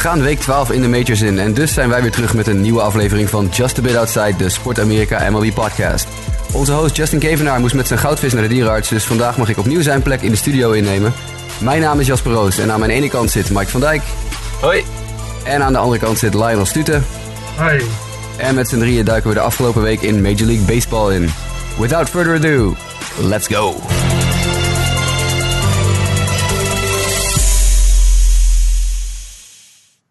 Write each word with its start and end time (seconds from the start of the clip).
We 0.00 0.06
gaan 0.06 0.22
week 0.22 0.38
12 0.38 0.70
in 0.70 0.82
de 0.82 0.88
majors 0.88 1.20
in 1.20 1.38
en 1.38 1.54
dus 1.54 1.74
zijn 1.74 1.88
wij 1.88 2.02
weer 2.02 2.10
terug 2.10 2.34
met 2.34 2.46
een 2.46 2.60
nieuwe 2.60 2.80
aflevering 2.80 3.28
van 3.28 3.48
Just 3.52 3.78
a 3.78 3.82
Bit 3.82 3.96
Outside, 3.96 4.36
de 4.36 4.48
Sport 4.48 4.80
Amerika 4.80 5.30
MLB 5.30 5.54
podcast. 5.54 6.06
Onze 6.52 6.72
host 6.72 6.96
Justin 6.96 7.18
Kevenaar 7.18 7.60
moest 7.60 7.74
met 7.74 7.86
zijn 7.86 7.98
goudvis 7.98 8.32
naar 8.32 8.42
de 8.42 8.48
dierenarts, 8.48 8.88
dus 8.88 9.04
vandaag 9.04 9.36
mag 9.36 9.48
ik 9.48 9.58
opnieuw 9.58 9.82
zijn 9.82 10.02
plek 10.02 10.22
in 10.22 10.30
de 10.30 10.36
studio 10.36 10.70
innemen. 10.70 11.12
Mijn 11.58 11.80
naam 11.80 12.00
is 12.00 12.06
Jasper 12.06 12.32
Roos 12.32 12.58
en 12.58 12.72
aan 12.72 12.78
mijn 12.78 12.90
ene 12.90 13.08
kant 13.08 13.30
zit 13.30 13.50
Mike 13.50 13.70
van 13.70 13.80
Dijk. 13.80 14.02
Hoi. 14.60 14.84
En 15.44 15.62
aan 15.62 15.72
de 15.72 15.78
andere 15.78 15.98
kant 16.00 16.18
zit 16.18 16.34
Lionel 16.34 16.66
Stuten. 16.66 17.04
Hoi. 17.56 17.82
En 18.36 18.54
met 18.54 18.68
z'n 18.68 18.78
drieën 18.78 19.04
duiken 19.04 19.28
we 19.28 19.34
de 19.34 19.42
afgelopen 19.42 19.82
week 19.82 20.00
in 20.00 20.22
Major 20.22 20.46
League 20.46 20.64
Baseball 20.64 21.14
in. 21.14 21.30
Without 21.78 22.08
further 22.08 22.34
ado, 22.34 22.74
let's 23.18 23.46
go! 23.46 23.74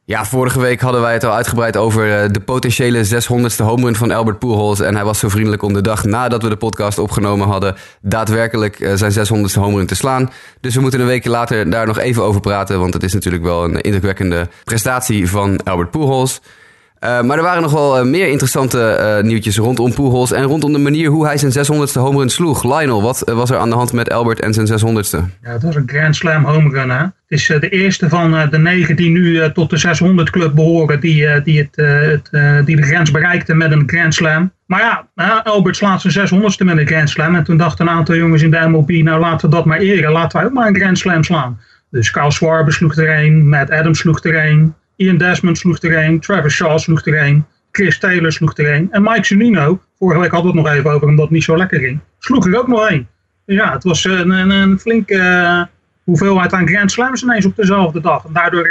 Ja, 0.10 0.26
vorige 0.26 0.60
week 0.60 0.82
hadden 0.82 1.02
wij 1.02 1.14
het 1.14 1.24
al 1.24 1.34
uitgebreid 1.34 1.78
over 1.78 2.22
eh, 2.22 2.30
de 2.32 2.40
potentiële 2.40 3.06
600ste 3.06 3.64
home 3.64 3.84
run 3.84 3.96
van 3.96 4.12
Albert 4.12 4.40
Pujols. 4.40 4.80
En 4.80 4.96
hij 4.96 5.04
was 5.04 5.20
zo 5.20 5.30
vriendelijk 5.30 5.62
om 5.62 5.74
de 5.74 5.82
dag 5.82 6.04
nadat 6.04 6.44
we 6.44 6.50
de 6.50 6.56
podcast 6.56 7.00
opgenomen 7.00 7.48
hadden... 7.48 7.76
daadwerkelijk 8.02 8.80
eh, 8.80 8.94
zijn 8.96 9.12
600ste 9.12 9.60
home 9.60 9.78
run 9.78 9.86
te 9.86 9.96
slaan. 9.96 10.32
Dus 10.62 10.76
we 10.76 10.82
moeten 10.82 11.00
een 11.00 11.06
week 11.06 11.26
later 11.26 11.70
daar 11.70 11.86
nog 11.86 12.00
even 12.00 12.24
over 12.24 12.42
praten... 12.42 12.80
want 12.80 12.94
het 12.94 13.04
is 13.04 13.14
natuurlijk 13.14 13.44
wel 13.44 13.64
een 13.64 13.82
indrukwekkende 13.82 14.48
prestatie 14.64 15.30
van 15.30 15.64
Albert 15.64 15.92
Pujols... 15.92 16.42
Uh, 17.04 17.22
maar 17.22 17.38
er 17.38 17.44
waren 17.44 17.62
nog 17.62 17.72
wel 17.72 18.00
uh, 18.00 18.06
meer 18.06 18.28
interessante 18.28 18.98
uh, 19.00 19.24
nieuwtjes 19.24 19.58
rondom 19.58 19.94
Pujols 19.94 20.32
en 20.32 20.44
rondom 20.44 20.74
de 20.74 20.80
manier 20.80 21.10
hoe 21.10 21.26
hij 21.26 21.38
zijn 21.38 21.52
600ste 21.52 21.94
home 21.94 22.18
run 22.18 22.30
sloeg. 22.30 22.64
Lionel, 22.64 23.02
wat 23.02 23.24
was 23.26 23.50
er 23.50 23.58
aan 23.58 23.70
de 23.70 23.76
hand 23.76 23.94
met 23.94 24.12
Albert 24.12 24.40
en 24.40 24.54
zijn 24.54 24.68
600ste? 24.68 25.40
Ja, 25.44 25.52
het 25.52 25.64
was 25.64 25.76
een 25.76 25.84
Grand 25.86 26.16
Slam 26.16 26.44
home 26.44 26.70
run. 26.70 26.90
Hè? 26.90 27.02
Het 27.02 27.12
is 27.28 27.48
de 27.48 27.70
eerste 27.70 28.10
van 28.10 28.50
de 28.50 28.58
negen 28.58 28.96
die 28.96 29.10
nu 29.10 29.52
tot 29.52 29.70
de 29.70 29.78
600 29.78 30.30
club 30.30 30.56
behoren, 30.56 31.00
die, 31.00 31.42
die, 31.42 31.60
het, 31.60 31.76
het 31.76 32.66
die 32.66 32.76
de 32.76 32.82
grens 32.82 33.12
bereikten 33.12 33.58
met 33.58 33.72
een 33.72 33.84
Grand 33.86 34.14
Slam. 34.14 34.52
Maar 34.66 35.08
ja, 35.16 35.42
Albert 35.44 35.76
slaat 35.76 36.02
zijn 36.02 36.28
600ste 36.28 36.66
met 36.66 36.78
een 36.78 36.88
Grand 36.88 37.10
Slam. 37.10 37.36
En 37.36 37.44
toen 37.44 37.58
dachten 37.58 37.88
een 37.88 37.94
aantal 37.94 38.16
jongens 38.16 38.42
in 38.42 38.52
de 38.52 38.68
MLB, 38.68 38.90
nou 38.90 39.20
laten 39.20 39.50
we 39.50 39.56
dat 39.56 39.66
maar 39.66 39.80
eren. 39.80 40.12
Laten 40.12 40.40
we 40.40 40.46
ook 40.46 40.54
maar 40.54 40.68
een 40.68 40.76
Grand 40.76 40.98
Slam 40.98 41.24
slaan. 41.24 41.60
Dus 41.92 42.12
Kyle 42.12 42.32
Schwarber 42.32 42.74
sloeg 42.74 42.98
er 42.98 43.24
een, 43.24 43.50
Matt 43.50 43.72
Adams 43.72 44.00
sloeg 44.00 44.24
er 44.24 44.46
een. 44.46 44.74
Ian 45.00 45.18
Desmond 45.18 45.58
sloeg 45.58 45.82
er 45.82 46.04
een, 46.06 46.20
Travis 46.20 46.54
Shaw 46.54 46.78
sloeg 46.78 47.06
er 47.06 47.24
een, 47.24 47.46
Chris 47.72 48.00
Taylor 48.00 48.32
sloeg 48.32 48.58
er 48.58 48.74
een. 48.74 48.88
En 48.92 49.02
Mike 49.04 49.26
Zunino, 49.26 49.80
vorige 49.98 50.20
week 50.20 50.32
hadden 50.32 50.52
we 50.52 50.58
het 50.58 50.68
nog 50.68 50.78
even 50.78 50.92
over 50.92 51.08
omdat 51.08 51.26
het 51.26 51.34
niet 51.34 51.44
zo 51.44 51.58
lekker 51.58 51.80
ging, 51.80 52.00
sloeg 52.20 52.46
er 52.46 52.58
ook 52.58 52.68
nog 52.68 52.90
een. 52.90 53.08
Ja, 53.46 53.72
het 53.72 53.84
was 53.84 54.04
een, 54.04 54.30
een, 54.30 54.50
een 54.50 54.80
flinke 54.80 55.16
uh, 55.16 55.64
hoeveelheid 56.04 56.54
aan 56.54 56.68
Grand 56.68 56.92
Slams 56.92 57.24
ineens 57.24 57.46
op 57.46 57.56
dezelfde 57.56 58.02
dag. 58.02 58.26
En 58.26 58.34
daardoor, 58.34 58.68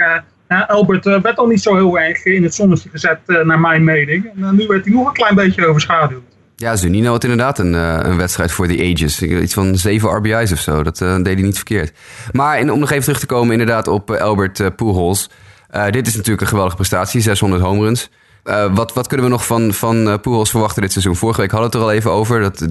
uh, 0.48 0.68
Albert 0.68 1.06
uh, 1.06 1.20
werd 1.20 1.38
al 1.38 1.46
niet 1.46 1.62
zo 1.62 1.74
heel 1.74 1.98
erg 1.98 2.24
in 2.24 2.42
het 2.42 2.54
zonnetje 2.54 2.88
gezet, 2.88 3.18
naar 3.26 3.60
mijn 3.60 3.84
mening. 3.84 4.24
En 4.24 4.56
nu 4.56 4.66
werd 4.66 4.84
hij 4.84 4.94
nog 4.94 5.06
een 5.06 5.12
klein 5.12 5.34
beetje 5.34 5.66
overschaduwd. 5.66 6.22
Ja, 6.56 6.76
Zunino 6.76 7.10
had 7.10 7.22
inderdaad 7.22 7.58
een, 7.58 7.72
een 7.72 8.16
wedstrijd 8.16 8.52
voor 8.52 8.68
de 8.68 8.92
ages. 8.92 9.22
Iets 9.22 9.54
van 9.54 9.76
zeven 9.76 10.10
RBI's 10.10 10.52
of 10.52 10.58
zo. 10.58 10.82
Dat 10.82 10.98
deed 10.98 11.24
hij 11.24 11.34
niet 11.34 11.56
verkeerd. 11.56 11.92
Maar 12.32 12.58
in, 12.58 12.72
om 12.72 12.78
nog 12.78 12.90
even 12.90 13.04
terug 13.04 13.20
te 13.20 13.26
komen 13.26 13.52
inderdaad 13.52 13.88
op 13.88 14.10
Albert 14.10 14.76
Pujols... 14.76 15.30
Uh, 15.74 15.90
dit 15.90 16.06
is 16.06 16.14
natuurlijk 16.14 16.40
een 16.40 16.48
geweldige 16.48 16.76
prestatie, 16.76 17.20
600 17.20 17.62
home 17.62 17.84
runs. 17.84 18.10
Uh, 18.44 18.74
wat, 18.74 18.92
wat, 18.92 19.06
kunnen 19.06 19.26
we 19.26 19.32
nog 19.32 19.46
van, 19.46 19.72
van 19.72 20.08
uh, 20.08 20.14
Pujols 20.22 20.50
verwachten 20.50 20.82
dit 20.82 20.92
seizoen? 20.92 21.16
Vorige 21.16 21.40
week 21.40 21.50
hadden 21.50 21.70
we 21.70 21.76
het 21.76 21.86
er 21.86 21.92
al 21.92 21.96
even 21.96 22.10
over. 22.10 22.40
Dat, 22.40 22.66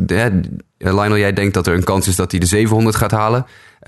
Lionel, 0.78 1.18
jij 1.18 1.34
denkt 1.34 1.54
dat 1.54 1.68
er 1.68 1.74
een 1.74 1.84
kans 1.84 2.08
is 2.08 2.16
dat 2.16 2.32
hij 2.32 2.40
de 2.40 2.46
700 2.46 2.96
gaat 2.96 3.12
halen. 3.12 3.46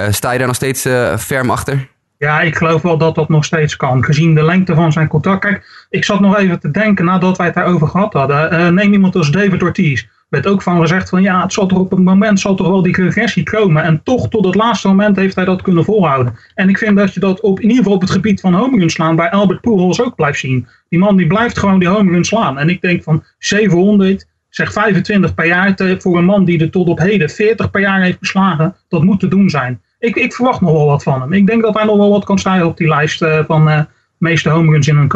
sta 0.10 0.32
je 0.32 0.38
daar 0.38 0.48
nog 0.48 0.56
steeds 0.56 0.82
ferm 1.18 1.50
achter? 1.50 1.88
Ja, 2.18 2.42
ik 2.42 2.58
geloof 2.58 2.82
wel 2.82 2.98
dat 2.98 3.16
dat 3.16 3.30
nog 3.30 3.46
steeds 3.46 3.76
kan. 3.76 4.04
Gezien 4.04 4.36
de 4.36 4.44
lengte 4.44 4.76
van 4.76 4.92
zijn 4.92 5.08
contract. 5.08 5.42
Kijk, 5.42 5.88
ik 5.90 6.06
zat 6.06 6.20
nog 6.20 6.38
even 6.38 6.60
te 6.60 6.72
denken 6.72 7.06
nadat 7.06 7.38
wij 7.38 7.46
het 7.46 7.56
daarover 7.56 7.88
gehad 7.88 8.14
hadden. 8.14 8.74
neem 8.74 8.94
iemand 8.94 9.16
als 9.16 9.32
David 9.32 9.64
Ortiz 9.64 10.06
werd 10.30 10.48
ook 10.48 10.62
van 10.62 10.80
gezegd 10.82 11.10
van 11.10 11.22
ja, 11.22 11.42
het 11.42 11.54
zal 11.54 11.68
toch 11.68 11.80
op 11.80 11.92
een 11.92 12.04
moment 12.04 12.40
zal 12.40 12.56
toch 12.56 12.68
wel 12.68 12.82
die 12.82 13.04
regressie 13.04 13.44
komen. 13.44 13.84
En 13.84 14.04
toch 14.04 14.30
tot 14.30 14.46
het 14.46 14.56
laatste 14.56 14.88
moment 14.88 15.16
heeft 15.16 15.36
hij 15.36 15.46
dat 15.46 15.62
kunnen 15.62 15.84
volhouden. 15.84 16.36
En 16.56 16.70
ik 16.70 16.78
vind 16.78 16.98
dat 16.98 17.14
je 17.14 17.20
dat 17.20 17.42
op, 17.42 17.60
in 17.60 17.64
ieder 17.64 17.78
geval 17.78 17.94
op 17.94 18.02
het 18.02 18.10
gebied 18.10 18.40
van 18.40 18.54
home 18.54 18.90
slaan 18.90 19.16
bij 19.16 19.30
Albert 19.30 19.62
Pujols 19.62 20.02
ook 20.02 20.16
blijft 20.16 20.40
zien. 20.40 20.68
Die 20.90 21.00
man 21.00 21.18
die 21.18 21.28
blijft 21.28 21.58
gewoon 21.58 21.80
die 21.80 21.88
home 21.88 22.24
slaan. 22.24 22.58
En 22.58 22.70
ik 22.70 22.82
denk 22.82 23.04
van 23.04 23.24
700, 23.38 24.28
zeg 24.50 24.72
25 24.72 25.34
per 25.34 25.46
jaar 25.46 25.98
voor 25.98 26.18
een 26.18 26.26
man 26.26 26.46
die 26.46 26.60
er 26.60 26.70
tot 26.70 26.88
op 26.88 27.00
heden 27.00 27.30
40 27.30 27.72
per 27.72 27.82
jaar 27.82 28.02
heeft 28.02 28.20
beslagen. 28.20 28.76
Dat 28.88 29.04
moet 29.04 29.20
te 29.20 29.28
doen 29.28 29.50
zijn. 29.50 29.82
Ik, 30.00 30.16
ik 30.16 30.34
verwacht 30.34 30.62
nog 30.62 30.72
wel 30.72 30.86
wat 30.86 31.04
van 31.04 31.22
hem. 31.22 31.34
Ik 31.34 31.48
denk 31.48 31.62
dat 31.62 31.76
hij 31.76 31.86
nog 31.86 31.98
wel 31.98 32.10
wat 32.10 32.26
kan 32.26 32.40
stijgen 32.40 32.68
op 32.68 32.78
die 32.78 32.88
lijst 32.88 33.22
uh, 33.22 33.40
van 33.48 33.68
uh, 33.68 33.80
meeste 34.18 34.50
home 34.50 34.72
runs 34.72 34.88
in 34.88 34.96
hun 34.96 35.08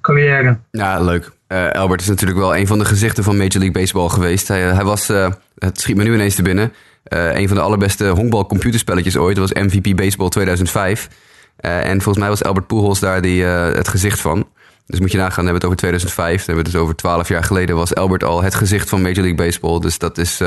carrière. 0.00 0.58
Ja, 0.70 1.00
leuk. 1.00 1.36
Uh, 1.48 1.70
Albert 1.70 2.00
is 2.00 2.08
natuurlijk 2.08 2.38
wel 2.38 2.56
een 2.56 2.66
van 2.66 2.78
de 2.78 2.84
gezichten 2.84 3.24
van 3.24 3.36
Major 3.36 3.58
League 3.58 3.70
Baseball 3.70 4.08
geweest. 4.08 4.48
Hij, 4.48 4.60
hij 4.60 4.84
was, 4.84 5.10
uh, 5.10 5.28
het 5.58 5.80
schiet 5.80 5.96
me 5.96 6.02
nu 6.04 6.14
ineens 6.14 6.34
te 6.34 6.42
binnen, 6.42 6.72
een 7.08 7.48
van 7.48 7.56
de 7.56 7.62
allerbeste 7.62 8.08
honkbal 8.08 8.46
computerspelletjes 8.46 9.16
ooit. 9.16 9.36
Dat 9.36 9.52
was 9.52 9.62
MVP 9.62 9.96
Baseball 9.96 10.28
2005. 10.28 11.08
en 11.56 12.00
volgens 12.02 12.18
mij 12.18 12.28
was 12.28 12.42
Albert 12.42 12.66
Pujols 12.66 13.00
daar 13.00 13.22
die, 13.22 13.44
het 13.44 13.88
gezicht 13.88 14.20
van. 14.20 14.46
Dus 14.86 15.00
moet 15.00 15.12
je 15.12 15.18
nagaan, 15.18 15.44
hebben 15.44 15.52
we 15.52 15.54
het 15.54 15.64
over 15.64 15.76
2005. 15.76 16.36
Dan 16.36 16.46
hebben 16.46 16.54
we 16.54 16.62
het 16.62 16.72
dus 16.72 16.80
over 16.80 16.96
12 16.96 17.28
jaar 17.28 17.44
geleden 17.44 17.76
was 17.76 17.94
Albert 17.94 18.24
al 18.24 18.42
het 18.42 18.54
gezicht 18.54 18.88
van 18.88 19.02
Major 19.02 19.16
League 19.16 19.34
Baseball. 19.34 19.80
Dus 19.80 19.98
dat 19.98 20.18
is 20.18 20.40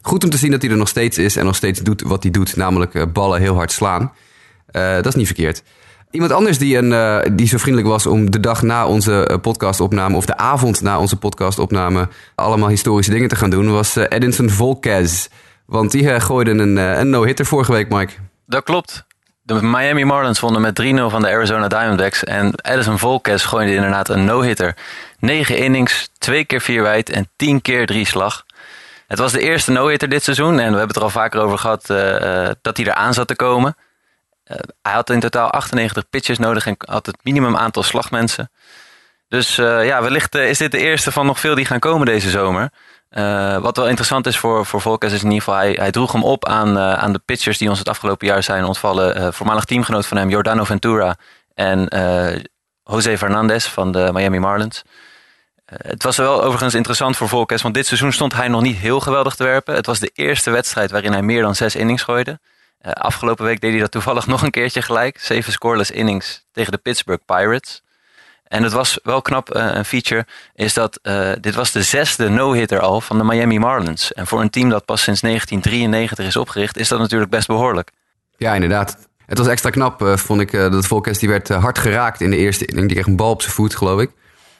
goed 0.00 0.24
om 0.24 0.30
te 0.30 0.36
zien 0.36 0.50
dat 0.50 0.62
hij 0.62 0.70
er 0.70 0.76
nog 0.76 0.88
steeds 0.88 1.18
is 1.18 1.36
en 1.36 1.44
nog 1.44 1.56
steeds 1.56 1.80
doet 1.80 2.02
wat 2.02 2.22
hij 2.22 2.32
doet. 2.32 2.56
Namelijk 2.56 3.12
ballen 3.12 3.40
heel 3.40 3.54
hard 3.54 3.72
slaan. 3.72 4.12
dat 4.72 5.06
is 5.06 5.14
niet 5.14 5.26
verkeerd. 5.26 5.62
Iemand 6.16 6.32
anders 6.32 6.58
die, 6.58 6.76
een, 6.76 6.90
uh, 6.90 7.18
die 7.32 7.46
zo 7.46 7.56
vriendelijk 7.56 7.92
was 7.92 8.06
om 8.06 8.30
de 8.30 8.40
dag 8.40 8.62
na 8.62 8.86
onze 8.86 9.28
uh, 9.30 9.36
podcastopname, 9.36 10.16
of 10.16 10.26
de 10.26 10.36
avond 10.36 10.80
na 10.80 10.98
onze 10.98 11.16
podcastopname, 11.16 12.08
allemaal 12.34 12.68
historische 12.68 13.12
dingen 13.12 13.28
te 13.28 13.36
gaan 13.36 13.50
doen, 13.50 13.72
was 13.72 13.96
uh, 13.96 14.04
Edinson 14.08 14.50
Volquez. 14.50 15.28
Want 15.66 15.90
die 15.90 16.20
gooide 16.20 16.50
een, 16.50 16.76
een 16.76 17.10
no-hitter 17.10 17.46
vorige 17.46 17.72
week, 17.72 17.88
Mike. 17.88 18.12
Dat 18.46 18.64
klopt. 18.64 19.04
De 19.42 19.62
Miami 19.62 20.04
Marlins 20.04 20.40
wonnen 20.40 20.60
met 20.60 20.82
3-0 20.82 20.84
van 21.06 21.22
de 21.22 21.28
Arizona 21.28 21.68
Diamondbacks. 21.68 22.24
En 22.24 22.52
Edison 22.62 22.98
Volquez 22.98 23.44
gooide 23.46 23.74
inderdaad 23.74 24.08
een 24.08 24.24
no-hitter. 24.24 24.76
9 25.18 25.58
innings, 25.58 26.08
2 26.18 26.44
keer 26.44 26.60
4 26.60 26.82
wijd 26.82 27.10
en 27.10 27.28
10 27.36 27.62
keer 27.62 27.86
3 27.86 28.06
slag. 28.06 28.44
Het 29.06 29.18
was 29.18 29.32
de 29.32 29.40
eerste 29.40 29.72
no-hitter 29.72 30.08
dit 30.08 30.22
seizoen. 30.22 30.58
En 30.58 30.72
we 30.72 30.78
hebben 30.78 30.86
het 30.86 30.96
er 30.96 31.02
al 31.02 31.10
vaker 31.10 31.40
over 31.40 31.58
gehad 31.58 31.86
dat 32.62 32.76
hij 32.76 32.86
eraan 32.86 33.14
zat 33.14 33.28
te 33.28 33.36
komen. 33.36 33.76
Uh, 34.50 34.56
hij 34.82 34.92
had 34.92 35.10
in 35.10 35.20
totaal 35.20 35.50
98 35.50 36.08
pitches 36.08 36.38
nodig 36.38 36.66
en 36.66 36.76
had 36.78 37.06
het 37.06 37.16
minimum 37.22 37.56
aantal 37.56 37.82
slagmensen. 37.82 38.50
Dus 39.28 39.58
uh, 39.58 39.86
ja, 39.86 40.02
wellicht 40.02 40.34
uh, 40.34 40.48
is 40.48 40.58
dit 40.58 40.70
de 40.70 40.78
eerste 40.78 41.12
van 41.12 41.26
nog 41.26 41.40
veel 41.40 41.54
die 41.54 41.64
gaan 41.64 41.78
komen 41.78 42.06
deze 42.06 42.30
zomer. 42.30 42.70
wat 43.60 43.76
wel 43.76 43.88
interessant 43.88 44.26
is 44.26 44.38
voor, 44.38 44.66
voor 44.66 44.80
Volkers 44.80 45.12
is 45.12 45.22
in 45.22 45.30
ieder 45.30 45.42
geval, 45.42 45.58
hij, 45.58 45.72
hij 45.72 45.90
droeg 45.90 46.12
hem 46.12 46.24
op 46.24 46.46
aan, 46.46 46.78
aan 46.78 47.12
de 47.12 47.20
pitchers 47.24 47.58
die 47.58 47.68
ons 47.68 47.78
het 47.78 47.88
afgelopen 47.88 48.26
jaar 48.26 48.42
zijn 48.42 48.64
ontvallen. 48.64 49.34
voormalig 49.34 49.64
teamgenoot 49.64 50.06
van 50.06 50.16
hem, 50.16 50.28
Jordano 50.28 50.64
Ventura 50.64 51.16
en 51.54 51.88
Jose 52.84 53.18
Fernandez 53.18 53.66
van 53.66 53.92
de 53.92 54.10
Miami 54.12 54.38
Marlins. 54.38 54.82
het 55.64 56.02
was 56.02 56.16
wel 56.16 56.42
overigens 56.42 56.74
interessant 56.74 57.16
voor 57.16 57.28
Volkers, 57.28 57.62
want 57.62 57.74
dit 57.74 57.86
seizoen 57.86 58.12
stond 58.12 58.34
hij 58.34 58.48
nog 58.48 58.62
niet 58.62 58.76
heel 58.76 59.00
geweldig 59.00 59.34
te 59.34 59.44
werpen. 59.44 59.74
Het 59.74 59.86
was 59.86 59.98
de 59.98 60.10
eerste 60.14 60.50
wedstrijd 60.50 60.90
waarin 60.90 61.12
hij 61.12 61.22
meer 61.22 61.42
dan 61.42 61.54
zes 61.54 61.76
innings 61.76 62.02
gooide. 62.02 62.38
Uh, 62.86 62.92
afgelopen 62.92 63.44
week 63.44 63.60
deed 63.60 63.70
hij 63.70 63.80
dat 63.80 63.90
toevallig 63.90 64.26
nog 64.36 64.42
een 64.42 64.50
keertje 64.50 64.82
gelijk. 64.82 65.18
Zeven 65.20 65.52
scoreless 65.52 65.90
innings 65.90 66.44
tegen 66.52 66.72
de 66.72 66.78
Pittsburgh 66.78 67.24
Pirates. 67.24 67.82
En 68.44 68.62
het 68.62 68.72
was 68.72 68.98
wel 69.02 69.22
knap, 69.22 69.56
uh, 69.56 69.70
een 69.72 69.84
feature, 69.84 70.26
is 70.54 70.74
dat 70.74 70.98
uh, 71.02 71.32
dit 71.40 71.54
was 71.54 71.72
de 71.72 71.82
zesde 71.82 72.28
no-hitter 72.28 72.80
al 72.80 73.00
van 73.00 73.18
de 73.18 73.24
Miami 73.24 73.58
Marlins. 73.58 74.12
En 74.12 74.26
voor 74.26 74.40
een 74.40 74.50
team 74.50 74.68
dat 74.68 74.84
pas 74.84 75.02
sinds 75.02 75.20
1993 75.20 76.26
is 76.26 76.36
opgericht, 76.36 76.76
is 76.76 76.88
dat 76.88 76.98
natuurlijk 76.98 77.30
best 77.30 77.46
behoorlijk. 77.46 77.90
Ja, 78.36 78.54
inderdaad. 78.54 79.08
Het 79.26 79.38
was 79.38 79.46
extra 79.46 79.70
knap, 79.70 80.12
vond 80.14 80.40
ik, 80.40 80.52
dat 80.52 80.86
Volkes 80.86 81.18
die 81.18 81.28
werd 81.28 81.48
hard 81.48 81.78
geraakt 81.78 82.20
in 82.20 82.30
de 82.30 82.36
eerste 82.36 82.66
inning. 82.66 82.86
Die 82.86 82.96
kreeg 82.96 83.06
een 83.08 83.16
bal 83.16 83.30
op 83.30 83.42
zijn 83.42 83.54
voet, 83.54 83.76
geloof 83.76 84.00
ik. 84.00 84.10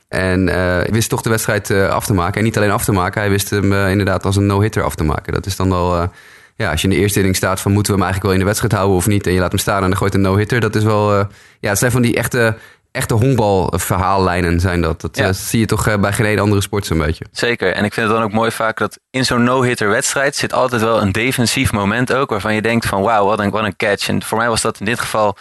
En 0.08 0.44
wist 0.92 1.08
toch 1.08 1.22
de 1.22 1.30
wedstrijd 1.30 1.70
af 1.70 2.06
te 2.06 2.14
maken. 2.14 2.38
En 2.38 2.44
niet 2.44 2.56
alleen 2.56 2.70
af 2.70 2.84
te 2.84 2.92
maken, 2.92 3.20
hij 3.20 3.30
wist 3.30 3.50
hem 3.50 3.72
inderdaad 3.72 4.24
als 4.24 4.36
een 4.36 4.46
no-hitter 4.46 4.82
af 4.82 4.94
te 4.94 5.04
maken. 5.04 5.32
Dat 5.32 5.46
is 5.46 5.56
dan 5.56 5.68
wel 5.68 6.10
ja, 6.56 6.70
als 6.70 6.80
je 6.82 6.88
in 6.88 6.94
de 6.94 7.00
eerste 7.00 7.18
inning 7.18 7.36
staat 7.36 7.60
van 7.60 7.72
moeten 7.72 7.92
we 7.92 7.98
hem 7.98 8.08
eigenlijk 8.08 8.22
wel 8.22 8.32
in 8.32 8.38
de 8.38 8.44
wedstrijd 8.44 8.72
houden 8.72 8.96
of 8.96 9.06
niet. 9.06 9.26
En 9.26 9.32
je 9.32 9.40
laat 9.40 9.50
hem 9.50 9.60
staan 9.60 9.82
en 9.82 9.88
dan 9.88 9.96
gooit 9.96 10.14
een 10.14 10.20
no-hitter. 10.20 10.60
Dat 10.60 10.74
is 10.74 10.82
wel, 10.82 11.18
uh, 11.18 11.24
ja, 11.60 11.68
het 11.68 11.78
zijn 11.78 11.90
van 11.90 12.02
die 12.02 12.14
echte, 12.14 12.56
echte 12.92 13.14
honkbalverhaallijnen 13.14 14.60
zijn 14.60 14.80
dat. 14.80 15.00
Dat 15.00 15.16
ja. 15.16 15.26
uh, 15.26 15.32
zie 15.34 15.60
je 15.60 15.66
toch 15.66 15.88
uh, 15.88 15.96
bij 15.96 16.12
geen 16.12 16.38
andere 16.38 16.60
sport 16.60 16.86
zo'n 16.86 16.98
beetje. 16.98 17.24
Zeker. 17.32 17.72
En 17.72 17.84
ik 17.84 17.92
vind 17.92 18.06
het 18.06 18.16
dan 18.16 18.24
ook 18.24 18.32
mooi 18.32 18.50
vaak 18.50 18.78
dat 18.78 18.98
in 19.10 19.24
zo'n 19.24 19.42
no-hitter 19.42 19.88
wedstrijd 19.88 20.36
zit 20.36 20.52
altijd 20.52 20.82
wel 20.82 21.02
een 21.02 21.12
defensief 21.12 21.72
moment 21.72 22.12
ook. 22.12 22.30
Waarvan 22.30 22.54
je 22.54 22.62
denkt 22.62 22.86
van 22.86 23.02
wauw, 23.02 23.26
wat 23.26 23.38
een, 23.38 23.50
wat 23.50 23.64
een 23.64 23.76
catch. 23.76 24.08
En 24.08 24.22
voor 24.22 24.38
mij 24.38 24.48
was 24.48 24.60
dat 24.60 24.78
in 24.78 24.86
dit 24.86 25.00
geval, 25.00 25.36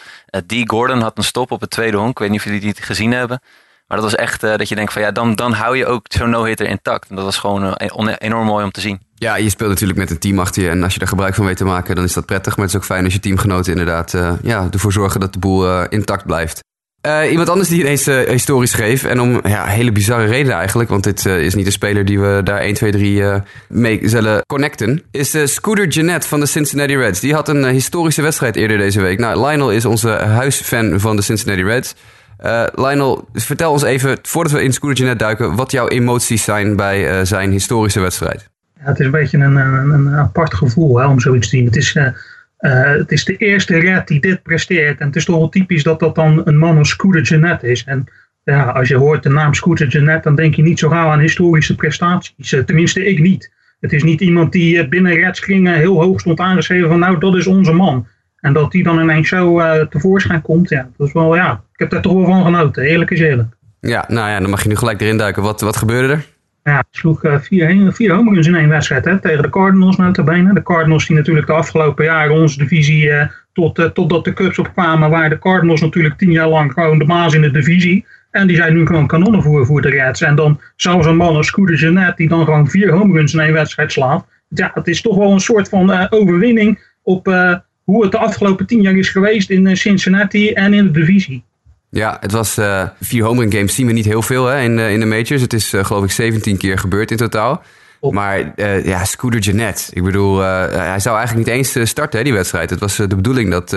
D. 0.45 0.53
Gordon 0.63 1.01
had 1.01 1.17
een 1.17 1.23
stop 1.23 1.51
op 1.51 1.61
het 1.61 1.69
tweede 1.69 1.97
honk. 1.97 2.09
Ik 2.09 2.19
weet 2.19 2.29
niet 2.29 2.39
of 2.39 2.45
jullie 2.45 2.59
die 2.59 2.75
gezien 2.79 3.11
hebben. 3.11 3.41
Maar 3.87 3.97
dat 3.97 4.11
was 4.11 4.15
echt 4.15 4.43
uh, 4.43 4.55
dat 4.55 4.69
je 4.69 4.75
denkt 4.75 4.93
van 4.93 5.01
ja, 5.01 5.11
dan, 5.11 5.35
dan 5.35 5.53
hou 5.53 5.77
je 5.77 5.85
ook 5.85 6.05
zo'n 6.09 6.29
no-hitter 6.29 6.67
intact. 6.67 7.09
En 7.09 7.15
dat 7.15 7.25
was 7.25 7.37
gewoon 7.37 7.75
uh, 8.07 8.15
enorm 8.17 8.45
mooi 8.45 8.63
om 8.63 8.71
te 8.71 8.81
zien. 8.81 9.04
Ja, 9.17 9.35
je 9.35 9.49
speelt 9.49 9.69
natuurlijk 9.69 9.99
met 9.99 10.09
een 10.09 10.19
team 10.19 10.39
achter 10.39 10.63
je. 10.63 10.69
En 10.69 10.83
als 10.83 10.93
je 10.93 10.99
er 10.99 11.07
gebruik 11.07 11.35
van 11.35 11.45
weet 11.45 11.57
te 11.57 11.65
maken, 11.65 11.95
dan 11.95 12.03
is 12.03 12.13
dat 12.13 12.25
prettig. 12.25 12.55
Maar 12.55 12.65
het 12.65 12.73
is 12.73 12.79
ook 12.81 12.87
fijn 12.87 13.03
als 13.03 13.13
je 13.13 13.19
teamgenoten 13.19 13.71
inderdaad 13.71 14.13
uh, 14.13 14.31
ja, 14.41 14.67
ervoor 14.71 14.91
zorgen 14.91 15.19
dat 15.19 15.33
de 15.33 15.39
boel 15.39 15.87
intact 15.87 16.25
blijft. 16.25 16.63
Uh, 17.07 17.31
iemand 17.31 17.49
anders 17.49 17.69
die 17.69 17.79
ineens 17.79 18.05
historisch 18.05 18.71
schreef. 18.71 19.03
En 19.03 19.21
om 19.21 19.39
ja, 19.43 19.65
hele 19.65 19.91
bizarre 19.91 20.25
reden 20.25 20.53
eigenlijk. 20.53 20.89
Want 20.89 21.03
dit 21.03 21.25
is 21.25 21.55
niet 21.55 21.65
een 21.65 21.71
speler 21.71 22.05
die 22.05 22.19
we 22.19 22.41
daar 22.43 22.59
1, 22.59 22.73
2, 22.73 22.91
3 22.91 23.23
mee 23.69 23.99
zullen 24.03 24.41
connecten. 24.45 25.03
Is 25.11 25.53
Scooter 25.53 25.87
Jeanette 25.87 26.27
van 26.27 26.39
de 26.39 26.45
Cincinnati 26.45 26.97
Reds. 26.97 27.19
Die 27.19 27.33
had 27.33 27.47
een 27.47 27.65
historische 27.65 28.21
wedstrijd 28.21 28.55
eerder 28.55 28.77
deze 28.77 29.01
week. 29.01 29.19
Nou, 29.19 29.47
Lionel 29.47 29.71
is 29.71 29.85
onze 29.85 30.09
huisfan 30.09 30.99
van 30.99 31.15
de 31.15 31.21
Cincinnati 31.21 31.63
Reds. 31.63 31.95
Lionel, 32.75 33.27
vertel 33.33 33.71
ons 33.71 33.83
even, 33.83 34.19
voordat 34.21 34.51
we 34.51 34.63
in 34.63 34.73
Scooter 34.73 34.97
Jeanette 34.97 35.23
duiken... 35.23 35.55
wat 35.55 35.71
jouw 35.71 35.87
emoties 35.87 36.43
zijn 36.43 36.75
bij 36.75 37.25
zijn 37.25 37.51
historische 37.51 37.99
wedstrijd. 37.99 38.53
Het 38.79 38.99
is 38.99 39.05
een 39.05 39.11
beetje 39.11 39.37
een, 39.37 39.55
een, 39.55 39.89
een 39.89 40.15
apart 40.15 40.53
gevoel 40.53 40.99
hè, 40.99 41.05
om 41.05 41.19
zoiets 41.19 41.49
te 41.49 41.55
zien. 41.55 41.65
Het 41.65 41.75
is 41.75 41.95
uh, 42.59 42.83
het 42.83 43.11
is 43.11 43.25
de 43.25 43.37
eerste 43.37 43.79
red 43.79 44.07
die 44.07 44.19
dit 44.19 44.43
presteert. 44.43 44.99
En 44.99 45.07
het 45.07 45.15
is 45.15 45.25
toch 45.25 45.37
wel 45.37 45.49
typisch 45.49 45.83
dat 45.83 45.99
dat 45.99 46.15
dan 46.15 46.41
een 46.45 46.57
man 46.57 46.77
als 46.77 46.89
Scooter 46.89 47.21
Jeanette 47.21 47.67
is. 47.67 47.83
En 47.83 48.05
ja, 48.43 48.63
als 48.63 48.87
je 48.87 48.95
hoort 48.95 49.23
de 49.23 49.29
naam 49.29 49.53
Scooter 49.53 49.87
Jeanette, 49.87 50.27
dan 50.27 50.35
denk 50.35 50.55
je 50.55 50.61
niet 50.61 50.79
zo 50.79 50.89
gauw 50.89 51.09
aan 51.09 51.19
historische 51.19 51.75
prestaties. 51.75 52.51
Uh, 52.51 52.63
tenminste, 52.63 53.05
ik 53.05 53.19
niet. 53.19 53.53
Het 53.79 53.93
is 53.93 54.03
niet 54.03 54.21
iemand 54.21 54.51
die 54.51 54.75
uh, 54.75 54.89
binnen 54.89 55.13
redskringen 55.13 55.75
heel 55.75 56.01
hoog 56.01 56.19
stond 56.19 56.39
aangeschreven 56.39 56.89
van 56.89 56.99
nou, 56.99 57.19
dat 57.19 57.35
is 57.35 57.47
onze 57.47 57.73
man. 57.73 58.07
En 58.39 58.53
dat 58.53 58.71
die 58.71 58.83
dan 58.83 58.99
ineens 58.99 59.29
zo 59.29 59.61
tevoorschijn 59.87 60.41
komt, 60.41 60.69
ja, 60.69 60.89
dat 60.97 61.07
is 61.07 61.13
wel, 61.13 61.35
ja, 61.35 61.63
ik 61.73 61.79
heb 61.79 61.89
daar 61.89 62.01
toch 62.01 62.13
wel 62.13 62.25
van 62.25 62.43
genoten, 62.43 62.83
eerlijk 62.83 63.11
is 63.11 63.19
eerlijk. 63.19 63.55
Ja, 63.79 64.05
nou 64.07 64.29
ja, 64.29 64.39
dan 64.39 64.49
mag 64.49 64.63
je 64.63 64.69
nu 64.69 64.75
gelijk 64.75 65.01
erin 65.01 65.17
duiken. 65.17 65.43
Wat, 65.43 65.61
wat 65.61 65.75
gebeurde 65.75 66.13
er? 66.13 66.25
Ja, 66.69 66.83
sloeg 66.91 67.23
uh, 67.23 67.39
vier, 67.39 67.93
vier 67.93 68.13
home 68.13 68.39
in 68.39 68.55
één 68.55 68.69
wedstrijd 68.69 69.21
tegen 69.21 69.41
de 69.41 69.49
Cardinals 69.49 69.95
notabene. 69.95 70.53
De 70.53 70.61
Cardinals 70.61 71.07
die 71.07 71.15
natuurlijk 71.15 71.47
de 71.47 71.53
afgelopen 71.53 72.05
jaren 72.05 72.35
onze 72.35 72.57
divisie, 72.57 73.03
uh, 73.03 73.27
tot, 73.53 73.79
uh, 73.79 73.85
totdat 73.85 74.23
de 74.23 74.33
Cubs 74.33 74.59
opkwamen, 74.59 75.09
waren 75.09 75.29
de 75.29 75.39
Cardinals 75.39 75.81
natuurlijk 75.81 76.17
tien 76.17 76.31
jaar 76.31 76.47
lang 76.47 76.73
gewoon 76.73 76.97
de 76.97 77.05
baas 77.05 77.33
in 77.33 77.41
de 77.41 77.51
divisie. 77.51 78.05
En 78.31 78.47
die 78.47 78.55
zijn 78.55 78.73
nu 78.73 78.85
gewoon 78.85 79.07
kanonnen 79.07 79.41
voor, 79.41 79.81
de 79.81 79.89
Reds. 79.89 80.21
En 80.21 80.35
dan 80.35 80.61
zelfs 80.75 81.05
een 81.05 81.15
man 81.15 81.35
als 81.35 81.47
Scooter 81.47 81.75
Jeanette 81.75 82.15
die 82.15 82.29
dan 82.29 82.45
gewoon 82.45 82.69
vier 82.69 82.91
home 82.91 83.13
runs 83.13 83.33
in 83.33 83.39
één 83.39 83.53
wedstrijd 83.53 83.91
slaat. 83.91 84.25
Ja, 84.47 84.71
het 84.73 84.87
is 84.87 85.01
toch 85.01 85.17
wel 85.17 85.31
een 85.31 85.39
soort 85.39 85.69
van 85.69 86.11
overwinning 86.11 86.79
op 87.03 87.25
hoe 87.83 88.03
het 88.03 88.11
de 88.11 88.17
afgelopen 88.17 88.65
tien 88.65 88.81
jaar 88.81 88.95
is 88.95 89.09
geweest 89.09 89.49
in 89.49 89.77
Cincinnati 89.77 90.51
en 90.51 90.73
in 90.73 90.83
de 90.85 90.91
divisie. 90.91 91.43
Ja, 91.95 92.17
het 92.19 92.31
was 92.31 92.57
uh, 92.57 92.83
vier 93.01 93.23
home 93.23 93.41
run 93.41 93.51
games. 93.51 93.75
Zien 93.75 93.87
we 93.87 93.93
niet 93.93 94.05
heel 94.05 94.21
veel 94.21 94.45
hè, 94.45 94.61
in, 94.61 94.75
de, 94.75 94.91
in 94.91 94.99
de 94.99 95.05
majors. 95.05 95.41
Het 95.41 95.53
is 95.53 95.73
uh, 95.73 95.85
geloof 95.85 96.03
ik 96.03 96.11
17 96.11 96.57
keer 96.57 96.77
gebeurd 96.77 97.11
in 97.11 97.17
totaal. 97.17 97.63
Maar 98.01 98.53
ja, 98.87 99.05
Scooter 99.05 99.39
Jeanette. 99.39 99.83
Ik 99.93 100.03
bedoel, 100.03 100.39
hij 100.39 100.99
zou 100.99 101.17
eigenlijk 101.17 101.47
niet 101.47 101.55
eens 101.55 101.89
starten, 101.89 102.17
hè, 102.17 102.23
die 102.23 102.33
wedstrijd. 102.33 102.69
Het 102.69 102.79
was 102.79 102.95
de 102.95 103.15
bedoeling 103.15 103.51
dat 103.51 103.75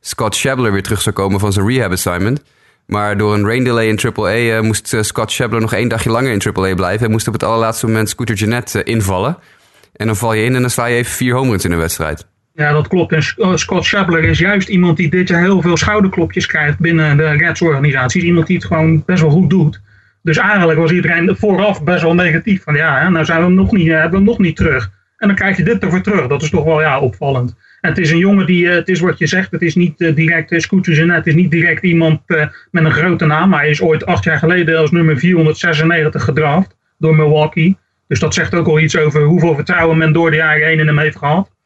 Scott 0.00 0.34
Shabler 0.34 0.72
weer 0.72 0.82
terug 0.82 1.00
zou 1.00 1.14
komen 1.14 1.40
van 1.40 1.52
zijn 1.52 1.68
rehab 1.68 1.92
assignment. 1.92 2.42
Maar 2.86 3.16
door 3.16 3.34
een 3.34 3.46
rain 3.46 3.64
delay 3.64 3.88
in 3.88 3.98
AAA 4.14 4.62
moest 4.62 4.96
Scott 5.00 5.30
Shabler 5.30 5.60
nog 5.60 5.72
één 5.72 5.88
dagje 5.88 6.10
langer 6.10 6.32
in 6.32 6.42
AAA 6.42 6.74
blijven. 6.74 7.00
Hij 7.00 7.08
moest 7.08 7.26
op 7.26 7.32
het 7.32 7.42
allerlaatste 7.42 7.86
moment 7.86 8.08
Scooter 8.08 8.34
Jeanette 8.34 8.82
invallen. 8.82 9.38
En 9.96 10.06
dan 10.06 10.16
val 10.16 10.32
je 10.32 10.44
in 10.44 10.54
en 10.54 10.60
dan 10.60 10.70
sla 10.70 10.86
je 10.86 10.96
even 10.96 11.12
vier 11.12 11.34
home 11.34 11.50
runs 11.50 11.64
in 11.64 11.72
een 11.72 11.78
wedstrijd. 11.78 12.26
Ja, 12.58 12.72
dat 12.72 12.88
klopt. 12.88 13.12
En 13.12 13.22
oh, 13.36 13.56
Scott 13.56 13.84
Shabler 13.84 14.24
is 14.24 14.38
juist 14.38 14.68
iemand 14.68 14.96
die 14.96 15.10
dit 15.10 15.28
jaar 15.28 15.40
heel 15.40 15.62
veel 15.62 15.76
schouderklopjes 15.76 16.46
krijgt 16.46 16.78
binnen 16.78 17.16
de 17.16 17.30
Reds-organisaties. 17.30 18.22
Iemand 18.22 18.46
die 18.46 18.56
het 18.56 18.64
gewoon 18.64 19.02
best 19.06 19.20
wel 19.20 19.30
goed 19.30 19.50
doet. 19.50 19.80
Dus 20.22 20.36
eigenlijk 20.36 20.78
was 20.78 20.90
iedereen 20.90 21.36
vooraf 21.36 21.84
best 21.84 22.02
wel 22.02 22.14
negatief. 22.14 22.62
Van 22.62 22.74
ja, 22.74 23.08
nou 23.08 23.24
zijn 23.24 23.38
we 23.38 23.44
hem 23.44 23.54
nog 23.54 23.72
niet, 23.72 23.88
hebben 23.88 24.10
we 24.10 24.16
hem 24.16 24.24
nog 24.24 24.38
niet 24.38 24.56
terug. 24.56 24.90
En 25.16 25.26
dan 25.26 25.36
krijg 25.36 25.56
je 25.56 25.62
dit 25.62 25.82
ervoor 25.82 26.00
terug. 26.00 26.26
Dat 26.26 26.42
is 26.42 26.50
toch 26.50 26.64
wel 26.64 26.80
ja, 26.80 27.00
opvallend. 27.00 27.56
En 27.80 27.88
het 27.88 27.98
is 27.98 28.10
een 28.10 28.18
jongen 28.18 28.46
die, 28.46 28.68
eh, 28.68 28.74
het 28.74 28.88
is 28.88 29.00
wat 29.00 29.18
je 29.18 29.26
zegt, 29.26 29.50
het 29.50 29.62
is 29.62 29.74
niet 29.74 29.98
direct 29.98 30.62
Scooters 30.62 30.98
het 30.98 31.26
is 31.26 31.34
niet 31.34 31.50
direct 31.50 31.82
iemand 31.82 32.20
met 32.70 32.84
een 32.84 32.90
grote 32.90 33.26
naam. 33.26 33.52
Hij 33.52 33.70
is 33.70 33.82
ooit 33.82 34.06
acht 34.06 34.24
jaar 34.24 34.38
geleden 34.38 34.78
als 34.78 34.90
nummer 34.90 35.18
496 35.18 36.24
gedraft 36.24 36.76
door 36.96 37.16
Milwaukee. 37.16 37.76
Dus 38.08 38.20
dat 38.20 38.34
zegt 38.34 38.54
ook 38.54 38.66
al 38.66 38.80
iets 38.80 38.96
over 38.96 39.22
hoeveel 39.22 39.54
vertrouwen 39.54 39.98
men 39.98 40.12
door 40.12 40.30
de 40.30 40.36
jaren 40.36 40.66
heen 40.66 40.78
in 40.78 40.86
hem 40.86 40.98
heeft 40.98 41.18
gehad. 41.18 41.56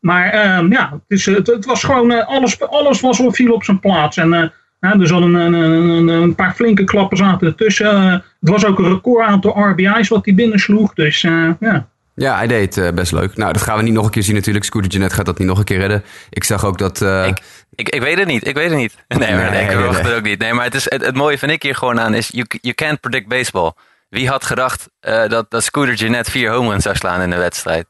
Maar 0.00 0.30
ehm, 0.30 0.72
ja, 0.72 0.90
het, 0.92 1.18
is, 1.18 1.26
het, 1.26 1.46
het, 1.46 1.64
was 1.64 1.84
gewoon, 1.84 2.10
uh, 2.10 2.26
alles, 2.26 2.60
alles 2.60 3.00
was 3.00 3.20
op, 3.20 3.34
viel 3.34 3.52
op 3.52 3.64
zijn 3.64 3.80
plaats. 3.80 4.16
En 4.16 4.32
uh, 4.80 5.00
er 5.00 5.06
zat 5.06 5.22
een, 5.22 5.34
een, 5.34 5.52
een, 5.52 6.08
een, 6.08 6.34
paar 6.34 6.54
flinke 6.54 6.84
klappen 6.84 7.16
zaten 7.16 7.46
ertussen. 7.46 8.04
Uh, 8.04 8.12
het 8.12 8.50
was 8.50 8.64
ook 8.64 8.78
een 8.78 8.88
record 8.88 9.26
aantal 9.26 9.58
RBI's 9.58 10.08
wat 10.08 10.24
hij 10.24 10.34
binnensloeg. 10.34 10.94
Dus 10.94 11.20
ja. 11.20 11.88
Ja, 12.14 12.36
hij 12.36 12.46
deed 12.46 12.92
best 12.94 13.12
leuk. 13.12 13.36
Nou, 13.36 13.52
dat 13.52 13.62
gaan 13.62 13.76
we 13.76 13.82
niet 13.82 13.92
nog 13.92 14.04
een 14.04 14.10
keer 14.10 14.22
zien 14.22 14.34
natuurlijk. 14.34 14.64
Scooter 14.64 14.90
Jeanette 14.90 15.14
gaat 15.14 15.26
dat 15.26 15.38
niet 15.38 15.48
nog 15.48 15.58
een 15.58 15.64
keer 15.64 15.78
redden. 15.78 16.04
Ik 16.30 16.44
zag 16.44 16.64
ook 16.64 16.78
dat... 16.78 17.00
Ik, 17.00 17.38
ik, 17.74 17.88
ik, 17.88 18.00
weet 18.00 18.18
het 18.18 18.26
niet, 18.26 18.46
ik 18.46 18.54
weet 18.54 18.70
het 18.70 18.78
niet. 18.78 18.94
Nee, 19.18 19.34
maar 19.34 19.50
nee, 19.50 19.62
ik 19.62 19.70
verwacht 19.70 20.02
het 20.02 20.14
ook 20.14 20.22
niet. 20.22 20.38
Nee, 20.38 20.52
maar 20.52 20.64
het, 20.64 20.74
is, 20.74 20.90
het, 20.90 21.04
het, 21.04 21.16
mooie 21.16 21.38
vind 21.38 21.52
ik 21.52 21.62
hier 21.62 21.74
gewoon 21.74 22.00
aan 22.00 22.14
is... 22.14 22.28
You, 22.32 22.46
you 22.60 22.74
can't 22.74 23.00
predict 23.00 23.28
baseball. 23.28 23.72
Wie 24.08 24.28
had 24.28 24.44
gedacht 24.44 24.88
dat, 25.00 25.50
dat 25.50 25.64
Scooter 25.64 25.94
Jeanette 25.94 26.30
vier 26.30 26.50
home 26.50 26.70
runs 26.70 26.82
zou 26.82 26.96
slaan 26.96 27.20
in 27.20 27.30
de 27.30 27.36
wedstrijd? 27.36 27.86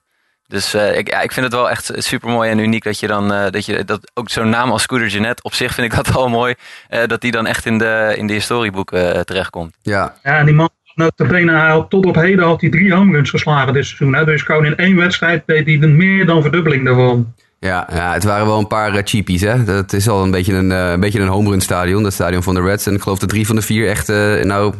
Dus 0.49 0.75
uh, 0.75 0.99
ik, 0.99 1.11
ja, 1.11 1.21
ik 1.21 1.33
vind 1.33 1.47
het 1.47 1.55
wel 1.55 1.71
echt 1.71 1.91
super 1.97 2.29
mooi 2.29 2.51
en 2.51 2.59
uniek 2.59 2.85
dat 2.85 3.01
je 3.01 3.07
dan 3.07 3.33
uh, 3.33 3.51
dat 3.51 3.67
je 3.67 3.85
dat 3.85 4.11
ook 4.15 4.31
zo'n 4.31 4.49
naam 4.49 4.71
als 4.71 4.83
Scooter 4.83 5.09
Jeanette 5.09 5.43
op 5.43 5.55
zich 5.55 5.75
vind 5.75 5.93
ik 5.93 5.97
dat 5.97 6.15
wel 6.15 6.29
mooi 6.29 6.55
uh, 6.91 7.07
dat 7.07 7.21
die 7.21 7.31
dan 7.31 7.47
echt 7.47 7.67
in 7.67 7.79
de, 7.79 8.15
in 8.17 8.27
de 8.27 8.33
historieboeken 8.33 9.27
terechtkomt. 9.27 9.77
Ja. 9.83 10.15
ja, 10.23 10.45
die 10.45 10.55
man 10.55 10.71
notabene 10.95 11.87
tot 11.89 12.07
op 12.07 12.15
heden 12.15 12.45
had 12.45 12.61
hij 12.61 12.71
drie 12.71 12.95
home 12.95 13.13
runs 13.13 13.31
geslagen 13.31 13.73
dit 13.73 13.85
seizoen. 13.85 14.15
Hè? 14.15 14.25
Dus 14.25 14.43
gewoon 14.43 14.65
in 14.65 14.77
één 14.77 14.97
wedstrijd 14.97 15.43
deed 15.47 15.67
hij 15.67 15.77
meer 15.77 16.27
dan 16.27 16.43
verdubbeling 16.43 16.85
daarvan. 16.85 17.35
Ja, 17.61 17.89
ja, 17.93 18.13
het 18.13 18.25
waren 18.25 18.47
wel 18.47 18.59
een 18.59 18.67
paar 18.67 18.95
uh, 18.95 19.01
cheapies. 19.05 19.41
Hè? 19.41 19.65
Dat 19.65 19.93
is 19.93 20.09
al 20.09 20.23
een 20.23 20.31
beetje 20.31 20.55
een, 20.55 20.71
uh, 20.71 20.91
een, 20.91 21.01
beetje 21.01 21.21
een 21.21 21.29
home 21.29 21.51
run 21.51 21.61
stadion, 21.61 22.03
dat 22.03 22.13
stadion 22.13 22.43
van 22.43 22.55
de 22.55 22.63
Reds. 22.63 22.87
En 22.87 22.95
ik 22.95 23.03
geloof 23.03 23.19
dat 23.19 23.29
drie 23.29 23.47
van 23.47 23.57
de 23.57 23.63
vier 23.63 23.89
echt 23.89 24.09
uh, 24.09 24.43
nou, 24.43 24.75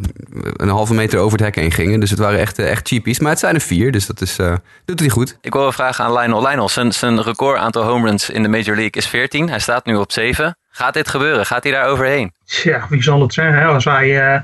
een 0.57 0.69
halve 0.69 0.95
meter 0.95 1.19
over 1.19 1.39
het 1.39 1.47
hek 1.47 1.55
heen 1.55 1.73
gingen. 1.73 2.01
Dus 2.01 2.11
het 2.11 2.19
waren 2.19 2.39
echt, 2.39 2.59
echt 2.59 2.89
cheapies. 2.89 3.21
Maar 3.21 3.31
het 3.31 3.39
zijn 3.39 3.55
er 3.55 3.61
vier, 3.61 3.93
dus 3.93 4.07
dat 4.07 4.21
is, 4.21 4.37
doet 4.85 5.01
hij 5.01 5.09
goed. 5.09 5.39
Ik 5.41 5.53
wil 5.53 5.67
een 5.67 5.73
vraag 5.73 6.01
aan 6.01 6.13
Lionel. 6.13 6.47
Lionel, 6.47 6.69
zijn, 6.69 6.93
zijn 6.93 7.23
record 7.23 7.59
aantal 7.59 7.83
home 7.83 8.09
runs 8.09 8.31
in 8.31 8.43
de 8.43 8.49
Major 8.49 8.75
League 8.75 8.91
is 8.91 9.07
14. 9.07 9.49
Hij 9.49 9.59
staat 9.59 9.87
nu 9.87 9.97
op 9.97 10.13
7. 10.13 10.57
Gaat 10.71 10.95
dit 10.95 11.09
gebeuren? 11.09 11.47
Gaat 11.47 11.63
hij 11.63 11.73
daar 11.73 11.87
overheen? 11.87 12.33
Ja, 12.45 12.87
wie 12.89 13.03
zal 13.03 13.21
het 13.21 13.35
zeggen? 13.35 13.67
Als 13.67 13.85
hij 13.85 14.43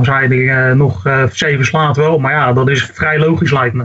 hij 0.00 0.30
er 0.30 0.70
uh, 0.70 0.74
nog 0.74 1.06
uh, 1.06 1.24
zeven 1.32 1.64
slaat 1.64 1.96
wel. 1.96 2.18
Maar 2.18 2.32
ja, 2.32 2.52
dat 2.52 2.68
is 2.68 2.90
vrij 2.92 3.18
logisch 3.18 3.52
lijkt 3.52 3.74
me. 3.74 3.84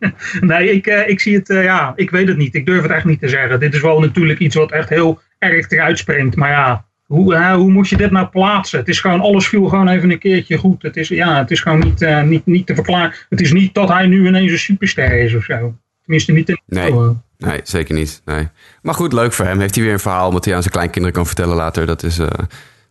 nee, 0.40 0.70
ik, 0.70 0.86
uh, 0.86 1.08
ik 1.08 1.20
zie 1.20 1.36
het, 1.36 1.46
ja, 1.48 1.92
ik 1.96 2.10
weet 2.10 2.28
het 2.28 2.36
niet. 2.36 2.54
Ik 2.54 2.66
durf 2.66 2.82
het 2.82 2.90
echt 2.90 3.04
niet 3.04 3.20
te 3.20 3.28
zeggen. 3.28 3.60
Dit 3.60 3.74
is 3.74 3.80
wel 3.80 4.00
natuurlijk 4.00 4.38
iets 4.38 4.54
wat 4.54 4.72
echt 4.72 4.88
heel 4.88 5.20
erg 5.38 5.70
eruit 5.70 5.98
springt. 5.98 6.36
Maar 6.36 6.50
ja, 6.50 6.84
hoe, 7.06 7.46
hoe 7.46 7.70
moet 7.70 7.88
je 7.88 7.96
dit 7.96 8.10
nou 8.10 8.26
plaatsen? 8.26 8.78
Het 8.78 8.88
is 8.88 9.00
gewoon, 9.00 9.20
alles 9.20 9.48
viel 9.48 9.64
gewoon 9.64 9.88
even 9.88 10.10
een 10.10 10.18
keertje 10.18 10.58
goed. 10.58 10.82
Het 10.82 10.96
is, 10.96 11.08
ja, 11.08 11.38
het 11.38 11.50
is 11.50 11.60
gewoon 11.60 11.78
niet, 11.78 12.24
niet, 12.24 12.46
niet 12.46 12.66
te 12.66 12.74
verklaren. 12.74 13.12
Het 13.28 13.40
is 13.40 13.52
niet 13.52 13.74
dat 13.74 13.88
hij 13.88 14.06
nu 14.06 14.26
ineens 14.26 14.52
een 14.52 14.58
superster 14.58 15.12
is 15.12 15.34
of 15.34 15.44
zo. 15.44 15.74
Tenminste 16.02 16.32
niet 16.32 16.48
in 16.48 16.60
nee. 16.66 16.92
Nee, 17.38 17.60
zeker 17.62 17.94
niet. 17.94 18.22
Nee. 18.24 18.48
Maar 18.82 18.94
goed, 18.94 19.12
leuk 19.12 19.32
voor 19.32 19.44
hem. 19.44 19.60
Heeft 19.60 19.74
hij 19.74 19.84
weer 19.84 19.92
een 19.92 19.98
verhaal 19.98 20.32
wat 20.32 20.44
hij 20.44 20.54
aan 20.54 20.62
zijn 20.62 20.72
kleinkinderen 20.72 21.16
kan 21.16 21.26
vertellen 21.26 21.56
later. 21.56 21.86
Dat 21.86 22.02
is, 22.02 22.20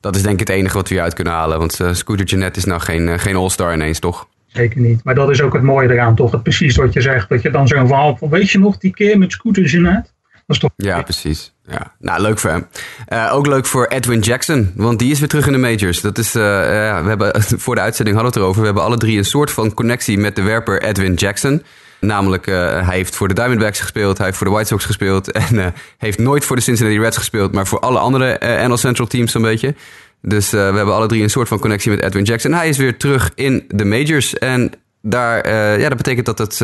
dat 0.05 0.15
is 0.15 0.21
denk 0.21 0.39
ik 0.41 0.47
het 0.47 0.57
enige 0.57 0.75
wat 0.75 0.89
we 0.89 1.01
uit 1.01 1.13
kunnen 1.13 1.33
halen. 1.33 1.59
Want 1.59 1.79
uh, 1.79 1.93
Scooter 1.93 2.25
Jeanette 2.25 2.59
is 2.59 2.65
nou 2.65 2.81
geen, 2.81 3.07
uh, 3.07 3.17
geen 3.17 3.35
all-star 3.35 3.74
ineens, 3.74 4.00
toch? 4.00 4.27
Zeker 4.47 4.81
niet. 4.81 5.03
Maar 5.03 5.15
dat 5.15 5.29
is 5.29 5.41
ook 5.41 5.53
het 5.53 5.62
mooie 5.62 5.91
eraan, 5.91 6.15
toch? 6.15 6.31
Het 6.31 6.43
precies 6.43 6.75
wat 6.75 6.93
je 6.93 7.01
zegt. 7.01 7.29
Dat 7.29 7.41
je 7.41 7.51
dan 7.51 7.67
zo'n 7.67 7.88
verhaal 7.88 8.17
van, 8.17 8.29
weet 8.29 8.50
je 8.50 8.59
nog 8.59 8.77
die 8.77 8.93
keer 8.93 9.17
met 9.17 9.31
Scooter 9.31 9.63
Jeanette? 9.63 10.09
Dat 10.31 10.55
is 10.55 10.59
toch... 10.59 10.71
Ja, 10.75 11.01
precies. 11.01 11.53
Ja. 11.67 11.93
Nou, 12.00 12.21
leuk 12.21 12.39
voor 12.39 12.50
hem. 12.50 12.67
Uh, 13.09 13.33
ook 13.33 13.47
leuk 13.47 13.65
voor 13.65 13.85
Edwin 13.85 14.19
Jackson, 14.19 14.71
want 14.75 15.00
die 15.00 15.12
is 15.12 15.19
weer 15.19 15.27
terug 15.27 15.45
in 15.45 15.51
de 15.51 15.57
majors. 15.57 16.01
Dat 16.01 16.17
is, 16.17 16.31
we 16.33 16.39
hebben, 16.39 17.41
voor 17.65 17.75
de 17.75 17.81
uitzending 17.81 18.15
hadden 18.15 18.33
we 18.33 18.39
het 18.39 18.45
erover. 18.45 18.59
We 18.59 18.65
hebben 18.65 18.83
alle 18.83 18.97
drie 18.97 19.17
een 19.17 19.25
soort 19.25 19.51
van 19.51 19.74
connectie 19.74 20.17
met 20.17 20.35
de 20.35 20.41
werper 20.41 20.81
Edwin 20.81 21.13
Jackson. 21.13 21.63
Namelijk, 21.99 22.47
uh, 22.47 22.55
hij 22.87 22.95
heeft 22.95 23.15
voor 23.15 23.27
de 23.27 23.33
Diamondbacks 23.33 23.79
gespeeld, 23.79 24.17
hij 24.17 24.25
heeft 24.25 24.37
voor 24.37 24.47
de 24.47 24.53
White 24.53 24.67
Sox 24.67 24.85
gespeeld 24.85 25.31
en 25.49 25.55
uh, 25.55 25.65
heeft 25.97 26.19
nooit 26.19 26.45
voor 26.45 26.55
de 26.55 26.61
Cincinnati 26.61 26.99
Reds 26.99 27.17
gespeeld, 27.17 27.51
maar 27.51 27.67
voor 27.67 27.79
alle 27.79 27.99
andere 27.99 28.39
uh, 28.43 28.67
NL 28.67 28.77
Central 28.77 29.07
teams 29.07 29.31
zo'n 29.31 29.41
beetje. 29.41 29.75
Dus 30.21 30.49
we 30.49 30.57
hebben 30.57 30.93
alle 30.93 31.07
drie 31.07 31.23
een 31.23 31.29
soort 31.29 31.47
van 31.47 31.59
connectie 31.59 31.91
met 31.91 32.01
Edwin 32.01 32.23
Jackson. 32.23 32.53
Hij 32.53 32.69
is 32.69 32.77
weer 32.77 32.97
terug 32.97 33.31
in 33.35 33.65
de 33.67 33.85
majors 33.85 34.37
en 34.37 34.71
daar, 35.01 35.49
ja, 35.79 35.87
dat 35.87 35.97
betekent 35.97 36.25
dat 36.25 36.37
het 36.37 36.61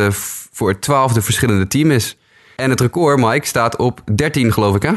voor 0.51 0.69
het 0.69 0.81
twaalfde 0.81 1.21
verschillende 1.21 1.67
team 1.67 1.91
is. 1.91 2.17
En 2.55 2.69
het 2.69 2.81
record, 2.81 3.19
Mike, 3.19 3.47
staat 3.47 3.75
op 3.75 4.01
13 4.15 4.53
geloof 4.53 4.75
ik 4.75 4.81
hè? 4.81 4.91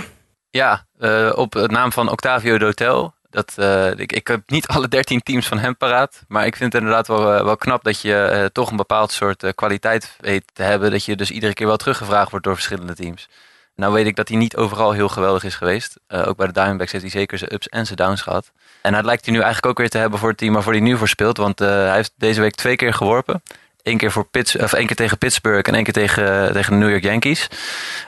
Ja, 0.50 0.86
op 1.34 1.52
het 1.52 1.70
naam 1.70 1.92
van 1.92 2.10
Octavio 2.10 2.58
Dotel. 2.58 3.14
Dat, 3.34 3.54
uh, 3.58 3.90
ik, 3.90 4.12
ik 4.12 4.26
heb 4.26 4.40
niet 4.46 4.66
alle 4.66 4.88
13 4.88 5.22
teams 5.22 5.46
van 5.46 5.58
hem 5.58 5.76
paraat. 5.76 6.24
Maar 6.28 6.46
ik 6.46 6.56
vind 6.56 6.72
het 6.72 6.82
inderdaad 6.82 7.06
wel, 7.06 7.34
uh, 7.34 7.44
wel 7.44 7.56
knap 7.56 7.84
dat 7.84 8.00
je 8.00 8.30
uh, 8.32 8.44
toch 8.44 8.70
een 8.70 8.76
bepaald 8.76 9.12
soort 9.12 9.54
kwaliteit 9.54 10.16
weet 10.20 10.44
te 10.52 10.62
hebben. 10.62 10.90
Dat 10.90 11.04
je 11.04 11.16
dus 11.16 11.30
iedere 11.30 11.52
keer 11.52 11.66
wel 11.66 11.76
teruggevraagd 11.76 12.30
wordt 12.30 12.44
door 12.44 12.54
verschillende 12.54 12.94
teams. 12.94 13.28
Nou 13.76 13.92
weet 13.92 14.06
ik 14.06 14.16
dat 14.16 14.28
hij 14.28 14.36
niet 14.36 14.56
overal 14.56 14.92
heel 14.92 15.08
geweldig 15.08 15.44
is 15.44 15.54
geweest. 15.54 16.00
ook 16.08 16.36
bij 16.36 16.46
de 16.46 16.52
Diamondbacks 16.52 16.92
heeft 16.92 17.04
hij 17.04 17.12
zeker 17.12 17.38
zijn 17.38 17.54
ups 17.54 17.68
en 17.68 17.86
zijn 17.86 17.96
downs 17.96 18.22
gehad. 18.22 18.52
En 18.82 18.92
dat 18.92 19.04
lijkt 19.04 19.24
hij 19.24 19.34
nu 19.34 19.40
eigenlijk 19.40 19.70
ook 19.70 19.78
weer 19.78 19.90
te 19.90 19.98
hebben 19.98 20.18
voor 20.18 20.28
het 20.28 20.38
team 20.38 20.52
waarvoor 20.52 20.72
hij 20.72 20.80
nu 20.80 20.96
voor 20.96 21.08
speelt. 21.08 21.36
Want 21.36 21.58
hij 21.58 21.94
heeft 21.94 22.12
deze 22.16 22.40
week 22.40 22.54
twee 22.54 22.76
keer 22.76 22.94
geworpen. 22.94 23.42
Eén 23.84 23.96
keer, 23.96 24.10
voor 24.10 24.24
Pitts, 24.24 24.56
of 24.56 24.72
één 24.72 24.86
keer 24.86 24.96
tegen 24.96 25.18
Pittsburgh 25.18 25.68
en 25.68 25.74
één 25.74 25.84
keer 25.84 25.92
tegen, 25.92 26.52
tegen 26.52 26.72
de 26.72 26.78
New 26.78 26.90
York 26.90 27.02
Yankees. 27.02 27.48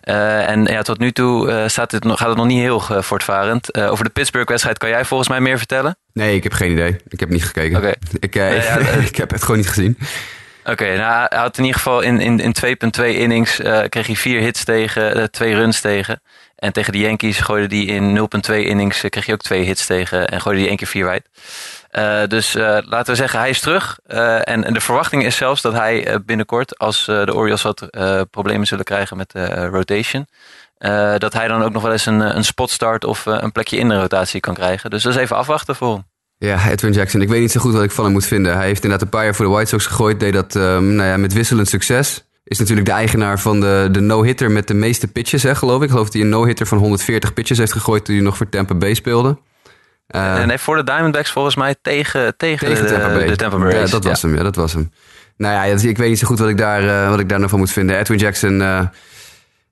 en 0.00 0.64
ja, 0.64 0.83
tot 0.83 0.99
nu 0.99 1.12
toe 1.12 1.64
staat 1.66 1.92
het, 1.92 2.06
gaat 2.06 2.28
het 2.28 2.37
nog 2.37 2.47
niet 2.47 2.61
heel 2.61 2.80
voortvarend. 2.80 3.76
over 3.76 4.04
de 4.04 4.11
Pittsburgh-wedstrijd 4.11 4.78
kan 4.78 4.88
jij 4.88 5.04
volgens 5.04 5.28
mij 5.28 5.40
meer 5.40 5.59
vertellen? 5.59 5.97
Nee, 6.12 6.37
ik 6.37 6.42
heb 6.42 6.52
geen 6.52 6.71
idee. 6.71 6.97
Ik 7.09 7.21
heb 7.21 7.28
niet 7.28 7.45
gekeken. 7.45 7.76
Okay. 7.76 7.95
Ik, 8.21 8.35
ik 9.11 9.16
heb 9.16 9.30
het 9.30 9.42
gewoon 9.42 9.56
niet 9.56 9.68
gezien. 9.68 9.99
Oké, 10.64 10.97
nou, 10.97 11.26
hij 11.28 11.38
had 11.38 11.59
in 11.59 11.64
ieder 11.64 11.80
geval 11.80 12.00
in, 12.00 12.21
in, 12.21 12.40
in 12.40 12.54
2.2 13.00 13.04
innings 13.04 13.56
kreeg 13.88 14.06
hij 14.06 14.16
vier 14.16 14.40
hits 14.40 14.64
tegen, 14.64 15.30
twee 15.30 15.54
runs 15.54 15.80
tegen. 15.80 16.21
En 16.57 16.73
tegen 16.73 16.93
de 16.93 16.99
Yankees 16.99 17.39
gooide 17.39 17.77
hij 17.77 17.85
in 17.85 18.19
0.2 18.51 18.55
innings, 18.55 19.01
kreeg 19.01 19.25
hij 19.25 19.35
ook 19.35 19.41
twee 19.41 19.63
hits 19.63 19.87
tegen 19.87 20.29
en 20.29 20.41
gooide 20.41 20.61
hij 20.61 20.69
één 20.69 20.79
keer 20.79 20.87
vier 20.87 21.05
wijd. 21.05 21.29
Uh, 21.93 22.27
dus 22.27 22.55
uh, 22.55 22.79
laten 22.85 23.13
we 23.13 23.15
zeggen, 23.15 23.39
hij 23.39 23.51
is 23.51 23.61
terug. 23.61 23.99
En, 24.07 24.65
en, 24.65 24.73
de 24.73 24.81
verwachting 24.81 25.25
is 25.25 25.37
zelfs 25.37 25.63
dat 25.63 25.73
hij 25.73 26.21
binnenkort, 26.25 26.79
als 26.79 27.05
de 27.05 27.35
Orioles 27.35 27.63
wat 27.63 27.89
problemen 28.31 28.67
zullen 28.67 28.85
krijgen 28.85 29.17
met 29.17 29.31
de 29.31 29.67
rotation, 29.67 30.27
dat 31.19 31.33
hij 31.33 31.49
dan 31.49 31.63
ook 31.63 31.73
nog 31.73 31.83
wel 31.83 31.93
eens 31.93 32.07
een, 32.07 32.37
een 32.37 32.45
spotstart 32.45 33.05
of 33.05 33.27
een 33.27 33.53
plekje 33.53 33.77
in 33.77 33.89
de 33.89 34.01
rotatie 34.01 34.41
kan 34.41 34.55
krijgen. 34.55 34.91
Dus 34.91 35.03
dat 35.03 35.13
is 35.13 35.19
even 35.19 35.37
afwachten 35.37 35.77
voor 35.77 35.93
hem. 35.93 36.05
Ja, 36.39 36.69
Edwin 36.71 36.93
Jackson. 36.93 37.21
Ik 37.21 37.29
weet 37.29 37.41
niet 37.41 37.51
zo 37.51 37.61
goed 37.61 37.73
wat 37.73 37.83
ik 37.83 37.91
van 37.91 38.05
hem 38.05 38.13
moet 38.13 38.27
vinden. 38.27 38.57
Hij 38.57 38.67
heeft 38.67 38.83
inderdaad 38.83 39.03
een 39.03 39.09
paar 39.09 39.25
jaar 39.25 39.35
voor 39.35 39.45
de 39.45 39.51
White 39.51 39.69
Sox 39.69 39.87
gegooid. 39.87 40.21
Deed 40.21 40.33
dat 40.33 40.55
um, 40.55 40.95
nou 40.95 41.09
ja, 41.09 41.17
met 41.17 41.33
wisselend 41.33 41.69
succes. 41.69 42.25
Is 42.49 42.59
natuurlijk 42.59 42.87
de 42.87 42.93
eigenaar 42.93 43.41
van 43.41 43.61
de, 43.61 43.88
de 43.93 44.00
no-hitter 44.00 44.50
met 44.50 44.69
de 44.69 44.75
meeste 44.75 45.07
pitches, 45.07 45.43
hè, 45.43 45.55
geloof 45.55 45.76
ik. 45.76 45.83
Ik 45.83 45.91
geloof 45.91 46.05
dat 46.05 46.12
hij 46.12 46.23
een 46.23 46.29
no-hitter 46.29 46.67
van 46.67 46.79
140 46.79 47.33
pitches 47.33 47.59
heeft 47.59 47.73
gegooid 47.73 48.05
toen 48.05 48.15
hij 48.15 48.25
nog 48.25 48.37
voor 48.37 48.49
Tampa 48.49 48.75
Bay 48.75 48.95
speelde. 48.95 49.38
Uh, 50.11 50.50
en 50.50 50.59
voor 50.59 50.76
de 50.76 50.85
Diamondbacks 50.85 51.31
volgens 51.31 51.57
mij 51.57 51.75
tegen, 51.83 52.37
tegen, 52.37 52.69
tegen 52.69 52.85
de, 52.85 52.91
Tampa 52.91 53.09
Bay. 53.09 53.26
De 53.26 53.37
Tampa 53.37 53.59
Bay 53.59 53.75
ja, 53.75 53.87
dat 53.87 54.05
was 54.05 54.23
hem. 54.23 54.37
Ja, 54.37 54.43
dat 54.43 54.57
was 54.57 54.73
hem. 54.73 54.91
Nou 55.37 55.55
ja, 55.55 55.88
ik 55.88 55.97
weet 55.97 56.09
niet 56.09 56.19
zo 56.19 56.26
goed 56.26 56.38
wat 56.38 56.49
ik 56.49 56.59
daar, 56.59 56.85
uh, 56.85 57.09
wat 57.09 57.21
ik 57.21 57.29
daar 57.29 57.41
nog 57.41 57.50
van 57.50 57.59
moet 57.59 57.73
vinden. 57.73 57.99
Edwin 57.99 58.19
Jackson, 58.19 58.53
uh, 58.53 58.81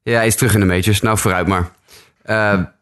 ja, 0.02 0.16
hij 0.16 0.26
is 0.26 0.36
terug 0.36 0.54
in 0.54 0.60
de 0.60 0.66
majors. 0.66 1.00
Nou, 1.00 1.18
vooruit 1.18 1.46
maar. 1.46 1.70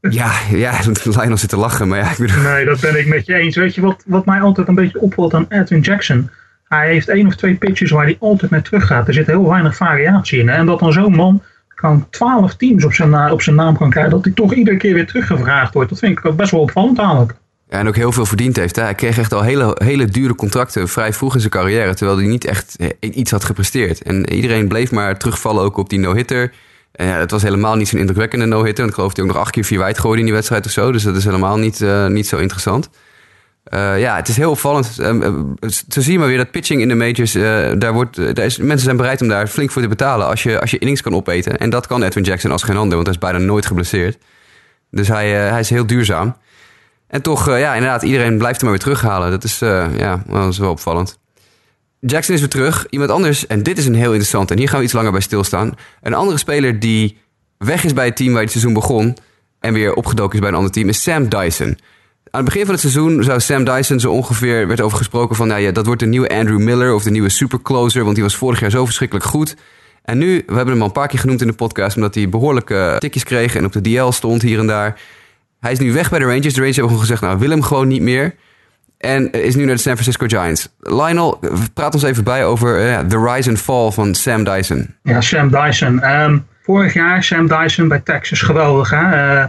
ja, 0.00 0.32
ja, 0.50 0.78
Lionel 1.04 1.36
zit 1.36 1.48
te 1.48 1.56
lachen, 1.56 1.88
maar 1.88 1.98
ja, 1.98 2.10
ik 2.10 2.18
bedoel... 2.18 2.42
Nee, 2.42 2.64
dat 2.64 2.80
ben 2.80 2.98
ik 2.98 3.06
met 3.06 3.26
je 3.26 3.34
eens. 3.34 3.56
Weet 3.56 3.74
je 3.74 3.80
wat, 3.80 4.02
wat 4.06 4.26
mij 4.26 4.40
altijd 4.40 4.68
een 4.68 4.74
beetje 4.74 5.00
opvalt 5.00 5.34
aan 5.34 5.46
Edwin 5.48 5.80
Jackson? 5.80 6.30
Hij 6.74 6.88
heeft 6.88 7.08
één 7.08 7.26
of 7.26 7.36
twee 7.36 7.54
pitches 7.54 7.90
waar 7.90 8.04
hij 8.04 8.16
altijd 8.20 8.50
mee 8.50 8.62
teruggaat. 8.62 9.08
Er 9.08 9.14
zit 9.14 9.26
heel 9.26 9.48
weinig 9.48 9.76
variatie 9.76 10.40
in. 10.40 10.48
En 10.48 10.66
dat 10.66 10.78
dan 10.78 10.92
zo'n 10.92 11.14
man 11.14 11.42
kan 11.74 12.06
twaalf 12.10 12.54
teams 12.54 12.84
op 12.84 12.92
zijn, 12.92 13.32
op 13.32 13.42
zijn 13.42 13.56
naam 13.56 13.76
kan 13.76 13.90
krijgen, 13.90 14.12
dat 14.12 14.24
hij 14.24 14.32
toch 14.32 14.54
iedere 14.54 14.76
keer 14.76 14.94
weer 14.94 15.06
teruggevraagd 15.06 15.74
wordt. 15.74 15.90
Dat 15.90 15.98
vind 15.98 16.18
ik 16.18 16.36
best 16.36 16.50
wel 16.50 16.60
opvallend 16.60 16.98
eigenlijk. 16.98 17.34
Ja, 17.68 17.78
en 17.78 17.88
ook 17.88 17.96
heel 17.96 18.12
veel 18.12 18.26
verdiend 18.26 18.56
heeft. 18.56 18.76
Hè? 18.76 18.82
Hij 18.82 18.94
kreeg 18.94 19.18
echt 19.18 19.32
al 19.32 19.42
hele, 19.42 19.76
hele 19.84 20.04
dure 20.04 20.34
contracten 20.34 20.88
vrij 20.88 21.12
vroeg 21.12 21.34
in 21.34 21.40
zijn 21.40 21.52
carrière, 21.52 21.94
terwijl 21.94 22.18
hij 22.18 22.26
niet 22.26 22.44
echt 22.44 22.76
eh, 22.76 22.88
iets 23.00 23.30
had 23.30 23.44
gepresteerd. 23.44 24.02
En 24.02 24.32
iedereen 24.32 24.68
bleef 24.68 24.90
maar 24.90 25.18
terugvallen 25.18 25.62
ook 25.62 25.76
op 25.76 25.88
die 25.88 25.98
no-hitter. 25.98 26.52
Ja, 26.92 27.04
het 27.04 27.30
was 27.30 27.42
helemaal 27.42 27.76
niet 27.76 27.88
zo'n 27.88 27.98
indrukwekkende 27.98 28.46
no-hitter. 28.46 28.86
Ik 28.86 28.94
geloof 28.94 29.08
dat 29.08 29.16
hij 29.16 29.26
ook 29.26 29.32
nog 29.32 29.42
acht 29.42 29.52
keer 29.52 29.64
vier 29.64 29.78
wijd 29.78 29.98
gooide 29.98 30.18
in 30.18 30.24
die 30.24 30.34
wedstrijd 30.34 30.66
of 30.66 30.72
zo. 30.72 30.92
Dus 30.92 31.02
dat 31.02 31.16
is 31.16 31.24
helemaal 31.24 31.58
niet, 31.58 31.80
uh, 31.80 32.06
niet 32.06 32.26
zo 32.26 32.36
interessant. 32.36 32.90
Uh, 33.74 34.00
ja, 34.00 34.16
het 34.16 34.28
is 34.28 34.36
heel 34.36 34.50
opvallend. 34.50 34.96
Uh, 35.00 35.32
zo 35.88 36.00
zie 36.00 36.12
je 36.12 36.18
maar 36.18 36.28
weer 36.28 36.36
dat 36.36 36.50
pitching 36.50 36.80
in 36.80 36.88
de 36.88 36.94
majors, 36.94 37.34
uh, 37.34 37.70
daar 37.78 37.92
wordt, 37.92 38.16
daar 38.16 38.44
is, 38.44 38.58
mensen 38.58 38.84
zijn 38.84 38.96
bereid 38.96 39.20
om 39.22 39.28
daar 39.28 39.46
flink 39.46 39.70
voor 39.70 39.82
te 39.82 39.88
betalen 39.88 40.26
als 40.26 40.42
je, 40.42 40.60
als 40.60 40.70
je 40.70 40.78
innings 40.78 41.02
kan 41.02 41.14
opeten. 41.14 41.58
En 41.58 41.70
dat 41.70 41.86
kan 41.86 42.02
Edwin 42.02 42.24
Jackson 42.24 42.50
als 42.50 42.62
geen 42.62 42.76
ander, 42.76 42.94
want 42.94 43.06
hij 43.06 43.14
is 43.14 43.22
bijna 43.22 43.38
nooit 43.38 43.66
geblesseerd. 43.66 44.18
Dus 44.90 45.08
hij, 45.08 45.30
hij 45.30 45.60
is 45.60 45.70
heel 45.70 45.86
duurzaam. 45.86 46.36
En 47.06 47.22
toch, 47.22 47.46
ja, 47.46 47.74
inderdaad, 47.74 48.02
iedereen 48.02 48.38
blijft 48.38 48.60
hem 48.60 48.70
maar 48.70 48.78
weer 48.78 48.94
terughalen. 48.94 49.30
Dat 49.30 49.44
is, 49.44 49.58
ja, 49.96 50.22
dat 50.26 50.52
is 50.52 50.58
wel 50.58 50.70
opvallend. 50.70 51.18
Jackson 52.00 52.34
is 52.34 52.40
weer 52.40 52.50
terug. 52.50 52.86
Iemand 52.90 53.10
anders, 53.10 53.46
en 53.46 53.62
dit 53.62 53.78
is 53.78 53.86
een 53.86 53.94
heel 53.94 54.10
interessant, 54.10 54.50
en 54.50 54.58
hier 54.58 54.68
gaan 54.68 54.78
we 54.78 54.84
iets 54.84 54.92
langer 54.92 55.12
bij 55.12 55.20
stilstaan. 55.20 55.74
Een 56.02 56.14
andere 56.14 56.38
speler 56.38 56.80
die 56.80 57.18
weg 57.58 57.84
is 57.84 57.92
bij 57.92 58.04
het 58.04 58.16
team 58.16 58.32
waar 58.32 58.42
het 58.42 58.50
seizoen 58.50 58.72
begon 58.72 59.16
en 59.60 59.72
weer 59.72 59.94
opgedoken 59.94 60.34
is 60.34 60.40
bij 60.40 60.48
een 60.48 60.54
ander 60.54 60.72
team, 60.72 60.88
is 60.88 61.02
Sam 61.02 61.28
Dyson. 61.28 61.78
Aan 62.32 62.40
het 62.40 62.48
begin 62.48 62.64
van 62.64 62.74
het 62.74 62.80
seizoen 62.82 63.22
zou 63.22 63.40
Sam 63.40 63.64
Dyson 63.64 64.00
zo 64.00 64.12
ongeveer 64.12 64.66
werd 64.66 64.80
over 64.80 64.98
gesproken 64.98 65.36
van 65.36 65.48
nou 65.48 65.60
ja, 65.60 65.70
dat 65.70 65.86
wordt 65.86 66.00
de 66.00 66.06
nieuwe 66.06 66.28
Andrew 66.28 66.58
Miller 66.58 66.94
of 66.94 67.02
de 67.02 67.10
nieuwe 67.10 67.28
supercloser, 67.28 68.02
want 68.02 68.14
die 68.14 68.24
was 68.24 68.36
vorig 68.36 68.60
jaar 68.60 68.70
zo 68.70 68.84
verschrikkelijk 68.84 69.26
goed. 69.26 69.56
En 70.04 70.18
nu, 70.18 70.42
we 70.46 70.54
hebben 70.54 70.72
hem 70.72 70.80
al 70.80 70.86
een 70.86 70.92
paar 70.92 71.08
keer 71.08 71.18
genoemd 71.18 71.40
in 71.40 71.46
de 71.46 71.52
podcast, 71.52 71.96
omdat 71.96 72.14
hij 72.14 72.28
behoorlijke 72.28 72.96
tikjes 72.98 73.24
kreeg 73.24 73.54
en 73.54 73.64
op 73.64 73.72
de 73.72 73.80
DL 73.80 74.10
stond 74.10 74.42
hier 74.42 74.58
en 74.58 74.66
daar. 74.66 75.00
Hij 75.60 75.72
is 75.72 75.78
nu 75.78 75.92
weg 75.92 76.10
bij 76.10 76.18
de 76.18 76.24
Rangers. 76.24 76.54
De 76.54 76.60
Rangers 76.60 76.76
hebben 76.76 76.94
gewoon 76.94 77.00
gezegd, 77.00 77.20
nou, 77.20 77.38
wil 77.38 77.50
hem 77.50 77.62
gewoon 77.62 77.88
niet 77.88 78.02
meer. 78.02 78.34
En 78.98 79.30
is 79.32 79.54
nu 79.54 79.64
naar 79.64 79.74
de 79.74 79.80
San 79.80 79.92
Francisco 79.92 80.26
Giants. 80.26 80.68
Lionel, 80.80 81.40
praat 81.74 81.94
ons 81.94 82.02
even 82.02 82.24
bij 82.24 82.44
over 82.44 82.78
de 83.08 83.32
rise 83.32 83.48
and 83.48 83.58
fall 83.58 83.90
van 83.90 84.14
Sam 84.14 84.44
Dyson. 84.44 84.94
Ja, 85.02 85.20
Sam 85.20 85.50
Dyson. 85.50 86.10
Um, 86.10 86.46
vorig 86.62 86.94
jaar 86.94 87.24
Sam 87.24 87.48
Dyson 87.48 87.88
bij 87.88 88.00
Texas, 88.00 88.40
geweldig 88.40 88.90
hè. 88.90 89.36
Uh, 89.36 89.44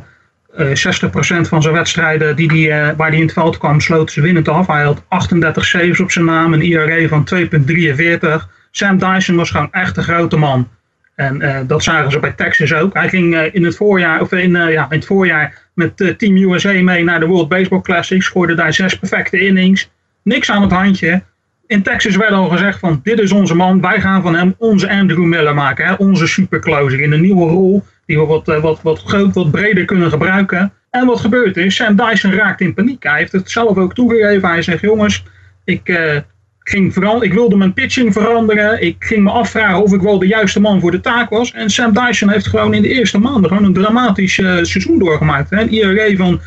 60% 0.56 1.48
van 1.48 1.62
zijn 1.62 1.74
wedstrijden 1.74 2.36
die 2.36 2.48
die, 2.48 2.68
uh, 2.68 2.90
waar 2.98 3.10
hij 3.10 3.18
in 3.18 3.24
het 3.24 3.34
veld 3.34 3.58
kwam, 3.58 3.80
sloten 3.80 4.14
ze 4.14 4.22
winnend 4.22 4.48
af. 4.48 4.68
Hij 4.68 4.84
had 4.84 5.04
38 5.08 5.66
saves 5.66 6.00
op 6.00 6.12
zijn 6.12 6.26
naam, 6.26 6.54
een 6.54 6.62
IRA 6.62 7.08
van 7.08 7.28
2,43. 7.36 8.48
Sam 8.72 8.98
Dyson 8.98 9.36
was 9.36 9.52
gewoon 9.52 9.72
echt 9.72 9.98
een 9.98 10.04
grote 10.04 10.38
man. 10.38 10.70
En 11.16 11.42
uh, 11.42 11.60
dat 11.68 11.84
zagen 11.84 12.12
ze 12.12 12.20
bij 12.20 12.32
Texas 12.32 12.74
ook. 12.74 12.94
Hij 12.94 13.10
ging 13.10 13.36
in 13.38 13.64
het 13.64 13.76
voorjaar, 13.76 14.22
of 14.22 14.32
in, 14.32 14.52
ja, 14.52 14.86
in 14.90 14.98
het 14.98 15.06
voorjaar 15.06 15.70
met 15.74 16.14
Team 16.18 16.38
USA 16.38 16.72
mee 16.72 17.04
naar 17.04 17.20
de 17.20 17.26
World 17.26 17.50
Baseball 17.50 17.82
Classic. 17.82 18.24
Scoorde 18.24 18.54
daar 18.54 18.74
zes 18.74 19.00
perfecte 19.00 19.40
innings. 19.40 19.90
Niks 20.24 20.52
aan 20.52 20.62
het 20.62 20.72
handje. 20.72 21.24
In 21.68 21.82
Texas 21.82 22.16
werd 22.16 22.32
al 22.32 22.50
gezegd 22.50 22.80
van 22.80 23.00
dit 23.04 23.20
is 23.20 23.32
onze 23.32 23.56
man. 23.56 23.82
Wij 23.82 24.02
gaan 24.02 24.22
van 24.22 24.36
hem 24.36 24.56
onze 24.58 24.90
Andrew 24.90 25.24
Miller 25.24 25.54
maken. 25.54 25.86
Hè? 25.86 25.94
Onze 25.94 26.28
supercloser 26.28 27.02
in 27.02 27.12
een 27.12 27.22
nieuwe 27.22 27.50
rol 27.50 27.84
die 28.12 28.20
we 28.20 28.26
wat, 28.26 28.62
wat, 28.62 28.82
wat 28.82 29.00
groot, 29.00 29.34
wat 29.34 29.52
breder 29.52 29.86
kunnen 29.86 30.10
gebruiken. 30.10 30.74
En 30.90 31.06
wat 31.06 31.20
gebeurt 31.20 31.58
is, 31.58 31.76
Sam 31.76 31.96
Dyson 31.96 32.32
raakt 32.32 32.62
in 32.62 32.74
paniek. 32.74 33.04
Hij 33.04 33.18
heeft 33.18 33.32
het 33.32 33.52
zelf 33.52 33.78
ook 33.78 33.94
toegegeven. 33.94 34.50
Hij 34.50 34.62
zegt, 34.62 34.82
jongens, 34.82 35.24
ik, 35.64 35.90
uh, 35.90 36.18
ging 36.60 36.96
ik 37.22 37.34
wilde 37.34 37.56
mijn 37.56 37.74
pitching 37.74 38.14
veranderen. 38.14 38.82
Ik 38.82 38.96
ging 39.00 39.24
me 39.24 39.30
afvragen 39.30 39.84
of 39.84 39.94
ik 39.94 40.02
wel 40.02 40.20
de 40.20 40.28
juiste 40.28 40.60
man 40.60 40.80
voor 40.80 40.92
de 40.92 41.00
taak 41.00 41.30
was. 41.30 41.52
En 41.52 41.70
Sam 41.70 41.94
Dyson 41.94 42.30
heeft 42.30 42.48
gewoon 42.48 42.74
in 42.74 42.82
de 42.82 42.88
eerste 42.88 43.20
maanden 43.20 43.50
gewoon 43.50 43.64
een 43.64 43.74
dramatisch 43.74 44.38
uh, 44.38 44.48
seizoen 44.48 45.00
doorgemaakt. 45.00 45.52
Een 45.52 45.70
IRA 45.70 46.16
van 46.16 46.40
10,80, 46.40 46.42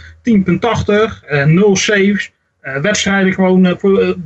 uh, 1.30 1.44
0 1.44 1.76
saves. 1.76 2.33
Wedstrijden 2.83 3.33
gewoon 3.33 3.78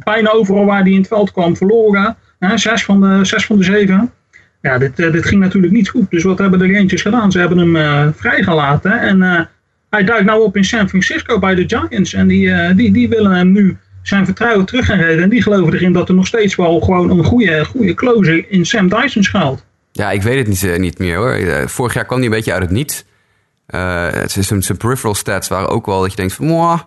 bijna 0.05 0.31
overal 0.31 0.65
waar 0.65 0.83
hij 0.83 0.91
in 0.91 0.99
het 0.99 1.09
veld 1.09 1.33
kwam 1.33 1.57
verloren. 1.57 2.17
zes, 2.55 2.85
van 2.85 3.01
de, 3.01 3.25
zes 3.25 3.47
van 3.47 3.57
de 3.57 3.65
zeven. 3.65 4.13
Ja, 4.61 4.79
dit, 4.79 4.97
dit 4.97 5.27
ging 5.27 5.41
natuurlijk 5.41 5.73
niet 5.73 5.89
goed. 5.89 6.11
Dus 6.11 6.23
wat 6.23 6.39
hebben 6.39 6.59
de 6.59 6.73
Rangers 6.73 7.03
gedaan? 7.03 7.33
Ze 7.33 7.39
hebben 7.39 7.59
hem 7.59 8.15
vrijgelaten. 8.15 9.01
En 9.01 9.49
hij 9.91 10.05
duikt 10.05 10.25
nou 10.25 10.43
op 10.43 10.57
in 10.57 10.65
San 10.65 10.89
Francisco 10.89 11.39
bij 11.39 11.55
de 11.55 11.65
Giants. 11.67 12.15
En 12.15 12.27
die, 12.27 12.75
die, 12.75 12.93
die 12.93 13.09
willen 13.09 13.33
hem 13.33 13.53
nu 13.53 13.77
zijn 14.03 14.25
vertrouwen 14.25 14.67
terug 14.67 14.87
gaan 14.87 14.99
redden. 14.99 15.23
En 15.23 15.29
die 15.29 15.43
geloven 15.43 15.75
erin 15.75 15.93
dat 15.93 16.09
er 16.09 16.15
nog 16.15 16.27
steeds 16.27 16.55
wel 16.57 16.81
gewoon 16.81 17.11
een 17.11 17.25
goede, 17.25 17.65
goede 17.65 17.95
closer 17.95 18.51
in 18.51 18.67
Sam 18.67 18.89
Dyson 18.89 19.23
schuilt. 19.23 19.65
Ja, 19.93 20.11
ik 20.11 20.23
weet 20.23 20.39
het 20.39 20.49
niet, 20.49 20.79
niet 20.79 20.99
meer 20.99 21.17
hoor. 21.17 21.69
Vorig 21.69 21.95
jaar 21.95 22.05
kwam 22.05 22.19
hij 22.19 22.27
een 22.27 22.35
beetje 22.35 22.53
uit 22.53 22.63
het 22.63 22.71
niet. 22.71 23.07
Uh, 23.75 24.09
zijn, 24.27 24.77
peripheral 24.79 25.15
stats 25.15 25.49
waren 25.49 25.69
ook 25.69 25.87
wel 25.87 26.01
dat 26.01 26.11
je 26.11 26.17
denkt 26.17 26.33
van... 26.33 26.47
Mwah, 26.47 26.81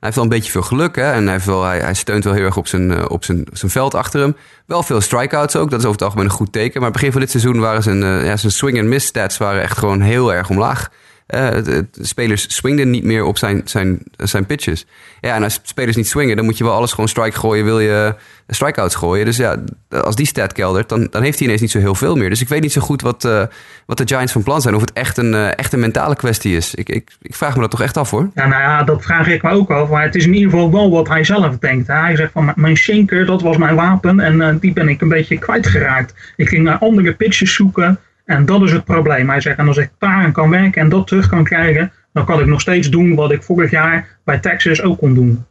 heeft 0.00 0.14
wel 0.14 0.24
een 0.24 0.30
beetje 0.30 0.50
veel 0.50 0.62
geluk 0.62 0.96
hè? 0.96 1.12
en 1.12 1.22
hij, 1.24 1.32
heeft 1.32 1.46
wel, 1.46 1.64
hij, 1.64 1.78
hij 1.78 1.94
steunt 1.94 2.24
wel 2.24 2.32
heel 2.32 2.44
erg 2.44 2.56
op 2.56 2.66
zijn, 2.66 3.08
op 3.08 3.24
zijn, 3.24 3.46
zijn 3.52 3.70
veld 3.70 3.94
achter 3.94 4.20
hem. 4.20 4.36
Wel 4.66 4.82
veel 4.82 5.00
strikeouts 5.00 5.56
ook, 5.56 5.70
dat 5.70 5.78
is 5.78 5.84
over 5.84 5.98
het 5.98 6.02
algemeen 6.02 6.24
een 6.24 6.36
goed 6.36 6.52
teken. 6.52 6.80
Maar 6.80 6.90
begin 6.90 7.12
van 7.12 7.20
dit 7.20 7.30
seizoen 7.30 7.60
waren 7.60 7.82
zijn, 7.82 8.02
uh, 8.02 8.26
ja, 8.26 8.36
zijn 8.36 8.52
swing 8.52 8.78
en 8.78 8.88
miss 8.88 9.06
stats 9.06 9.38
waren 9.38 9.62
echt 9.62 9.78
gewoon 9.78 10.00
heel 10.00 10.34
erg 10.34 10.50
omlaag. 10.50 10.90
Uh, 11.34 11.50
de, 11.64 11.86
spelers 11.92 12.54
swingden 12.54 12.90
niet 12.90 13.04
meer 13.04 13.24
op 13.24 13.38
zijn, 13.38 13.60
zijn, 13.64 14.02
zijn 14.16 14.46
pitches. 14.46 14.86
Ja, 15.20 15.34
en 15.34 15.42
als 15.42 15.60
spelers 15.62 15.96
niet 15.96 16.08
swingen, 16.08 16.36
dan 16.36 16.44
moet 16.44 16.58
je 16.58 16.64
wel 16.64 16.72
alles 16.72 16.90
gewoon 16.90 17.08
strike 17.08 17.38
gooien. 17.38 17.64
Wil 17.64 17.80
je 17.80 18.14
strikeouts 18.48 18.94
gooien. 18.94 19.24
Dus 19.24 19.36
ja, 19.36 19.56
als 19.88 20.16
die 20.16 20.26
stat 20.26 20.52
keldert, 20.52 20.88
dan, 20.88 21.06
dan 21.10 21.22
heeft 21.22 21.38
hij 21.38 21.46
ineens 21.46 21.60
niet 21.60 21.70
zo 21.70 21.78
heel 21.78 21.94
veel 21.94 22.16
meer. 22.16 22.28
Dus 22.28 22.40
ik 22.40 22.48
weet 22.48 22.60
niet 22.60 22.72
zo 22.72 22.80
goed 22.80 23.02
wat, 23.02 23.24
uh, 23.24 23.42
wat 23.86 23.98
de 23.98 24.06
Giants 24.06 24.32
van 24.32 24.42
plan 24.42 24.60
zijn. 24.60 24.74
Of 24.74 24.80
het 24.80 24.92
echt 24.92 25.16
een, 25.16 25.32
uh, 25.32 25.58
echt 25.58 25.72
een 25.72 25.80
mentale 25.80 26.16
kwestie 26.16 26.56
is. 26.56 26.74
Ik, 26.74 26.88
ik, 26.88 27.10
ik 27.22 27.34
vraag 27.34 27.54
me 27.54 27.60
dat 27.60 27.70
toch 27.70 27.82
echt 27.82 27.96
af 27.96 28.10
hoor. 28.10 28.30
Ja, 28.34 28.46
nou 28.46 28.62
ja, 28.62 28.82
dat 28.82 29.02
vraag 29.02 29.26
ik 29.26 29.42
me 29.42 29.50
ook 29.50 29.70
af. 29.70 29.88
Maar 29.88 30.02
het 30.02 30.14
is 30.14 30.24
in 30.24 30.34
ieder 30.34 30.50
geval 30.50 30.72
wel 30.72 30.90
wat 30.90 31.08
hij 31.08 31.24
zelf 31.24 31.58
denkt. 31.58 31.86
Hij 31.86 32.16
zegt 32.16 32.32
van 32.32 32.52
mijn 32.56 32.76
sinker, 32.76 33.26
dat 33.26 33.42
was 33.42 33.56
mijn 33.56 33.74
wapen. 33.74 34.20
En 34.20 34.58
die 34.58 34.72
ben 34.72 34.88
ik 34.88 35.00
een 35.00 35.08
beetje 35.08 35.38
kwijtgeraakt. 35.38 36.14
Ik 36.36 36.48
ging 36.48 36.62
naar 36.62 36.78
andere 36.78 37.14
pitches 37.14 37.54
zoeken. 37.54 37.98
En 38.30 38.46
dat 38.46 38.62
is 38.62 38.72
het 38.72 38.84
probleem. 38.84 39.28
Hij 39.28 39.40
zegt, 39.40 39.58
en 39.58 39.66
als 39.66 39.76
ik 39.76 39.90
daaraan 39.98 40.32
kan 40.32 40.50
werken 40.50 40.82
en 40.82 40.88
dat 40.88 41.06
terug 41.06 41.28
kan 41.28 41.44
krijgen, 41.44 41.92
dan 42.12 42.24
kan 42.24 42.40
ik 42.40 42.46
nog 42.46 42.60
steeds 42.60 42.90
doen 42.90 43.14
wat 43.14 43.32
ik 43.32 43.42
vorig 43.42 43.70
jaar 43.70 44.18
bij 44.24 44.38
Texas 44.38 44.82
ook 44.82 44.98
kon 44.98 45.14
doen. 45.14 45.44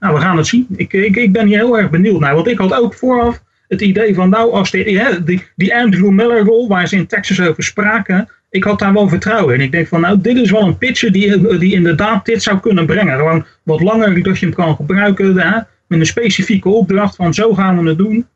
Nou, 0.00 0.14
we 0.14 0.20
gaan 0.20 0.36
het 0.36 0.46
zien. 0.46 0.66
Ik, 0.76 0.92
ik, 0.92 1.16
ik 1.16 1.32
ben 1.32 1.46
hier 1.46 1.56
heel 1.58 1.78
erg 1.78 1.90
benieuwd 1.90 2.20
naar. 2.20 2.34
Want 2.34 2.48
ik 2.48 2.58
had 2.58 2.74
ook 2.74 2.94
vooraf 2.94 3.42
het 3.68 3.80
idee 3.80 4.14
van, 4.14 4.28
nou, 4.28 4.52
als 4.52 4.70
die, 4.70 5.42
die, 5.56 5.76
Andrew 5.76 6.10
Miller 6.10 6.44
rol 6.44 6.68
waar 6.68 6.88
ze 6.88 6.96
in 6.96 7.06
Texas 7.06 7.40
over 7.40 7.62
spraken, 7.62 8.28
ik 8.50 8.64
had 8.64 8.78
daar 8.78 8.92
wel 8.92 9.08
vertrouwen 9.08 9.54
in. 9.54 9.60
Ik 9.60 9.72
denk 9.72 9.88
van, 9.88 10.00
nou, 10.00 10.20
dit 10.20 10.36
is 10.36 10.50
wel 10.50 10.66
een 10.66 10.78
pitcher 10.78 11.12
die, 11.12 11.58
die 11.58 11.72
inderdaad 11.72 12.24
dit 12.24 12.42
zou 12.42 12.60
kunnen 12.60 12.86
brengen. 12.86 13.16
Gewoon 13.16 13.46
wat 13.62 13.80
langer 13.80 14.22
dat 14.22 14.38
je 14.38 14.46
hem 14.46 14.54
kan 14.54 14.76
gebruiken, 14.76 15.38
hè, 15.38 15.60
met 15.86 16.00
een 16.00 16.06
specifieke 16.06 16.68
opdracht 16.68 17.16
van, 17.16 17.34
zo 17.34 17.54
gaan 17.54 17.82
we 17.82 17.88
het 17.88 17.98
doen. 17.98 18.26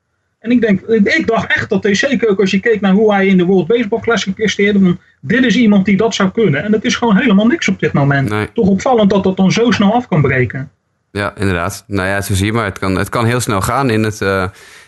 En 0.42 0.50
ik, 0.50 0.60
denk, 0.60 0.80
ik 0.80 1.26
dacht 1.26 1.52
echt 1.52 1.68
dat 1.68 1.88
zeker 1.90 2.28
ook 2.28 2.40
als 2.40 2.50
je 2.50 2.60
keek 2.60 2.80
naar 2.80 2.92
hoe 2.92 3.12
hij 3.12 3.26
in 3.26 3.36
de 3.36 3.44
World 3.44 3.66
Baseball 3.66 4.00
Classic 4.00 4.34
presteerde, 4.34 4.78
van, 4.78 4.98
dit 5.20 5.44
is 5.44 5.56
iemand 5.56 5.84
die 5.84 5.96
dat 5.96 6.14
zou 6.14 6.30
kunnen. 6.30 6.64
En 6.64 6.72
het 6.72 6.84
is 6.84 6.96
gewoon 6.96 7.16
helemaal 7.16 7.46
niks 7.46 7.68
op 7.68 7.80
dit 7.80 7.92
moment. 7.92 8.28
Nee. 8.28 8.52
Toch 8.52 8.66
opvallend 8.66 9.10
dat 9.10 9.24
dat 9.24 9.36
dan 9.36 9.52
zo 9.52 9.70
snel 9.70 9.94
af 9.94 10.08
kan 10.08 10.22
breken. 10.22 10.70
Ja, 11.10 11.32
inderdaad. 11.36 11.84
Nou 11.86 12.08
ja, 12.08 12.20
zo 12.20 12.34
zie 12.34 12.46
je 12.46 12.52
maar. 12.52 12.64
Het 12.64 12.78
kan, 12.78 12.96
het 12.96 13.08
kan 13.08 13.24
heel 13.24 13.40
snel 13.40 13.60
gaan 13.60 13.90
in, 13.90 14.02
het, 14.02 14.20
uh, 14.20 14.44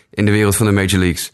in 0.09 0.25
de 0.25 0.31
wereld 0.31 0.55
van 0.55 0.65
de 0.65 0.71
Major 0.71 0.99
Leagues. 0.99 1.31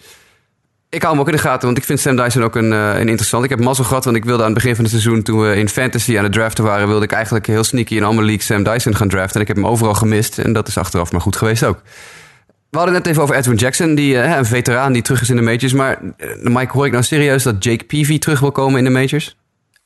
Ik 0.89 1.01
hou 1.01 1.13
hem 1.13 1.21
ook 1.21 1.29
in 1.29 1.35
de 1.35 1.41
gaten, 1.41 1.65
want 1.65 1.77
ik 1.77 1.83
vind 1.83 1.99
Sam 1.99 2.15
Dyson 2.15 2.43
ook 2.43 2.55
een, 2.55 2.71
uh, 2.71 2.99
een 2.99 3.07
interessant. 3.07 3.43
Ik 3.43 3.49
heb 3.49 3.59
mazzel 3.59 3.83
gehad, 3.85 4.05
want 4.05 4.17
ik 4.17 4.25
wilde 4.25 4.43
aan 4.43 4.49
het 4.49 4.57
begin 4.57 4.75
van 4.75 4.83
het 4.83 4.93
seizoen... 4.93 5.23
toen 5.23 5.41
we 5.41 5.55
in 5.55 5.69
fantasy 5.69 6.17
aan 6.17 6.23
het 6.23 6.33
draften 6.33 6.63
waren... 6.63 6.87
wilde 6.87 7.05
ik 7.05 7.11
eigenlijk 7.11 7.47
heel 7.47 7.63
sneaky 7.63 7.95
in 7.95 8.03
allemaal 8.03 8.23
leagues 8.23 8.45
Sam 8.45 8.63
Dyson 8.63 8.95
gaan 8.95 9.09
draften. 9.09 9.35
En 9.35 9.41
ik 9.41 9.47
heb 9.47 9.55
hem 9.55 9.67
overal 9.67 9.93
gemist. 9.93 10.39
En 10.39 10.53
dat 10.53 10.67
is 10.67 10.77
achteraf 10.77 11.11
maar 11.11 11.21
goed 11.21 11.35
geweest 11.35 11.63
ook. 11.63 11.81
We 12.71 12.77
hadden 12.77 12.95
het 12.95 13.03
net 13.03 13.13
even 13.13 13.23
over 13.23 13.35
Edwin 13.35 13.57
Jackson, 13.57 13.95
die, 13.95 14.13
uh, 14.13 14.37
een 14.37 14.45
veteraan 14.45 14.93
die 14.93 15.01
terug 15.01 15.21
is 15.21 15.29
in 15.29 15.35
de 15.35 15.41
majors. 15.41 15.73
Maar 15.73 15.99
Mike, 16.41 16.71
hoor 16.71 16.85
ik 16.85 16.91
nou 16.91 17.03
serieus 17.03 17.43
dat 17.43 17.63
Jake 17.63 17.83
Peavy 17.83 18.19
terug 18.19 18.39
wil 18.39 18.51
komen 18.51 18.77
in 18.77 18.83
de 18.83 18.89
majors? 18.89 19.35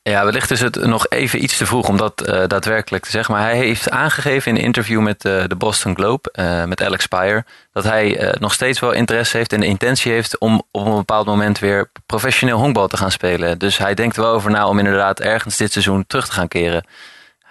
Ja, 0.02 0.24
wellicht 0.24 0.50
is 0.50 0.60
het 0.60 0.84
nog 0.84 1.08
even 1.08 1.42
iets 1.42 1.56
te 1.56 1.66
vroeg 1.66 1.88
om 1.88 1.96
dat 1.96 2.28
uh, 2.28 2.42
daadwerkelijk 2.46 3.04
te 3.04 3.10
zeggen. 3.10 3.34
Maar 3.34 3.42
hij 3.42 3.56
heeft 3.56 3.90
aangegeven 3.90 4.50
in 4.50 4.56
een 4.56 4.64
interview 4.64 5.00
met 5.00 5.20
de 5.20 5.54
Boston 5.58 5.94
Globe, 5.94 6.30
met 6.66 6.82
Alex 6.82 7.02
Spire, 7.02 7.44
dat 7.72 7.84
hij 7.84 8.34
nog 8.38 8.52
steeds 8.52 8.80
wel 8.80 8.92
interesse 8.92 9.36
heeft 9.36 9.52
en 9.52 9.60
de 9.60 9.66
intentie 9.66 10.12
heeft 10.12 10.38
om 10.38 10.62
op 10.70 10.86
een 10.86 10.94
bepaald 10.94 11.26
moment 11.26 11.58
weer 11.58 11.90
professioneel 12.06 12.58
honkbal 12.58 12.88
te 12.88 12.96
gaan 12.96 13.10
spelen. 13.10 13.58
Dus 13.58 13.78
hij 13.78 13.94
denkt 13.94 14.16
wel 14.16 14.32
over 14.32 14.50
na 14.50 14.68
om 14.68 14.78
inderdaad 14.78 15.20
ergens 15.20 15.56
dit 15.56 15.72
seizoen 15.72 16.04
terug 16.06 16.26
te 16.26 16.32
gaan 16.32 16.48
keren. 16.48 16.84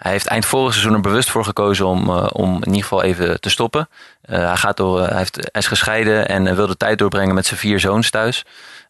Hij 0.06 0.14
heeft 0.14 0.28
eind 0.28 0.46
vorig 0.46 0.72
seizoen 0.72 0.94
er 0.94 1.02
bewust 1.02 1.30
voor 1.30 1.44
gekozen 1.44 1.86
om, 1.86 2.10
om 2.10 2.54
in 2.54 2.68
ieder 2.68 2.82
geval 2.82 3.04
even 3.04 3.42
te 3.42 3.50
stoppen. 3.50 3.90
hij, 4.22 4.56
gaat 4.56 4.78
door, 4.78 5.08
hij, 5.08 5.18
heeft, 5.18 5.50
is 5.52 5.68
gescheiden 5.68 6.28
en 6.28 6.56
wil 6.56 6.68
de 6.68 6.78
tijd 6.78 6.98
doorbrengen 6.98 7.36
met 7.36 7.46
zijn 7.46 7.60
vier 7.60 7.80
zoons 7.80 8.10
thuis. 8.10 8.46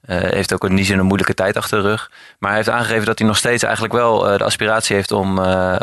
Heeft 0.05 0.53
ook 0.53 0.63
in 0.63 0.75
die 0.75 0.85
zin 0.85 0.99
een 0.99 1.05
moeilijke 1.05 1.33
tijd 1.33 1.57
achter 1.57 1.81
de 1.81 1.87
rug. 1.87 2.11
Maar 2.39 2.49
hij 2.49 2.59
heeft 2.59 2.69
aangegeven 2.69 3.05
dat 3.05 3.19
hij 3.19 3.27
nog 3.27 3.37
steeds 3.37 3.63
eigenlijk 3.63 3.93
wel 3.93 4.19
de 4.19 4.43
aspiratie 4.43 4.95
heeft 4.95 5.11
om, 5.11 5.39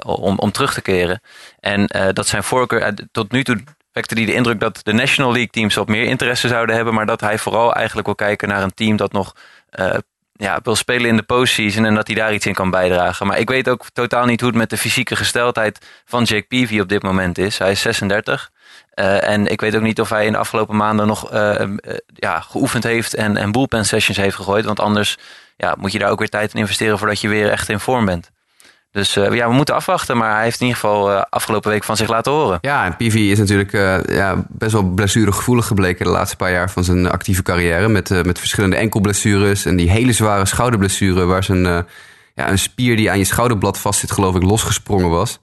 om, 0.06 0.38
om 0.38 0.52
terug 0.52 0.74
te 0.74 0.82
keren. 0.82 1.20
En 1.60 1.86
dat 2.12 2.26
zijn 2.26 2.42
voorkeur, 2.42 2.94
tot 3.12 3.32
nu 3.32 3.44
toe 3.44 3.62
wekte 3.92 4.14
hij 4.14 4.24
de 4.24 4.34
indruk 4.34 4.60
dat 4.60 4.80
de 4.82 4.92
National 4.92 5.32
League 5.32 5.50
teams 5.50 5.74
wat 5.74 5.88
meer 5.88 6.04
interesse 6.04 6.48
zouden 6.48 6.74
hebben. 6.74 6.94
Maar 6.94 7.06
dat 7.06 7.20
hij 7.20 7.38
vooral 7.38 7.74
eigenlijk 7.74 8.06
wil 8.06 8.16
kijken 8.16 8.48
naar 8.48 8.62
een 8.62 8.74
team 8.74 8.96
dat 8.96 9.12
nog 9.12 9.34
ja, 10.42 10.61
wil 10.62 10.76
spelen 10.76 11.08
in 11.08 11.16
de 11.16 11.22
postseason 11.22 11.84
en 11.84 11.94
dat 11.94 12.06
hij 12.06 12.16
daar 12.16 12.34
iets 12.34 12.46
in 12.46 12.54
kan 12.54 12.70
bijdragen. 12.70 13.26
Maar 13.26 13.38
ik 13.38 13.49
weet 13.49 13.68
ook 13.68 13.87
totaal 13.92 14.25
niet 14.25 14.40
hoe 14.40 14.49
het 14.49 14.58
met 14.58 14.70
de 14.70 14.76
fysieke 14.76 15.16
gesteldheid 15.16 15.87
van 16.04 16.25
Jake 16.25 16.46
Peavy 16.46 16.80
op 16.80 16.88
dit 16.88 17.02
moment 17.02 17.38
is. 17.38 17.58
Hij 17.58 17.70
is 17.70 17.80
36. 17.80 18.50
Uh, 18.94 19.28
en 19.28 19.46
ik 19.46 19.61
weet 19.61 19.75
ook 19.75 19.82
niet 19.82 20.00
of 20.00 20.08
hij 20.08 20.26
in 20.26 20.32
de 20.32 20.38
afgelopen 20.38 20.76
maanden 20.76 21.06
nog 21.06 21.32
uh, 21.32 21.61
uh, 21.61 21.96
ja, 22.06 22.40
geoefend 22.40 22.84
heeft 22.84 23.14
en, 23.14 23.37
en 23.37 23.52
bullpen 23.52 23.84
sessions 23.84 24.18
heeft 24.18 24.37
gegooid. 24.37 24.64
Want 24.64 24.80
anders 24.80 25.18
ja, 25.56 25.75
moet 25.78 25.92
je 25.92 25.99
daar 25.99 26.11
ook 26.11 26.18
weer 26.18 26.28
tijd 26.28 26.54
in 26.54 26.61
investeren 26.61 26.99
voordat 26.99 27.20
je 27.20 27.28
weer 27.28 27.50
echt 27.50 27.68
in 27.68 27.80
vorm 27.80 28.04
bent. 28.04 28.30
Dus 28.92 29.14
ja, 29.14 29.49
we 29.49 29.54
moeten 29.54 29.75
afwachten. 29.75 30.16
Maar 30.16 30.34
hij 30.34 30.42
heeft 30.42 30.61
in 30.61 30.66
ieder 30.66 30.80
geval 30.80 31.11
afgelopen 31.11 31.70
week 31.70 31.84
van 31.84 31.96
zich 31.96 32.08
laten 32.08 32.32
horen. 32.32 32.58
Ja, 32.61 32.84
en 32.84 32.96
PV 32.96 33.14
is 33.14 33.38
natuurlijk 33.38 33.72
ja, 34.11 34.44
best 34.49 34.72
wel 34.72 34.82
blessuregevoelig 34.82 35.67
gebleken 35.67 36.04
de 36.04 36.10
laatste 36.10 36.36
paar 36.36 36.50
jaar 36.50 36.71
van 36.71 36.84
zijn 36.84 37.10
actieve 37.10 37.43
carrière. 37.43 37.88
Met, 37.88 38.25
met 38.25 38.38
verschillende 38.38 38.76
enkelblessures 38.76 39.64
en 39.64 39.76
die 39.76 39.90
hele 39.90 40.12
zware 40.12 40.47
schouderblessure 40.47 41.25
waar 41.25 41.45
zijn, 41.45 41.62
ja, 42.34 42.50
een 42.50 42.58
spier 42.58 42.97
die 42.97 43.10
aan 43.10 43.19
je 43.19 43.25
schouderblad 43.25 43.78
vastzit 43.78 44.10
geloof 44.10 44.34
ik 44.34 44.43
losgesprongen 44.43 45.10
was. 45.10 45.38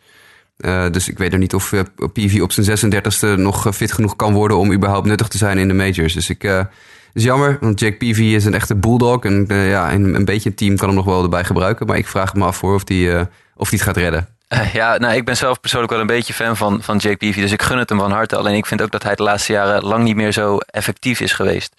Dus 0.92 1.10
ik 1.10 1.18
weet 1.18 1.34
er 1.34 1.40
niet 1.40 1.54
of 1.54 1.74
PV 2.14 2.42
op 2.42 2.52
zijn 2.52 2.80
36e 2.80 3.40
nog 3.40 3.76
fit 3.76 3.92
genoeg 3.92 4.16
kan 4.16 4.34
worden 4.34 4.58
om 4.58 4.74
überhaupt 4.74 5.08
nuttig 5.08 5.28
te 5.28 5.38
zijn 5.38 5.58
in 5.58 5.68
de 5.68 5.74
majors. 5.74 6.14
Dus 6.14 6.30
ik 6.30 6.68
is 7.14 7.24
jammer, 7.24 7.58
want 7.62 7.80
Jake 7.80 7.98
PV 7.98 8.20
is 8.20 8.46
een 8.46 8.54
echte 8.54 8.76
bulldog. 8.76 9.24
En 9.24 9.46
ja, 9.50 9.94
een, 9.94 10.16
een 10.16 10.26
beetje 10.26 10.54
team 10.54 10.76
kan 10.76 10.88
hem 10.88 10.98
nog 10.98 11.06
wel 11.06 11.24
erbij 11.24 11.44
gebruiken. 11.44 11.86
Maar 11.86 11.98
ik 11.98 12.08
vraag 12.08 12.34
me 12.34 12.46
af 12.46 12.58
voor 12.58 12.74
of 12.74 12.84
die, 12.84 13.12
of 13.56 13.70
die 13.70 13.80
het 13.80 13.88
gaat 13.88 13.98
redden. 13.98 14.28
Ja, 14.74 14.98
nou, 14.98 15.16
ik 15.16 15.26
ben 15.26 15.38
zelf 15.38 15.60
persoonlijk 15.60 15.92
wel 15.92 16.02
een 16.02 16.08
beetje 16.08 16.34
fan 16.34 16.58
van, 16.58 16.84
van 16.84 16.98
Jake 16.98 17.18
Peavy. 17.18 17.42
Dus 17.42 17.52
ik 17.52 17.62
gun 17.62 17.78
het 17.78 17.90
hem 17.90 18.00
van 18.00 18.12
harte. 18.12 18.36
Alleen 18.36 18.56
ik 18.56 18.66
vind 18.66 18.82
ook 18.82 18.92
dat 18.92 19.04
hij 19.04 19.16
de 19.16 19.24
laatste 19.24 19.52
jaren 19.52 19.84
lang 19.84 20.04
niet 20.04 20.16
meer 20.16 20.32
zo 20.32 20.58
effectief 20.58 21.20
is 21.20 21.34
geweest. 21.34 21.74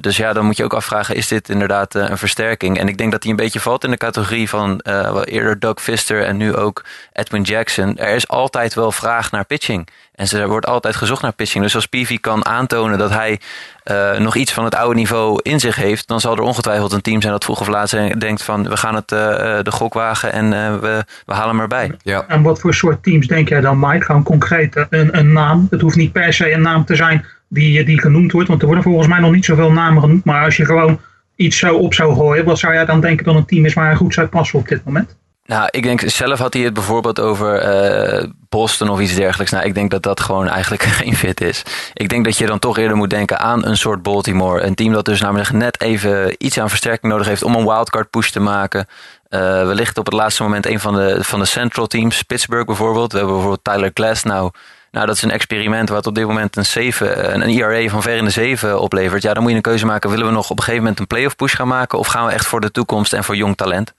Dus 0.00 0.16
ja, 0.16 0.32
dan 0.32 0.44
moet 0.44 0.56
je 0.56 0.64
ook 0.64 0.74
afvragen, 0.74 1.16
is 1.16 1.28
dit 1.28 1.48
inderdaad 1.48 1.94
een 1.94 2.18
versterking? 2.18 2.78
En 2.78 2.88
ik 2.88 2.98
denk 2.98 3.12
dat 3.12 3.22
hij 3.22 3.30
een 3.30 3.38
beetje 3.38 3.60
valt 3.60 3.84
in 3.84 3.90
de 3.90 3.96
categorie 3.96 4.48
van 4.48 4.80
eerder 5.24 5.58
Doug 5.58 5.82
Fister 5.82 6.24
en 6.24 6.36
nu 6.36 6.54
ook 6.54 6.84
Edwin 7.12 7.42
Jackson. 7.42 7.98
Er 7.98 8.14
is 8.14 8.28
altijd 8.28 8.74
wel 8.74 8.92
vraag 8.92 9.30
naar 9.30 9.44
pitching. 9.44 9.88
En 10.14 10.26
er 10.28 10.48
wordt 10.48 10.66
altijd 10.66 10.96
gezocht 10.96 11.22
naar 11.22 11.32
pitching. 11.32 11.64
Dus 11.64 11.74
als 11.74 11.86
Peavy 11.86 12.18
kan 12.20 12.46
aantonen 12.46 12.98
dat 12.98 13.10
hij 13.10 13.40
uh, 13.84 14.18
nog 14.18 14.36
iets 14.36 14.52
van 14.52 14.64
het 14.64 14.74
oude 14.74 14.94
niveau 14.94 15.40
in 15.42 15.60
zich 15.60 15.76
heeft, 15.76 16.08
dan 16.08 16.20
zal 16.20 16.36
er 16.36 16.42
ongetwijfeld 16.42 16.92
een 16.92 17.00
team 17.00 17.20
zijn 17.20 17.32
dat 17.32 17.44
vroeg 17.44 17.60
of 17.60 17.68
laat 17.68 17.90
denkt 18.18 18.42
van 18.42 18.68
we 18.68 18.76
gaan 18.76 18.94
het 18.94 19.12
uh, 19.12 19.18
de 19.62 19.70
gok 19.70 19.94
wagen 19.94 20.32
en 20.32 20.44
uh, 20.44 20.76
we, 20.76 21.04
we 21.26 21.34
halen 21.34 21.48
hem 21.48 21.60
erbij. 21.60 21.92
Ja. 22.02 22.24
En 22.28 22.42
wat 22.42 22.60
voor 22.60 22.74
soort 22.74 23.02
teams 23.02 23.26
denk 23.26 23.48
jij 23.48 23.60
dan, 23.60 23.78
Mike? 23.78 24.04
Gewoon 24.04 24.22
concreet 24.22 24.86
een, 24.90 25.18
een 25.18 25.32
naam. 25.32 25.66
Het 25.70 25.80
hoeft 25.80 25.96
niet 25.96 26.12
per 26.12 26.32
se 26.32 26.52
een 26.52 26.62
naam 26.62 26.84
te 26.84 26.94
zijn 26.94 27.24
die, 27.48 27.84
die 27.84 28.00
genoemd 28.00 28.32
wordt, 28.32 28.48
want 28.48 28.60
er 28.60 28.66
worden 28.66 28.84
volgens 28.84 29.08
mij 29.08 29.20
nog 29.20 29.32
niet 29.32 29.44
zoveel 29.44 29.72
namen 29.72 30.02
genoemd. 30.02 30.24
Maar 30.24 30.44
als 30.44 30.56
je 30.56 30.64
gewoon 30.64 31.00
iets 31.36 31.58
zo 31.58 31.74
op 31.74 31.94
zou 31.94 32.14
gooien, 32.14 32.44
wat 32.44 32.58
zou 32.58 32.74
jij 32.74 32.84
dan 32.84 33.00
denken 33.00 33.24
dat 33.24 33.34
een 33.34 33.44
team 33.44 33.64
is 33.64 33.74
waar 33.74 33.86
hij 33.86 33.96
goed 33.96 34.14
zou 34.14 34.26
passen 34.26 34.58
op 34.58 34.68
dit 34.68 34.84
moment? 34.84 35.16
Nou, 35.46 35.68
ik 35.70 35.82
denk 35.82 36.00
zelf 36.06 36.38
had 36.38 36.54
hij 36.54 36.62
het 36.62 36.74
bijvoorbeeld 36.74 37.20
over 37.20 37.74
uh, 38.16 38.28
Boston 38.48 38.88
of 38.88 39.00
iets 39.00 39.14
dergelijks. 39.14 39.52
Nou, 39.52 39.64
ik 39.64 39.74
denk 39.74 39.90
dat 39.90 40.02
dat 40.02 40.20
gewoon 40.20 40.48
eigenlijk 40.48 40.82
geen 41.00 41.16
fit 41.16 41.40
is. 41.40 41.62
Ik 41.94 42.08
denk 42.08 42.24
dat 42.24 42.38
je 42.38 42.46
dan 42.46 42.58
toch 42.58 42.78
eerder 42.78 42.96
moet 42.96 43.10
denken 43.10 43.38
aan 43.38 43.64
een 43.64 43.76
soort 43.76 44.02
Baltimore. 44.02 44.62
Een 44.62 44.74
team 44.74 44.92
dat 44.92 45.04
dus 45.04 45.20
namelijk 45.20 45.52
net 45.52 45.80
even 45.80 46.34
iets 46.38 46.58
aan 46.58 46.68
versterking 46.68 47.12
nodig 47.12 47.26
heeft 47.26 47.42
om 47.42 47.54
een 47.54 47.64
wildcard 47.64 48.10
push 48.10 48.30
te 48.30 48.40
maken. 48.40 48.86
Uh, 49.30 49.40
wellicht 49.40 49.98
op 49.98 50.04
het 50.04 50.14
laatste 50.14 50.42
moment 50.42 50.66
een 50.66 50.80
van 50.80 50.94
de, 50.94 51.24
van 51.24 51.38
de 51.38 51.44
central 51.44 51.86
teams. 51.86 52.22
Pittsburgh 52.22 52.66
bijvoorbeeld. 52.66 53.12
We 53.12 53.18
hebben 53.18 53.34
bijvoorbeeld 53.36 53.64
Tyler 53.64 53.90
Glass. 53.94 54.22
Nou, 54.22 54.50
nou, 54.90 55.06
dat 55.06 55.16
is 55.16 55.22
een 55.22 55.30
experiment 55.30 55.88
wat 55.88 56.06
op 56.06 56.14
dit 56.14 56.26
moment 56.26 56.56
een, 56.56 56.66
7, 56.66 57.34
een 57.34 57.48
ERA 57.48 57.88
van 57.88 58.02
ver 58.02 58.16
in 58.16 58.24
de 58.24 58.30
7 58.30 58.80
oplevert. 58.80 59.22
Ja, 59.22 59.34
dan 59.34 59.42
moet 59.42 59.50
je 59.50 59.56
een 59.56 59.62
keuze 59.62 59.86
maken. 59.86 60.10
Willen 60.10 60.26
we 60.26 60.32
nog 60.32 60.50
op 60.50 60.56
een 60.56 60.64
gegeven 60.64 60.82
moment 60.82 61.00
een 61.00 61.06
playoff 61.06 61.36
push 61.36 61.54
gaan 61.54 61.68
maken? 61.68 61.98
Of 61.98 62.06
gaan 62.06 62.26
we 62.26 62.32
echt 62.32 62.46
voor 62.46 62.60
de 62.60 62.70
toekomst 62.70 63.12
en 63.12 63.24
voor 63.24 63.36
jong 63.36 63.56
talent? 63.56 63.94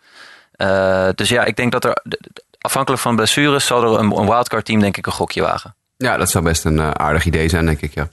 Uh, 0.58 1.08
dus 1.16 1.30
ja, 1.30 1.44
ik 1.44 1.56
denk 1.56 1.72
dat 1.72 1.86
er 1.86 2.04
afhankelijk 2.60 3.02
van 3.02 3.16
blessures 3.16 3.66
zal 3.66 3.84
er 3.84 4.00
een, 4.00 4.26
wildcard 4.26 4.66
team 4.66 4.80
denk 4.80 4.98
ik 4.98 5.06
een 5.06 5.12
gokje 5.12 5.42
wagen. 5.42 5.76
Ja, 5.98 6.18
dat 6.18 6.30
zou 6.30 6.44
best 6.44 6.66
een 6.66 6.78
uh, 6.78 6.92
aardig 6.92 7.26
idee 7.26 7.50
zijn, 7.50 7.66
denk 7.66 7.82
ik, 7.82 7.94
ja. 7.94 8.10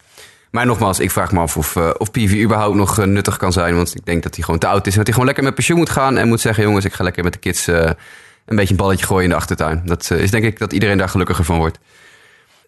Maar 0.50 0.66
nogmaals, 0.66 0.98
ik 0.98 1.10
vraag 1.10 1.32
me 1.32 1.40
af 1.40 1.56
of, 1.56 1.76
uh, 1.76 1.90
of 1.98 2.10
PV 2.10 2.42
überhaupt 2.42 2.76
nog 2.76 3.06
nuttig 3.06 3.36
kan 3.36 3.52
zijn. 3.52 3.76
Want 3.76 3.94
ik 3.94 4.04
denk 4.04 4.22
dat 4.22 4.34
hij 4.34 4.44
gewoon 4.44 4.60
te 4.60 4.66
oud 4.66 4.86
is. 4.86 4.92
En 4.92 4.96
dat 4.96 5.06
hij 5.06 5.12
gewoon 5.12 5.26
lekker 5.26 5.44
met 5.44 5.54
pensioen 5.54 5.78
moet 5.78 5.90
gaan. 5.90 6.16
En 6.16 6.28
moet 6.28 6.40
zeggen, 6.40 6.64
jongens, 6.64 6.84
ik 6.84 6.92
ga 6.92 7.04
lekker 7.04 7.24
met 7.24 7.32
de 7.32 7.38
kids 7.38 7.66
een 7.66 7.96
beetje 8.46 8.70
een 8.70 8.76
balletje 8.76 9.06
gooien 9.06 9.24
in 9.24 9.30
de 9.30 9.36
achtertuin. 9.36 9.82
Dat 9.84 10.10
is 10.10 10.30
denk 10.30 10.44
ik 10.44 10.58
dat 10.58 10.72
iedereen 10.72 10.98
daar 10.98 11.08
gelukkiger 11.08 11.44
van 11.44 11.56
wordt. 11.56 11.78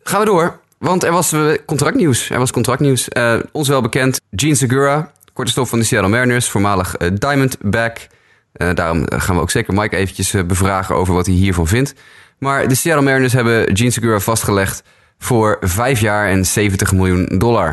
Gaan 0.02 0.20
we 0.20 0.26
door. 0.26 0.60
Want 0.78 1.04
er 1.04 1.12
was 1.12 1.34
contractnieuws. 1.66 2.30
Er 2.30 2.38
was 2.38 2.50
contractnieuws. 2.50 3.08
ons 3.52 3.68
wel 3.68 3.80
bekend, 3.80 4.20
Gene 4.30 4.54
Segura. 4.54 5.10
Korte 5.32 5.50
stop 5.50 5.68
van 5.68 5.78
de 5.78 5.84
Seattle 5.84 6.10
Mariners. 6.10 6.48
Voormalig 6.48 6.96
Diamondback. 6.96 8.08
Uh, 8.56 8.70
daarom 8.74 9.04
gaan 9.06 9.36
we 9.36 9.40
ook 9.40 9.50
zeker 9.50 9.74
Mike 9.74 9.96
eventjes 9.96 10.34
uh, 10.34 10.42
bevragen 10.44 10.94
over 10.94 11.14
wat 11.14 11.26
hij 11.26 11.34
hiervan 11.34 11.66
vindt. 11.66 11.94
Maar 12.38 12.68
de 12.68 12.74
Seattle 12.74 13.04
Mariners 13.04 13.32
hebben 13.32 13.76
Gene 13.76 13.90
Segura 13.90 14.18
vastgelegd 14.18 14.82
voor 15.18 15.56
5 15.60 16.00
jaar 16.00 16.28
en 16.28 16.46
70 16.46 16.92
miljoen 16.92 17.38
dollar. 17.38 17.68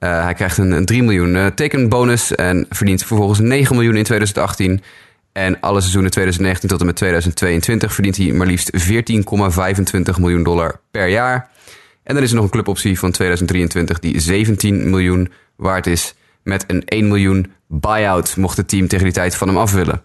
Uh, 0.00 0.22
hij 0.24 0.34
krijgt 0.34 0.58
een, 0.58 0.70
een 0.70 0.84
3 0.84 1.02
miljoen 1.02 1.54
tekenbonus 1.54 2.34
en 2.34 2.66
verdient 2.70 3.04
vervolgens 3.04 3.38
9 3.38 3.74
miljoen 3.74 3.96
in 3.96 4.04
2018. 4.04 4.82
En 5.32 5.60
alle 5.60 5.80
seizoenen 5.80 6.10
2019 6.10 6.68
tot 6.68 6.80
en 6.80 6.86
met 6.86 6.96
2022 6.96 7.92
verdient 7.92 8.16
hij 8.16 8.32
maar 8.32 8.46
liefst 8.46 8.70
14,25 10.14 10.20
miljoen 10.20 10.42
dollar 10.42 10.80
per 10.90 11.08
jaar. 11.08 11.50
En 12.02 12.14
dan 12.14 12.22
is 12.22 12.30
er 12.30 12.36
nog 12.36 12.44
een 12.44 12.50
cluboptie 12.50 12.98
van 12.98 13.10
2023 13.10 13.98
die 13.98 14.20
17 14.20 14.90
miljoen 14.90 15.32
waard 15.56 15.86
is 15.86 16.14
met 16.42 16.64
een 16.66 16.84
1 16.84 17.08
miljoen 17.08 17.52
buyout 17.72 18.36
mocht 18.36 18.56
het 18.56 18.68
team 18.68 18.88
tegen 18.88 19.04
die 19.04 19.14
tijd 19.14 19.36
van 19.36 19.48
hem 19.48 19.56
af 19.56 19.72
willen. 19.72 20.02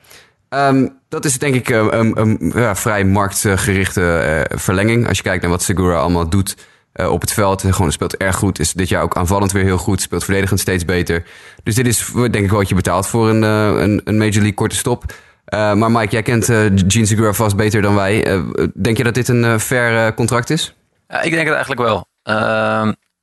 Um, 0.50 1.00
dat 1.10 1.26
is 1.26 1.40
denk 1.40 1.56
ik 1.56 1.70
een, 1.70 2.00
een, 2.00 2.22
een 2.22 2.52
ja, 2.56 2.76
vrij 2.76 3.04
marktgerichte 3.04 4.46
uh, 4.52 4.58
verlenging. 4.58 5.08
Als 5.08 5.18
je 5.18 5.24
kijkt 5.24 5.42
naar 5.42 5.52
wat 5.52 5.64
Segura 5.64 5.96
allemaal 5.96 6.30
doet 6.30 6.58
uh, 6.94 7.12
op 7.12 7.22
het 7.22 7.34
veld. 7.34 7.64
Gewoon 7.70 7.92
speelt 7.92 8.18
erg 8.18 8.36
goed. 8.36 8.60
Is 8.60 8.74
dit 8.74 8.90
jaar 8.90 9.04
ook 9.04 9.16
aanvallend 9.16 9.52
weer 9.52 9.64
heel 9.64 9.78
goed. 9.78 10.02
Speelt 10.02 10.24
verdedigend 10.24 10.60
steeds 10.60 10.86
beter. 10.86 11.24
Dus 11.64 11.76
dit 11.76 11.88
is 11.88 12.12
denk 12.14 12.36
ik 12.36 12.52
wat 12.52 12.70
je 12.70 12.76
betaalt 12.76 13.08
voor 13.08 13.30
een, 13.30 13.42
een, 13.42 14.02
een 14.04 14.18
Major 14.18 14.34
League 14.34 14.54
korte 14.54 14.76
stop. 14.76 15.04
maar 15.50 15.92
Mike, 15.92 16.12
jij 16.12 16.22
kent 16.22 16.46
Gene 16.88 17.06
Segura 17.06 17.34
vast 17.34 17.56
beter 17.56 17.82
dan 17.82 17.96
wij. 17.96 18.42
denk 18.74 18.98
je 18.98 19.04
dat 19.04 19.14
dit 19.14 19.28
een 19.28 19.60
fair 19.60 20.14
contract 20.14 20.50
is? 20.50 20.76
Ja, 21.08 21.22
ik 21.22 21.32
denk 21.32 21.48
het 21.48 21.56
eigenlijk 21.56 21.82
wel. 21.82 22.08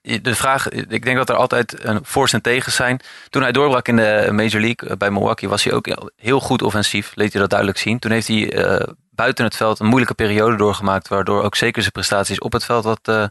De 0.05 0.35
vraag, 0.35 0.69
ik 0.69 1.05
denk 1.05 1.17
dat 1.17 1.29
er 1.29 1.35
altijd 1.35 1.85
een 1.85 2.01
voor's 2.03 2.33
en 2.33 2.43
tegens 2.43 2.75
zijn. 2.75 3.01
Toen 3.29 3.43
hij 3.43 3.53
doorbrak 3.53 3.89
in 3.89 3.97
de 3.97 4.29
Major 4.31 4.61
League 4.61 4.97
bij 4.97 5.11
Milwaukee 5.11 5.49
was 5.49 5.65
hij 5.65 5.73
ook 5.73 6.11
heel 6.17 6.41
goed 6.41 6.63
offensief. 6.63 7.13
Leed 7.15 7.33
hij 7.33 7.41
dat 7.41 7.51
duidelijk 7.51 7.79
zien. 7.79 7.99
Toen 7.99 8.11
heeft 8.11 8.29
hij 8.29 8.55
uh, 8.55 8.87
buiten 9.11 9.45
het 9.45 9.57
veld 9.57 9.79
een 9.79 9.87
moeilijke 9.87 10.15
periode 10.15 10.57
doorgemaakt. 10.57 11.09
Waardoor 11.09 11.43
ook 11.43 11.57
zeker 11.57 11.81
zijn 11.81 11.93
prestaties 11.93 12.39
op 12.39 12.53
het 12.53 12.65
veld 12.65 12.85
wat 12.85 13.09
uh, 13.09 13.27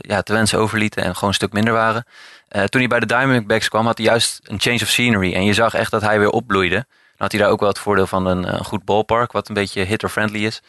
ja, 0.00 0.22
te 0.22 0.32
wensen 0.32 0.58
overlieten 0.58 1.02
en 1.02 1.14
gewoon 1.14 1.28
een 1.28 1.34
stuk 1.34 1.52
minder 1.52 1.72
waren. 1.72 2.04
toen 2.48 2.80
hij 2.80 2.88
bij 2.88 3.00
de 3.00 3.06
Diamondbacks 3.06 3.68
kwam, 3.68 3.86
had 3.86 3.98
hij 3.98 4.06
juist 4.06 4.40
een 4.42 4.60
change 4.60 4.80
of 4.82 4.88
scenery. 4.88 5.34
En 5.34 5.44
je 5.44 5.52
zag 5.52 5.74
echt 5.74 5.90
dat 5.90 6.02
hij 6.02 6.18
weer 6.18 6.30
opbloeide. 6.30 6.74
Dan 6.74 7.16
had 7.16 7.32
hij 7.32 7.40
daar 7.40 7.50
ook 7.50 7.60
wel 7.60 7.68
het 7.68 7.78
voordeel 7.78 8.06
van 8.06 8.26
een, 8.26 8.54
een 8.54 8.64
goed 8.64 8.84
ballpark, 8.84 9.32
wat 9.32 9.48
een 9.48 9.54
beetje 9.54 9.84
hitter-friendly 9.84 10.44
is. 10.44 10.62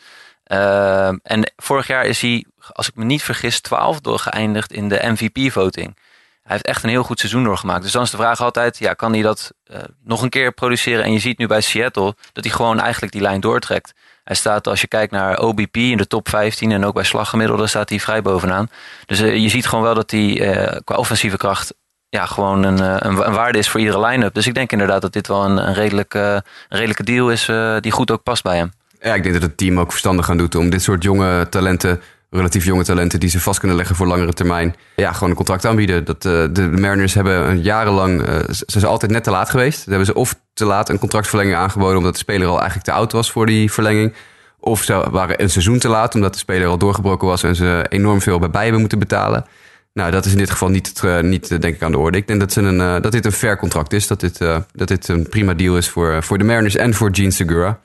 en 1.23 1.51
vorig 1.55 1.87
jaar 1.87 2.05
is 2.05 2.21
hij, 2.21 2.45
als 2.71 2.87
ik 2.87 2.95
me 2.95 3.03
niet 3.03 3.23
vergis, 3.23 3.59
twaalfde 3.59 4.17
geëindigd 4.17 4.71
in 4.73 4.89
de 4.89 4.99
MVP-voting. 5.03 5.95
Hij 6.43 6.51
heeft 6.51 6.65
echt 6.65 6.83
een 6.83 6.89
heel 6.89 7.03
goed 7.03 7.19
seizoen 7.19 7.43
doorgemaakt. 7.43 7.83
Dus 7.83 7.91
dan 7.91 8.03
is 8.03 8.09
de 8.09 8.17
vraag 8.17 8.41
altijd, 8.41 8.77
ja, 8.77 8.93
kan 8.93 9.13
hij 9.13 9.21
dat 9.21 9.51
uh, 9.71 9.77
nog 10.03 10.21
een 10.21 10.29
keer 10.29 10.51
produceren? 10.51 11.03
En 11.03 11.13
je 11.13 11.19
ziet 11.19 11.37
nu 11.37 11.47
bij 11.47 11.61
Seattle 11.61 12.15
dat 12.31 12.43
hij 12.43 12.53
gewoon 12.53 12.79
eigenlijk 12.79 13.13
die 13.13 13.21
lijn 13.21 13.39
doortrekt. 13.39 13.93
Hij 14.23 14.35
staat, 14.35 14.67
als 14.67 14.81
je 14.81 14.87
kijkt 14.87 15.11
naar 15.11 15.39
OBP 15.39 15.77
in 15.77 15.97
de 15.97 16.07
top 16.07 16.29
15 16.29 16.71
en 16.71 16.85
ook 16.85 16.93
bij 16.93 17.03
slaggemiddelde 17.03 17.67
staat 17.67 17.89
hij 17.89 17.99
vrij 17.99 18.21
bovenaan. 18.21 18.69
Dus 19.05 19.21
uh, 19.21 19.35
je 19.35 19.49
ziet 19.49 19.67
gewoon 19.67 19.83
wel 19.83 19.93
dat 19.93 20.11
hij 20.11 20.55
uh, 20.55 20.77
qua 20.83 20.95
offensieve 20.95 21.37
kracht 21.37 21.73
ja, 22.09 22.25
gewoon 22.25 22.63
een, 22.63 23.07
een, 23.07 23.15
waarde 23.15 23.57
is 23.57 23.69
voor 23.69 23.79
iedere 23.79 24.05
line-up. 24.05 24.33
Dus 24.33 24.47
ik 24.47 24.53
denk 24.53 24.71
inderdaad 24.71 25.01
dat 25.01 25.13
dit 25.13 25.27
wel 25.27 25.45
een, 25.45 25.67
een, 25.67 25.73
redelijke, 25.73 26.43
redelijke 26.69 27.03
deal 27.03 27.31
is 27.31 27.45
die 27.79 27.91
goed 27.91 28.11
ook 28.11 28.23
past 28.23 28.43
bij 28.43 28.57
hem. 28.57 28.71
Ja, 29.01 29.13
ik 29.13 29.23
denk 29.23 29.33
dat 29.33 29.43
het 29.43 29.57
team 29.57 29.79
ook 29.79 29.89
verstandig 29.89 30.25
gaan 30.25 30.37
doen 30.37 30.53
om 30.57 30.69
dit 30.69 30.81
soort 30.81 31.03
jonge 31.03 31.49
talenten 31.49 32.01
relatief 32.33 32.65
jonge 32.65 32.83
talenten 32.83 33.19
die 33.19 33.29
ze 33.29 33.39
vast 33.39 33.59
kunnen 33.59 33.77
leggen 33.77 33.95
voor 33.95 34.07
langere 34.07 34.33
termijn. 34.33 34.75
Ja, 34.95 35.13
gewoon 35.13 35.29
een 35.29 35.35
contract 35.35 35.65
aanbieden. 35.65 36.05
Dat, 36.05 36.25
uh, 36.25 36.43
de 36.51 36.67
Mariners 36.67 37.13
hebben 37.13 37.61
jarenlang, 37.61 38.21
uh, 38.21 38.35
ze 38.49 38.63
zijn 38.65 38.85
altijd 38.85 39.11
net 39.11 39.23
te 39.23 39.31
laat 39.31 39.49
geweest. 39.49 39.81
Ze 39.81 39.89
hebben 39.89 40.05
ze 40.05 40.13
of 40.13 40.35
te 40.53 40.65
laat 40.65 40.89
een 40.89 40.99
contractverlenging 40.99 41.55
aangeboden 41.55 41.97
omdat 41.97 42.13
de 42.13 42.19
speler 42.19 42.47
al 42.47 42.55
eigenlijk 42.57 42.85
te 42.85 42.91
oud 42.91 43.11
was 43.11 43.31
voor 43.31 43.45
die 43.45 43.71
verlenging. 43.71 44.13
Of 44.59 44.83
ze 44.83 45.09
waren 45.11 45.41
een 45.41 45.49
seizoen 45.49 45.79
te 45.79 45.87
laat 45.87 46.15
omdat 46.15 46.33
de 46.33 46.39
speler 46.39 46.67
al 46.67 46.77
doorgebroken 46.77 47.27
was 47.27 47.43
en 47.43 47.55
ze 47.55 47.85
enorm 47.89 48.21
veel 48.21 48.39
bij 48.39 48.61
hebben 48.63 48.79
moeten 48.79 48.99
betalen. 48.99 49.45
Nou, 49.93 50.11
dat 50.11 50.25
is 50.25 50.31
in 50.31 50.37
dit 50.37 50.51
geval 50.51 50.69
niet, 50.69 51.01
uh, 51.05 51.19
niet 51.19 51.49
denk 51.49 51.75
ik 51.75 51.81
aan 51.81 51.91
de 51.91 51.97
orde. 51.97 52.17
Ik 52.17 52.27
denk 52.27 52.39
dat, 52.39 52.53
ze 52.53 52.61
een, 52.61 53.01
dat 53.01 53.11
dit 53.11 53.25
een 53.25 53.31
fair 53.31 53.57
contract 53.57 53.93
is. 53.93 54.07
Dat 54.07 54.19
dit, 54.19 54.37
dat 54.71 54.87
dit 54.87 55.07
een 55.07 55.29
prima 55.29 55.53
deal 55.53 55.77
is 55.77 55.89
voor, 55.89 56.23
voor 56.23 56.37
de 56.37 56.43
Mariners 56.43 56.75
en 56.75 56.93
voor 56.93 57.09
Gene 57.11 57.31
Segura. 57.31 57.79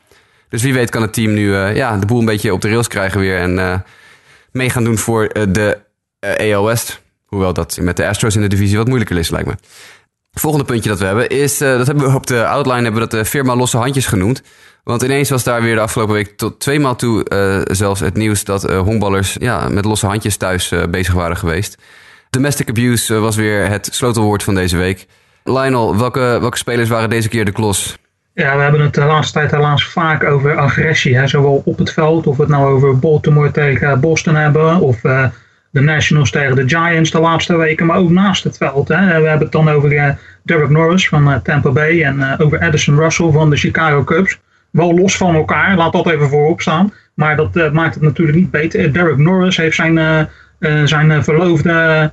Dus 0.48 0.62
wie 0.62 0.72
weet 0.72 0.90
kan 0.90 1.02
het 1.02 1.12
team 1.12 1.32
nu 1.32 1.54
ja, 1.54 1.96
de 1.96 2.06
boel 2.06 2.18
een 2.18 2.24
beetje 2.24 2.52
op 2.52 2.61
de 2.61 2.68
rails 2.68 2.88
krijgen 2.88 3.20
weer. 3.20 3.38
En 3.38 3.84
mee 4.52 4.70
gaan 4.70 4.84
doen 4.84 4.98
voor 4.98 5.26
eh, 5.26 5.42
de 5.48 5.78
uh, 6.20 6.56
AL 6.56 6.64
West. 6.64 7.02
Hoewel 7.26 7.52
dat 7.52 7.78
met 7.80 7.96
de 7.96 8.06
Astros 8.06 8.34
in 8.34 8.40
de 8.40 8.48
divisie 8.48 8.76
wat 8.76 8.87
moeilijker 8.87 9.18
is, 9.18 9.30
lijkt 9.30 9.48
me. 9.48 9.54
Volgende 10.32 10.66
puntje 10.66 10.88
dat 10.88 10.98
we 10.98 11.04
hebben 11.04 11.28
is, 11.28 11.62
uh, 11.62 11.76
dat 11.76 11.87
hebben 11.87 12.08
we 12.08 12.14
op 12.14 12.26
de 12.26 12.46
outline 12.46 12.82
hebben 12.82 13.02
we 13.02 13.08
dat 13.08 13.11
de 13.11 13.24
firma 13.24 13.56
losse 13.56 13.76
handjes 13.76 14.06
genoemd. 14.06 14.42
Want 14.84 15.02
ineens 15.02 15.30
was 15.30 15.44
daar 15.44 15.62
weer 15.62 15.74
de 15.74 15.80
afgelopen 15.80 16.14
week 16.14 16.37
tot 16.37 16.61
twee 16.61 16.80
maal 16.80 16.96
toe 16.96 17.26
zelfs 17.70 18.00
het 18.00 18.16
nieuws 18.16 18.44
dat 18.44 18.70
uh, 18.70 18.80
honkballers 18.80 19.37
ja, 19.40 19.68
met 19.68 19.84
losse 19.84 20.06
handjes 20.06 20.37
thuis 20.37 20.72
bezig 20.90 21.14
waren 21.14 21.37
geweest. 21.37 21.76
Domestic 22.30 22.68
abuse 22.68 23.14
was 23.14 23.37
weer 23.37 23.68
het 23.68 23.88
sleutelwoord 23.92 24.42
van 24.42 24.54
deze 24.54 24.76
week. 24.76 25.06
Lionel, 25.44 25.96
welke, 25.96 26.20
welke 26.20 26.56
spelers 26.56 26.88
waren 26.88 27.11
deze 27.11 27.28
keer 27.28 27.44
de 27.44 27.52
klos? 27.52 27.96
Ja, 28.38 28.57
we 28.57 28.62
hebben 28.62 28.81
het 28.81 28.94
de 28.94 29.05
laatste 29.05 29.38
tijd 29.38 29.51
helaas 29.51 29.85
vaak 29.85 30.24
over 30.24 30.57
agressie. 30.57 31.16
Hè? 31.16 31.27
Zowel 31.27 31.62
op 31.64 31.79
het 31.79 31.92
veld, 31.92 32.27
of 32.27 32.37
we 32.37 32.42
het 32.42 32.51
nou 32.51 32.72
over 32.72 32.98
Baltimore 32.98 33.51
tegen 33.51 34.01
Boston 34.01 34.35
hebben, 34.35 34.81
of 34.81 35.05
uh, 35.05 35.27
de 35.70 35.81
Nationals 35.81 36.31
tegen 36.31 36.57
de 36.57 36.68
Giants 36.68 37.11
de 37.11 37.20
laatste 37.20 37.57
weken, 37.57 37.87
maar 37.87 37.96
ook 37.96 38.11
naast 38.11 38.44
het 38.44 38.57
veld. 38.57 38.88
Hè? 38.88 38.96
We 38.96 39.29
hebben 39.29 39.38
het 39.38 39.53
dan 39.53 39.68
over 39.68 39.92
uh, 39.92 40.09
Derek 40.42 40.68
Norris 40.68 41.09
van 41.09 41.31
uh, 41.31 41.37
Tampa 41.37 41.70
Bay 41.70 42.03
en 42.03 42.38
over 42.40 42.61
Addison 42.61 42.98
Russell 42.98 43.31
van 43.31 43.51
de 43.51 43.57
Chicago 43.57 44.05
Cubs. 44.05 44.38
Wel 44.70 44.94
los 44.94 45.16
van 45.16 45.35
elkaar, 45.35 45.77
laat 45.77 45.92
dat 45.92 46.11
even 46.11 46.29
voorop 46.29 46.61
staan. 46.61 46.92
Maar 47.14 47.37
dat 47.37 47.72
maakt 47.72 47.94
het 47.94 48.03
natuurlijk 48.03 48.38
niet 48.38 48.51
beter. 48.51 48.92
Derek 48.92 49.16
Norris 49.16 49.57
heeft 49.57 49.77
zijn, 49.77 50.29
zijn 50.85 51.24
verloofde 51.24 52.11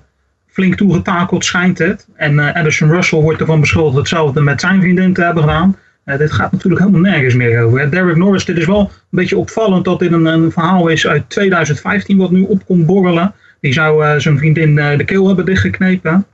flink 0.48 0.76
toegetakeld, 0.76 1.46
schijnt 1.46 1.78
het. 1.78 2.08
En 2.16 2.54
Addison 2.54 2.90
Russell 2.90 3.20
wordt 3.20 3.40
ervan 3.40 3.60
beschuldigd 3.60 3.98
hetzelfde 3.98 4.42
met 4.42 4.62
zijn 4.62 4.82
vriendin 4.82 5.14
te 5.14 5.24
hebben 5.24 5.44
gedaan. 5.44 5.76
Uh, 6.06 6.18
dit 6.18 6.32
gaat 6.32 6.52
natuurlijk 6.52 6.82
helemaal 6.82 7.12
nergens 7.12 7.36
meer 7.36 7.63
over. 7.63 7.91
Derek 7.91 8.15
Norris, 8.15 8.46
dit 8.46 8.58
is 8.58 8.65
wel 8.65 8.80
een 8.80 8.89
beetje 9.10 9.38
opvallend 9.38 9.86
dat 9.86 10.00
dit 10.00 10.12
een, 10.12 10.26
een 10.26 10.52
verhaal 10.52 10.88
is 10.88 11.08
uit 11.08 11.30
2015 11.30 12.18
wat 12.18 12.32
nu 12.32 12.41
op 12.41 12.65
komt 12.65 12.86
borrelen. 12.86 13.34
Die 13.60 13.74
zou 13.74 14.06
uh, 14.06 14.15
zijn 14.18 14.38
vriendin 14.38 14.78
uh, 14.78 14.98
de 14.98 15.04
keel 15.04 15.28
hebben 15.28 15.46
dichtgeknepen. 15.46 16.26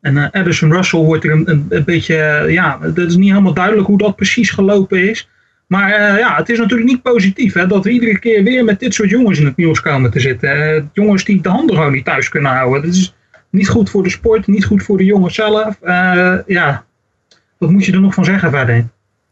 En 0.00 0.30
Addison 0.30 0.72
Russell 0.72 1.00
wordt 1.00 1.24
er 1.24 1.30
een, 1.30 1.50
een, 1.50 1.66
een 1.68 1.84
beetje, 1.84 2.46
ja, 2.48 2.78
het 2.80 2.98
is 2.98 3.16
niet 3.16 3.30
helemaal 3.30 3.54
duidelijk 3.54 3.86
hoe 3.86 3.98
dat 3.98 4.16
precies 4.16 4.50
gelopen 4.50 5.08
is. 5.08 5.28
Maar 5.66 6.18
ja, 6.18 6.36
het 6.36 6.48
is 6.48 6.58
natuurlijk 6.58 6.88
niet 6.88 7.02
positief 7.02 7.54
hè, 7.54 7.66
dat 7.66 7.84
we 7.84 7.90
iedere 7.90 8.18
keer 8.18 8.42
weer 8.42 8.64
met 8.64 8.80
dit 8.80 8.94
soort 8.94 9.10
jongens 9.10 9.38
in 9.38 9.46
het 9.46 9.56
nieuws 9.56 9.80
komen 9.80 10.10
te 10.10 10.20
zitten. 10.20 10.90
jongens 10.92 11.24
die 11.24 11.40
de 11.40 11.48
handen 11.48 11.76
gewoon 11.76 11.92
niet 11.92 12.04
thuis 12.04 12.28
kunnen 12.28 12.52
houden. 12.52 12.82
Dat 12.82 12.94
is 12.94 13.14
niet 13.50 13.68
goed 13.68 13.90
voor 13.90 14.02
de 14.02 14.10
sport, 14.10 14.46
niet 14.46 14.64
goed 14.64 14.82
voor 14.82 14.98
de 14.98 15.04
jongens 15.04 15.34
zelf. 15.34 15.78
ja, 16.46 16.84
wat 17.58 17.70
moet 17.70 17.84
je 17.84 17.92
er 17.92 18.00
nog 18.00 18.14
van 18.14 18.24
zeggen 18.24 18.50
verder? 18.50 18.86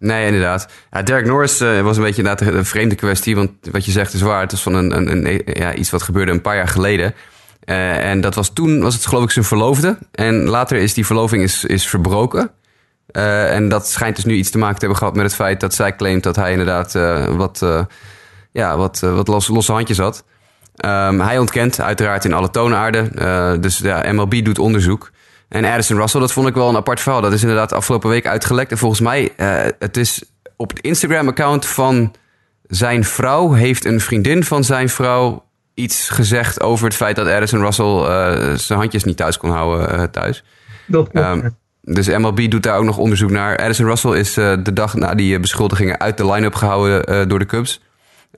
Nee, 0.05 0.27
inderdaad. 0.27 0.69
Ja, 0.91 1.03
Derek 1.03 1.27
Norris 1.27 1.61
uh, 1.61 1.81
was 1.81 1.97
een 1.97 2.03
beetje 2.03 2.23
inderdaad 2.23 2.55
een 2.55 2.65
vreemde 2.65 2.95
kwestie. 2.95 3.37
Want 3.37 3.51
wat 3.71 3.85
je 3.85 3.91
zegt 3.91 4.15
is 4.15 4.21
waar. 4.21 4.41
Het 4.41 4.53
is 4.53 4.63
van 4.63 4.75
een, 4.75 4.97
een, 4.97 5.27
een 5.27 5.43
ja, 5.45 5.75
iets 5.75 5.91
wat 5.91 6.03
gebeurde 6.03 6.33
een 6.33 6.41
paar 6.41 6.57
jaar 6.57 6.69
geleden. 6.69 7.15
Uh, 7.65 8.11
en 8.11 8.21
dat 8.21 8.35
was 8.35 8.53
toen, 8.53 8.81
was 8.81 8.95
het 8.95 9.07
geloof 9.07 9.25
ik 9.25 9.31
zijn 9.31 9.45
verloofde. 9.45 9.99
En 10.13 10.45
later 10.45 10.77
is 10.77 10.95
die 10.95 11.07
verloving 11.07 11.43
is, 11.43 11.65
is 11.65 11.87
verbroken. 11.87 12.51
Uh, 13.13 13.55
en 13.55 13.69
dat 13.69 13.89
schijnt 13.89 14.17
dus 14.17 14.25
nu 14.25 14.35
iets 14.35 14.51
te 14.51 14.59
maken 14.59 14.75
te 14.75 14.81
hebben 14.81 14.99
gehad 14.99 15.15
met 15.15 15.25
het 15.25 15.35
feit 15.35 15.61
dat 15.61 15.75
zij 15.75 15.97
claimt 15.97 16.23
dat 16.23 16.37
hij 16.37 16.51
inderdaad 16.51 16.93
wat, 17.37 17.67
ja, 18.53 18.77
wat, 18.77 19.01
wat 19.01 19.29
los, 19.29 19.49
losse 19.49 19.73
handjes 19.73 19.99
had. 19.99 20.25
Um, 20.85 21.21
hij 21.21 21.39
ontkent 21.39 21.81
uiteraard 21.81 22.25
in 22.25 22.33
alle 22.33 22.51
toonaarden. 22.51 23.61
dus 23.61 23.79
ja, 23.79 24.13
MLB 24.13 24.45
doet 24.45 24.59
onderzoek. 24.59 25.11
En 25.49 25.65
Addison 25.65 25.97
Russell, 25.97 26.21
dat 26.21 26.33
vond 26.33 26.49
ik 26.49 26.55
wel 26.55 26.69
een 26.69 26.77
apart 26.77 27.01
verhaal. 27.01 27.21
Dat 27.21 27.33
is 27.33 27.43
inderdaad 27.43 27.73
afgelopen 27.73 28.11
week 28.11 28.27
uitgelekt. 28.27 28.71
En 28.71 28.79
volgens 28.79 29.01
mij, 29.01 29.33
uh, 29.37 29.71
het 29.79 29.97
is 29.97 30.25
op 30.57 30.71
het 30.71 30.81
Instagram-account 30.81 31.67
van 31.67 32.15
zijn 32.67 33.05
vrouw... 33.05 33.53
heeft 33.53 33.85
een 33.85 34.01
vriendin 34.01 34.45
van 34.45 34.65
zijn 34.65 34.89
vrouw 34.89 35.45
iets 35.75 36.09
gezegd 36.09 36.61
over 36.61 36.85
het 36.85 36.95
feit 36.95 37.17
dat 37.17 37.27
Addison 37.27 37.61
Russell 37.61 37.85
uh, 37.85 38.55
zijn 38.55 38.79
handjes 38.79 39.05
niet 39.05 39.17
thuis 39.17 39.37
kon 39.37 39.51
houden 39.51 39.99
uh, 39.99 40.03
thuis. 40.03 40.45
Dat. 40.87 41.09
Um, 41.13 41.57
dus 41.83 42.09
MLB 42.09 42.51
doet 42.51 42.63
daar 42.63 42.79
ook 42.79 42.85
nog 42.85 42.99
onderzoek 42.99 43.31
naar. 43.31 43.57
Addison 43.57 43.87
Russell 43.87 44.19
is 44.19 44.35
de 44.35 44.73
dag 44.73 44.95
na 44.95 45.15
die 45.15 45.41
beschuldigingen 45.41 46.01
uit 46.01 46.17
de 46.17 46.31
line-up 46.31 46.55
gehouden 46.55 47.29
door 47.29 47.39
de 47.39 47.47
Cubs. 47.47 47.81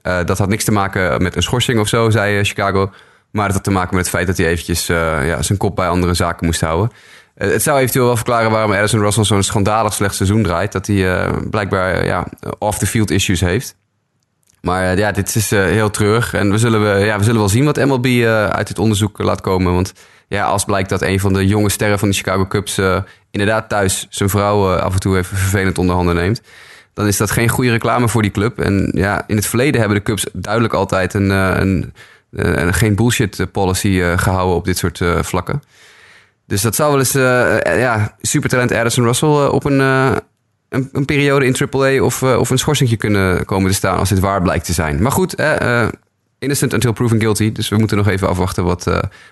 dat 0.01 0.37
had 0.37 0.49
niks 0.49 0.63
te 0.63 0.71
maken 0.71 1.21
met 1.21 1.35
een 1.35 1.41
schorsing 1.41 1.79
of 1.79 1.87
zo, 1.87 2.09
zei 2.09 2.43
Chicago. 2.43 2.91
Maar 3.31 3.45
het 3.45 3.53
had 3.53 3.63
te 3.63 3.71
maken 3.71 3.95
met 3.95 4.05
het 4.05 4.15
feit 4.15 4.27
dat 4.27 4.37
hij 4.37 4.47
eventjes 4.47 4.89
uh, 4.89 5.27
ja, 5.27 5.41
zijn 5.41 5.57
kop 5.57 5.75
bij 5.75 5.87
andere 5.87 6.13
zaken 6.13 6.45
moest 6.45 6.61
houden. 6.61 6.91
Uh, 7.37 7.51
het 7.51 7.63
zou 7.63 7.79
eventueel 7.79 8.05
wel 8.05 8.15
verklaren 8.15 8.51
waarom 8.51 8.71
Addison 8.71 8.99
Russell 8.99 9.23
zo'n 9.23 9.43
schandalig 9.43 9.93
slecht 9.93 10.15
seizoen 10.15 10.43
draait. 10.43 10.71
Dat 10.71 10.87
hij 10.87 10.95
uh, 10.95 11.31
blijkbaar 11.49 12.05
ja, 12.05 12.27
off-the-field 12.59 13.11
issues 13.11 13.39
heeft. 13.39 13.75
Maar 14.61 14.97
ja, 14.97 15.11
dit 15.11 15.35
is 15.35 15.49
heel 15.49 15.89
treurig. 15.89 16.33
En 16.33 16.51
we 16.51 16.57
zullen, 16.57 16.81
we, 16.81 17.05
ja, 17.05 17.17
we 17.17 17.23
zullen 17.23 17.39
wel 17.39 17.49
zien 17.49 17.65
wat 17.65 17.85
MLB 17.85 18.25
uit 18.25 18.67
dit 18.67 18.79
onderzoek 18.79 19.17
laat 19.17 19.41
komen. 19.41 19.73
Want 19.73 19.93
ja, 20.27 20.45
als 20.45 20.65
blijkt 20.65 20.89
dat 20.89 21.01
een 21.01 21.19
van 21.19 21.33
de 21.33 21.47
jonge 21.47 21.69
sterren 21.69 21.99
van 21.99 22.09
de 22.09 22.15
Chicago 22.15 22.47
Cubs... 22.47 22.81
inderdaad 23.31 23.69
thuis 23.69 24.07
zijn 24.09 24.29
vrouw 24.29 24.75
af 24.75 24.93
en 24.93 24.99
toe 24.99 25.17
even 25.17 25.37
vervelend 25.37 25.77
onder 25.77 25.95
handen 25.95 26.15
neemt... 26.15 26.41
dan 26.93 27.07
is 27.07 27.17
dat 27.17 27.31
geen 27.31 27.49
goede 27.49 27.71
reclame 27.71 28.09
voor 28.09 28.21
die 28.21 28.31
club. 28.31 28.59
En 28.59 28.91
ja, 28.95 29.23
in 29.27 29.35
het 29.35 29.45
verleden 29.45 29.79
hebben 29.79 29.97
de 29.97 30.03
Cubs 30.03 30.25
duidelijk 30.33 30.73
altijd 30.73 31.13
een... 31.13 31.29
een 31.29 31.93
uh, 32.31 32.67
geen 32.73 32.95
bullshit 32.95 33.39
eh, 33.39 33.45
policy 33.51 33.87
uh, 33.87 34.17
gehouden 34.17 34.55
op 34.55 34.65
dit 34.65 34.77
soort 34.77 35.01
vlakken. 35.21 35.63
Dus 36.45 36.61
dat 36.61 36.75
zou 36.75 36.89
wel 36.89 36.99
eens, 36.99 37.11
ja, 37.79 38.15
supertalent 38.21 38.71
Addison 38.71 39.03
Russell 39.03 39.47
op 39.47 39.65
een, 39.65 39.79
een, 39.79 40.89
een, 40.91 41.05
periode 41.05 41.45
in 41.45 41.55
AAA 41.71 42.01
of, 42.01 42.23
of 42.23 42.49
een 42.49 42.57
schorsingje 42.57 42.97
kunnen 42.97 43.45
komen 43.45 43.69
te 43.69 43.75
staan 43.75 43.97
als 43.97 44.09
dit 44.09 44.19
waar 44.19 44.41
blijkt 44.41 44.65
te 44.65 44.73
zijn. 44.73 45.01
Maar 45.01 45.11
goed, 45.11 45.35
innocent 46.39 46.73
until 46.73 46.91
proven 46.91 47.19
guilty. 47.19 47.51
Dus 47.51 47.69
we 47.69 47.77
moeten 47.77 47.97
nog 47.97 48.07
even 48.07 48.27
afwachten 48.27 48.63
wat, 48.63 48.83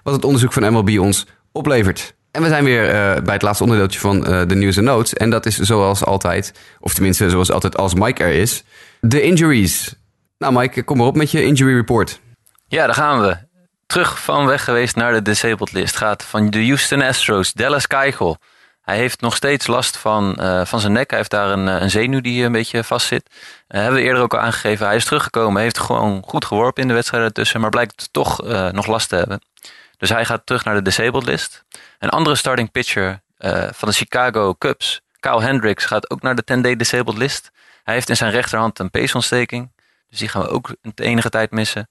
wat 0.03 0.13
het 0.13 0.25
onderzoek 0.25 0.53
van 0.53 0.73
MLB 0.73 0.99
ons 0.99 1.27
oplevert. 1.51 2.15
En 2.31 2.41
we 2.41 2.47
zijn 2.47 2.63
weer 2.63 2.87
bij 3.23 3.33
het 3.33 3.41
laatste 3.41 3.63
onderdeeltje 3.63 3.99
van 3.99 4.19
de 4.47 4.55
nieuws 4.55 4.77
en 4.77 4.83
notes. 4.83 5.13
En 5.13 5.29
dat 5.29 5.45
is 5.45 5.57
zoals 5.57 6.05
altijd, 6.05 6.53
of 6.79 6.93
tenminste 6.93 7.29
zoals 7.29 7.51
altijd 7.51 7.77
als 7.77 7.93
Mike 7.93 8.23
er 8.23 8.33
is, 8.33 8.63
de 9.01 9.21
injuries. 9.21 9.95
Nou 10.37 10.53
Mike, 10.53 10.83
kom 10.83 10.97
maar 10.97 11.07
op 11.07 11.15
met 11.15 11.31
je 11.31 11.43
injury 11.43 11.73
report. 11.73 12.19
Ja, 12.67 12.85
daar 12.85 12.95
gaan 12.95 13.21
we. 13.21 13.37
Terug 13.85 14.19
van 14.19 14.45
weg 14.45 14.63
geweest 14.63 14.95
naar 14.95 15.13
de 15.13 15.21
disabled 15.21 15.71
list. 15.71 15.95
Gaat 15.95 16.23
van 16.23 16.49
de 16.49 16.65
Houston 16.65 17.01
Astros, 17.01 17.53
Dallas 17.53 17.87
Keuchel. 17.87 18.37
Hij 18.81 18.97
heeft 18.97 19.21
nog 19.21 19.35
steeds 19.35 19.67
last 19.67 19.97
van, 19.97 20.37
uh, 20.39 20.65
van 20.65 20.79
zijn 20.79 20.93
nek. 20.93 21.09
Hij 21.09 21.19
heeft 21.19 21.31
daar 21.31 21.49
een, 21.49 21.67
eh, 21.67 21.81
een 21.81 21.89
zenuw 21.89 22.21
die 22.21 22.43
een 22.43 22.51
beetje 22.51 22.83
vast 22.83 23.07
zit. 23.07 23.29
Hebben 23.67 23.93
we 23.99 24.05
eerder 24.05 24.21
ook 24.21 24.33
al 24.33 24.39
aangegeven. 24.39 24.85
Hij 24.85 24.95
is 24.95 25.05
teruggekomen. 25.05 25.61
Heeft 25.61 25.79
gewoon 25.79 26.23
goed 26.27 26.45
geworpen 26.45 26.81
in 26.81 26.87
de 26.87 26.93
wedstrijden 26.93 27.33
tussen. 27.33 27.61
Maar 27.61 27.69
blijkt 27.69 28.09
toch 28.11 28.41
nog 28.71 28.87
last 28.87 29.09
te 29.09 29.15
hebben. 29.15 29.41
Dus 29.97 30.09
hij 30.09 30.25
gaat 30.25 30.45
terug 30.45 30.63
naar 30.63 30.75
de 30.75 30.81
disabled 30.81 31.25
list. 31.25 31.65
Een 31.99 32.09
andere 32.09 32.35
starting 32.35 32.71
pitcher 32.71 33.21
van 33.71 33.87
de 33.89 33.95
Chicago 33.95 34.55
Cubs, 34.57 35.01
Kyle 35.19 35.41
Hendricks, 35.41 35.85
gaat 35.85 36.09
ook 36.09 36.21
naar 36.21 36.35
de 36.35 36.43
10-day 36.43 36.75
disabled 36.75 37.17
list. 37.17 37.51
Hij 37.83 37.93
heeft 37.93 38.09
in 38.09 38.17
zijn 38.17 38.31
rechterhand 38.31 38.79
een 38.79 38.91
peesontsteking. 38.91 39.71
Dus 40.09 40.19
die 40.19 40.27
gaan 40.27 40.41
we 40.41 40.47
ook 40.47 40.75
de 40.81 41.03
enige 41.03 41.29
tijd 41.29 41.51
missen. 41.51 41.89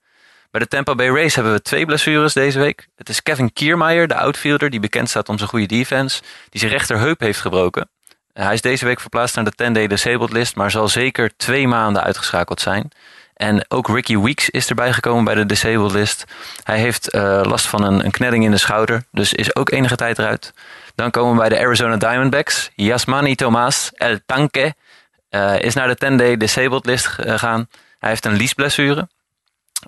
Bij 0.54 0.62
de 0.62 0.68
Tampa 0.68 0.94
Bay 0.94 1.08
Rays 1.08 1.34
hebben 1.34 1.52
we 1.52 1.62
twee 1.62 1.86
blessures 1.86 2.32
deze 2.32 2.58
week. 2.58 2.88
Het 2.96 3.08
is 3.08 3.22
Kevin 3.22 3.52
Kiermaier, 3.52 4.08
de 4.08 4.14
outfielder, 4.14 4.70
die 4.70 4.80
bekend 4.80 5.08
staat 5.08 5.28
om 5.28 5.38
zijn 5.38 5.48
goede 5.48 5.66
defense, 5.66 6.22
die 6.48 6.60
zijn 6.60 6.72
rechterheup 6.72 7.20
heeft 7.20 7.40
gebroken. 7.40 7.88
Hij 8.32 8.54
is 8.54 8.60
deze 8.60 8.84
week 8.84 9.00
verplaatst 9.00 9.36
naar 9.36 9.44
de 9.44 9.64
10-day 9.64 9.86
disabled 9.86 10.32
list, 10.32 10.56
maar 10.56 10.70
zal 10.70 10.88
zeker 10.88 11.36
twee 11.36 11.68
maanden 11.68 12.02
uitgeschakeld 12.02 12.60
zijn. 12.60 12.90
En 13.34 13.64
ook 13.68 13.88
Ricky 13.88 14.18
Weeks 14.18 14.50
is 14.50 14.68
erbij 14.68 14.92
gekomen 14.92 15.24
bij 15.24 15.34
de 15.34 15.46
disabled 15.46 15.92
list. 15.92 16.24
Hij 16.62 16.78
heeft 16.78 17.14
uh, 17.14 17.40
last 17.44 17.66
van 17.66 17.84
een, 17.84 18.04
een 18.04 18.10
knelling 18.10 18.44
in 18.44 18.50
de 18.50 18.56
schouder, 18.56 19.04
dus 19.10 19.32
is 19.32 19.56
ook 19.56 19.70
enige 19.70 19.96
tijd 19.96 20.18
eruit. 20.18 20.52
Dan 20.94 21.10
komen 21.10 21.32
we 21.32 21.38
bij 21.38 21.48
de 21.48 21.58
Arizona 21.58 21.96
Diamondbacks. 21.96 22.70
Yasmani 22.74 23.34
Tomas 23.34 23.90
El 23.94 24.18
Tanque 24.26 24.74
uh, 25.30 25.58
is 25.60 25.74
naar 25.74 25.88
de 25.88 26.12
10-day 26.12 26.36
disabled 26.36 26.86
list 26.86 27.06
gegaan. 27.06 27.68
Hij 27.98 28.10
heeft 28.10 28.24
een 28.24 28.36
liesblessure. 28.36 29.08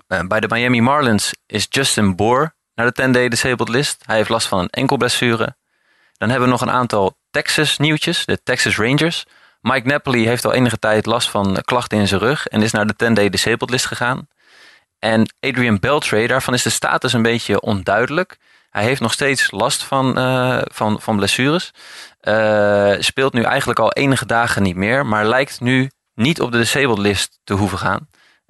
Uh, 0.07 0.19
bij 0.27 0.39
de 0.39 0.47
Miami 0.49 0.81
Marlins 0.81 1.33
is 1.45 1.67
Justin 1.69 2.15
Bohr 2.15 2.55
naar 2.75 2.91
de 2.91 3.03
10-day 3.03 3.29
disabled 3.29 3.69
list. 3.69 4.03
Hij 4.05 4.15
heeft 4.15 4.29
last 4.29 4.47
van 4.47 4.59
een 4.59 4.69
enkelblessure. 4.69 5.55
Dan 6.17 6.29
hebben 6.29 6.47
we 6.47 6.53
nog 6.53 6.61
een 6.61 6.71
aantal 6.71 7.17
Texas 7.31 7.77
nieuwtjes, 7.77 8.25
de 8.25 8.43
Texas 8.43 8.77
Rangers. 8.77 9.25
Mike 9.61 9.87
Napoli 9.87 10.27
heeft 10.27 10.45
al 10.45 10.53
enige 10.53 10.79
tijd 10.79 11.05
last 11.05 11.29
van 11.29 11.61
klachten 11.65 11.97
in 11.97 12.07
zijn 12.07 12.21
rug 12.21 12.47
en 12.47 12.61
is 12.61 12.71
naar 12.71 12.87
de 12.87 12.93
10-day 12.93 13.29
disabled 13.29 13.69
list 13.69 13.85
gegaan. 13.85 14.27
En 14.99 15.33
Adrian 15.39 15.79
Beltre, 15.79 16.27
daarvan 16.27 16.53
is 16.53 16.63
de 16.63 16.69
status 16.69 17.13
een 17.13 17.21
beetje 17.21 17.61
onduidelijk. 17.61 18.37
Hij 18.69 18.83
heeft 18.83 19.01
nog 19.01 19.13
steeds 19.13 19.51
last 19.51 19.83
van, 19.83 20.17
uh, 20.19 20.61
van, 20.63 21.01
van 21.01 21.15
blessures. 21.15 21.71
Uh, 22.21 22.93
speelt 22.99 23.33
nu 23.33 23.41
eigenlijk 23.43 23.79
al 23.79 23.91
enige 23.91 24.25
dagen 24.25 24.63
niet 24.63 24.75
meer, 24.75 25.05
maar 25.05 25.25
lijkt 25.25 25.61
nu 25.61 25.89
niet 26.13 26.41
op 26.41 26.51
de 26.51 26.57
disabled 26.57 26.97
list 26.97 27.39
te 27.43 27.53
hoeven 27.53 27.77
gaan. 27.77 28.07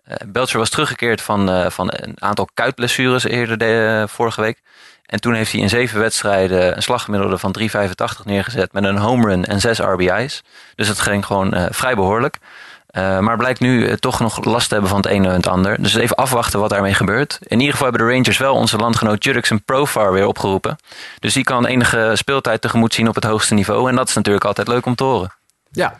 Uh, 0.10 0.15
Belcher 0.28 0.60
was 0.60 0.70
teruggekeerd 0.70 1.22
van, 1.22 1.72
van 1.72 1.89
een 1.91 2.22
aantal 2.22 2.50
kuitblessures 2.54 3.24
eerder 3.24 3.58
de, 3.58 4.06
vorige 4.08 4.41
week. 4.41 4.62
En 5.08 5.20
toen 5.20 5.34
heeft 5.34 5.52
hij 5.52 5.62
in 5.62 5.70
zeven 5.70 6.00
wedstrijden 6.00 6.76
een 6.76 6.84
slaggemiddelde 6.84 7.38
van 7.38 7.56
3,85 7.60 8.24
neergezet 8.24 8.74
met 8.74 8.84
een 8.84 8.98
home 8.98 9.28
run 9.28 9.46
en 9.46 9.60
zes 9.60 9.80
RBI's. 9.80 10.43
Dus 10.76 10.88
het 10.88 11.00
ging 11.00 11.26
gewoon 11.26 11.56
uh, 11.56 11.65
vrij 11.70 11.96
behoorlijk. 11.96 12.38
Uh, 12.91 13.20
maar 13.20 13.38
blijkt 13.38 13.60
nu 13.60 13.88
uh, 13.88 13.93
toch 13.93 14.20
nog 14.20 14.46
last 14.46 14.67
te 14.67 14.74
hebben 14.74 14.89
van 14.91 15.02
het 15.02 15.10
ene 15.10 15.28
en 15.28 15.34
het 15.34 15.48
ander. 15.48 15.82
Dus 15.84 15.96
even 15.96 16.15
afwachten 16.15 16.60
wat 16.60 16.70
daarmee 16.70 16.93
gebeurt. 16.93 17.39
In 17.41 17.60
ieder 17.60 17.72
geval 17.72 17.89
hebben 17.89 18.08
de 18.08 18.13
Rangers 18.13 18.38
wel 18.38 18.56
onze 18.56 18.78
landgenoot 18.78 19.24
Jurickson 19.24 19.63
Profar 19.63 20.13
weer 20.13 20.28
opgeroepen. 20.28 20.78
Dus 21.20 21.34
die 21.34 21.43
kan 21.43 21.65
enige 21.65 22.12
speeltijd 22.13 22.62
tegemoet 22.62 22.93
zien 22.93 23.08
op 23.08 23.15
het 23.15 23.24
hoogste 23.24 23.54
niveau. 23.54 23.89
En 23.89 23.96
dat 23.96 24.10
is 24.10 24.15
natuurlijk 24.15 24.46
altijd 24.46 24.67
leuk 24.67 24.86
om 24.86 24.96
te 24.96 25.04
horen. 25.04 25.34
Ja. 25.72 25.96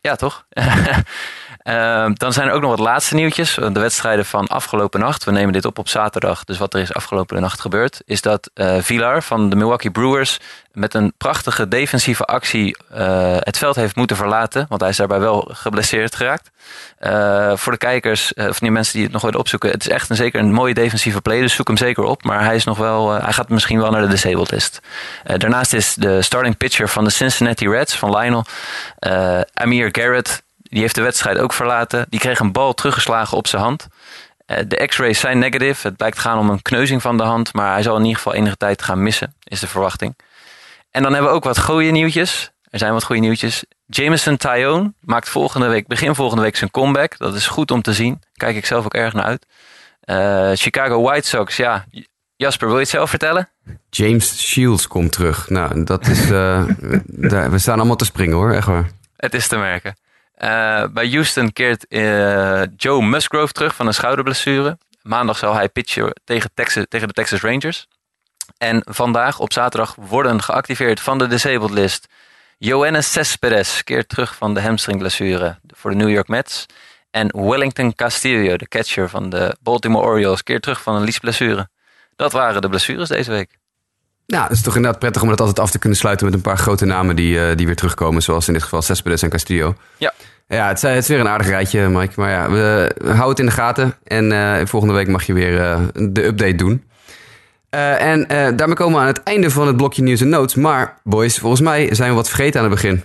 Ja, 0.00 0.16
toch? 0.16 0.44
Uh, 1.64 2.06
dan 2.14 2.32
zijn 2.32 2.48
er 2.48 2.54
ook 2.54 2.60
nog 2.60 2.70
wat 2.70 2.78
laatste 2.78 3.14
nieuwtjes. 3.14 3.54
De 3.54 3.80
wedstrijden 3.80 4.26
van 4.26 4.46
afgelopen 4.46 5.00
nacht. 5.00 5.24
We 5.24 5.30
nemen 5.30 5.52
dit 5.52 5.64
op 5.64 5.78
op 5.78 5.88
zaterdag. 5.88 6.44
Dus 6.44 6.58
wat 6.58 6.74
er 6.74 6.80
is 6.80 6.94
afgelopen 6.94 7.40
nacht 7.40 7.60
gebeurd. 7.60 8.02
Is 8.04 8.22
dat 8.22 8.50
uh, 8.54 8.76
Villar 8.80 9.22
van 9.22 9.50
de 9.50 9.56
Milwaukee 9.56 9.90
Brewers. 9.90 10.38
met 10.72 10.94
een 10.94 11.12
prachtige 11.18 11.68
defensieve 11.68 12.24
actie. 12.24 12.76
Uh, 12.94 13.36
het 13.38 13.58
veld 13.58 13.76
heeft 13.76 13.96
moeten 13.96 14.16
verlaten. 14.16 14.66
Want 14.68 14.80
hij 14.80 14.90
is 14.90 14.96
daarbij 14.96 15.20
wel 15.20 15.50
geblesseerd 15.52 16.14
geraakt. 16.14 16.50
voor 17.60 17.72
de 17.72 17.78
kijkers. 17.78 18.34
of 18.34 18.58
die 18.58 18.70
mensen 18.70 18.94
die 18.94 19.02
het 19.02 19.12
nog 19.12 19.22
willen 19.22 19.38
opzoeken. 19.38 19.70
Het 19.70 19.80
is 19.80 19.88
echt 19.88 20.10
een, 20.10 20.16
zeker 20.16 20.40
een 20.40 20.52
mooie 20.52 20.74
defensieve 20.74 21.20
play. 21.20 21.40
Dus 21.40 21.54
zoek 21.54 21.66
hem 21.66 21.76
zeker 21.76 22.04
op. 22.04 22.22
Maar 22.24 22.44
hij, 22.44 22.54
is 22.54 22.64
nog 22.64 22.78
wel, 22.78 23.10
hij 23.10 23.32
gaat 23.32 23.48
misschien 23.48 23.80
wel 23.80 23.90
naar 23.90 24.02
de 24.02 24.08
disabled 24.08 24.50
list. 24.50 24.80
daarnaast 25.24 25.72
is 25.72 25.94
de 25.94 26.22
starting 26.22 26.56
pitcher 26.56 26.88
van 26.88 27.04
de 27.04 27.10
Cincinnati 27.10 27.68
Reds. 27.68 27.96
Van 27.96 28.16
Lionel. 28.16 28.44
Amir 29.54 29.88
Garrett. 29.92 30.42
Die 30.70 30.80
heeft 30.80 30.94
de 30.94 31.02
wedstrijd 31.02 31.38
ook 31.38 31.52
verlaten. 31.52 32.06
Die 32.08 32.20
kreeg 32.20 32.38
een 32.38 32.52
bal 32.52 32.74
teruggeslagen 32.74 33.36
op 33.36 33.46
zijn 33.46 33.62
hand. 33.62 33.86
De 34.66 34.86
x-rays 34.86 35.20
zijn 35.20 35.38
negatief. 35.38 35.82
Het 35.82 35.96
blijkt 35.96 36.18
gaan 36.18 36.38
om 36.38 36.50
een 36.50 36.62
kneuzing 36.62 37.02
van 37.02 37.16
de 37.16 37.22
hand. 37.22 37.54
Maar 37.54 37.72
hij 37.72 37.82
zal 37.82 37.96
in 37.96 38.02
ieder 38.02 38.16
geval 38.16 38.34
enige 38.34 38.56
tijd 38.56 38.82
gaan 38.82 39.02
missen, 39.02 39.34
is 39.44 39.60
de 39.60 39.66
verwachting. 39.66 40.14
En 40.90 41.02
dan 41.02 41.12
hebben 41.12 41.30
we 41.30 41.36
ook 41.36 41.44
wat 41.44 41.60
goede 41.60 41.90
nieuwtjes. 41.90 42.50
Er 42.70 42.78
zijn 42.78 42.92
wat 42.92 43.04
goede 43.04 43.20
nieuwtjes. 43.20 43.64
Jameson 43.86 44.36
Tyone 44.36 44.92
maakt 45.00 45.28
volgende 45.28 45.66
week, 45.68 45.86
begin 45.86 46.14
volgende 46.14 46.42
week 46.42 46.56
zijn 46.56 46.70
comeback. 46.70 47.18
Dat 47.18 47.34
is 47.34 47.46
goed 47.46 47.70
om 47.70 47.82
te 47.82 47.92
zien. 47.92 48.22
Kijk 48.36 48.56
ik 48.56 48.66
zelf 48.66 48.84
ook 48.84 48.94
erg 48.94 49.12
naar 49.12 49.24
uit. 49.24 49.46
Uh, 50.04 50.50
Chicago 50.54 51.02
White 51.02 51.28
Sox, 51.28 51.56
ja. 51.56 51.84
Jasper, 52.36 52.66
wil 52.66 52.76
je 52.76 52.82
het 52.82 52.90
zelf 52.90 53.10
vertellen? 53.10 53.48
James 53.90 54.48
Shields 54.48 54.86
komt 54.86 55.12
terug. 55.12 55.48
Nou, 55.48 55.84
dat 55.84 56.06
is. 56.06 56.30
Uh, 56.30 56.64
daar, 57.04 57.50
we 57.50 57.58
staan 57.58 57.78
allemaal 57.78 57.96
te 57.96 58.04
springen 58.04 58.36
hoor, 58.36 58.52
echt 58.52 58.66
waar. 58.66 58.90
Het 59.16 59.34
is 59.34 59.48
te 59.48 59.56
merken. 59.56 59.96
Uh, 60.44 60.84
bij 60.92 61.08
Houston 61.08 61.52
keert 61.52 61.86
uh, 61.88 62.62
Joe 62.76 63.02
Musgrove 63.02 63.52
terug 63.52 63.74
van 63.74 63.86
een 63.86 63.94
schouderblessure. 63.94 64.78
Maandag 65.02 65.38
zal 65.38 65.54
hij 65.54 65.68
pitchen 65.68 66.12
tegen, 66.24 66.50
tegen 66.88 67.08
de 67.08 67.12
Texas 67.12 67.40
Rangers. 67.40 67.86
En 68.58 68.82
vandaag 68.84 69.38
op 69.38 69.52
zaterdag 69.52 69.94
worden 69.94 70.42
geactiveerd 70.42 71.00
van 71.00 71.18
de 71.18 71.26
disabled 71.26 71.70
list. 71.70 72.06
Johannes 72.58 73.12
Cespedes 73.12 73.84
keert 73.84 74.08
terug 74.08 74.34
van 74.34 74.54
de 74.54 74.60
hamstringblessure 74.60 75.58
voor 75.66 75.90
de 75.90 75.96
New 75.96 76.10
York 76.10 76.28
Mets. 76.28 76.66
En 77.10 77.48
Wellington 77.48 77.94
Castillo, 77.94 78.56
de 78.56 78.68
catcher 78.68 79.08
van 79.08 79.30
de 79.30 79.56
Baltimore 79.62 80.06
Orioles, 80.06 80.42
keert 80.42 80.62
terug 80.62 80.82
van 80.82 80.94
een 80.94 81.04
liesblessure. 81.04 81.68
Dat 82.16 82.32
waren 82.32 82.62
de 82.62 82.68
blessures 82.68 83.08
deze 83.08 83.30
week. 83.30 83.59
Nou, 84.30 84.42
het 84.42 84.52
is 84.52 84.62
toch 84.62 84.76
inderdaad 84.76 85.00
prettig 85.00 85.22
om 85.22 85.28
dat 85.28 85.40
altijd 85.40 85.60
af 85.60 85.70
te 85.70 85.78
kunnen 85.78 85.98
sluiten 85.98 86.26
met 86.26 86.34
een 86.34 86.40
paar 86.40 86.58
grote 86.58 86.84
namen 86.84 87.16
die, 87.16 87.34
uh, 87.34 87.56
die 87.56 87.66
weer 87.66 87.76
terugkomen. 87.76 88.22
Zoals 88.22 88.46
in 88.46 88.52
dit 88.52 88.62
geval 88.62 88.82
Cespedes 88.82 89.22
en 89.22 89.30
Castillo. 89.30 89.74
Ja. 89.96 90.12
Ja, 90.48 90.68
het, 90.68 90.82
het 90.82 90.96
is 91.02 91.08
weer 91.08 91.20
een 91.20 91.28
aardig 91.28 91.46
rijtje, 91.46 91.88
Mike. 91.88 92.12
Maar 92.16 92.30
ja, 92.30 92.50
we, 92.50 92.94
we 92.96 93.06
houden 93.06 93.28
het 93.28 93.38
in 93.38 93.46
de 93.46 93.50
gaten. 93.50 93.94
En 94.04 94.30
uh, 94.30 94.56
volgende 94.64 94.94
week 94.94 95.08
mag 95.08 95.22
je 95.22 95.32
weer 95.32 95.52
uh, 95.52 95.80
de 95.92 96.24
update 96.24 96.54
doen. 96.54 96.84
Uh, 97.74 98.02
en 98.02 98.26
daarmee 98.56 98.76
komen 98.76 98.94
we 98.94 99.00
aan 99.00 99.06
het 99.06 99.22
einde 99.22 99.50
van 99.50 99.66
het 99.66 99.76
blokje 99.76 100.02
nieuws 100.02 100.20
en 100.20 100.28
notes. 100.28 100.54
Maar, 100.54 101.00
boys, 101.04 101.38
volgens 101.38 101.60
mij 101.60 101.94
zijn 101.94 102.08
we 102.08 102.14
wat 102.14 102.28
vergeten 102.28 102.60
aan 102.60 102.66
het 102.66 102.74
begin. 102.74 103.02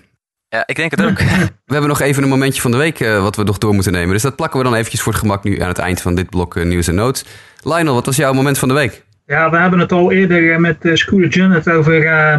Ja, 0.49 0.63
ik 0.65 0.75
denk 0.75 0.91
het 0.91 1.03
ook. 1.03 1.19
We 1.65 1.73
hebben 1.73 1.89
nog 1.89 2.01
even 2.01 2.23
een 2.23 2.29
momentje 2.29 2.61
van 2.61 2.71
de 2.71 2.77
week 2.77 2.99
wat 2.99 3.35
we 3.35 3.43
nog 3.43 3.57
door 3.57 3.73
moeten 3.73 3.91
nemen. 3.91 4.13
Dus 4.13 4.21
dat 4.21 4.35
plakken 4.35 4.59
we 4.59 4.65
dan 4.65 4.75
eventjes 4.75 5.01
voor 5.01 5.11
het 5.11 5.21
gemak 5.21 5.43
nu 5.43 5.61
aan 5.61 5.67
het 5.67 5.77
eind 5.77 6.01
van 6.01 6.15
dit 6.15 6.29
blok 6.29 6.63
nieuws 6.63 6.87
en 6.87 6.95
notes. 6.95 7.25
Lionel, 7.61 7.93
wat 7.93 8.05
was 8.05 8.15
jouw 8.15 8.33
moment 8.33 8.57
van 8.57 8.67
de 8.67 8.73
week? 8.73 9.04
Ja, 9.27 9.49
we 9.49 9.57
hebben 9.57 9.79
het 9.79 9.91
al 9.91 10.11
eerder 10.11 10.59
met 10.59 10.85
uh, 10.85 10.95
Scooter 10.95 11.27
Junnett 11.27 11.69
over 11.69 12.03
uh, 12.03 12.37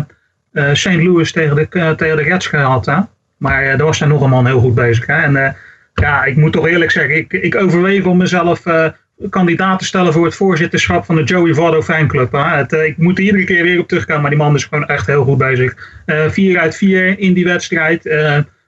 uh, 0.53 0.75
St. 0.75 0.95
Louis 0.95 1.33
tegen 1.33 1.57
de, 1.57 1.69
tegen 1.97 2.17
de 2.17 2.23
Reds 2.23 2.47
gehad. 2.47 2.87
Hè? 2.87 2.97
Maar 3.37 3.65
daar 3.65 3.87
was 3.87 3.99
hij 3.99 4.09
nog 4.09 4.23
een 4.23 4.31
man 4.31 4.47
heel 4.47 4.61
goed 4.61 4.75
bezig. 4.75 5.07
Hè? 5.07 5.23
En 5.23 5.57
ja, 5.95 6.25
ik 6.25 6.37
moet 6.37 6.53
toch 6.53 6.67
eerlijk 6.67 6.91
zeggen, 6.91 7.17
ik, 7.17 7.33
ik 7.33 7.55
overweeg 7.55 8.05
om 8.05 8.17
mezelf 8.17 8.63
kandidaat 9.31 9.79
te 9.79 9.85
stellen 9.85 10.13
voor 10.13 10.25
het 10.25 10.35
voorzitterschap 10.35 11.05
van 11.05 11.17
de 11.17 11.23
Joey 11.23 11.55
Votto 11.55 11.83
fanclub. 11.83 12.33
Hè? 12.33 12.39
Het, 12.39 12.73
ik 12.73 12.97
moet 12.97 13.19
er 13.19 13.25
iedere 13.25 13.45
keer 13.45 13.63
weer 13.63 13.81
op 13.81 13.89
terugkomen, 13.89 14.23
maar 14.23 14.31
die 14.31 14.41
man 14.41 14.55
is 14.55 14.65
gewoon 14.65 14.87
echt 14.87 15.07
heel 15.07 15.25
goed 15.25 15.39
bezig. 15.39 15.75
vier 16.29 16.59
uit 16.59 16.77
vier 16.77 17.19
in 17.19 17.33
die 17.33 17.45
wedstrijd 17.45 18.05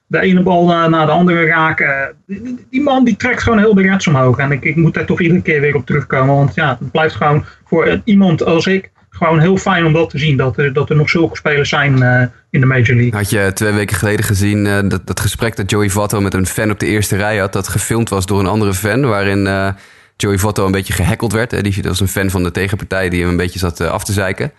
de 0.09 0.21
ene 0.21 0.43
bal 0.43 0.67
naar 0.89 1.07
de 1.07 1.13
andere 1.13 1.47
raken. 1.47 2.15
Die, 2.27 2.67
die, 2.71 2.83
man 2.83 3.05
die 3.05 3.17
trekt 3.17 3.43
gewoon 3.43 3.59
heel 3.59 3.75
de 3.75 3.83
reds 3.83 4.07
omhoog. 4.07 4.39
En 4.39 4.53
ik, 4.53 4.65
ik 4.65 4.77
moet 4.77 4.95
daar 4.95 5.07
toch 5.07 5.21
iedere 5.21 5.43
keer 5.43 5.61
weer 5.61 5.75
op 5.75 5.87
terugkomen. 5.87 6.35
Want 6.35 6.55
ja, 6.55 6.77
het 6.81 6.91
blijft 6.91 7.15
gewoon 7.15 7.45
voor 7.65 8.01
iemand 8.05 8.45
als 8.45 8.67
ik 8.67 8.91
gewoon 9.11 9.41
heel 9.41 9.57
fijn 9.57 9.87
om 9.87 9.93
dat 9.93 10.11
te 10.11 10.19
zien. 10.19 10.37
Dat 10.37 10.57
er, 10.57 10.73
dat 10.73 10.91
er 10.91 10.97
nog 10.97 11.11
zulke 11.11 11.37
spelers 11.37 11.69
zijn 11.69 12.03
uh, 12.03 12.23
in 12.51 12.61
de 12.61 12.67
Major 12.67 12.95
League. 12.95 13.15
Had 13.15 13.31
je 13.31 13.51
twee 13.55 13.73
weken 13.73 13.97
geleden 13.97 14.25
gezien 14.25 14.65
uh, 14.65 14.79
dat, 14.89 15.07
dat 15.07 15.21
gesprek 15.21 15.57
dat 15.57 15.71
Joey 15.71 15.91
Votto 15.91 16.21
met 16.21 16.35
een 16.35 16.47
fan 16.47 16.71
op 16.71 16.79
de 16.79 16.87
eerste 16.87 17.17
rij 17.17 17.37
had. 17.37 17.53
Dat 17.53 17.69
gefilmd 17.69 18.09
was 18.09 18.27
door 18.27 18.41
een 18.41 18.47
andere 18.47 18.75
fan. 18.75 19.07
Waarin 19.07 19.47
uh, 19.47 19.69
Joey 20.17 20.39
Votto 20.39 20.67
een 20.67 20.73
beetje 20.73 20.93
gehackeld 20.93 21.33
werd. 21.33 21.65
Die 21.65 21.83
was 21.83 22.01
een 22.01 22.09
fan 22.09 22.31
van 22.31 22.43
de 22.43 22.51
tegenpartij 22.51 23.09
die 23.09 23.21
hem 23.21 23.29
een 23.29 23.37
beetje 23.37 23.59
zat 23.59 23.81
af 23.81 24.05
te 24.05 24.13
zeiken. 24.13 24.53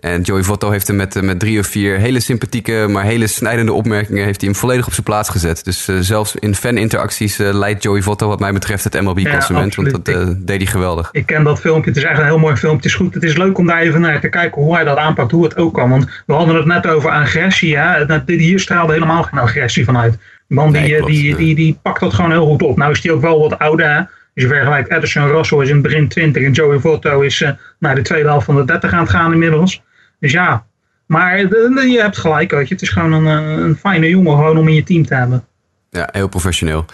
En 0.00 0.20
Joey 0.22 0.42
Votto 0.42 0.70
heeft 0.70 0.86
hem 0.86 0.96
met, 0.96 1.22
met 1.22 1.38
drie 1.38 1.58
of 1.58 1.66
vier 1.66 1.98
hele 1.98 2.20
sympathieke, 2.20 2.86
maar 2.88 3.04
hele 3.04 3.26
snijdende 3.26 3.72
opmerkingen... 3.72 4.24
heeft 4.24 4.40
hij 4.40 4.50
hem 4.50 4.58
volledig 4.58 4.86
op 4.86 4.92
zijn 4.92 5.04
plaats 5.04 5.28
gezet. 5.28 5.64
Dus 5.64 5.88
uh, 5.88 5.96
zelfs 6.00 6.34
in 6.34 6.54
faninteracties 6.54 7.40
uh, 7.40 7.52
leidt 7.52 7.82
Joey 7.82 8.02
Votto 8.02 8.28
wat 8.28 8.40
mij 8.40 8.52
betreft 8.52 8.84
het 8.84 9.00
MLB-consument. 9.00 9.74
Ja, 9.74 9.82
want 9.82 10.04
dat 10.04 10.16
uh, 10.16 10.28
deed 10.36 10.56
hij 10.56 10.66
geweldig. 10.66 11.08
Ik 11.12 11.26
ken 11.26 11.44
dat 11.44 11.60
filmpje. 11.60 11.90
Het 11.90 11.98
is 11.98 12.04
echt 12.04 12.18
een 12.18 12.24
heel 12.24 12.38
mooi 12.38 12.56
filmpje. 12.56 12.76
Het 12.76 12.86
is 12.86 12.94
goed. 12.94 13.14
Het 13.14 13.22
is 13.22 13.36
leuk 13.36 13.58
om 13.58 13.66
daar 13.66 13.80
even 13.80 14.00
naar 14.00 14.20
te 14.20 14.28
kijken 14.28 14.62
hoe 14.62 14.74
hij 14.74 14.84
dat 14.84 14.96
aanpakt. 14.96 15.30
Hoe 15.30 15.44
het 15.44 15.56
ook 15.56 15.74
kan. 15.74 15.90
Want 15.90 16.22
we 16.26 16.32
hadden 16.32 16.54
het 16.54 16.66
net 16.66 16.86
over 16.86 17.10
agressie. 17.10 17.76
Hè? 17.76 18.22
Hier 18.26 18.60
straalde 18.60 18.92
helemaal 18.92 19.22
geen 19.22 19.38
agressie 19.38 19.84
vanuit. 19.84 20.18
De 20.46 20.54
man 20.54 20.72
die, 20.72 20.80
nee, 20.80 21.02
die, 21.02 21.36
die, 21.36 21.54
die, 21.54 21.78
pakt 21.82 22.00
dat 22.00 22.14
gewoon 22.14 22.30
heel 22.30 22.46
goed 22.46 22.62
op. 22.62 22.76
Nou 22.76 22.92
is 22.92 23.02
hij 23.02 23.12
ook 23.12 23.20
wel 23.20 23.40
wat 23.40 23.58
ouder. 23.58 23.86
Hè? 23.86 23.96
Als 23.98 24.06
je 24.34 24.46
vergelijkt 24.46 24.90
Edison 24.90 25.26
Russell 25.26 25.58
is 25.58 25.68
in 25.68 25.74
het 25.74 25.82
begin 25.82 26.08
20 26.08 26.42
en 26.42 26.52
Joey 26.52 26.78
Votto 26.78 27.20
is 27.20 27.44
naar 27.78 27.94
de 27.94 28.02
tweede 28.02 28.28
helft 28.28 28.44
van 28.44 28.56
de 28.56 28.64
30 28.64 28.92
aan 28.92 29.00
het 29.00 29.10
gaan 29.10 29.32
inmiddels. 29.32 29.82
Dus 30.20 30.32
ja, 30.32 30.66
maar 31.06 31.38
je 31.38 31.98
hebt 32.00 32.18
gelijk, 32.18 32.50
weet 32.50 32.68
je. 32.68 32.74
Het 32.74 32.82
is 32.82 32.88
gewoon 32.88 33.12
een, 33.12 33.26
een 33.62 33.76
fijne 33.76 34.08
jongen 34.08 34.36
gewoon 34.36 34.58
om 34.58 34.68
in 34.68 34.74
je 34.74 34.82
team 34.82 35.06
te 35.06 35.14
hebben. 35.14 35.46
Ja, 35.90 36.08
heel 36.12 36.28
professioneel. 36.28 36.84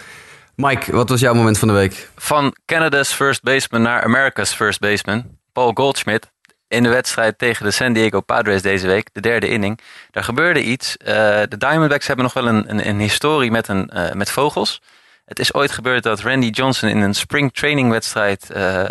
Mike, 0.55 0.91
wat 0.91 1.09
was 1.09 1.19
jouw 1.19 1.33
moment 1.33 1.59
van 1.59 1.67
de 1.67 1.73
week? 1.73 2.09
Van 2.15 2.55
Canada's 2.65 3.13
first 3.13 3.43
baseman 3.43 3.81
naar 3.81 4.03
America's 4.03 4.53
first 4.53 4.79
baseman. 4.79 5.25
Paul 5.51 5.71
Goldschmidt. 5.73 6.33
In 6.67 6.83
de 6.83 6.89
wedstrijd 6.89 7.37
tegen 7.37 7.65
de 7.65 7.71
San 7.71 7.93
Diego 7.93 8.21
Padres 8.21 8.61
deze 8.61 8.87
week, 8.87 9.09
de 9.11 9.21
derde 9.21 9.47
inning. 9.47 9.79
Daar 10.11 10.23
gebeurde 10.23 10.63
iets. 10.63 10.97
Uh, 10.99 11.07
de 11.49 11.57
Diamondbacks 11.57 12.07
hebben 12.07 12.25
nog 12.25 12.33
wel 12.33 12.47
een, 12.47 12.69
een, 12.69 12.87
een 12.87 12.99
historie 12.99 13.51
met, 13.51 13.67
een, 13.67 13.91
uh, 13.93 14.11
met 14.11 14.31
vogels. 14.31 14.81
Het 15.25 15.39
is 15.39 15.53
ooit 15.53 15.71
gebeurd 15.71 16.03
dat 16.03 16.19
Randy 16.19 16.47
Johnson 16.49 16.89
in 16.89 17.01
een 17.01 17.13
spring 17.13 17.53
training 17.53 17.89
wedstrijd 17.89 18.49
uh, 18.55 18.83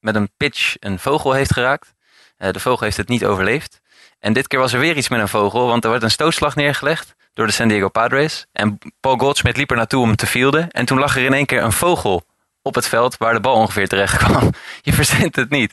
met 0.00 0.14
een 0.14 0.30
pitch 0.36 0.76
een 0.80 0.98
vogel 0.98 1.32
heeft 1.32 1.52
geraakt. 1.52 1.93
Uh, 2.44 2.50
de 2.50 2.60
vogel 2.60 2.84
heeft 2.84 2.96
het 2.96 3.08
niet 3.08 3.24
overleefd. 3.24 3.80
En 4.20 4.32
dit 4.32 4.46
keer 4.46 4.58
was 4.58 4.72
er 4.72 4.80
weer 4.80 4.96
iets 4.96 5.08
met 5.08 5.20
een 5.20 5.28
vogel, 5.28 5.66
want 5.66 5.84
er 5.84 5.90
werd 5.90 6.02
een 6.02 6.10
stootslag 6.10 6.54
neergelegd 6.54 7.14
door 7.34 7.46
de 7.46 7.52
San 7.52 7.68
Diego 7.68 7.88
Padres. 7.88 8.46
En 8.52 8.78
Paul 9.00 9.16
Goldschmidt 9.16 9.56
liep 9.56 9.70
er 9.70 9.76
naartoe 9.76 10.02
om 10.02 10.16
te 10.16 10.26
fielden. 10.26 10.70
En 10.70 10.84
toen 10.84 10.98
lag 10.98 11.16
er 11.16 11.24
in 11.24 11.34
één 11.34 11.46
keer 11.46 11.62
een 11.62 11.72
vogel 11.72 12.24
op 12.62 12.74
het 12.74 12.88
veld 12.88 13.16
waar 13.16 13.32
de 13.32 13.40
bal 13.40 13.54
ongeveer 13.54 13.88
terecht 13.88 14.16
kwam. 14.16 14.50
Je 14.82 14.92
verzint 14.92 15.36
het 15.36 15.50
niet. 15.50 15.72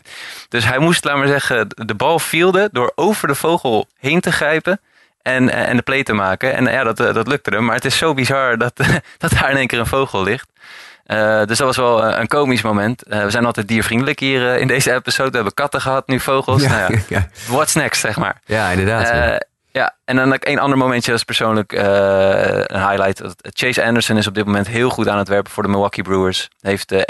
Dus 0.49 0.65
hij 0.65 0.79
moest, 0.79 1.03
laat 1.03 1.17
maar 1.17 1.27
zeggen, 1.27 1.67
de 1.69 1.95
bal 1.95 2.19
fielden 2.19 2.69
door 2.71 2.91
over 2.95 3.27
de 3.27 3.35
vogel 3.35 3.87
heen 3.97 4.19
te 4.19 4.31
grijpen 4.31 4.81
en, 5.21 5.49
en 5.49 5.75
de 5.75 5.81
play 5.81 6.03
te 6.03 6.13
maken. 6.13 6.53
En 6.53 6.65
ja, 6.65 6.83
dat, 6.83 6.97
dat 6.97 7.27
lukte 7.27 7.49
hem. 7.49 7.65
Maar 7.65 7.75
het 7.75 7.85
is 7.85 7.97
zo 7.97 8.13
bizar 8.13 8.57
dat, 8.57 8.73
dat 9.17 9.31
daar 9.31 9.49
in 9.49 9.57
één 9.57 9.67
keer 9.67 9.79
een 9.79 9.85
vogel 9.85 10.23
ligt. 10.23 10.49
Uh, 11.07 11.45
dus 11.45 11.57
dat 11.57 11.67
was 11.67 11.77
wel 11.77 12.05
een 12.05 12.27
komisch 12.27 12.61
moment. 12.61 13.03
Uh, 13.07 13.23
we 13.23 13.29
zijn 13.29 13.45
altijd 13.45 13.67
diervriendelijk 13.67 14.19
hier 14.19 14.41
uh, 14.41 14.59
in 14.59 14.67
deze 14.67 14.93
episode. 14.93 15.29
We 15.29 15.35
hebben 15.35 15.53
katten 15.53 15.81
gehad, 15.81 16.07
nu 16.07 16.19
vogels. 16.19 16.61
Ja, 16.61 16.69
nou 16.69 16.93
ja, 16.93 16.99
ja. 17.17 17.27
What's 17.47 17.73
next, 17.73 18.01
zeg 18.01 18.17
maar. 18.17 18.41
Ja, 18.45 18.69
inderdaad. 18.69 19.39
Ja, 19.73 19.95
en 20.05 20.15
dan 20.15 20.37
een 20.39 20.59
ander 20.59 20.77
momentje 20.77 21.13
is 21.13 21.23
persoonlijk 21.23 21.71
een 21.71 22.89
highlight. 22.89 23.21
Chase 23.41 23.83
Anderson 23.83 24.17
is 24.17 24.27
op 24.27 24.33
dit 24.33 24.45
moment 24.45 24.67
heel 24.67 24.89
goed 24.89 25.07
aan 25.07 25.17
het 25.17 25.27
werpen 25.27 25.51
voor 25.51 25.63
de 25.63 25.69
Milwaukee 25.69 26.03
Brewers. 26.03 26.49
Hij 26.59 26.71
heeft 26.71 26.91
uh, 26.91 27.01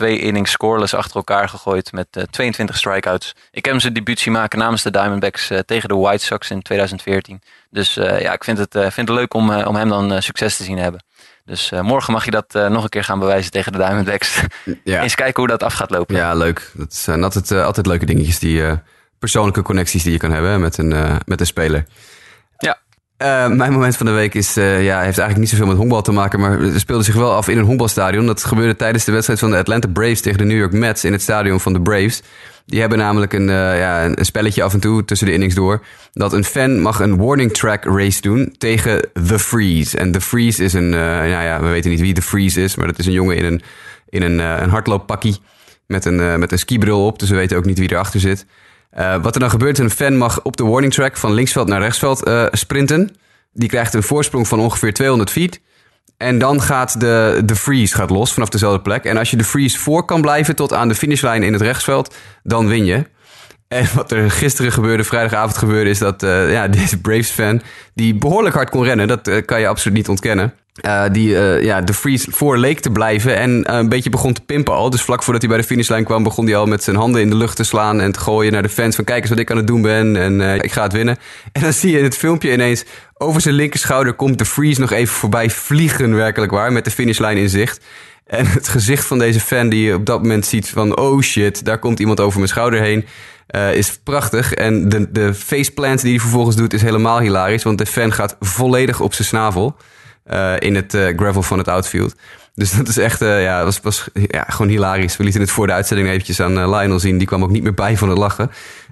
21,2 0.00 0.06
innings 0.06 0.50
scoreless 0.50 0.94
achter 0.94 1.16
elkaar 1.16 1.48
gegooid 1.48 1.92
met 1.92 2.06
uh, 2.12 2.24
22 2.24 2.76
strikeouts. 2.76 3.34
Ik 3.50 3.64
heb 3.64 3.72
hem 3.72 3.80
zijn 3.80 3.92
debuut 3.92 4.18
zien 4.18 4.32
maken 4.32 4.58
namens 4.58 4.82
de 4.82 4.90
Diamondbacks 4.90 5.50
tegen 5.66 5.88
de 5.88 5.96
White 5.96 6.24
Sox 6.24 6.50
in 6.50 6.62
2014. 6.62 7.42
Dus 7.70 7.94
ja, 7.94 8.32
ik 8.32 8.44
vind 8.44 8.58
het, 8.58 8.72
vind 8.72 9.08
het 9.08 9.18
leuk 9.18 9.34
om, 9.34 9.54
om 9.54 9.76
hem 9.76 9.88
dan 9.88 10.22
succes 10.22 10.56
te 10.56 10.64
zien 10.64 10.78
hebben. 10.78 11.00
Dus 11.44 11.70
morgen 11.82 12.12
mag 12.12 12.24
je 12.24 12.30
dat 12.30 12.52
nog 12.52 12.82
een 12.82 12.88
keer 12.88 13.04
gaan 13.04 13.18
bewijzen 13.18 13.50
tegen 13.50 13.72
de 13.72 13.78
Diamondbacks. 13.78 14.40
Ja. 14.84 15.00
Eens 15.02 15.14
kijken 15.14 15.42
hoe 15.42 15.50
dat 15.50 15.62
af 15.62 15.72
gaat 15.72 15.90
lopen. 15.90 16.16
Ja, 16.16 16.34
leuk. 16.34 16.70
Dat 16.74 16.94
zijn 16.94 17.22
altijd, 17.24 17.52
altijd 17.52 17.86
leuke 17.86 18.06
dingetjes 18.06 18.38
die 18.38 18.62
persoonlijke 19.18 19.62
connecties 19.62 20.02
die 20.02 20.12
je 20.12 20.18
kan 20.18 20.30
hebben 20.30 20.60
met 20.60 20.78
een, 20.78 21.18
met 21.24 21.40
een 21.40 21.46
speler. 21.46 21.84
Ja. 22.58 22.78
Mijn 23.48 23.72
moment 23.72 23.96
van 23.96 24.06
de 24.06 24.12
week 24.12 24.34
is, 24.34 24.54
ja, 24.54 25.00
heeft 25.00 25.18
eigenlijk 25.18 25.36
niet 25.36 25.48
zoveel 25.48 25.66
met 25.66 25.76
honkbal 25.76 26.02
te 26.02 26.12
maken, 26.12 26.40
maar 26.40 26.58
het 26.58 26.80
speelde 26.80 27.04
zich 27.04 27.14
wel 27.14 27.32
af 27.32 27.48
in 27.48 27.58
een 27.58 27.64
honkbalstadion. 27.64 28.26
Dat 28.26 28.44
gebeurde 28.44 28.76
tijdens 28.76 29.04
de 29.04 29.12
wedstrijd 29.12 29.38
van 29.40 29.50
de 29.50 29.56
Atlanta 29.56 29.88
Braves 29.88 30.20
tegen 30.20 30.38
de 30.38 30.44
New 30.44 30.58
York 30.58 30.72
Mets 30.72 31.04
in 31.04 31.12
het 31.12 31.22
stadion 31.22 31.60
van 31.60 31.72
de 31.72 31.80
Braves. 31.80 32.22
Die 32.70 32.80
hebben 32.80 32.98
namelijk 32.98 33.32
een, 33.32 33.46
ja, 33.48 34.04
een 34.04 34.24
spelletje 34.24 34.62
af 34.62 34.72
en 34.72 34.80
toe 34.80 35.04
tussen 35.04 35.26
de 35.26 35.32
innings 35.32 35.54
door. 35.54 35.84
Dat 36.12 36.32
een 36.32 36.44
fan 36.44 36.80
mag 36.80 37.00
een 37.00 37.16
warning 37.16 37.52
track 37.52 37.84
race 37.84 38.20
doen 38.20 38.54
tegen 38.58 39.00
The 39.26 39.38
Freeze. 39.38 39.98
En 39.98 40.12
The 40.12 40.20
Freeze 40.20 40.64
is 40.64 40.72
een, 40.72 40.88
nou 40.90 41.28
ja, 41.28 41.60
we 41.60 41.68
weten 41.68 41.90
niet 41.90 42.00
wie 42.00 42.14
The 42.14 42.22
Freeze 42.22 42.62
is, 42.62 42.76
maar 42.76 42.86
dat 42.86 42.98
is 42.98 43.06
een 43.06 43.12
jongen 43.12 43.36
in 43.36 43.44
een, 43.44 43.62
in 44.08 44.22
een, 44.22 44.38
een 44.38 44.70
hardlooppakkie 44.70 45.40
met 45.86 46.04
een, 46.04 46.38
met 46.38 46.52
een 46.52 46.58
skibril 46.58 47.06
op. 47.06 47.18
Dus 47.18 47.30
we 47.30 47.36
weten 47.36 47.56
ook 47.56 47.64
niet 47.64 47.78
wie 47.78 47.92
erachter 47.92 48.20
zit. 48.20 48.46
Uh, 48.98 49.22
wat 49.22 49.34
er 49.34 49.40
dan 49.40 49.50
gebeurt, 49.50 49.78
een 49.78 49.90
fan 49.90 50.16
mag 50.16 50.42
op 50.42 50.56
de 50.56 50.64
warning 50.64 50.92
track 50.92 51.16
van 51.16 51.32
linksveld 51.32 51.68
naar 51.68 51.80
rechtsveld 51.80 52.28
uh, 52.28 52.46
sprinten. 52.50 53.16
Die 53.52 53.68
krijgt 53.68 53.94
een 53.94 54.02
voorsprong 54.02 54.48
van 54.48 54.60
ongeveer 54.60 54.92
200 54.92 55.30
feet. 55.30 55.60
En 56.20 56.38
dan 56.38 56.62
gaat 56.62 57.00
de, 57.00 57.42
de 57.44 57.56
freeze 57.56 57.94
gaat 57.94 58.10
los 58.10 58.32
vanaf 58.32 58.48
dezelfde 58.48 58.80
plek. 58.80 59.04
En 59.04 59.16
als 59.16 59.30
je 59.30 59.36
de 59.36 59.44
freeze 59.44 59.78
voor 59.78 60.04
kan 60.04 60.20
blijven 60.20 60.56
tot 60.56 60.72
aan 60.72 60.88
de 60.88 60.94
finishlijn 60.94 61.42
in 61.42 61.52
het 61.52 61.62
rechtsveld, 61.62 62.14
dan 62.42 62.66
win 62.66 62.84
je. 62.84 63.04
En 63.70 63.86
wat 63.94 64.12
er 64.12 64.30
gisteren 64.30 64.72
gebeurde, 64.72 65.04
vrijdagavond 65.04 65.56
gebeurde, 65.56 65.90
is 65.90 65.98
dat 65.98 66.22
uh, 66.22 66.52
ja, 66.52 66.68
deze 66.78 67.00
Braves-fan, 67.00 67.62
die 67.94 68.14
behoorlijk 68.14 68.54
hard 68.54 68.70
kon 68.70 68.84
rennen, 68.84 69.08
dat 69.08 69.44
kan 69.44 69.60
je 69.60 69.68
absoluut 69.68 69.96
niet 69.96 70.08
ontkennen. 70.08 70.54
Uh, 70.86 71.04
die 71.12 71.28
ja, 71.62 71.80
de 71.80 71.94
freeze 71.94 72.30
voor 72.30 72.58
leek 72.58 72.80
te 72.80 72.90
blijven 72.90 73.36
en 73.36 73.74
een 73.74 73.88
beetje 73.88 74.10
begon 74.10 74.32
te 74.32 74.40
pimpen 74.40 74.74
al. 74.74 74.90
Dus 74.90 75.02
vlak 75.02 75.22
voordat 75.22 75.42
hij 75.42 75.50
bij 75.50 75.60
de 75.60 75.66
finishlijn 75.66 76.04
kwam, 76.04 76.22
begon 76.22 76.46
hij 76.46 76.56
al 76.56 76.66
met 76.66 76.82
zijn 76.82 76.96
handen 76.96 77.20
in 77.20 77.30
de 77.30 77.36
lucht 77.36 77.56
te 77.56 77.64
slaan 77.64 78.00
en 78.00 78.12
te 78.12 78.20
gooien 78.20 78.52
naar 78.52 78.62
de 78.62 78.68
fans 78.68 78.96
van 78.96 79.04
kijk 79.04 79.20
eens 79.20 79.30
wat 79.30 79.38
ik 79.38 79.50
aan 79.50 79.56
het 79.56 79.66
doen 79.66 79.82
ben 79.82 80.16
en 80.16 80.40
ik 80.40 80.72
ga 80.72 80.82
het 80.82 80.92
winnen. 80.92 81.18
En 81.52 81.62
dan 81.62 81.72
zie 81.72 81.90
je 81.90 81.98
in 81.98 82.04
het 82.04 82.16
filmpje 82.16 82.52
ineens 82.52 82.84
over 83.14 83.40
zijn 83.40 83.54
linkerschouder 83.54 84.14
komt 84.14 84.38
de 84.38 84.44
freeze 84.44 84.80
nog 84.80 84.90
even 84.90 85.14
voorbij 85.14 85.50
vliegen, 85.50 86.16
werkelijk 86.16 86.52
waar, 86.52 86.72
met 86.72 86.84
de 86.84 86.90
finishlijn 86.90 87.36
in 87.36 87.48
zicht. 87.48 87.80
En 88.26 88.46
het 88.46 88.68
gezicht 88.68 89.06
van 89.06 89.18
deze 89.18 89.40
fan 89.40 89.68
die 89.68 89.84
je 89.84 89.94
op 89.94 90.06
dat 90.06 90.22
moment 90.22 90.46
ziet 90.46 90.68
van 90.68 90.98
oh 90.98 91.20
shit, 91.20 91.64
daar 91.64 91.78
komt 91.78 92.00
iemand 92.00 92.20
over 92.20 92.38
mijn 92.38 92.50
schouder 92.50 92.80
heen. 92.80 93.04
Is 93.72 93.98
prachtig. 93.98 94.52
En 94.52 94.88
de, 94.88 95.10
de 95.12 95.34
faceplant 95.34 96.00
die 96.00 96.10
hij 96.10 96.20
vervolgens 96.20 96.56
doet 96.56 96.72
is 96.72 96.82
helemaal 96.82 97.20
hilarisch. 97.20 97.62
Want 97.62 97.78
de 97.78 97.86
fan 97.86 98.12
gaat 98.12 98.36
volledig 98.40 99.00
op 99.00 99.14
zijn 99.14 99.28
snavel. 99.28 99.76
Uh, 100.30 100.52
in 100.58 100.74
het 100.74 100.94
uh, 100.94 101.16
gravel 101.16 101.42
van 101.42 101.58
het 101.58 101.68
outfield. 101.68 102.14
Dus 102.54 102.72
dat 102.72 102.88
is 102.88 102.96
echt, 102.96 103.20
ja, 103.20 103.64
was, 103.64 103.80
was 103.80 104.08
ja, 104.12 104.44
gewoon 104.48 104.70
hilarisch. 104.70 105.16
We 105.16 105.24
lieten 105.24 105.40
het 105.40 105.50
voor 105.50 105.66
de 105.66 105.72
uitzending 105.72 106.08
eventjes 106.08 106.40
aan 106.40 106.70
Lionel 106.70 106.98
zien. 106.98 107.18
Die 107.18 107.26
kwam 107.26 107.42
ook 107.42 107.50
niet 107.50 107.62
meer 107.62 107.74
bij 107.74 107.96
van 107.96 108.08
het 108.08 108.18
lachen. 108.18 108.50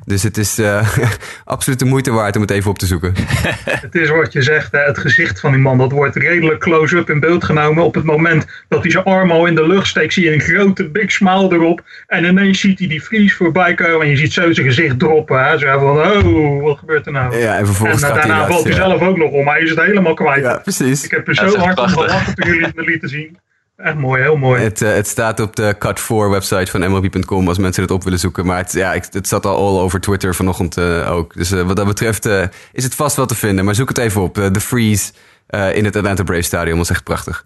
Dus 0.09 0.23
het 0.23 0.37
is 0.37 0.61
absoluut 1.45 1.79
de 1.79 1.85
moeite 1.85 2.11
waard 2.11 2.37
om 2.37 2.43
het 2.43 2.51
even 2.51 2.71
op 2.71 2.79
te 2.79 2.87
zoeken. 2.87 3.15
het 3.87 3.95
is 3.95 4.09
wat 4.09 4.33
je 4.33 4.43
zegt, 4.43 4.73
hè, 4.73 4.79
het 4.79 4.99
gezicht 4.99 5.41
van 5.41 5.53
die 5.53 5.61
man, 5.61 5.79
dat 5.79 5.93
wordt 5.93 6.17
redelijk 6.17 6.61
close-up 6.61 7.11
in 7.11 7.21
beeld 7.21 7.45
genomen. 7.45 7.85
Op 7.85 7.95
het 7.95 8.05
moment 8.05 8.47
dat 8.69 8.83
hij 8.83 8.91
zijn 8.91 9.05
arm 9.05 9.31
al 9.31 9.47
in 9.47 9.55
de 9.55 9.67
lucht 9.67 9.87
steekt, 9.87 10.13
zie 10.13 10.25
je 10.25 10.33
een 10.33 10.41
grote 10.41 10.89
big 10.89 11.11
smile 11.11 11.53
erop. 11.53 11.83
En 12.07 12.25
ineens 12.25 12.61
ziet 12.61 12.79
hij 12.79 12.89
die 12.89 13.03
vries 13.03 13.35
voorbij 13.35 13.75
komen 13.75 14.01
en 14.01 14.09
je 14.09 14.17
ziet 14.17 14.33
zo 14.33 14.53
zijn 14.53 14.67
gezicht 14.67 14.99
droppen. 14.99 15.45
Hè. 15.45 15.59
Zo 15.59 15.79
van, 15.79 16.25
oh, 16.27 16.63
wat 16.63 16.79
gebeurt 16.79 17.07
er 17.07 17.13
nou? 17.13 17.37
Ja, 17.37 17.59
en 17.59 17.67
vervolgens 17.67 18.03
en, 18.03 18.09
gaat 18.09 18.17
daarna 18.17 18.39
hij 18.39 18.47
valt 18.47 18.65
hij 18.65 18.73
zelf 18.73 19.01
ook 19.01 19.17
nog 19.17 19.31
om. 19.31 19.49
Hij 19.49 19.61
is 19.61 19.71
het 19.71 19.81
helemaal 19.81 20.15
kwijt. 20.15 20.43
Ja, 20.43 20.59
precies. 20.59 21.05
Ik 21.05 21.11
heb 21.11 21.29
er 21.29 21.35
zo 21.35 21.57
hard 21.57 21.79
om 21.79 21.89
gelachen 21.89 22.35
toen 22.35 22.47
jullie 22.47 22.65
het 22.65 22.75
me 22.75 22.83
lieten 22.83 23.09
zien. 23.09 23.39
Echt 23.79 23.97
mooi, 23.97 24.23
heel 24.23 24.37
mooi. 24.37 24.63
Het, 24.63 24.81
uh, 24.81 24.93
het 24.93 25.07
staat 25.07 25.41
op 25.41 25.57
de 25.57 25.75
Cut4 25.75 26.31
website 26.31 26.71
van 26.71 26.91
MLB.com 26.91 27.49
als 27.49 27.59
mensen 27.59 27.83
het 27.83 27.91
op 27.91 28.05
willen 28.05 28.19
zoeken. 28.19 28.47
Maar 28.47 28.57
het, 28.57 28.73
ja, 28.73 28.93
het 28.93 29.29
zat 29.29 29.47
al 29.47 29.57
all 29.57 29.81
over 29.81 30.01
Twitter 30.01 30.35
vanochtend 30.35 30.79
uh, 30.79 31.11
ook. 31.13 31.35
Dus 31.35 31.53
uh, 31.53 31.63
wat 31.63 31.77
dat 31.77 31.87
betreft 31.87 32.27
is 32.73 32.85
het 32.85 32.95
vast 32.95 33.17
wel 33.17 33.27
te 33.27 33.35
vinden. 33.35 33.65
Maar 33.65 33.75
zoek 33.75 33.89
het 33.89 33.99
even 33.99 34.23
op. 34.23 34.35
The 34.35 34.61
Freeze 34.61 35.13
in 35.73 35.85
het 35.85 35.97
Atlanta 35.97 36.23
Braves 36.23 36.47
Stadion 36.47 36.79
was 36.79 36.91
echt 36.91 37.05
prachtig. 37.05 37.45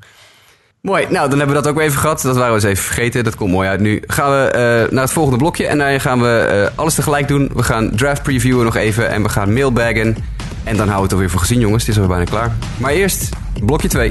Mooi, 0.80 1.06
nou 1.10 1.28
dan 1.28 1.38
hebben 1.38 1.56
we 1.56 1.62
dat 1.62 1.72
ook 1.72 1.80
even 1.80 1.98
gehad. 1.98 2.22
Dat 2.22 2.36
waren 2.36 2.48
we 2.48 2.54
eens 2.54 2.70
even 2.70 2.84
vergeten. 2.84 3.24
Dat 3.24 3.34
komt 3.34 3.50
mooi 3.50 3.68
uit. 3.68 3.80
Nu 3.80 4.02
gaan 4.06 4.30
we 4.30 4.88
naar 4.90 5.02
het 5.02 5.12
volgende 5.12 5.38
blokje. 5.38 5.66
En 5.66 5.78
daarin 5.78 6.00
gaan 6.00 6.20
we 6.20 6.70
alles 6.74 6.94
tegelijk 6.94 7.28
doen. 7.28 7.50
We 7.54 7.62
gaan 7.62 7.90
draft 7.96 8.22
previewen 8.22 8.64
nog 8.64 8.76
even. 8.76 9.10
En 9.10 9.22
we 9.22 9.28
gaan 9.28 9.52
mailbaggen. 9.52 10.16
En 10.64 10.76
dan 10.76 10.88
houden 10.88 10.96
we 10.96 11.02
het 11.02 11.12
alweer 11.12 11.30
voor 11.30 11.40
gezien, 11.40 11.60
jongens. 11.60 11.86
Het 11.86 11.96
is 11.96 12.02
alweer 12.02 12.16
bijna 12.16 12.30
klaar. 12.30 12.52
Maar 12.76 12.92
eerst 12.92 13.28
blokje 13.64 13.88
2. 13.88 14.10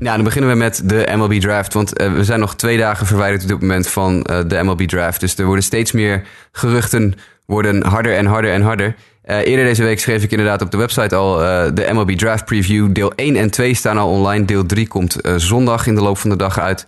Ja, 0.00 0.14
dan 0.14 0.24
beginnen 0.24 0.50
we 0.50 0.56
met 0.56 0.82
de 0.84 1.08
MLB 1.16 1.32
Draft. 1.32 1.74
Want 1.74 2.00
uh, 2.00 2.12
we 2.12 2.24
zijn 2.24 2.40
nog 2.40 2.56
twee 2.56 2.78
dagen 2.78 3.06
verwijderd 3.06 3.42
op 3.42 3.48
dit 3.48 3.60
moment 3.60 3.88
van 3.88 4.26
uh, 4.30 4.40
de 4.46 4.62
MLB 4.62 4.80
Draft. 4.80 5.20
Dus 5.20 5.36
er 5.38 5.44
worden 5.44 5.64
steeds 5.64 5.92
meer 5.92 6.26
geruchten, 6.52 7.14
worden 7.46 7.86
harder 7.86 8.16
en 8.16 8.26
harder 8.26 8.52
en 8.52 8.62
harder. 8.62 8.94
Uh, 9.24 9.36
eerder 9.46 9.64
deze 9.64 9.82
week 9.82 10.00
schreef 10.00 10.22
ik 10.22 10.30
inderdaad 10.30 10.62
op 10.62 10.70
de 10.70 10.76
website 10.76 11.14
al 11.14 11.38
de 11.74 11.88
MLB 11.92 12.10
Draft 12.10 12.44
Preview. 12.44 12.92
Deel 12.92 13.12
1 13.14 13.36
en 13.36 13.50
2 13.50 13.74
staan 13.74 13.98
al 13.98 14.10
online. 14.10 14.44
Deel 14.44 14.66
3 14.66 14.88
komt 14.88 15.16
zondag 15.36 15.86
in 15.86 15.94
de 15.94 16.00
loop 16.00 16.18
van 16.18 16.30
de 16.30 16.36
dag 16.36 16.58
uit. 16.58 16.86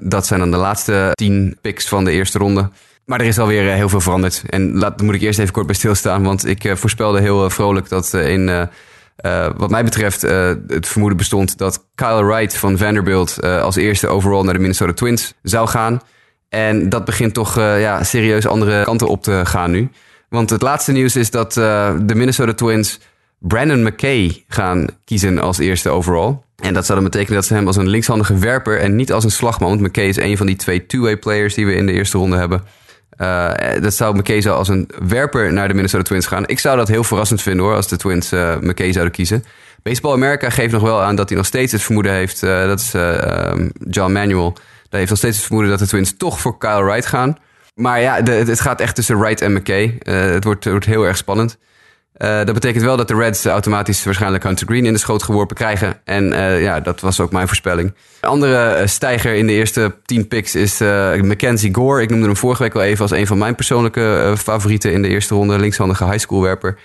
dat 0.00 0.26
zijn 0.26 0.40
dan 0.40 0.50
de 0.50 0.56
laatste 0.56 1.10
10 1.12 1.58
picks 1.60 1.88
van 1.88 2.04
de 2.04 2.10
eerste 2.10 2.38
ronde. 2.38 2.70
Maar 3.04 3.20
er 3.20 3.26
is 3.26 3.38
alweer 3.38 3.72
heel 3.72 3.88
veel 3.88 4.00
veranderd. 4.00 4.42
En 4.48 4.78
laat, 4.78 5.00
moet 5.00 5.14
ik 5.14 5.20
eerst 5.20 5.38
even 5.38 5.52
kort 5.52 5.66
bij 5.66 5.74
stilstaan. 5.74 6.22
Want 6.22 6.46
ik 6.46 6.72
voorspelde 6.74 7.20
heel 7.20 7.50
vrolijk 7.50 7.88
dat 7.88 8.14
in 8.14 8.68
uh, 9.20 9.48
wat 9.56 9.70
mij 9.70 9.84
betreft 9.84 10.24
uh, 10.24 10.52
het 10.66 10.88
vermoeden 10.88 11.18
bestond 11.18 11.58
dat 11.58 11.86
Kyle 11.94 12.24
Wright 12.24 12.56
van 12.56 12.78
Vanderbilt 12.78 13.38
uh, 13.40 13.62
als 13.62 13.76
eerste 13.76 14.06
overall 14.06 14.44
naar 14.44 14.54
de 14.54 14.60
Minnesota 14.60 14.92
Twins 14.92 15.34
zou 15.42 15.68
gaan. 15.68 16.00
En 16.48 16.88
dat 16.88 17.04
begint 17.04 17.34
toch 17.34 17.56
ja, 17.56 18.02
serieus 18.02 18.46
andere 18.46 18.84
kanten 18.84 19.08
op 19.08 19.22
te 19.22 19.40
gaan 19.44 19.70
nu. 19.70 19.90
Want 20.28 20.50
het 20.50 20.62
laatste 20.62 20.92
nieuws 20.92 21.16
is 21.16 21.30
dat 21.30 21.52
de 21.52 22.12
Minnesota 22.14 22.54
Twins 22.54 23.00
Brandon 23.38 23.82
McKay 23.82 24.44
gaan 24.48 24.86
kiezen 25.04 25.38
als 25.38 25.58
eerste 25.58 25.88
overall. 25.88 26.38
En 26.56 26.74
dat 26.74 26.86
zou 26.86 27.00
dan 27.00 27.10
betekenen 27.10 27.38
dat 27.38 27.46
ze 27.46 27.54
hem 27.54 27.66
als 27.66 27.76
een 27.76 27.88
linkshandige 27.88 28.38
werper 28.38 28.80
en 28.80 28.96
niet 28.96 29.12
als 29.12 29.24
een 29.24 29.30
slagman. 29.30 29.68
Want 29.68 29.80
McKay 29.80 30.04
is 30.04 30.16
een 30.16 30.36
van 30.36 30.46
die 30.46 30.56
twee 30.56 30.86
two-way 30.86 31.16
players 31.16 31.54
die 31.54 31.66
we 31.66 31.74
in 31.74 31.86
de 31.86 31.92
eerste 31.92 32.18
ronde 32.18 32.36
hebben. 32.36 32.62
Uh, 33.18 33.52
dat 33.80 33.94
zou 33.94 34.16
McKay 34.16 34.48
als 34.48 34.68
een 34.68 34.90
werper 35.08 35.52
naar 35.52 35.68
de 35.68 35.74
Minnesota 35.74 36.02
Twins 36.02 36.26
gaan. 36.26 36.46
Ik 36.46 36.58
zou 36.58 36.76
dat 36.76 36.88
heel 36.88 37.04
verrassend 37.04 37.42
vinden 37.42 37.64
hoor, 37.64 37.74
als 37.74 37.88
de 37.88 37.96
Twins 37.96 38.32
uh, 38.32 38.56
McKay 38.60 38.92
zouden 38.92 39.12
kiezen. 39.12 39.44
Baseball 39.82 40.12
America 40.12 40.50
geeft 40.50 40.72
nog 40.72 40.82
wel 40.82 41.02
aan 41.02 41.16
dat 41.16 41.28
hij 41.28 41.38
nog 41.38 41.46
steeds 41.46 41.72
het 41.72 41.82
vermoeden 41.82 42.12
heeft. 42.12 42.42
Uh, 42.42 42.66
dat 42.66 42.80
is 42.80 42.92
um, 42.94 43.70
John 43.88 44.12
Manuel. 44.12 44.52
Daar 44.52 45.00
heeft 45.00 45.08
nog 45.08 45.18
steeds 45.18 45.36
het 45.36 45.44
vermoeden 45.44 45.72
dat 45.72 45.80
de 45.80 45.86
Twins 45.86 46.16
toch 46.16 46.40
voor 46.40 46.58
Kyle 46.58 46.84
Wright 46.84 47.06
gaan. 47.06 47.38
Maar 47.74 48.00
ja, 48.00 48.22
het 48.22 48.60
gaat 48.60 48.80
echt 48.80 48.94
tussen 48.94 49.18
Wright 49.18 49.40
en 49.40 49.52
McKay. 49.52 49.98
het, 50.02 50.44
wordt, 50.44 50.64
het 50.64 50.72
wordt 50.72 50.86
heel 50.86 51.02
erg 51.02 51.16
spannend. 51.16 51.58
Dat 52.22 52.52
betekent 52.52 52.84
wel 52.84 52.96
dat 52.96 53.08
de 53.08 53.14
Reds 53.14 53.44
automatisch 53.44 54.04
waarschijnlijk 54.04 54.44
Hunter 54.44 54.66
Green 54.66 54.86
in 54.86 54.92
de 54.92 54.98
schoot 54.98 55.22
geworpen 55.22 55.56
krijgen. 55.56 56.00
En 56.04 56.24
ja, 56.60 56.80
dat 56.80 57.00
was 57.00 57.20
ook 57.20 57.32
mijn 57.32 57.46
voorspelling. 57.46 57.94
Een 58.20 58.28
andere 58.28 58.86
stijger 58.86 59.34
in 59.34 59.46
de 59.46 59.52
eerste 59.52 59.94
10 60.04 60.28
picks 60.28 60.54
is 60.54 60.78
Mackenzie 61.22 61.74
Gore. 61.74 62.02
Ik 62.02 62.10
noemde 62.10 62.26
hem 62.26 62.36
vorige 62.36 62.62
week 62.62 62.72
wel 62.72 62.82
even 62.82 63.02
als 63.02 63.10
een 63.10 63.26
van 63.26 63.38
mijn 63.38 63.54
persoonlijke 63.54 64.34
favorieten 64.38 64.92
in 64.92 65.02
de 65.02 65.08
eerste 65.08 65.34
ronde. 65.34 65.58
Linkshandige 65.58 66.04
high 66.04 66.18
school 66.18 66.42
werper. 66.42 66.78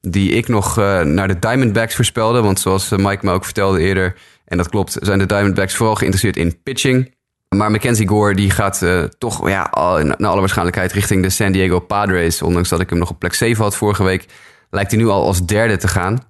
Die 0.00 0.30
ik 0.30 0.48
nog 0.48 0.76
naar 1.04 1.28
de 1.28 1.38
Diamondbacks 1.38 1.94
voorspelde. 1.94 2.40
Want 2.40 2.60
zoals 2.60 2.88
Mike 2.88 3.26
me 3.26 3.32
ook 3.32 3.44
vertelde 3.44 3.80
eerder, 3.80 4.14
en 4.44 4.56
dat 4.56 4.68
klopt, 4.68 4.96
zijn 5.00 5.18
de 5.18 5.26
Diamondbacks 5.26 5.74
vooral 5.74 5.94
geïnteresseerd 5.94 6.36
in 6.36 6.62
pitching. 6.62 7.14
Maar 7.48 7.70
Mackenzie 7.70 8.08
Gore 8.08 8.34
die 8.34 8.50
gaat 8.50 8.84
toch 9.18 9.48
ja, 9.48 9.70
naar 10.16 10.30
alle 10.30 10.40
waarschijnlijkheid 10.40 10.92
richting 10.92 11.22
de 11.22 11.30
San 11.30 11.52
Diego 11.52 11.78
Padres. 11.78 12.42
Ondanks 12.42 12.68
dat 12.68 12.80
ik 12.80 12.90
hem 12.90 12.98
nog 12.98 13.10
op 13.10 13.18
plek 13.18 13.34
7 13.34 13.62
had 13.62 13.76
vorige 13.76 14.04
week, 14.04 14.26
lijkt 14.72 14.90
hij 14.90 15.00
nu 15.00 15.08
al 15.08 15.26
als 15.26 15.46
derde 15.46 15.76
te 15.76 15.88
gaan. 15.88 16.24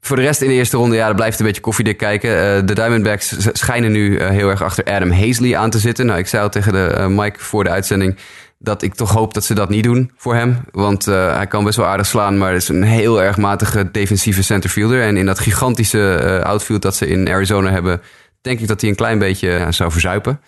Voor 0.00 0.16
de 0.16 0.22
rest 0.22 0.42
in 0.42 0.48
de 0.48 0.54
eerste 0.54 0.76
ronde, 0.76 0.96
ja, 0.96 1.06
dat 1.06 1.16
blijft 1.16 1.38
een 1.40 1.46
beetje 1.46 1.60
koffiedik 1.60 1.96
kijken. 1.96 2.30
Uh, 2.30 2.66
de 2.66 2.74
Diamondbacks 2.74 3.36
schijnen 3.52 3.92
nu 3.92 4.10
uh, 4.10 4.28
heel 4.28 4.48
erg 4.48 4.62
achter 4.62 4.84
Adam 4.84 5.10
Hazley 5.10 5.56
aan 5.56 5.70
te 5.70 5.78
zitten. 5.78 6.06
Nou, 6.06 6.18
ik 6.18 6.26
zei 6.26 6.42
al 6.42 6.48
tegen 6.48 6.72
de, 6.72 7.06
Mike 7.08 7.38
voor 7.40 7.64
de 7.64 7.70
uitzending 7.70 8.16
dat 8.58 8.82
ik 8.82 8.94
toch 8.94 9.10
hoop 9.10 9.34
dat 9.34 9.44
ze 9.44 9.54
dat 9.54 9.68
niet 9.68 9.84
doen 9.84 10.12
voor 10.16 10.34
hem. 10.34 10.64
Want 10.70 11.04
hij 11.04 11.46
kan 11.46 11.64
best 11.64 11.76
wel 11.76 11.86
aardig 11.86 12.06
slaan, 12.06 12.38
maar 12.38 12.54
is 12.54 12.68
een 12.68 12.82
heel 12.82 13.22
erg 13.22 13.36
matige 13.36 13.90
defensieve 13.90 14.42
centerfielder. 14.42 15.02
En 15.02 15.16
in 15.16 15.26
dat 15.26 15.38
gigantische 15.38 16.40
outfield 16.44 16.82
dat 16.82 16.96
ze 16.96 17.06
in 17.06 17.28
Arizona 17.28 17.70
hebben 17.70 18.02
denk 18.40 18.60
ik 18.60 18.68
dat 18.68 18.80
hij 18.80 18.90
een 18.90 18.96
klein 18.96 19.18
beetje 19.18 19.56
eh, 19.56 19.66
zou 19.70 19.90
verzuipen. 19.90 20.40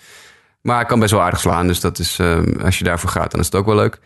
Maar 0.61 0.77
hij 0.77 0.85
kan 0.85 0.99
best 0.99 1.11
wel 1.11 1.22
aardig 1.22 1.41
slaan. 1.41 1.66
Dus 1.66 1.81
dat 1.81 1.99
is, 1.99 2.20
als 2.62 2.79
je 2.79 2.85
daarvoor 2.85 3.11
gaat, 3.11 3.31
dan 3.31 3.41
is 3.41 3.47
het 3.47 3.55
ook 3.55 3.66
wel 3.66 3.75
leuk. 3.75 3.99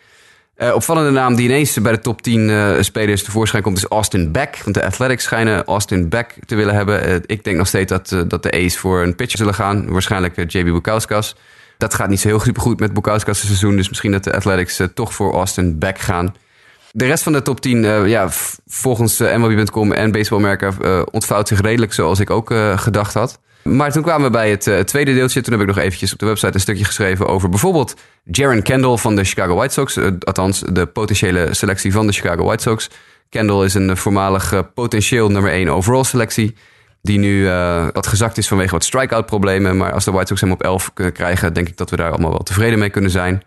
Uh, 0.61 0.73
opvallende 0.75 1.11
naam 1.11 1.35
die 1.35 1.45
ineens 1.45 1.81
bij 1.81 1.91
de 1.91 1.99
top 1.99 2.21
10 2.21 2.49
uh, 2.49 2.75
spelers 2.79 3.23
tevoorschijn 3.23 3.63
komt, 3.63 3.77
is 3.77 3.85
Austin 3.85 4.31
Beck. 4.31 4.59
Want 4.63 4.75
de 4.75 4.85
Athletics 4.85 5.23
schijnen 5.23 5.65
Austin 5.65 6.09
Beck 6.09 6.35
te 6.45 6.55
willen 6.55 6.75
hebben. 6.75 7.23
ik 7.25 7.43
denk 7.43 7.57
nog 7.57 7.67
steeds 7.67 7.91
dat, 7.91 8.15
dat 8.27 8.43
de 8.43 8.65
A's 8.65 8.77
voor 8.77 9.01
een 9.01 9.15
pitcher 9.15 9.37
zullen 9.37 9.53
gaan. 9.53 9.91
Waarschijnlijk 9.91 10.51
JB 10.51 10.65
Bukauskas. 10.65 11.35
Dat 11.77 11.93
gaat 11.93 12.09
niet 12.09 12.19
zo 12.19 12.27
heel 12.27 12.53
goed 12.55 12.79
met 12.79 12.93
Bukauskas 12.93 13.39
seizoen. 13.39 13.75
Dus 13.75 13.89
misschien 13.89 14.11
dat 14.11 14.23
de 14.23 14.33
Athletics 14.33 14.81
toch 14.93 15.13
voor 15.13 15.33
Austin 15.33 15.79
Beck 15.79 15.99
gaan. 15.99 16.35
De 16.91 17.05
rest 17.05 17.23
van 17.23 17.33
de 17.33 17.41
top 17.41 17.61
10, 17.61 18.07
ja, 18.07 18.29
volgens 18.67 19.19
MLB.com 19.19 19.91
en 19.91 20.11
Baseballmerken 20.11 21.13
ontvouwt 21.13 21.47
zich 21.47 21.61
redelijk 21.61 21.93
zoals 21.93 22.19
ik 22.19 22.29
ook 22.29 22.53
gedacht 22.75 23.13
had. 23.13 23.39
Maar 23.63 23.91
toen 23.91 24.03
kwamen 24.03 24.25
we 24.25 24.31
bij 24.31 24.49
het 24.49 24.67
uh, 24.67 24.79
tweede 24.79 25.13
deeltje. 25.13 25.41
Toen 25.41 25.53
heb 25.53 25.61
ik 25.61 25.67
nog 25.67 25.77
eventjes 25.77 26.13
op 26.13 26.19
de 26.19 26.25
website 26.25 26.53
een 26.53 26.59
stukje 26.59 26.85
geschreven 26.85 27.27
over 27.27 27.49
bijvoorbeeld 27.49 27.95
Jaron 28.23 28.61
Kendall 28.61 28.97
van 28.97 29.15
de 29.15 29.23
Chicago 29.23 29.55
White 29.55 29.73
Sox. 29.73 29.97
Uh, 29.97 30.11
althans, 30.19 30.59
de 30.59 30.85
potentiële 30.85 31.53
selectie 31.53 31.91
van 31.91 32.07
de 32.07 32.13
Chicago 32.13 32.43
White 32.43 32.63
Sox. 32.63 32.89
Kendall 33.29 33.65
is 33.65 33.73
een 33.73 33.97
voormalig 33.97 34.53
uh, 34.53 34.59
potentieel 34.73 35.29
nummer 35.29 35.51
1 35.51 35.69
overall 35.69 36.03
selectie. 36.03 36.55
Die 37.01 37.19
nu 37.19 37.49
wat 37.93 38.07
gezakt 38.07 38.37
is 38.37 38.47
vanwege 38.47 38.71
wat 38.71 38.83
strikeout 38.83 39.25
problemen. 39.25 39.77
Maar 39.77 39.93
als 39.93 40.05
de 40.05 40.11
White 40.11 40.27
Sox 40.27 40.41
hem 40.41 40.51
op 40.51 40.63
11 40.63 40.93
kunnen 40.93 41.13
krijgen, 41.13 41.53
denk 41.53 41.67
ik 41.67 41.77
dat 41.77 41.89
we 41.89 41.95
daar 41.95 42.09
allemaal 42.09 42.31
wel 42.31 42.43
tevreden 42.43 42.79
mee 42.79 42.89
kunnen 42.89 43.11
zijn. 43.11 43.43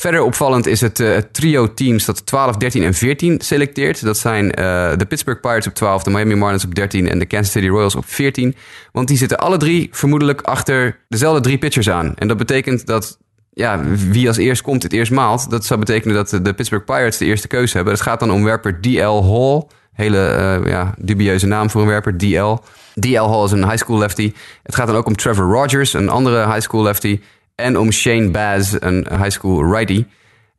Verder 0.00 0.22
opvallend 0.22 0.66
is 0.66 0.80
het, 0.80 1.00
uh, 1.00 1.16
trio 1.32 1.74
teams 1.74 2.04
dat 2.04 2.26
12, 2.26 2.56
13 2.56 2.82
en 2.82 2.94
14 2.94 3.40
selecteert. 3.40 4.04
Dat 4.04 4.18
zijn 4.18 4.44
uh, 4.44 4.52
de 4.96 5.06
Pittsburgh 5.08 5.40
Pirates 5.40 5.66
op 5.66 5.74
12, 5.74 6.02
de 6.02 6.10
Miami 6.10 6.34
Marlins 6.34 6.64
op 6.64 6.74
13 6.74 7.08
en 7.08 7.18
de 7.18 7.26
Kansas 7.26 7.52
City 7.52 7.68
Royals 7.68 7.94
op 7.94 8.04
14. 8.06 8.54
Want 8.92 9.08
die 9.08 9.16
zitten 9.16 9.38
alle 9.38 9.56
drie 9.56 9.88
vermoedelijk 9.92 10.40
achter 10.40 10.98
dezelfde 11.08 11.40
drie 11.40 11.58
pitchers 11.58 11.90
aan. 11.90 12.14
En 12.14 12.28
dat 12.28 12.36
betekent 12.36 12.86
dat 12.86 13.18
ja, 13.52 13.80
wie 14.10 14.28
als 14.28 14.36
eerst 14.36 14.62
komt, 14.62 14.82
het 14.82 14.92
eerst 14.92 15.12
maalt. 15.12 15.50
Dat 15.50 15.64
zou 15.64 15.80
betekenen 15.80 16.14
dat 16.14 16.28
de 16.44 16.54
Pittsburgh 16.54 16.84
Pirates 16.84 17.18
de 17.18 17.24
eerste 17.24 17.48
keuze 17.48 17.76
hebben. 17.76 17.92
Het 17.92 18.02
gaat 18.02 18.20
dan 18.20 18.30
om 18.30 18.44
werper 18.44 18.80
DL 18.80 19.24
Hall. 19.24 19.66
Hele 19.92 20.60
uh, 20.62 20.70
ja, 20.70 20.94
dubieuze 20.98 21.46
naam 21.46 21.70
voor 21.70 21.80
een 21.80 21.86
werper, 21.86 22.18
DL. 22.18 22.56
DL 22.94 23.28
Hall 23.30 23.44
is 23.44 23.50
een 23.50 23.64
high 23.64 23.82
school 23.82 23.98
lefty. 23.98 24.32
Het 24.62 24.74
gaat 24.74 24.86
dan 24.86 24.96
ook 24.96 25.06
om 25.06 25.16
Trevor 25.16 25.52
Rogers, 25.52 25.94
een 25.94 26.08
andere 26.08 26.46
high 26.46 26.60
school 26.60 26.82
lefty 26.82 27.20
en 27.60 27.78
om 27.78 27.92
Shane 27.92 28.30
Baz, 28.30 28.74
een 28.78 29.06
high 29.10 29.30
school 29.30 29.72
righty. 29.72 30.04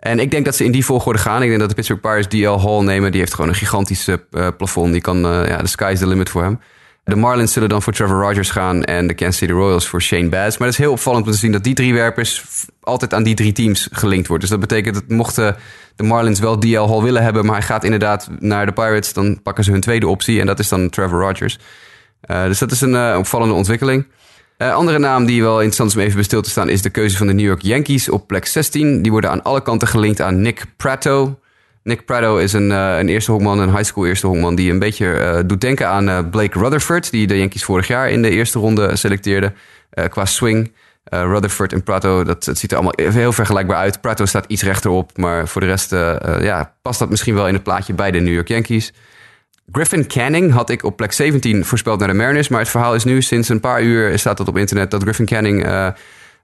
En 0.02 0.20
ik 0.20 0.32
denk 0.32 0.46
dat 0.46 0.56
ze 0.56 0.64
in 0.64 0.72
die 0.72 0.86
volgorde 0.86 1.20
gaan. 1.20 1.42
Ik 1.42 1.48
denk 1.48 1.60
dat 1.60 1.70
de 1.70 1.76
Pittsburgh 1.76 2.02
Pirates 2.02 2.28
DL 2.28 2.68
Hall 2.68 2.84
nemen. 2.84 3.12
Die 3.12 3.20
heeft 3.20 3.34
gewoon 3.34 3.50
een 3.50 3.56
gigantische 3.56 4.24
uh, 4.32 4.48
plafond. 4.58 4.92
Die 4.92 5.02
kan, 5.02 5.26
uh, 5.26 5.48
ja, 5.48 5.58
de 5.58 5.68
sky 5.68 5.90
is 5.94 6.00
the 6.00 6.08
limit 6.08 6.30
voor 6.30 6.44
hem. 6.44 6.60
De 7.04 7.16
Marlins 7.16 7.54
zullen 7.54 7.70
dan 7.70 7.82
voor 7.82 7.94
Trevor 7.94 8.22
Rogers 8.22 8.50
gaan 8.50 8.84
en 8.84 9.08
de 9.08 9.14
Kansas 9.14 9.38
City 9.38 9.52
Royals 9.52 9.88
voor 9.88 10.02
Shane 10.02 10.30
Baz. 10.30 10.58
Maar 10.58 10.68
het 10.68 10.78
is 10.78 10.84
heel 10.84 10.92
opvallend 10.92 11.26
om 11.26 11.32
te 11.32 11.38
zien 11.38 11.52
dat 11.52 11.64
die 11.64 11.74
drie 11.74 11.94
werpers 11.94 12.46
altijd 12.82 13.14
aan 13.14 13.24
die 13.24 13.36
drie 13.36 13.52
teams 13.52 13.88
gelinkt 13.92 14.28
worden. 14.28 14.50
Dus 14.50 14.60
dat 14.60 14.68
betekent 14.70 14.96
dat 14.96 15.08
mochten 15.08 15.56
de 15.96 16.04
Marlins 16.04 16.40
wel 16.40 16.60
DL 16.60 16.88
Hall 16.88 17.02
willen 17.02 17.24
hebben, 17.24 17.46
maar 17.46 17.56
hij 17.56 17.66
gaat 17.66 17.84
inderdaad 17.84 18.30
naar 18.40 18.66
de 18.66 18.72
Pirates, 18.72 19.14
dan 19.14 19.42
pakken 19.42 19.64
ze 19.64 19.72
hun 19.72 19.82
tweede 19.82 20.08
optie 20.08 20.40
en 20.40 20.46
dat 20.46 20.60
is 20.60 20.70
dan 20.70 20.90
Trevor 20.90 21.20
Rogers. 21.20 21.60
Uh, 22.32 22.44
dus 22.44 22.60
dat 22.60 22.72
is 22.72 22.82
een 22.82 23.18
opvallende 23.18 23.54
ontwikkeling. 23.54 24.06
Uh, 24.62 24.74
andere 24.74 25.00
naam 25.00 25.26
die 25.26 25.42
wel 25.42 25.56
interessant 25.56 25.90
is 25.90 25.96
om 25.96 26.02
even 26.02 26.30
bij 26.30 26.42
te 26.42 26.50
staan 26.50 26.70
is 26.70 26.82
de 26.82 26.90
keuze 26.90 27.18
van 27.18 27.28
de 27.28 27.34
New 27.34 27.46
York 27.46 27.62
Yankees 27.62 28.10
op 28.10 28.28
plek 28.28 28.46
16. 28.46 29.02
Die 29.02 29.12
worden 29.12 29.30
aan 29.30 29.44
alle 29.44 29.62
kanten 29.62 29.88
gelinkt 29.88 30.22
aan 30.22 30.42
Nick 30.42 30.66
Prato. 30.78 31.40
Nick 31.84 32.06
Prato 32.06 32.38
is 32.38 32.54
een, 32.54 32.70
uh, 32.70 32.98
een 32.98 33.10
eerste 33.10 33.32
honkman, 33.32 33.60
een 33.60 33.70
high 33.70 33.84
school 33.84 34.06
eerste 34.06 34.28
honkman, 34.28 34.56
die 34.56 34.72
een 34.72 34.80
beetje 34.80 35.06
uh, 35.06 35.40
doet 35.46 35.62
denken 35.62 35.88
aan 35.88 36.30
Blake 36.30 36.60
Rutherford, 36.60 37.12
die 37.12 37.28
de 37.28 37.38
Yankees 37.38 37.64
vorig 37.64 37.88
jaar 37.88 38.10
in 38.10 38.22
de 38.22 38.30
eerste 38.30 38.60
ronde 38.60 38.96
selecteerde 38.96 39.54
qua 40.10 40.26
swing. 40.26 40.72
Rutherford 41.04 41.74
en 41.74 41.84
Prato, 41.84 42.24
dat, 42.24 42.44
dat 42.44 42.58
ziet 42.58 42.72
er 42.72 42.78
allemaal 42.78 43.12
heel 43.14 43.32
vergelijkbaar 43.32 43.78
uit. 43.78 44.02
Prato 44.02 44.26
staat 44.26 44.46
iets 44.48 44.64
rechterop, 44.64 45.18
maar 45.18 45.48
voor 45.48 45.62
de 45.62 45.68
rest 45.68 45.92
ja, 46.42 46.74
past 46.82 47.00
dat 47.00 47.10
misschien 47.10 47.36
wel 47.36 47.48
in 47.48 47.54
het 47.54 47.64
plaatje 47.64 47.94
bij 47.94 48.12
de 48.12 48.20
New 48.20 48.34
York 48.34 48.48
Yankees. 48.48 48.94
Griffin 49.72 50.08
Canning 50.08 50.52
had 50.52 50.70
ik 50.70 50.84
op 50.84 50.98
plek 50.98 51.12
17 51.12 51.66
voorspeld 51.66 52.00
naar 52.00 52.08
de 52.08 52.14
Mariners. 52.14 52.48
Maar 52.48 52.60
het 52.60 52.70
verhaal 52.70 52.96
is 52.96 53.04
nu, 53.04 53.22
sinds 53.22 53.50
een 53.50 53.60
paar 53.60 53.82
uur 53.84 54.20
staat 54.20 54.38
dat 54.38 54.48
op 54.48 54.58
internet, 54.58 54.92
dat 54.92 55.02
Griffin 55.02 55.26
Canning 55.26 55.66
uh, 55.66 55.88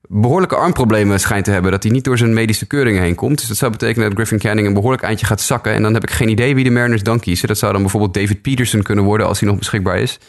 behoorlijke 0.01 0.55
armproblemen 0.55 1.19
schijnt 1.19 1.45
te 1.45 1.51
hebben. 1.51 1.71
Dat 1.71 1.83
hij 1.83 1.91
niet 1.91 2.03
door 2.03 2.17
zijn 2.17 2.33
medische 2.33 2.65
keuringen 2.65 3.01
heen 3.01 3.15
komt. 3.15 3.37
Dus 3.37 3.47
dat 3.47 3.57
zou 3.57 3.71
betekenen 3.71 4.07
dat 4.07 4.17
Griffin 4.17 4.39
Canning 4.39 4.67
een 4.67 4.73
behoorlijk 4.73 5.03
eindje 5.03 5.25
gaat 5.25 5.41
zakken. 5.41 5.73
En 5.73 5.81
dan 5.81 5.93
heb 5.93 6.03
ik 6.03 6.11
geen 6.11 6.29
idee 6.29 6.55
wie 6.55 6.63
de 6.63 6.69
Mariners 6.69 7.03
dan 7.03 7.19
kiezen. 7.19 7.47
Dat 7.47 7.57
zou 7.57 7.71
dan 7.71 7.81
bijvoorbeeld 7.81 8.13
David 8.13 8.41
Peterson 8.41 8.81
kunnen 8.81 9.03
worden 9.03 9.27
als 9.27 9.39
hij 9.39 9.49
nog 9.49 9.57
beschikbaar 9.57 9.99
is. 9.99 10.19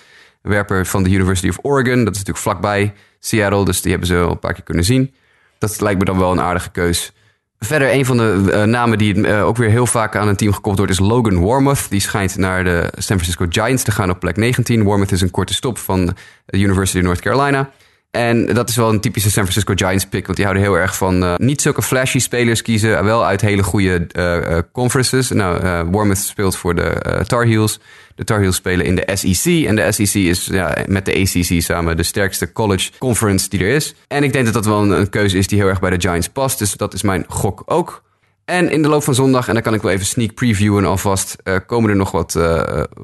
Werper 0.43 0.86
van 0.86 1.03
de 1.03 1.11
University 1.11 1.49
of 1.49 1.59
Oregon. 1.62 2.05
Dat 2.05 2.14
is 2.14 2.18
natuurlijk 2.18 2.39
vlakbij 2.39 2.93
Seattle, 3.18 3.64
dus 3.64 3.80
die 3.80 3.91
hebben 3.91 4.09
ze 4.09 4.16
al 4.16 4.30
een 4.30 4.39
paar 4.39 4.53
keer 4.53 4.64
kunnen 4.64 4.84
zien. 4.84 5.14
Dat 5.59 5.80
lijkt 5.80 5.99
me 5.99 6.05
dan 6.05 6.18
wel 6.18 6.32
een 6.32 6.41
aardige 6.41 6.70
keus. 6.70 7.12
Verder, 7.59 7.92
een 7.92 8.06
van 8.06 8.16
de 8.16 8.44
uh, 8.46 8.62
namen 8.62 8.98
die 8.98 9.14
uh, 9.14 9.46
ook 9.46 9.56
weer 9.56 9.70
heel 9.70 9.86
vaak 9.86 10.16
aan 10.16 10.28
een 10.28 10.36
team 10.36 10.52
gekoppeld 10.52 10.78
wordt, 10.86 11.00
is 11.00 11.09
Logan 11.09 11.44
Warmoth. 11.44 11.90
Die 11.90 12.00
schijnt 12.00 12.36
naar 12.36 12.64
de 12.64 12.92
San 12.92 13.16
Francisco 13.16 13.46
Giants 13.48 13.82
te 13.82 13.90
gaan 13.90 14.11
op 14.11 14.20
plek 14.20 14.36
19. 14.36 14.84
Warmoth 14.84 15.12
is 15.12 15.20
een 15.20 15.30
korte 15.30 15.54
stop 15.54 15.78
van 15.78 16.06
de 16.46 16.59
University 16.59 16.98
of 16.98 17.04
North 17.04 17.20
Carolina. 17.20 17.70
En 18.11 18.46
dat 18.46 18.68
is 18.68 18.76
wel 18.76 18.88
een 18.88 19.00
typische 19.00 19.30
San 19.30 19.42
Francisco 19.42 19.72
Giants 19.76 20.06
pick. 20.06 20.24
Want 20.24 20.36
die 20.36 20.46
houden 20.46 20.66
heel 20.66 20.78
erg 20.78 20.96
van 20.96 21.22
uh, 21.22 21.34
niet 21.36 21.62
zulke 21.62 21.82
flashy 21.82 22.18
spelers 22.18 22.62
kiezen. 22.62 23.04
Wel 23.04 23.24
uit 23.24 23.40
hele 23.40 23.62
goede 23.62 24.06
uh, 24.12 24.59
conferences. 24.72 25.30
Nou, 25.30 25.64
uh, 25.64 25.80
Warmouth 25.90 26.18
speelt 26.18 26.56
voor 26.56 26.74
de 26.74 27.22
Tar 27.26 27.44
Heels. 27.44 27.80
De 28.14 28.24
Tar 28.24 28.40
Heels 28.40 28.56
spelen 28.56 28.86
in 28.86 28.94
de 28.94 29.11
SEC. 29.14 29.66
En 29.66 29.76
de 29.76 29.92
SEC 29.92 30.14
is 30.14 30.46
ja, 30.46 30.76
met 30.86 31.04
de 31.04 31.14
ACC 31.14 31.62
samen 31.62 31.96
de 31.96 32.02
sterkste 32.02 32.52
college 32.52 32.90
conference 32.98 33.48
die 33.48 33.61
er 33.61 33.74
is. 33.74 33.94
En 34.06 34.22
ik 34.22 34.32
denk 34.32 34.44
dat 34.44 34.54
dat 34.54 34.66
wel 34.66 34.92
een, 34.92 35.11
keuze 35.11 35.38
is 35.38 35.46
die 35.46 35.59
heel 35.59 35.68
erg 35.68 35.80
bij 35.80 35.90
de 35.90 36.00
Giants 36.00 36.28
past. 36.28 36.59
Dus 36.59 36.72
dat 36.72 36.94
is 36.94 37.02
mijn 37.02 37.24
gok 37.28 37.62
ook. 37.66 38.02
En 38.44 38.70
in 38.70 38.82
de 38.82 38.88
loop 38.88 39.02
van 39.02 39.14
zondag, 39.14 39.48
en 39.48 39.54
dan 39.54 39.62
kan 39.62 39.74
ik 39.74 39.82
wel 39.82 39.92
even 39.92 40.06
sneak 40.06 40.34
previewen 40.34 40.84
alvast, 40.84 41.36
komen 41.66 41.90
er 41.90 41.96
nog 41.96 42.11
wat, 42.11 42.32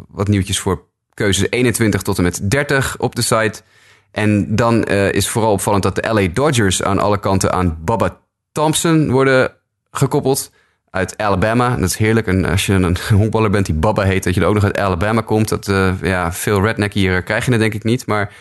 wat 0.09 0.29
nieuwtjes 0.29 0.59
voor 0.59 0.83
keuzes 1.15 1.51
21 1.51 2.03
tot 2.03 2.17
en 2.17 2.23
met 2.23 2.51
30 2.51 2.97
op 2.99 3.15
de 3.15 3.23
site. 3.23 3.63
En 4.15 4.57
dan 4.57 4.85
uh, 4.91 5.13
is 5.13 5.29
vooral 5.29 5.53
opvallend 5.53 5.83
dat 5.83 5.95
de 5.95 6.13
LA 6.13 6.29
Dodgers 6.33 6.83
aan 6.83 6.99
alle 6.99 7.19
kanten 7.19 7.53
aan 7.53 7.79
Bubba 7.85 8.17
Thompson 8.53 9.11
worden 9.11 9.53
gekoppeld. 9.91 10.53
Uit 10.91 11.19
Alabama. 11.19 11.77
Dat 11.77 11.89
is 11.89 11.97
heerlijk. 11.97 12.27
En 12.27 12.45
als 12.45 12.67
je 12.67 12.73
een 12.73 12.97
honkballer 13.15 13.51
bent 13.51 13.67
die 13.67 13.75
Bubba 13.75 14.03
heet, 14.03 14.25
dat 14.25 14.35
je 14.35 14.41
er 14.41 14.47
ook 14.47 14.55
nog 14.55 14.65
uit 14.65 14.79
Alabama 14.79 15.21
komt. 15.21 15.49
Dat, 15.49 15.69
uh, 15.69 15.93
ja, 16.03 16.33
veel 16.33 16.63
redneck 16.63 16.93
hier 16.93 17.23
krijg 17.23 17.45
je 17.45 17.51
het 17.51 17.61
denk 17.61 17.75
ik 17.75 17.85
niet. 17.85 18.07
Maar 18.07 18.33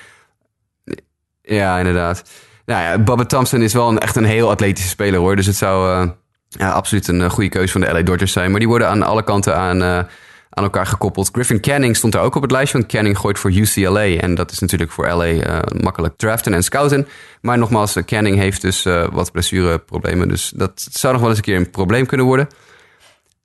ja, 1.42 1.78
inderdaad. 1.78 2.30
Nou 2.66 2.82
ja, 2.82 2.98
Bubba 2.98 3.26
Thompson 3.26 3.62
is 3.62 3.74
wel 3.74 3.90
een, 3.90 4.00
echt 4.00 4.16
een 4.16 4.26
heel 4.26 4.50
atletische 4.50 4.90
speler 4.90 5.20
hoor. 5.20 5.36
Dus 5.36 5.46
het 5.46 5.56
zou 5.56 6.10
ja, 6.48 6.72
absoluut 6.72 7.08
een 7.08 7.30
goede 7.30 7.50
keuze 7.50 7.72
van 7.72 7.82
de 7.82 7.92
LA 7.92 8.02
Dodgers 8.02 8.32
zijn. 8.32 8.50
Maar 8.50 8.60
die 8.60 8.70
worden 8.70 8.88
aan 8.88 9.04
alle 9.04 9.24
kanten 9.24 9.56
aan 9.56 10.08
aan 10.54 10.64
elkaar 10.64 10.86
gekoppeld. 10.86 11.30
Griffin 11.32 11.62
Canning 11.62 11.95
stond 11.95 12.14
daar 12.14 12.24
ook 12.24 12.36
op 12.36 12.41
het 12.41 12.51
lijstje, 12.51 12.78
want 12.78 12.91
Canning 12.91 13.18
gooit 13.18 13.39
voor 13.39 13.51
UCLA. 13.51 14.06
En 14.06 14.36
dat 14.36 14.51
is 14.51 14.60
natuurlijk 14.60 14.91
voor 14.91 15.08
LA 15.08 15.26
eh, 15.26 15.60
makkelijk 15.82 16.14
draften 16.18 16.54
en 16.54 16.64
scouten. 16.64 17.08
Maar 17.41 17.58
nogmaals, 17.58 17.97
uh, 17.97 18.04
Canning 18.04 18.38
heeft 18.38 18.62
dus 18.62 18.86
uh, 18.86 19.08
wat 19.12 19.32
blessureproblemen. 19.32 20.28
Dus 20.28 20.51
dat 20.56 20.88
zou 20.91 21.14
nog 21.14 21.22
wel 21.22 21.30
eens 21.30 21.39
een 21.39 21.45
keer 21.45 21.58
een 21.58 21.70
probleem 21.70 22.06
kunnen 22.06 22.26
worden. 22.26 22.47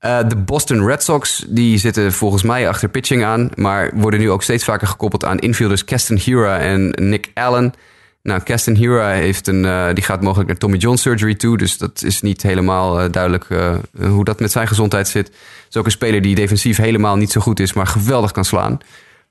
de 0.01 0.37
Boston 0.37 0.87
Red 0.87 1.03
Sox 1.03 1.45
die 1.49 1.79
zitten 1.79 2.13
volgens 2.13 2.43
mij 2.43 2.69
achter 2.69 2.89
pitching 2.89 3.25
aan. 3.25 3.51
Maar 3.55 3.91
worden 3.95 4.21
nu 4.21 4.31
ook 4.31 4.43
steeds 4.43 4.65
vaker 4.65 4.87
gekoppeld 4.87 5.25
aan 5.25 5.39
infielders 5.39 5.85
Keston 5.85 6.17
Hura 6.17 6.59
en 6.59 6.91
Nick 6.91 7.31
Allen. 7.35 7.73
Nou, 8.23 8.43
Caston 8.43 8.75
Hura 8.75 9.11
heeft 9.11 9.47
een, 9.47 9.95
die 9.95 10.05
gaat 10.05 10.23
mogelijk 10.23 10.49
naar 10.49 10.59
Tommy 10.59 10.77
John 10.77 10.97
surgery 10.97 11.35
toe. 11.35 11.57
Dus 11.57 11.79
dat 11.79 12.03
is 12.03 12.21
niet 12.21 12.43
helemaal 12.43 13.11
duidelijk 13.11 13.47
hoe 14.01 14.25
dat 14.25 14.41
met 14.41 14.53
zijn 14.53 14.69
gezondheid 14.69 15.09
zit. 15.09 15.31
Is 15.69 15.77
ook 15.77 15.85
een 15.85 15.91
speler 15.91 16.23
die 16.23 16.35
defensief 16.35 16.77
helemaal 16.77 17.17
niet 17.17 17.33
zo 17.33 17.41
goed 17.41 17.61
is, 17.61 17.73
maar 17.73 17.87
geweldig 17.87 18.33
kan 18.33 18.45
slaan. 18.45 18.79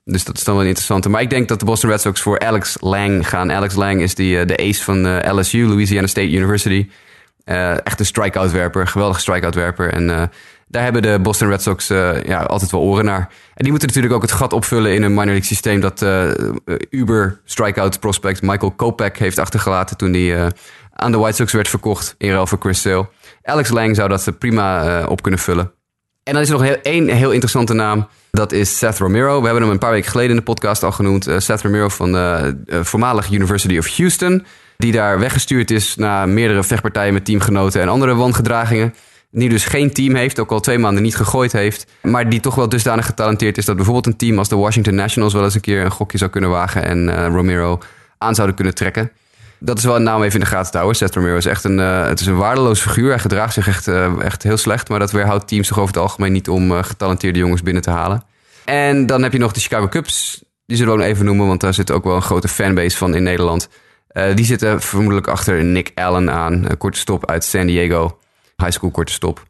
Dus 0.04 0.24
dat 0.24 0.38
is 0.38 0.44
dan 0.44 0.56
wel 0.56 0.66
interessant. 0.66 1.08
Maar 1.08 1.22
ik 1.22 1.30
denk 1.30 1.48
dat 1.48 1.60
de 1.60 1.66
Boston 1.66 1.90
Red 1.90 2.02
Sox 2.02 2.22
voor 2.22 2.40
Alex 2.40 2.78
Lang 2.80 3.30
gaan. 3.30 3.52
Alex 3.52 3.74
Lang 3.76 4.02
is 4.02 4.16
die, 4.16 4.46
de 4.46 4.58
ace 4.58 4.84
van 4.84 5.30
LSU, 5.40 5.66
Louisiana 5.66 6.08
State 6.08 6.32
University. 6.32 6.90
echt 7.84 8.00
een 8.00 8.06
strikeout-werper, 8.06 8.88
geweldige 8.88 9.20
strikeout-werper. 9.20 9.94
En 9.94 10.30
daar 10.68 10.84
hebben 10.84 11.02
de 11.02 11.20
Boston 11.22 11.50
Red 11.50 11.62
Sox 11.62 11.90
uh, 11.90 12.24
ja, 12.24 12.42
altijd 12.42 12.72
wel 12.72 12.82
oren 12.82 13.06
naar. 13.06 13.30
En 13.54 13.64
die 13.64 13.70
moeten 13.70 13.88
natuurlijk 13.88 14.16
ook 14.16 14.22
het 14.22 14.32
gat 14.32 14.54
opvullen 14.54 14.94
in 14.94 15.04
een 15.04 15.14
minor 15.14 15.26
league 15.26 15.46
systeem 15.46 15.80
dat 15.80 16.02
uh, 16.02 16.32
Uber 16.90 17.42
strikeout 17.46 18.00
prospect 18.00 18.42
Michael 18.42 18.72
Kopech 18.72 19.18
heeft 19.18 19.40
achtergelaten 19.40 19.98
toen 19.98 20.14
hij 20.14 20.22
uh, 20.22 20.48
aan 20.94 21.12
de 21.12 21.18
White 21.18 21.36
Sox 21.36 21.52
werd 21.52 21.68
verkocht 21.68 22.16
in 22.18 22.32
ruil 22.32 22.48
voor 22.48 22.60
Chris 22.60 22.82
Sale. 22.82 23.10
Alex 23.44 23.70
Lang 23.70 23.96
zou 23.96 24.10
dat 24.10 24.40
prima 24.40 25.06
op 25.06 25.22
kunnen 25.22 25.40
vullen. 25.40 25.72
En 26.28 26.34
dan 26.34 26.42
is 26.42 26.50
er 26.50 26.56
nog 26.56 26.64
heel, 26.64 26.78
één 26.82 27.08
heel 27.08 27.32
interessante 27.32 27.74
naam. 27.74 28.08
Dat 28.32 28.52
is 28.52 28.78
Seth 28.78 28.98
Romero. 28.98 29.40
We 29.40 29.46
hebben 29.46 29.64
hem 29.64 29.72
een 29.72 29.80
paar 29.80 29.92
weken 29.92 30.12
geleden 30.12 30.30
in 30.30 30.36
de 30.36 30.44
podcast 30.44 30.84
al 30.84 30.92
genoemd. 30.92 31.28
Seth 31.38 31.62
Romero 31.62 31.90
van 31.90 32.12
de 32.12 32.58
voormalige 32.68 33.34
University 33.34 33.78
of 33.78 33.98
Houston. 33.98 34.46
Die 34.78 34.92
daar 34.92 35.20
weggestuurd 35.20 35.72
is 35.72 35.96
na 35.96 36.26
meerdere 36.26 36.64
vechtpartijen 36.64 37.14
met 37.14 37.26
teamgenoten 37.26 37.82
en 37.82 37.88
andere 37.88 38.16
wangedragingen. 38.16 38.94
Die 39.32 39.50
dus 39.50 39.66
geen 39.66 39.94
team 39.94 40.16
heeft, 40.16 40.40
ook 40.40 40.52
al 40.52 40.60
twee 40.60 40.78
maanden 40.78 41.04
niet 41.04 41.16
gegooid 41.16 41.52
heeft. 41.52 41.86
Maar 42.02 42.30
die 42.30 42.40
toch 42.40 42.56
wel 42.56 42.70
dusdanig 42.70 43.06
getalenteerd 43.06 43.58
is 43.58 43.66
dat 43.66 43.76
bijvoorbeeld 43.76 44.06
een 44.06 44.18
team 44.18 44.38
als 44.38 44.50
de 44.50 44.56
Washington 44.56 44.96
Nationals 44.96 45.34
wel 45.34 45.44
eens 45.44 45.56
een 45.56 45.62
keer 45.62 45.86
een 45.86 45.92
gokje 45.92 46.18
zou 46.18 46.32
kunnen 46.32 46.50
wagen 46.50 46.84
en 46.84 47.08
uh, 47.08 47.28
Romero 47.28 47.80
aan 48.18 48.36
zouden 48.36 48.56
kunnen 48.56 48.76
trekken. 48.76 49.12
Dat 49.60 49.78
is 49.78 49.84
wel 49.84 49.96
een 49.96 50.04
naam 50.04 50.24
even 50.24 50.34
in 50.34 50.46
de 50.46 50.52
gaten 50.52 50.72
te 50.72 50.78
houden. 50.78 50.98
Seth 50.98 51.16
Romero 51.16 51.38
is 51.38 51.46
echt 51.46 51.64
een, 51.64 51.80
uh, 51.80 52.08
het 52.08 52.20
is 52.20 52.26
een 52.26 52.38
waardeloos 52.38 52.82
figuur. 52.82 53.10
Hij 53.10 53.20
gedraagt 53.20 53.54
zich 53.54 53.68
echt, 53.68 53.88
uh, 53.88 54.22
echt 54.22 54.44
heel 54.44 54.58
slecht. 54.58 54.90
Maar 54.90 55.00
dat 55.00 55.12
weerhoudt 55.12 55.48
teams 55.48 55.68
toch 55.68 55.78
over 55.80 55.94
het 55.94 56.04
algemeen 56.04 56.32
niet 56.32 56.50
om 56.50 56.84
getalenteerde 56.84 57.40
jongens 57.40 57.64
binnen 57.64 57.82
te 57.82 57.90
halen. 57.90 58.24
En 58.66 59.06
dan 59.06 59.24
heb 59.24 59.32
je 59.32 59.38
nog 59.38 59.52
de 59.52 59.60
Chicago 59.60 59.88
Cubs. 59.88 60.44
Die 60.66 60.78
zullen 60.78 60.98
we 60.98 61.04
even 61.04 61.26
noemen, 61.26 61.48
want 61.48 61.62
daar 61.62 61.74
zit 61.74 61.92
ook 61.92 62.04
wel 62.04 62.16
een 62.16 62.22
grote 62.22 62.48
fanbase 62.48 62.98
van 62.98 63.16
in 63.16 63.24
Nederland. 63.24 63.70
die 64.36 64.46
zitten 64.46 64.82
vermoedelijk 64.82 65.28
achter 65.28 65.64
Nick 65.64 65.92
Allen 65.96 66.32
aan. 66.32 66.70
Een 66.70 66.78
korte 66.78 67.00
stop 67.00 67.30
uit 67.30 67.44
San 67.44 67.68
Diego 67.68 68.18
high 68.58 68.72
school 68.72 68.92
korte 68.92 69.12
stop. 69.12 69.44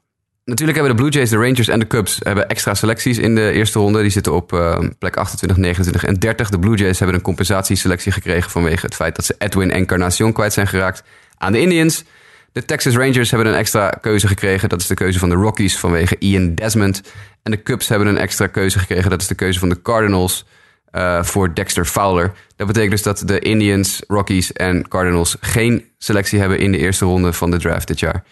Natuurlijk 0.48 0.78
hebben 0.78 0.96
de 0.96 1.02
Blue 1.02 1.14
Jays, 1.14 1.30
de 1.30 1.38
Rangers 1.38 1.68
en 1.68 1.80
de 1.80 1.88
Cubs 1.88 2.20
hebben 2.24 2.48
extra 2.48 2.74
selecties 2.74 3.18
in 3.18 3.36
de 3.36 3.52
eerste 3.52 3.80
ronde. 3.80 4.02
Die 4.02 4.10
zitten 4.10 4.34
op 4.34 4.54
uh, 4.54 4.80
plek 5.00 5.18
28, 5.18 5.58
29 5.58 6.04
en 6.04 6.20
30. 6.20 6.50
De 6.50 6.60
Blue 6.60 6.76
Jays 6.76 7.00
hebben 7.00 7.18
een 7.18 7.24
compensatieselectie 7.24 8.12
gekregen 8.12 8.52
vanwege 8.52 8.86
het 8.86 8.96
feit 8.96 9.16
dat 9.16 9.26
ze 9.26 9.36
Edwin 9.38 9.72
Encarnacion 9.72 10.34
kwijt 10.34 10.54
zijn 10.54 10.68
geraakt 10.68 11.04
aan 11.38 11.52
de 11.52 11.60
Indians. 11.60 12.04
De 12.52 12.66
Texas 12.66 12.96
Rangers 12.96 13.32
hebben 13.32 13.48
een 13.48 13.58
extra 13.58 13.90
keuze 13.90 14.28
gekregen. 14.28 14.70
Dat 14.70 14.82
is 14.82 14.88
de 14.88 14.94
keuze 14.94 15.20
van 15.20 15.30
de 15.30 15.36
Rockies 15.36 15.78
vanwege 15.78 16.16
Ian 16.20 16.56
Desmond. 16.56 17.02
En 17.44 17.52
de 17.52 17.64
Cubs 17.64 17.88
hebben 17.88 18.08
een 18.08 18.18
extra 18.18 18.48
keuze 18.48 18.80
gekregen. 18.80 19.10
Dat 19.10 19.22
is 19.22 19.28
de 19.28 19.36
keuze 19.36 19.60
van 19.60 19.70
de 19.70 19.82
Cardinals 19.82 20.46
uh, 20.92 21.24
voor 21.24 21.54
Dexter 21.54 21.86
Fowler. 21.86 22.34
Dat 22.56 22.68
betekent 22.68 22.92
dus 22.92 23.04
dat 23.04 23.24
de 23.26 23.40
Indians, 23.40 24.02
Rockies 24.08 24.54
en 24.54 24.88
Cardinals 24.88 25.38
geen 25.42 25.86
selectie 25.98 26.40
hebben 26.40 26.60
in 26.60 26.72
de 26.72 26.78
eerste 26.78 27.06
ronde 27.06 27.34
van 27.34 27.52
de 27.52 27.58
draft 27.58 27.88
dit 27.88 28.00
jaar. 28.00 28.24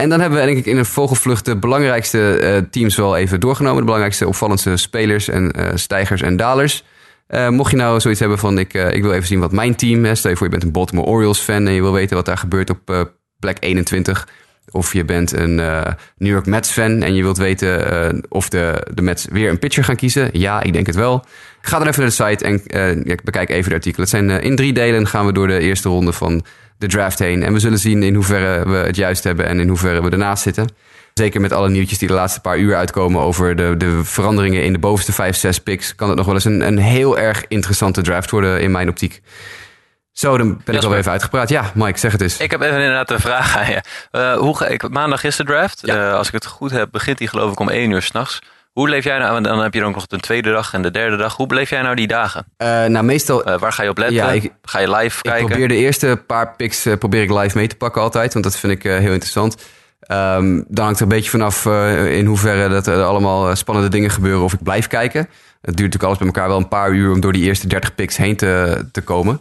En 0.00 0.08
dan 0.08 0.20
hebben 0.20 0.38
we 0.38 0.44
denk 0.44 0.58
ik 0.58 0.66
in 0.66 0.76
een 0.76 0.84
vogelvlucht 0.84 1.44
de 1.44 1.56
belangrijkste 1.56 2.40
uh, 2.42 2.70
teams 2.70 2.96
wel 2.96 3.16
even 3.16 3.40
doorgenomen. 3.40 3.78
De 3.78 3.84
belangrijkste 3.84 4.26
opvallendste 4.26 4.76
spelers 4.76 5.28
en 5.28 5.52
uh, 5.58 5.68
stijgers 5.74 6.22
en 6.22 6.36
dalers. 6.36 6.84
Uh, 7.28 7.48
mocht 7.48 7.70
je 7.70 7.76
nou 7.76 8.00
zoiets 8.00 8.20
hebben 8.20 8.38
van 8.38 8.58
ik, 8.58 8.74
ik 8.74 9.02
wil 9.02 9.12
even 9.12 9.26
zien 9.26 9.40
wat 9.40 9.52
mijn 9.52 9.74
team... 9.74 10.04
Hè, 10.04 10.14
stel 10.14 10.30
je 10.30 10.36
voor 10.36 10.46
je 10.46 10.52
bent 10.52 10.64
een 10.64 10.72
Baltimore 10.72 11.06
Orioles 11.06 11.38
fan 11.38 11.66
en 11.66 11.72
je 11.72 11.80
wil 11.80 11.92
weten 11.92 12.16
wat 12.16 12.26
daar 12.26 12.38
gebeurt 12.38 12.70
op 12.70 13.08
plek 13.38 13.56
21... 13.60 14.28
Of 14.72 14.92
je 14.92 15.04
bent 15.04 15.32
een 15.32 15.54
New 16.16 16.32
York 16.32 16.46
Mets 16.46 16.70
fan 16.70 17.02
en 17.02 17.14
je 17.14 17.22
wilt 17.22 17.38
weten 17.38 18.22
of 18.28 18.48
de, 18.48 18.86
de 18.94 19.02
Mets 19.02 19.26
weer 19.30 19.50
een 19.50 19.58
pitcher 19.58 19.84
gaan 19.84 19.96
kiezen. 19.96 20.28
Ja, 20.32 20.62
ik 20.62 20.72
denk 20.72 20.86
het 20.86 20.94
wel. 20.94 21.24
Ga 21.60 21.78
dan 21.78 21.86
even 21.86 22.00
naar 22.00 22.08
de 22.08 22.14
site 22.14 22.44
en 22.44 23.02
bekijk 23.24 23.48
even 23.48 23.68
de 23.68 23.74
artikelen. 23.74 24.08
Het 24.08 24.16
zijn 24.16 24.30
in 24.30 24.56
drie 24.56 24.72
delen 24.72 25.06
gaan 25.06 25.26
we 25.26 25.32
door 25.32 25.46
de 25.46 25.58
eerste 25.58 25.88
ronde 25.88 26.12
van 26.12 26.44
de 26.80 26.86
draft 26.86 27.18
heen. 27.18 27.42
En 27.42 27.52
we 27.52 27.58
zullen 27.58 27.78
zien 27.78 28.02
in 28.02 28.14
hoeverre 28.14 28.70
we 28.70 28.76
het 28.76 28.96
juist 28.96 29.24
hebben 29.24 29.46
en 29.46 29.60
in 29.60 29.68
hoeverre 29.68 30.02
we 30.02 30.10
ernaast 30.10 30.42
zitten. 30.42 30.68
Zeker 31.14 31.40
met 31.40 31.52
alle 31.52 31.68
nieuwtjes 31.68 31.98
die 31.98 32.08
de 32.08 32.14
laatste 32.14 32.40
paar 32.40 32.58
uur 32.58 32.76
uitkomen 32.76 33.20
over 33.20 33.56
de, 33.56 33.74
de 33.76 34.04
veranderingen 34.04 34.64
in 34.64 34.72
de 34.72 34.78
bovenste 34.78 35.12
5, 35.12 35.36
6 35.36 35.58
picks, 35.58 35.94
kan 35.94 36.08
het 36.08 36.16
nog 36.16 36.26
wel 36.26 36.34
eens 36.34 36.44
een, 36.44 36.66
een 36.66 36.78
heel 36.78 37.18
erg 37.18 37.44
interessante 37.48 38.02
draft 38.02 38.30
worden 38.30 38.60
in 38.60 38.70
mijn 38.70 38.88
optiek. 38.88 39.20
Zo, 40.12 40.36
dan 40.38 40.60
ben 40.64 40.74
ik 40.74 40.82
alweer 40.82 40.98
even 40.98 41.12
uitgepraat. 41.12 41.48
Ja, 41.48 41.70
Mike, 41.74 41.98
zeg 41.98 42.12
het 42.12 42.20
eens. 42.20 42.36
Ik 42.36 42.50
heb 42.50 42.60
even 42.60 42.76
inderdaad 42.76 43.10
een 43.10 43.20
vraag 43.20 43.56
aan 43.56 43.66
je. 43.66 43.82
Uh, 44.12 44.36
hoe 44.36 44.56
ga 44.56 44.66
ik, 44.66 44.88
maandag 44.88 45.24
is 45.24 45.36
de 45.36 45.44
draft. 45.44 45.88
Uh, 45.88 46.14
als 46.14 46.26
ik 46.26 46.32
het 46.32 46.46
goed 46.46 46.70
heb, 46.70 46.88
begint 46.90 47.18
die 47.18 47.28
geloof 47.28 47.52
ik 47.52 47.60
om 47.60 47.68
1 47.68 47.90
uur 47.90 48.02
s'nachts. 48.02 48.38
Hoe 48.72 48.88
leef 48.88 49.04
jij 49.04 49.18
nou, 49.18 49.42
dan 49.42 49.62
heb 49.62 49.74
je 49.74 49.84
ook 49.84 49.94
nog 49.94 50.06
de 50.06 50.18
tweede 50.18 50.50
dag 50.50 50.74
en 50.74 50.82
de 50.82 50.90
derde 50.90 51.16
dag. 51.16 51.36
Hoe 51.36 51.46
beleef 51.46 51.70
jij 51.70 51.82
nou 51.82 51.94
die 51.94 52.06
dagen? 52.06 52.44
Uh, 52.58 52.84
nou, 52.84 53.04
meestal... 53.04 53.48
Uh, 53.48 53.58
waar 53.58 53.72
ga 53.72 53.82
je 53.82 53.88
op 53.88 53.98
letten? 53.98 54.16
Ja, 54.16 54.30
ik, 54.30 54.52
ga 54.62 54.78
je 54.78 54.90
live 54.90 55.22
kijken? 55.22 55.40
Ik 55.40 55.46
probeer 55.46 55.68
de 55.68 55.74
eerste 55.74 56.22
paar 56.26 56.54
picks 56.56 56.86
uh, 56.86 56.96
probeer 56.96 57.22
ik 57.22 57.30
live 57.30 57.56
mee 57.56 57.66
te 57.66 57.76
pakken 57.76 58.02
altijd. 58.02 58.32
Want 58.32 58.44
dat 58.44 58.56
vind 58.56 58.72
ik 58.72 58.82
heel 58.82 59.12
interessant. 59.12 59.56
Um, 60.10 60.64
dan 60.68 60.84
hangt 60.84 60.96
er 60.96 61.02
een 61.02 61.08
beetje 61.08 61.30
vanaf 61.30 61.66
in 62.06 62.26
hoeverre 62.26 62.68
dat 62.68 62.86
er 62.86 63.02
allemaal 63.02 63.56
spannende 63.56 63.88
dingen 63.88 64.10
gebeuren. 64.10 64.42
Of 64.42 64.52
ik 64.52 64.62
blijf 64.62 64.86
kijken. 64.86 65.20
Het 65.20 65.28
duurt 65.76 65.76
natuurlijk 65.76 66.02
alles 66.02 66.18
bij 66.18 66.26
elkaar 66.26 66.48
wel 66.48 66.58
een 66.58 66.68
paar 66.68 66.90
uur 66.90 67.12
om 67.12 67.20
door 67.20 67.32
die 67.32 67.44
eerste 67.44 67.66
30 67.66 67.94
picks 67.94 68.16
heen 68.16 68.36
te, 68.36 68.84
te 68.92 69.00
komen. 69.00 69.40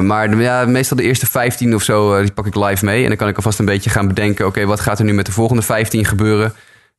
maar 0.00 0.36
ja, 0.36 0.64
meestal 0.64 0.96
de 0.96 1.02
eerste 1.02 1.26
15 1.26 1.74
of 1.74 1.82
zo, 1.82 2.20
die 2.20 2.32
pak 2.32 2.46
ik 2.46 2.54
live 2.54 2.84
mee. 2.84 3.02
En 3.02 3.08
dan 3.08 3.16
kan 3.16 3.28
ik 3.28 3.36
alvast 3.36 3.58
een 3.58 3.64
beetje 3.64 3.90
gaan 3.90 4.08
bedenken... 4.08 4.46
oké, 4.46 4.56
okay, 4.56 4.68
wat 4.68 4.80
gaat 4.80 4.98
er 4.98 5.04
nu 5.04 5.12
met 5.12 5.26
de 5.26 5.32
volgende 5.32 5.62
15 5.62 6.04
gebeuren... 6.04 6.54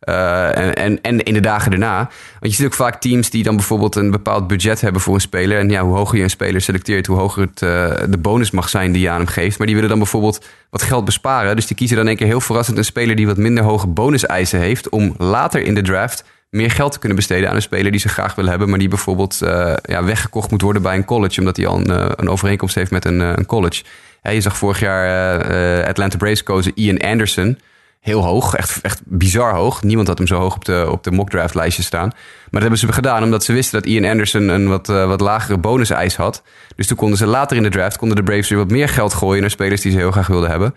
Uh, 0.09 0.57
en, 0.57 1.01
en, 1.01 1.23
in 1.23 1.33
de 1.33 1.39
dagen 1.39 1.71
daarna. 1.71 1.97
Want 2.39 2.51
je 2.51 2.51
ziet 2.51 2.65
ook 2.65 2.73
vaak 2.73 3.01
teams 3.01 3.29
die 3.29 3.43
dan 3.43 3.55
bijvoorbeeld 3.55 3.95
een 3.95 4.11
bepaald 4.11 4.47
budget 4.47 4.81
hebben 4.81 5.01
voor 5.01 5.13
een 5.13 5.21
speler. 5.21 5.59
En 5.59 5.69
ja, 5.69 5.83
hoe 5.83 5.95
hoger 5.95 6.17
je 6.17 6.23
een 6.23 6.29
speler 6.29 6.61
selecteert, 6.61 7.07
hoe 7.07 7.17
hoger 7.17 7.41
het, 7.41 7.61
uh, 7.61 8.09
de 8.09 8.17
bonus 8.17 8.51
mag 8.51 8.69
zijn 8.69 8.91
die 8.91 9.01
je 9.01 9.09
aan 9.09 9.17
hem 9.17 9.27
geeft. 9.27 9.57
Maar 9.57 9.67
die 9.67 9.75
willen 9.75 9.89
dan 9.89 9.99
bijvoorbeeld 9.99 10.45
wat 10.69 10.81
geld 10.81 11.05
besparen. 11.05 11.55
Dus 11.55 11.67
die 11.67 11.75
kiezen 11.75 11.97
dan 11.97 12.07
een 12.07 12.15
keer 12.15 12.27
heel 12.27 12.41
verrassend 12.41 12.77
een 12.77 12.85
speler 12.85 13.15
die 13.15 13.27
wat 13.27 13.37
minder 13.37 13.63
hoge 13.63 13.87
bonuseisen 13.87 14.59
heeft. 14.59 14.89
Om 14.89 15.15
later 15.17 15.61
in 15.61 15.75
de 15.75 15.81
draft 15.81 16.23
meer 16.49 16.71
geld 16.71 16.91
te 16.91 16.99
kunnen 16.99 17.17
besteden 17.17 17.49
aan 17.49 17.55
een 17.55 17.61
speler 17.61 17.91
die 17.91 17.99
ze 17.99 18.09
graag 18.09 18.35
willen 18.35 18.49
hebben. 18.51 18.69
Maar 18.69 18.79
die 18.79 18.87
bijvoorbeeld 18.87 19.39
uh, 19.43 19.73
ja, 19.83 20.03
weggekocht 20.03 20.51
moet 20.51 20.61
worden 20.61 20.81
bij 20.81 20.95
een 20.95 21.05
college. 21.05 21.39
Omdat 21.39 21.57
hij 21.57 21.67
al 21.67 21.77
een, 21.77 22.19
een 22.19 22.29
overeenkomst 22.29 22.75
heeft 22.75 22.91
met 22.91 23.05
een, 23.05 23.19
een 23.19 23.45
college. 23.45 23.83
je 24.21 24.41
zag 24.41 24.57
vorig 24.57 24.79
jaar 24.79 25.87
Atlanta 25.87 26.17
Braves 26.17 26.43
kozen 26.43 26.71
Ian 26.75 26.97
Anderson 26.97 27.57
heel 28.01 28.23
hoog. 28.23 28.55
Echt, 28.55 28.81
echt 28.81 29.01
bizar 29.05 29.53
hoog. 29.53 29.83
Niemand 29.83 30.07
had 30.07 30.17
hem 30.17 30.27
zo 30.27 30.35
hoog 30.35 30.55
op 30.55 30.65
de, 30.65 30.87
op 30.89 31.03
de 31.03 31.11
mock 31.11 31.29
draft 31.29 31.55
lijstje 31.55 31.83
staan. 31.83 32.07
Maar 32.07 32.49
dat 32.49 32.61
hebben 32.61 32.79
ze 32.79 32.91
gedaan 32.91 33.23
omdat 33.23 33.43
ze 33.43 33.53
wisten 33.53 33.81
dat 33.81 33.89
Ian 33.89 34.11
Anderson 34.11 34.47
een 34.47 34.67
wat, 34.67 34.89
uh, 34.89 35.07
wat 35.07 35.21
lagere 35.21 35.57
bonus-eis 35.57 36.15
had. 36.15 36.43
Dus 36.75 36.87
toen 36.87 36.97
konden 36.97 37.17
ze 37.17 37.25
later 37.25 37.57
in 37.57 37.63
de 37.63 37.69
draft 37.69 37.97
konden 37.97 38.17
de 38.17 38.23
Braves 38.23 38.49
weer 38.49 38.57
wat 38.57 38.69
meer 38.69 38.89
geld 38.89 39.13
gooien 39.13 39.41
naar 39.41 39.49
spelers 39.49 39.81
die 39.81 39.91
ze 39.91 39.97
heel 39.97 40.11
graag 40.11 40.27
wilden 40.27 40.49
hebben. 40.49 40.75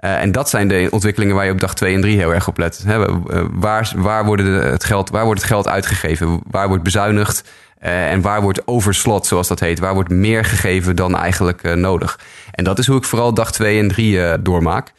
Uh, 0.00 0.22
en 0.22 0.32
dat 0.32 0.48
zijn 0.48 0.68
de 0.68 0.88
ontwikkelingen 0.90 1.34
waar 1.34 1.44
je 1.44 1.52
op 1.52 1.60
dag 1.60 1.74
2 1.74 1.94
en 1.94 2.00
3 2.00 2.16
heel 2.16 2.34
erg 2.34 2.48
op 2.48 2.58
let. 2.58 2.82
He, 2.86 3.08
uh, 3.08 3.14
waar, 3.52 3.92
waar, 3.96 4.24
worden 4.24 4.70
het 4.70 4.84
geld, 4.84 5.10
waar 5.10 5.24
wordt 5.24 5.40
het 5.40 5.50
geld 5.50 5.68
uitgegeven? 5.68 6.40
Waar 6.50 6.68
wordt 6.68 6.82
bezuinigd? 6.82 7.44
en 7.78 8.20
waar 8.20 8.42
wordt 8.42 8.66
overslot, 8.66 9.26
zoals 9.26 9.48
dat 9.48 9.60
heet? 9.60 9.78
Waar 9.78 9.94
wordt 9.94 10.10
meer 10.10 10.44
gegeven 10.44 10.96
dan 10.96 11.16
eigenlijk 11.16 11.74
nodig? 11.74 12.18
En 12.50 12.64
dat 12.64 12.78
is 12.78 12.86
hoe 12.86 12.96
ik 12.96 13.04
vooral 13.04 13.34
dag 13.34 13.52
2 13.52 13.78
en 13.78 13.88
3 13.88 14.42
doormaak 14.42 14.92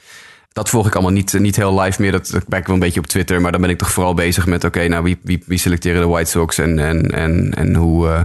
dat 0.57 0.69
volg 0.69 0.87
ik 0.87 0.93
allemaal 0.93 1.11
niet, 1.11 1.39
niet 1.39 1.55
heel 1.55 1.79
live 1.79 2.01
meer. 2.01 2.11
Dat, 2.11 2.33
ik 2.33 2.65
wel 2.65 2.75
een 2.75 2.79
beetje 2.79 2.99
op 2.99 3.07
Twitter. 3.07 3.41
Maar 3.41 3.51
dan 3.51 3.61
ben 3.61 3.69
ik 3.69 3.77
toch 3.77 3.91
vooral 3.91 4.13
bezig 4.13 4.45
met... 4.45 4.63
oké, 4.63 4.87
nou 4.87 5.03
wie, 5.03 5.17
wie, 5.23 5.43
wie 5.45 5.57
selecteren 5.57 6.01
de 6.01 6.07
White 6.07 6.29
Sox 6.29 6.57
en, 6.57 6.79
en, 6.79 7.11
en, 7.11 7.53
en 7.53 7.75
hoe, 7.75 8.07
uh, 8.07 8.19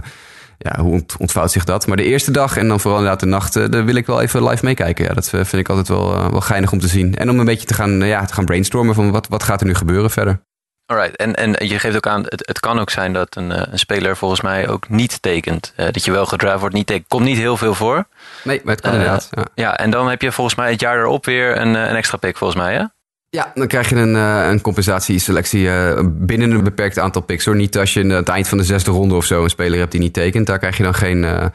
ja, 0.57 0.81
hoe 0.81 1.05
ontvouwt 1.17 1.51
zich 1.51 1.63
dat? 1.63 1.87
Maar 1.87 1.97
de 1.97 2.03
eerste 2.03 2.31
dag 2.31 2.57
en 2.57 2.67
dan 2.67 2.79
vooral 2.79 2.99
inderdaad 2.99 3.23
de 3.23 3.29
nacht... 3.29 3.55
Uh, 3.55 3.69
daar 3.69 3.85
wil 3.85 3.95
ik 3.95 4.05
wel 4.05 4.21
even 4.21 4.43
live 4.43 4.65
meekijken. 4.65 5.05
Ja, 5.05 5.13
dat 5.13 5.25
eh, 5.25 5.31
vind 5.31 5.53
ik 5.53 5.69
altijd 5.69 5.87
wel, 5.87 6.31
wel 6.31 6.41
geinig 6.41 6.71
om 6.71 6.79
te 6.79 6.87
zien. 6.87 7.15
En 7.15 7.29
om 7.29 7.39
een 7.39 7.45
beetje 7.45 7.67
te 7.67 7.73
gaan, 7.73 8.05
ja, 8.05 8.25
te 8.25 8.33
gaan 8.33 8.45
brainstormen 8.45 8.95
van 8.95 9.11
wat, 9.11 9.27
wat 9.27 9.43
gaat 9.43 9.61
er 9.61 9.67
nu 9.67 9.73
gebeuren 9.73 10.11
verder. 10.11 10.41
Alright, 10.85 11.15
en, 11.15 11.35
en 11.35 11.67
je 11.67 11.79
geeft 11.79 11.95
ook 11.95 12.07
aan, 12.07 12.23
het, 12.23 12.47
het 12.47 12.59
kan 12.59 12.79
ook 12.79 12.89
zijn 12.89 13.13
dat 13.13 13.35
een, 13.35 13.71
een 13.71 13.79
speler 13.79 14.17
volgens 14.17 14.41
mij 14.41 14.67
ook 14.67 14.89
niet 14.89 15.21
tekent. 15.21 15.73
Uh, 15.77 15.85
dat 15.91 16.05
je 16.05 16.11
wel 16.11 16.25
gedraft 16.25 16.59
wordt, 16.59 16.75
niet 16.75 16.87
tekent. 16.87 17.07
Komt 17.07 17.25
niet 17.25 17.37
heel 17.37 17.57
veel 17.57 17.73
voor. 17.73 18.07
Nee, 18.43 18.61
maar 18.63 18.73
het 18.73 18.83
kan 18.83 18.91
uh, 18.93 18.97
inderdaad. 18.97 19.29
Ja. 19.31 19.45
ja. 19.55 19.77
en 19.77 19.89
dan 19.89 20.09
heb 20.09 20.21
je 20.21 20.31
volgens 20.31 20.55
mij 20.55 20.71
het 20.71 20.79
jaar 20.79 20.99
erop 20.99 21.25
weer 21.25 21.57
een, 21.57 21.73
een 21.73 21.95
extra 21.95 22.17
pick 22.17 22.37
volgens 22.37 22.59
mij, 22.59 22.73
hè? 22.73 22.83
Ja, 23.29 23.51
dan 23.53 23.67
krijg 23.67 23.89
je 23.89 23.95
een, 23.95 24.13
een 24.15 24.61
compensatieselectie 24.61 25.69
binnen 26.03 26.51
een 26.51 26.63
beperkt 26.63 26.99
aantal 26.99 27.21
picks. 27.21 27.45
Hoor. 27.45 27.55
Niet 27.55 27.77
als 27.77 27.93
je 27.93 28.01
aan 28.01 28.09
het 28.09 28.29
eind 28.29 28.47
van 28.47 28.57
de 28.57 28.63
zesde 28.63 28.91
ronde 28.91 29.15
of 29.15 29.25
zo 29.25 29.43
een 29.43 29.49
speler 29.49 29.79
hebt 29.79 29.91
die 29.91 29.99
niet 29.99 30.13
tekent. 30.13 30.47
Daar 30.47 30.59
krijg 30.59 30.77
je 30.77 30.83
dan 30.83 30.93
geen, 30.93 31.51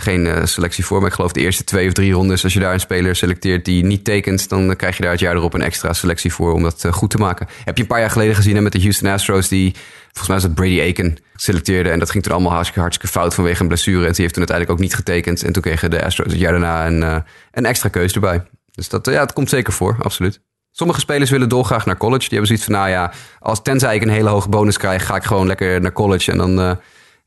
geen 0.00 0.48
selectie 0.48 0.84
voor. 0.84 0.98
Maar 0.98 1.08
ik 1.08 1.14
geloof 1.14 1.32
de 1.32 1.40
eerste 1.40 1.64
twee 1.64 1.86
of 1.86 1.92
drie 1.92 2.12
rondes, 2.12 2.44
als 2.44 2.52
je 2.52 2.60
daar 2.60 2.72
een 2.72 2.80
speler 2.80 3.16
selecteert 3.16 3.64
die 3.64 3.84
niet 3.84 4.04
tekent, 4.04 4.48
dan 4.48 4.76
krijg 4.76 4.96
je 4.96 5.02
daar 5.02 5.10
het 5.10 5.20
jaar 5.20 5.34
erop 5.34 5.54
een 5.54 5.62
extra 5.62 5.92
selectie 5.92 6.32
voor 6.32 6.52
om 6.52 6.62
dat 6.62 6.86
goed 6.90 7.10
te 7.10 7.18
maken. 7.18 7.48
Heb 7.64 7.76
je 7.76 7.82
een 7.82 7.88
paar 7.88 8.00
jaar 8.00 8.10
geleden 8.10 8.34
gezien 8.34 8.54
hè, 8.54 8.60
met 8.60 8.72
de 8.72 8.80
Houston 8.80 9.10
Astros, 9.10 9.48
die 9.48 9.74
volgens 10.02 10.26
mij 10.26 10.36
was 10.36 10.44
het 10.44 10.54
Brady 10.54 10.80
Aiken 10.80 11.16
selecteerde. 11.34 11.90
En 11.90 11.98
dat 11.98 12.10
ging 12.10 12.22
toen 12.22 12.32
allemaal 12.32 12.52
hartstikke, 12.52 12.80
hartstikke 12.80 13.12
fout 13.18 13.34
vanwege 13.34 13.62
een 13.62 13.68
blessure. 13.68 14.06
En 14.06 14.12
die 14.12 14.20
heeft 14.20 14.34
toen 14.34 14.48
uiteindelijk 14.48 14.78
ook 14.78 14.84
niet 14.84 14.94
getekend. 14.94 15.42
En 15.42 15.52
toen 15.52 15.62
kregen 15.62 15.90
de 15.90 16.04
Astros 16.04 16.32
het 16.32 16.40
jaar 16.40 16.52
daarna 16.52 16.86
een, 16.86 17.24
een 17.52 17.66
extra 17.66 17.88
keus 17.88 18.12
erbij. 18.12 18.42
Dus 18.70 18.88
dat, 18.88 19.06
ja, 19.06 19.20
het 19.20 19.32
komt 19.32 19.48
zeker 19.48 19.72
voor, 19.72 19.96
absoluut. 20.00 20.40
Sommige 20.70 21.00
spelers 21.00 21.30
willen 21.30 21.48
dolgraag 21.48 21.86
naar 21.86 21.96
college. 21.96 22.28
Die 22.28 22.38
hebben 22.38 22.46
zoiets 22.46 22.64
van, 22.64 22.74
nou 22.74 22.88
ja, 22.88 23.12
als, 23.38 23.62
tenzij 23.62 23.94
ik 23.94 24.02
een 24.02 24.08
hele 24.08 24.28
hoge 24.28 24.48
bonus 24.48 24.76
krijg, 24.76 25.06
ga 25.06 25.16
ik 25.16 25.24
gewoon 25.24 25.46
lekker 25.46 25.80
naar 25.80 25.92
college. 25.92 26.32
En 26.32 26.38
dan, 26.38 26.78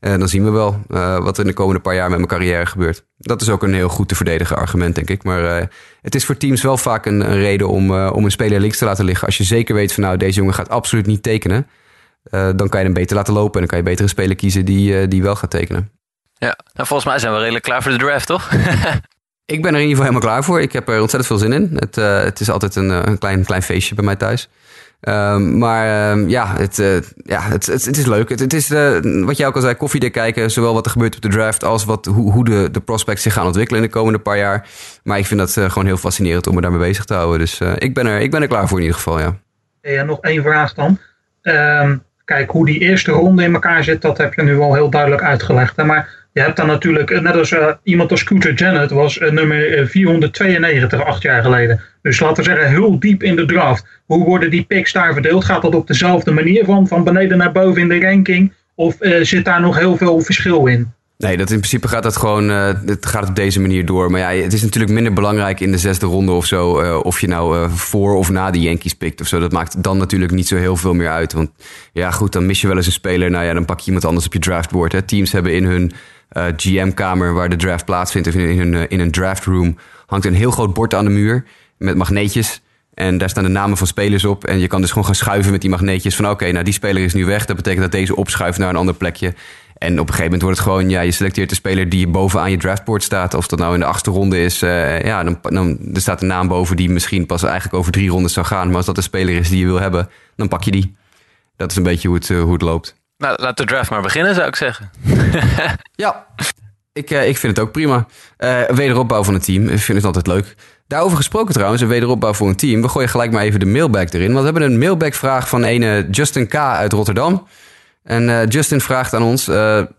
dan 0.02 0.28
zien 0.28 0.44
we 0.44 0.50
wel 0.50 0.80
uh, 0.88 1.18
wat 1.18 1.36
er 1.36 1.42
in 1.42 1.48
de 1.48 1.56
komende 1.56 1.80
paar 1.80 1.94
jaar 1.94 2.08
met 2.08 2.16
mijn 2.16 2.28
carrière 2.28 2.66
gebeurt. 2.66 3.04
Dat 3.16 3.40
is 3.40 3.48
ook 3.48 3.62
een 3.62 3.74
heel 3.74 3.88
goed 3.88 4.08
te 4.08 4.14
verdedigen 4.14 4.56
argument, 4.56 4.94
denk 4.94 5.10
ik. 5.10 5.22
Maar 5.22 5.60
uh, 5.60 5.66
het 6.00 6.14
is 6.14 6.24
voor 6.24 6.36
teams 6.36 6.62
wel 6.62 6.76
vaak 6.76 7.06
een, 7.06 7.20
een 7.20 7.38
reden 7.38 7.68
om, 7.68 7.90
om 8.08 8.24
een 8.24 8.30
speler 8.30 8.60
links 8.60 8.78
te 8.78 8.84
laten 8.84 9.04
liggen. 9.04 9.26
Als 9.26 9.36
je 9.36 9.44
zeker 9.44 9.74
weet 9.74 9.92
van, 9.92 10.02
nou, 10.02 10.16
deze 10.16 10.38
jongen 10.38 10.54
gaat 10.54 10.68
absoluut 10.68 11.06
niet 11.06 11.22
tekenen. 11.22 11.66
dan 12.30 12.68
kan 12.68 12.80
je 12.80 12.86
hem 12.86 12.94
beter 12.94 13.16
laten 13.16 13.34
lopen 13.34 13.52
en 13.52 13.58
dan 13.58 13.68
kan 13.68 13.78
je 13.78 13.84
beter 13.84 14.02
een 14.02 14.08
speler 14.10 14.36
kiezen 14.36 14.64
die, 14.64 15.08
die 15.08 15.22
wel 15.22 15.36
gaat 15.36 15.50
tekenen. 15.50 15.90
Ja, 16.32 16.56
nou 16.72 16.86
volgens 16.86 17.08
mij 17.08 17.18
zijn 17.18 17.32
we 17.32 17.38
redelijk 17.38 17.64
klaar 17.64 17.82
voor 17.82 17.92
de 17.92 17.98
draft, 17.98 18.26
toch? 18.26 18.50
Ik 19.46 19.62
ben 19.62 19.74
er 19.74 19.80
in 19.80 19.88
ieder 19.88 19.96
geval 19.96 20.10
helemaal 20.10 20.30
klaar 20.30 20.44
voor. 20.44 20.60
Ik 20.60 20.72
heb 20.72 20.88
er 20.88 21.00
ontzettend 21.00 21.26
veel 21.26 21.48
zin 21.48 21.52
in. 21.52 21.76
Het, 21.78 21.94
het 22.24 22.40
is 22.40 22.50
altijd 22.50 22.76
een, 22.76 22.88
een, 22.88 23.18
klein, 23.18 23.44
klein 23.44 23.62
feestje 23.62 23.94
bij 23.94 24.04
mij 24.04 24.16
thuis. 24.16 24.48
Um, 25.08 25.58
maar 25.58 26.10
um, 26.10 26.28
ja, 26.28 26.56
het, 26.56 26.78
uh, 26.78 26.96
ja 27.16 27.40
het, 27.40 27.66
het, 27.66 27.96
is 27.96 28.06
leuk. 28.06 28.28
Het, 28.28 28.52
is 28.52 28.70
uh, 28.70 29.24
wat 29.24 29.36
jij 29.36 29.46
ook 29.46 29.54
al 29.54 29.60
zei, 29.60 29.74
koffiedik 29.74 30.12
kijken. 30.12 30.50
Zowel 30.50 30.74
wat 30.74 30.84
er 30.84 30.90
gebeurt 30.90 31.14
op 31.14 31.22
de 31.22 31.28
draft 31.28 31.64
als 31.64 31.84
wat, 31.84 32.04
hoe, 32.04 32.32
hoe 32.32 32.44
de, 32.44 32.68
de 32.70 32.80
prospects 32.80 33.22
zich 33.22 33.32
gaan 33.32 33.46
ontwikkelen 33.46 33.82
in 33.82 33.86
de 33.86 33.92
komende 33.92 34.18
paar 34.18 34.38
jaar. 34.38 34.68
Maar 35.02 35.18
ik 35.18 35.26
vind 35.26 35.40
dat 35.40 35.52
gewoon 35.52 35.86
heel 35.86 35.96
fascinerend 35.96 36.46
om 36.46 36.54
me 36.54 36.60
daarmee 36.60 36.80
bezig 36.80 37.04
te 37.04 37.14
houden. 37.14 37.38
Dus 37.38 37.60
ik, 37.78 37.94
ben 37.94 38.06
er, 38.06 38.20
ik 38.20 38.30
ben 38.30 38.42
er 38.42 38.48
klaar 38.48 38.68
voor 38.68 38.78
in 38.78 38.84
ieder 38.84 38.98
geval, 38.98 39.18
ja. 39.18 39.36
Ja, 39.82 40.02
nog 40.02 40.20
één 40.20 40.42
vraag 40.42 40.74
dan. 40.74 40.98
Um, 41.42 42.02
kijk, 42.24 42.50
hoe 42.50 42.66
die 42.66 42.78
eerste 42.78 43.10
ronde 43.10 43.42
in 43.42 43.54
elkaar 43.54 43.84
zit, 43.84 44.02
dat 44.02 44.18
heb 44.18 44.34
je 44.34 44.42
nu 44.42 44.60
al 44.60 44.74
heel 44.74 44.90
duidelijk 44.90 45.22
uitgelegd. 45.22 45.76
Hè? 45.76 45.84
Maar 45.84 46.21
je 46.32 46.40
hebt 46.40 46.56
dan 46.56 46.66
natuurlijk, 46.66 47.20
net 47.20 47.36
als 47.36 47.50
uh, 47.50 47.66
iemand 47.82 48.10
als 48.10 48.20
Scooter 48.20 48.54
Janet 48.54 48.90
was 48.90 49.18
uh, 49.18 49.30
nummer 49.30 49.88
492 49.88 51.04
acht 51.04 51.22
jaar 51.22 51.42
geleden. 51.42 51.80
Dus 52.02 52.20
laten 52.20 52.36
we 52.36 52.50
zeggen 52.50 52.68
heel 52.68 53.00
diep 53.00 53.22
in 53.22 53.36
de 53.36 53.44
draft. 53.44 53.86
Hoe 54.06 54.24
worden 54.24 54.50
die 54.50 54.64
picks 54.64 54.92
daar 54.92 55.12
verdeeld? 55.12 55.44
Gaat 55.44 55.62
dat 55.62 55.74
op 55.74 55.86
dezelfde 55.86 56.30
manier 56.30 56.64
van, 56.64 56.86
van 56.86 57.04
beneden 57.04 57.38
naar 57.38 57.52
boven 57.52 57.80
in 57.80 57.88
de 57.88 58.00
ranking? 58.00 58.52
Of 58.74 58.96
zit 59.22 59.44
daar 59.44 59.60
nog 59.60 59.78
heel 59.78 59.96
veel 59.96 60.20
verschil 60.20 60.66
in? 60.66 60.92
Nee, 61.18 61.36
dat 61.36 61.50
in 61.50 61.58
principe 61.58 61.88
gaat 61.88 62.02
dat 62.02 62.16
gewoon 62.16 62.48
het 62.48 63.06
gaat 63.06 63.28
op 63.28 63.36
deze 63.36 63.60
manier 63.60 63.86
door. 63.86 64.10
Maar 64.10 64.20
ja, 64.20 64.42
het 64.42 64.52
is 64.52 64.62
natuurlijk 64.62 64.92
minder 64.92 65.12
belangrijk 65.12 65.60
in 65.60 65.72
de 65.72 65.78
zesde 65.78 66.06
ronde 66.06 66.32
of 66.32 66.46
zo. 66.46 66.70
of 67.02 67.20
je 67.20 67.28
nou 67.28 67.70
voor 67.70 68.16
of 68.16 68.30
na 68.30 68.50
de 68.50 68.60
Yankees 68.60 68.94
pikt 68.94 69.20
of 69.20 69.26
zo. 69.26 69.38
Dat 69.38 69.52
maakt 69.52 69.82
dan 69.82 69.98
natuurlijk 69.98 70.32
niet 70.32 70.48
zo 70.48 70.56
heel 70.56 70.76
veel 70.76 70.94
meer 70.94 71.10
uit. 71.10 71.32
Want 71.32 71.50
ja, 71.92 72.10
goed, 72.10 72.32
dan 72.32 72.46
mis 72.46 72.60
je 72.60 72.66
wel 72.66 72.76
eens 72.76 72.86
een 72.86 72.92
speler. 72.92 73.30
Nou 73.30 73.44
ja, 73.44 73.52
dan 73.52 73.64
pak 73.64 73.80
je 73.80 73.86
iemand 73.86 74.04
anders 74.04 74.26
op 74.26 74.32
je 74.32 74.38
draftboard. 74.38 74.92
Hè. 74.92 75.02
Teams 75.02 75.32
hebben 75.32 75.54
in 75.54 75.64
hun 75.64 75.92
GM-kamer 76.56 77.34
waar 77.34 77.48
de 77.48 77.56
draft 77.56 77.84
plaatsvindt, 77.84 78.28
of 78.28 78.34
in, 78.34 78.74
een, 78.74 78.88
in 78.88 79.00
een 79.00 79.10
draft 79.10 79.44
room, 79.44 79.76
hangt 80.06 80.26
een 80.26 80.34
heel 80.34 80.50
groot 80.50 80.74
bord 80.74 80.94
aan 80.94 81.04
de 81.04 81.10
muur 81.10 81.44
met 81.78 81.96
magneetjes. 81.96 82.62
En 82.94 83.18
daar 83.18 83.28
staan 83.28 83.44
de 83.44 83.50
namen 83.50 83.76
van 83.76 83.86
spelers 83.86 84.24
op. 84.24 84.44
En 84.44 84.58
je 84.58 84.66
kan 84.66 84.80
dus 84.80 84.90
gewoon 84.90 85.04
gaan 85.04 85.14
schuiven 85.14 85.52
met 85.52 85.60
die 85.60 85.70
magneetjes. 85.70 86.16
Van 86.16 86.30
oké, 86.30 86.52
nou 86.52 86.64
die 86.64 86.72
speler 86.72 87.02
is 87.02 87.14
nu 87.14 87.24
weg. 87.24 87.44
Dat 87.44 87.56
betekent 87.56 87.82
dat 87.82 87.92
deze 87.92 88.16
opschuift 88.16 88.58
naar 88.58 88.68
een 88.68 88.76
ander 88.76 88.94
plekje. 88.94 89.34
En 89.78 89.92
op 89.92 89.98
een 89.98 90.14
gegeven 90.14 90.24
moment 90.24 90.42
wordt 90.42 90.58
het 90.58 90.66
gewoon, 90.66 90.90
ja, 90.90 91.00
je 91.00 91.10
selecteert 91.10 91.48
de 91.48 91.54
speler 91.54 91.88
die 91.88 92.08
bovenaan 92.08 92.50
je 92.50 92.56
draftboard 92.56 93.02
staat. 93.02 93.34
Of 93.34 93.46
dat 93.46 93.58
nou 93.58 93.74
in 93.74 93.80
de 93.80 93.86
achtste 93.86 94.10
ronde 94.10 94.42
is, 94.42 94.62
uh, 94.62 95.02
ja, 95.02 95.24
dan, 95.24 95.38
dan 95.42 95.78
staat 95.92 96.22
een 96.22 96.28
naam 96.28 96.48
boven 96.48 96.76
die 96.76 96.90
misschien 96.90 97.26
pas 97.26 97.42
eigenlijk 97.42 97.74
over 97.74 97.92
drie 97.92 98.10
rondes 98.10 98.32
zou 98.32 98.46
gaan. 98.46 98.66
Maar 98.66 98.76
als 98.76 98.86
dat 98.86 98.94
de 98.94 99.02
speler 99.02 99.36
is 99.36 99.48
die 99.48 99.58
je 99.58 99.66
wil 99.66 99.80
hebben, 99.80 100.08
dan 100.36 100.48
pak 100.48 100.62
je 100.62 100.70
die. 100.70 100.94
Dat 101.56 101.70
is 101.70 101.76
een 101.76 101.82
beetje 101.82 102.08
hoe 102.08 102.16
het, 102.16 102.28
hoe 102.28 102.52
het 102.52 102.62
loopt. 102.62 103.01
Nou, 103.22 103.42
laat 103.42 103.56
de 103.56 103.64
draft 103.64 103.90
maar 103.90 104.02
beginnen, 104.02 104.34
zou 104.34 104.46
ik 104.46 104.56
zeggen. 104.56 104.90
ja, 106.04 106.26
ik, 106.92 107.10
uh, 107.10 107.28
ik 107.28 107.36
vind 107.36 107.56
het 107.56 107.66
ook 107.66 107.72
prima. 107.72 108.06
Uh, 108.38 108.62
wederopbouw 108.62 109.24
van 109.24 109.34
een 109.34 109.40
team, 109.40 109.68
ik 109.68 109.78
vind 109.78 109.98
het 109.98 110.06
altijd 110.06 110.26
leuk. 110.26 110.54
Daarover 110.86 111.16
gesproken 111.16 111.54
trouwens, 111.54 111.82
een 111.82 111.88
wederopbouw 111.88 112.32
voor 112.32 112.48
een 112.48 112.56
team. 112.56 112.82
We 112.82 112.88
gooien 112.88 113.08
gelijk 113.08 113.32
maar 113.32 113.42
even 113.42 113.60
de 113.60 113.66
mailbag 113.66 114.10
erin. 114.10 114.32
Want 114.32 114.38
we 114.38 114.44
hebben 114.44 114.62
een 114.62 114.78
mailbag-vraag 114.78 115.48
van 115.48 115.64
een 115.64 116.10
Justin 116.10 116.48
K. 116.48 116.54
uit 116.54 116.92
Rotterdam. 116.92 117.46
En 118.02 118.28
uh, 118.28 118.46
Justin 118.46 118.80
vraagt 118.80 119.14
aan 119.14 119.22
ons, 119.22 119.48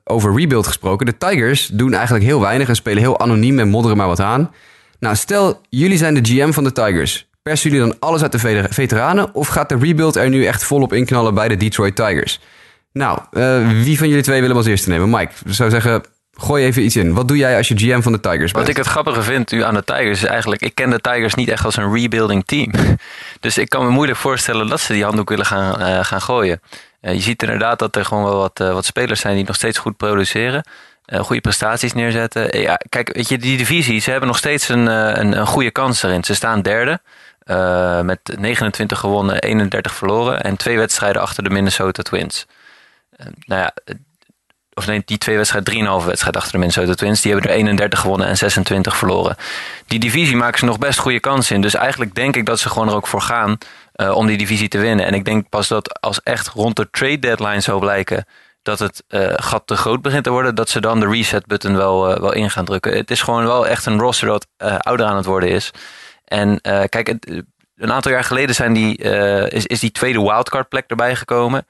over 0.04 0.36
rebuild 0.36 0.68
gesproken. 0.68 1.06
De 1.06 1.18
Tigers 1.18 1.68
doen 1.68 1.94
eigenlijk 1.94 2.26
heel 2.26 2.40
weinig 2.40 2.68
en 2.68 2.76
spelen 2.76 3.04
heel 3.04 3.20
anoniem 3.20 3.60
en 3.60 3.70
modderen 3.70 3.98
maar 3.98 4.08
wat 4.08 4.20
aan. 4.20 4.52
Nou, 5.00 5.16
stel, 5.16 5.62
jullie 5.70 5.98
zijn 5.98 6.14
de 6.14 6.34
GM 6.34 6.52
van 6.52 6.64
de 6.64 6.72
Tigers. 6.72 7.28
Persen 7.44 7.70
jullie 7.70 7.86
dan 7.88 8.00
alles 8.00 8.22
uit 8.22 8.32
de 8.32 8.68
veteranen? 8.70 9.34
Of 9.34 9.48
gaat 9.48 9.70
de 9.70 9.78
rebuild 9.78 10.16
er 10.16 10.30
nu 10.30 10.46
echt 10.46 10.64
volop 10.64 10.94
inknallen 10.94 11.34
bij 11.34 11.48
de 11.48 11.58
Detroit 11.58 11.96
Tigers? 11.96 12.40
Nou, 12.94 13.20
uh, 13.32 13.70
wie 13.84 13.98
van 13.98 14.08
jullie 14.08 14.24
twee 14.24 14.40
willen 14.40 14.56
we 14.56 14.62
als 14.62 14.70
eerste 14.70 14.90
nemen? 14.90 15.10
Mike, 15.10 15.32
ik 15.46 15.54
zou 15.54 15.70
zeggen, 15.70 16.04
gooi 16.34 16.66
even 16.66 16.84
iets 16.84 16.96
in. 16.96 17.14
Wat 17.14 17.28
doe 17.28 17.38
jij 17.38 17.58
als 17.58 17.68
je 17.68 17.78
GM 17.78 18.02
van 18.02 18.12
de 18.12 18.20
Tigers 18.20 18.52
bent? 18.52 18.66
Wat 18.66 18.68
ik 18.68 18.78
het 18.78 18.88
grappige 18.88 19.22
vind 19.22 19.52
nu 19.52 19.64
aan 19.64 19.74
de 19.74 19.84
Tigers 19.84 20.24
is 20.24 20.30
eigenlijk... 20.30 20.62
ik 20.62 20.76
ken 20.76 20.90
de 20.90 21.02
Tigers 21.02 21.34
niet 21.34 21.50
echt 21.50 21.66
als 21.66 21.78
een 21.78 21.94
rebuilding 21.94 22.46
team. 22.46 22.72
dus 23.40 23.58
ik 23.58 23.70
kan 23.70 23.86
me 23.86 23.92
moeilijk 23.92 24.18
voorstellen 24.18 24.68
dat 24.68 24.80
ze 24.80 24.94
die 24.94 25.04
handdoek 25.04 25.30
willen 25.30 25.46
gaan, 25.46 25.82
uh, 25.82 26.04
gaan 26.04 26.22
gooien. 26.22 26.62
Uh, 27.02 27.14
je 27.14 27.20
ziet 27.20 27.44
inderdaad 27.44 27.80
dat 27.80 27.96
er 27.96 28.06
gewoon 28.06 28.24
wel 28.24 28.38
wat, 28.38 28.58
wat 28.58 28.86
spelers 28.86 29.20
zijn 29.20 29.36
die 29.36 29.46
nog 29.46 29.56
steeds 29.56 29.78
goed 29.78 29.98
produceren. 29.98 30.64
goede 31.18 31.42
prestaties 31.42 31.94
neerzetten. 31.94 32.62
Ja, 32.62 32.80
kijk, 32.90 33.16
weet 33.16 33.30
je, 33.30 33.38
die 33.38 33.58
divisie, 33.58 34.00
ze 34.00 34.10
hebben 34.10 34.28
nog 34.28 34.38
steeds 34.38 34.70
een, 34.70 34.88
een, 35.20 35.38
een 35.38 35.48
goede 35.48 35.72
kans 35.72 36.04
erin. 36.04 36.24
Ze 36.24 36.36
staan 36.36 36.62
derde. 36.62 37.00
met 38.04 38.20
29 38.40 39.00
gewonnen, 39.00 39.42
31 39.42 39.94
verloren. 39.94 40.44
En 40.44 40.58
twee 40.58 40.78
wedstrijden 40.78 41.22
achter 41.22 41.44
de 41.44 41.50
Minnesota 41.50 42.02
Twins. 42.02 42.46
Uh, 43.24 43.32
nou 43.46 43.62
ja, 43.62 43.74
of 44.74 44.88
nee, 44.88 45.02
die 45.06 45.18
twee 45.18 45.36
wedstrijden, 45.36 46.02
3,5 46.02 46.06
wedstrijd 46.06 46.36
achter 46.36 46.52
de 46.52 46.58
Minnesota 46.58 46.94
Twins. 46.94 47.22
Die 47.22 47.32
hebben 47.32 47.50
er 47.50 47.56
31 47.56 48.00
gewonnen 48.00 48.28
en 48.28 48.38
26 48.38 48.98
verloren. 48.98 49.36
Die 49.88 50.00
divisie 50.00 50.36
maken 50.36 50.60
ze 50.60 50.66
nog 50.66 50.80
best 50.80 51.00
goede 51.00 51.20
kansen 51.20 51.56
in. 51.56 51.62
Dus 51.62 51.74
eigenlijk 51.74 52.16
denk 52.16 52.36
ik 52.36 52.46
dat 52.46 52.60
ze 52.60 52.70
gewoon 52.70 52.88
er 52.88 52.96
ook 52.96 53.08
voor 53.08 53.22
gaan 53.22 53.58
uh, 53.96 54.16
om 54.16 54.28
die 54.28 54.38
divisie 54.38 54.68
te 54.68 54.78
winnen. 54.78 55.06
En 55.06 55.14
ik 55.14 55.26
denk 55.26 55.50
pas 55.50 55.68
dat 55.68 56.02
als 56.02 56.24
echt 56.24 56.48
rond 56.48 56.76
de 56.76 56.90
trade 56.92 57.20
deadline 57.20 57.60
zou 57.60 57.80
blijken 57.80 58.26
dat 58.62 58.80
het 58.80 59.04
uh, 59.10 59.34
gat 59.36 59.64
te 59.66 59.76
groot 59.76 60.02
begint 60.02 60.24
te 60.24 60.30
worden, 60.30 60.56
dat 60.56 60.70
ze 60.70 60.82
dan 60.82 61.00
de 61.00 61.08
reset 61.08 61.46
button 61.46 61.76
wel, 61.76 62.20
wel 62.20 62.34
in 62.34 62.50
gaan 62.50 62.66
drukken. 62.66 62.98
Het 62.98 63.12
is 63.12 63.22
gewoon 63.22 63.46
wel 63.46 63.68
echt 63.68 63.86
een 63.86 64.00
roster 64.00 64.28
dat 64.28 64.48
ouder 64.80 65.06
aan 65.06 65.16
het 65.16 65.26
worden 65.26 65.50
is. 65.50 65.72
En 66.26 66.62
kijk, 66.90 67.08
een 67.76 67.92
aantal 67.92 68.12
jaar 68.12 68.24
geleden 68.24 68.56
zijn 68.56 68.74
die, 68.74 68.98
is, 69.48 69.66
is 69.66 69.80
die 69.80 69.92
tweede 69.92 70.22
wildcard 70.22 70.70
plek 70.70 70.84
erbij 70.88 71.16
gekomen. 71.16 71.66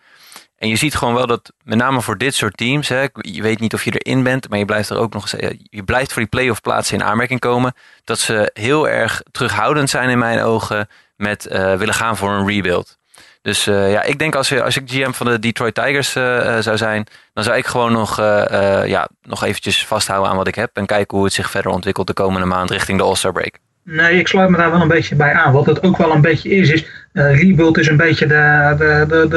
En 0.63 0.69
je 0.69 0.75
ziet 0.75 0.95
gewoon 0.95 1.13
wel 1.13 1.27
dat, 1.27 1.51
met 1.63 1.77
name 1.77 2.01
voor 2.01 2.17
dit 2.17 2.35
soort 2.35 2.57
teams, 2.57 2.87
hè, 2.87 3.05
je 3.13 3.41
weet 3.41 3.59
niet 3.59 3.73
of 3.73 3.83
je 3.83 3.91
erin 3.91 4.23
bent, 4.23 4.49
maar 4.49 4.59
je 4.59 4.65
blijft 4.65 4.89
er 4.89 4.97
ook 4.97 5.13
nog 5.13 5.29
je 5.69 5.83
blijft 5.83 6.11
voor 6.13 6.21
die 6.21 6.31
play-off 6.31 6.61
plaatsen 6.61 6.97
in 6.97 7.03
aanmerking 7.03 7.39
komen, 7.39 7.73
dat 8.03 8.19
ze 8.19 8.49
heel 8.53 8.89
erg 8.89 9.21
terughoudend 9.31 9.89
zijn 9.89 10.09
in 10.09 10.17
mijn 10.17 10.41
ogen 10.41 10.87
met 11.15 11.47
uh, 11.51 11.75
willen 11.75 11.93
gaan 11.93 12.17
voor 12.17 12.31
een 12.31 12.47
rebuild. 12.47 12.97
Dus 13.41 13.67
uh, 13.67 13.91
ja, 13.91 14.01
ik 14.03 14.19
denk 14.19 14.35
als, 14.35 14.61
als 14.61 14.77
ik 14.77 14.89
GM 14.89 15.11
van 15.11 15.25
de 15.25 15.39
Detroit 15.39 15.75
Tigers 15.75 16.11
zou 16.59 16.77
zijn, 16.77 17.07
dan 17.33 17.43
zou 17.43 17.57
ik 17.57 17.65
gewoon 17.65 17.91
nog, 17.91 18.17
ja, 18.85 19.07
nog 19.21 19.43
eventjes 19.43 19.85
vasthouden 19.85 20.31
aan 20.31 20.37
wat 20.37 20.47
ik 20.47 20.55
heb 20.55 20.69
en 20.73 20.85
kijken 20.85 21.17
hoe 21.17 21.25
het 21.25 21.35
zich 21.35 21.49
verder 21.49 21.71
ontwikkelt 21.71 22.07
de 22.07 22.13
komende 22.13 22.47
maand 22.47 22.69
richting 22.69 22.97
de 22.97 23.03
All-Star 23.03 23.31
break. 23.31 23.57
Nee, 23.85 24.19
ik 24.19 24.27
sluit 24.27 24.49
me 24.49 24.57
daar 24.57 24.71
wel 24.71 24.81
een 24.81 24.87
beetje 24.87 25.15
bij 25.15 25.33
aan. 25.33 25.53
Wat 25.53 25.65
het 25.65 25.83
ook 25.83 25.97
wel 25.97 26.13
een 26.13 26.21
beetje 26.21 26.49
is, 26.49 26.71
is 26.71 26.85
uh, 27.13 27.39
rebuild 27.41 27.77
is 27.77 27.87
een 27.87 27.97
beetje 27.97 28.27
de, 28.27 28.75
de, 28.77 29.05
de, 29.07 29.27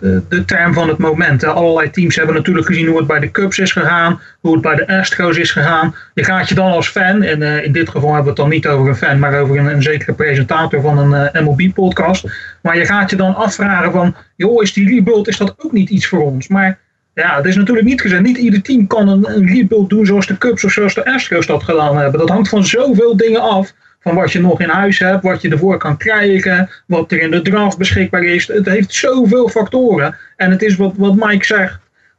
de, 0.00 0.22
de, 0.28 0.44
term 0.44 0.72
van 0.72 0.88
het 0.88 0.98
moment. 0.98 1.44
Uh, 1.44 1.54
allerlei 1.54 1.90
teams 1.90 2.16
hebben 2.16 2.34
natuurlijk 2.34 2.66
gezien 2.66 2.86
hoe 2.86 2.98
het 2.98 3.06
bij 3.06 3.20
de 3.20 3.30
Cubs 3.30 3.58
is 3.58 3.72
gegaan, 3.72 4.20
hoe 4.40 4.52
het 4.52 4.62
bij 4.62 4.74
de 4.74 4.88
Astros 4.88 5.36
is 5.36 5.50
gegaan. 5.50 5.94
Je 6.14 6.24
gaat 6.24 6.48
je 6.48 6.54
dan 6.54 6.70
als 6.70 6.88
fan, 6.88 7.22
en 7.22 7.40
uh, 7.40 7.64
in 7.64 7.72
dit 7.72 7.88
geval 7.88 8.14
hebben 8.14 8.22
we 8.22 8.28
het 8.28 8.38
dan 8.38 8.48
niet 8.48 8.66
over 8.66 8.88
een 8.88 8.96
fan, 8.96 9.18
maar 9.18 9.40
over 9.40 9.58
een, 9.58 9.66
een 9.66 9.82
zekere 9.82 10.12
presentator 10.12 10.80
van 10.80 10.98
een 10.98 11.44
MLB-podcast. 11.44 12.24
Maar 12.62 12.76
je 12.76 12.84
gaat 12.84 13.10
je 13.10 13.16
dan 13.16 13.34
afvragen 13.34 13.92
van, 13.92 14.14
joh, 14.36 14.62
is 14.62 14.72
die 14.72 14.94
rebuild, 14.94 15.28
is 15.28 15.36
dat 15.36 15.54
ook 15.58 15.72
niet 15.72 15.90
iets 15.90 16.06
voor 16.06 16.22
ons? 16.22 16.48
Maar 16.48 16.78
ja, 17.14 17.36
het 17.36 17.46
is 17.46 17.56
natuurlijk 17.56 17.86
niet 17.86 18.00
gezegd. 18.00 18.22
Niet 18.22 18.38
ieder 18.38 18.62
team 18.62 18.86
kan 18.86 19.08
een, 19.08 19.30
een 19.30 19.46
rebuild 19.46 19.90
doen 19.90 20.06
zoals 20.06 20.26
de 20.26 20.38
Cubs 20.38 20.64
of 20.64 20.72
zoals 20.72 20.94
de 20.94 21.04
Astros 21.04 21.46
dat 21.46 21.62
gedaan 21.62 21.98
hebben. 21.98 22.20
Dat 22.20 22.28
hangt 22.28 22.48
van 22.48 22.64
zoveel 22.64 23.16
dingen 23.16 23.40
af 23.40 23.72
wat 24.14 24.32
je 24.32 24.40
nog 24.40 24.60
in 24.60 24.68
huis 24.68 24.98
hebt, 24.98 25.22
wat 25.22 25.42
je 25.42 25.48
ervoor 25.48 25.78
kan 25.78 25.96
krijgen, 25.96 26.70
wat 26.86 27.12
er 27.12 27.20
in 27.20 27.30
de 27.30 27.42
draft 27.42 27.78
beschikbaar 27.78 28.24
is. 28.24 28.46
Het 28.46 28.66
heeft 28.66 28.94
zoveel 28.94 29.48
factoren. 29.48 30.16
En 30.36 30.50
het 30.50 30.62
is 30.62 30.76
wat, 30.76 30.92
wat 30.96 31.14
Mike 31.14 31.44
zegt. 31.44 31.78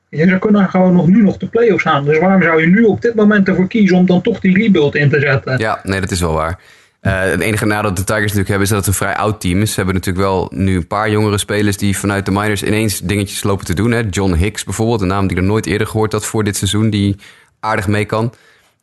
Je 0.10 0.40
kunnen 0.40 0.70
gewoon 0.70 0.94
nog 0.94 1.08
nu 1.08 1.22
nog 1.22 1.38
de 1.38 1.48
play-offs 1.48 1.84
gaan. 1.84 2.06
Dus 2.06 2.20
waarom 2.20 2.42
zou 2.42 2.62
je 2.62 2.68
nu 2.68 2.84
op 2.84 3.02
dit 3.02 3.16
moment 3.16 3.48
ervoor 3.48 3.68
kiezen 3.68 3.98
om 3.98 4.06
dan 4.06 4.22
toch 4.22 4.40
die 4.40 4.58
rebuild 4.58 4.96
in 4.96 5.10
te 5.10 5.20
zetten? 5.20 5.58
Ja, 5.58 5.80
nee, 5.84 6.00
dat 6.00 6.12
is 6.12 6.20
wel 6.20 6.34
waar. 6.34 6.60
Uh, 7.02 7.22
het 7.22 7.40
enige 7.40 7.66
nadeel 7.66 7.94
dat 7.94 7.98
de 7.98 8.04
Tigers 8.04 8.34
natuurlijk 8.34 8.50
hebben 8.50 8.68
is 8.68 8.74
dat 8.74 8.86
het 8.86 8.88
een 8.88 9.06
vrij 9.06 9.16
oud 9.16 9.42
team 9.42 9.62
is. 9.62 9.70
Ze 9.70 9.76
hebben 9.76 9.96
natuurlijk 9.96 10.26
wel 10.26 10.52
nu 10.54 10.76
een 10.76 10.88
paar 10.88 11.10
jongere 11.10 11.38
spelers 11.38 11.78
die 11.78 11.98
vanuit 11.98 12.26
de 12.26 12.32
minors 12.32 12.64
ineens 12.64 13.00
dingetjes 13.00 13.44
lopen 13.44 13.66
te 13.66 13.74
doen. 13.74 13.92
Hè. 13.92 14.02
John 14.10 14.34
Hicks 14.34 14.64
bijvoorbeeld, 14.64 15.02
een 15.02 15.08
naam 15.08 15.28
die 15.28 15.38
ik 15.38 15.44
er 15.44 15.50
nooit 15.50 15.66
eerder 15.66 15.88
gehoord 15.88 16.12
had 16.12 16.26
voor 16.26 16.44
dit 16.44 16.56
seizoen, 16.58 16.90
die 16.90 17.16
aardig 17.60 17.88
mee 17.88 18.06
kan. 18.06 18.34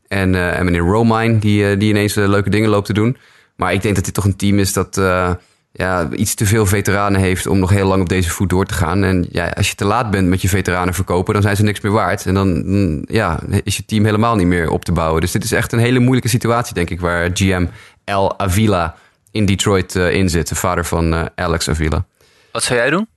En, 0.09 0.35
en 0.35 0.65
meneer 0.65 0.81
Romine, 0.81 1.39
die, 1.39 1.77
die 1.77 1.89
ineens 1.89 2.15
leuke 2.15 2.51
dingen 2.51 2.71
loopt 2.71 2.87
te 2.87 2.93
doen. 2.93 3.17
Maar 3.57 3.73
ik 3.73 3.83
denk 3.83 3.95
dat 3.95 4.05
dit 4.05 4.15
toch 4.15 4.25
een 4.25 4.37
team 4.37 4.59
is 4.59 4.73
dat 4.73 5.01
ja, 5.77 6.09
iets 6.11 6.35
te 6.35 6.47
veel 6.47 6.67
veteranen 6.67 7.21
heeft 7.21 7.47
om 7.47 7.59
nog 7.59 7.71
heel 7.71 7.87
lang 7.87 8.03
op 8.03 8.09
deze 8.09 8.31
voet 8.31 8.51
door 8.51 8.65
te 8.65 8.75
gaan. 8.75 9.05
En 9.05 9.27
ja, 9.31 9.49
als 9.49 9.69
je 9.69 9.75
te 9.75 9.85
laat 9.85 10.11
bent 10.11 10.29
met 10.29 10.43
je 10.43 10.49
veteranen 10.49 10.95
verkopen, 10.95 11.33
dan 11.33 11.43
zijn 11.43 11.57
ze 11.57 11.63
niks 11.63 11.81
meer 11.81 11.93
waard. 11.93 12.27
En 12.27 12.35
dan 12.35 13.05
ja, 13.09 13.41
is 13.65 13.77
je 13.77 13.85
team 13.85 14.05
helemaal 14.05 14.37
niet 14.37 14.47
meer 14.47 14.71
op 14.71 14.85
te 14.85 14.93
bouwen. 14.93 15.21
Dus 15.21 15.33
dit 15.33 15.45
is 15.45 15.53
echt 15.53 15.73
een 15.73 15.79
hele 15.79 15.99
moeilijke 15.99 16.29
situatie, 16.29 16.75
denk 16.75 16.91
ik, 16.91 17.01
waar 17.01 17.31
GM 17.35 17.67
El 18.05 18.39
Avila 18.39 18.97
in 19.31 19.47
Detroit 19.47 19.95
uh, 19.95 20.15
in 20.15 20.29
zit. 20.29 20.49
De 20.49 20.55
vader 20.55 20.85
van 20.85 21.15
uh, 21.15 21.25
Alex 21.35 21.69
Avila. 21.69 22.07
Wat 22.53 22.63
zou 22.63 22.79
jij 22.79 22.91
doen? 22.91 23.09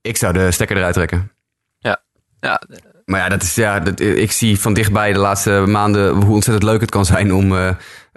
Ik 0.00 0.16
zou 0.16 0.32
de 0.32 0.50
stekker 0.50 0.76
eruit 0.76 0.94
trekken. 0.94 1.32
Ja, 1.78 2.02
ja. 2.40 2.62
Maar 3.04 3.20
ja, 3.20 3.28
dat 3.28 3.42
is, 3.42 3.54
ja 3.54 3.80
dat, 3.80 4.00
ik 4.00 4.32
zie 4.32 4.60
van 4.60 4.74
dichtbij 4.74 5.12
de 5.12 5.18
laatste 5.18 5.64
maanden 5.66 6.14
hoe 6.14 6.34
ontzettend 6.34 6.70
leuk 6.70 6.80
het 6.80 6.90
kan 6.90 7.04
zijn 7.04 7.34
om... 7.34 7.52
Uh, 7.52 7.68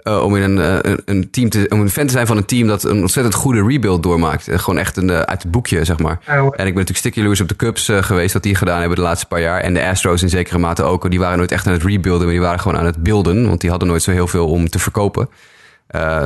uh, 0.02 0.22
om 0.22 0.36
in 0.36 0.42
een, 0.42 0.84
uh, 0.86 0.94
een, 1.04 1.30
team 1.30 1.48
te, 1.48 1.66
om 1.68 1.80
een 1.80 1.90
fan 1.90 2.06
te 2.06 2.12
zijn 2.12 2.26
van 2.26 2.36
een 2.36 2.44
team 2.44 2.66
dat 2.66 2.84
een 2.84 3.00
ontzettend 3.00 3.34
goede 3.34 3.66
rebuild 3.66 4.02
doormaakt. 4.02 4.48
Gewoon 4.50 4.78
echt 4.78 4.96
een, 4.96 5.10
uit 5.10 5.42
het 5.42 5.50
boekje, 5.50 5.84
zeg 5.84 5.98
maar. 5.98 6.18
En 6.26 6.46
ik 6.46 6.54
ben 6.54 6.64
natuurlijk 6.64 6.96
sticky 6.96 7.20
loose 7.20 7.42
op 7.42 7.48
de 7.48 7.56
Cubs 7.56 7.90
geweest, 8.00 8.32
wat 8.32 8.42
die 8.42 8.54
gedaan 8.54 8.78
hebben 8.78 8.96
de 8.96 9.02
laatste 9.02 9.26
paar 9.26 9.40
jaar. 9.40 9.60
En 9.60 9.74
de 9.74 9.86
Astros 9.86 10.22
in 10.22 10.28
zekere 10.28 10.58
mate 10.58 10.82
ook. 10.82 11.10
Die 11.10 11.18
waren 11.18 11.38
nooit 11.38 11.52
echt 11.52 11.66
aan 11.66 11.72
het 11.72 11.82
rebuilden, 11.82 12.24
maar 12.24 12.34
die 12.34 12.44
waren 12.44 12.60
gewoon 12.60 12.78
aan 12.78 12.86
het 12.86 13.02
beelden. 13.02 13.48
Want 13.48 13.60
die 13.60 13.70
hadden 13.70 13.88
nooit 13.88 14.02
zo 14.02 14.10
heel 14.10 14.26
veel 14.26 14.48
om 14.48 14.68
te 14.68 14.78
verkopen. 14.78 15.28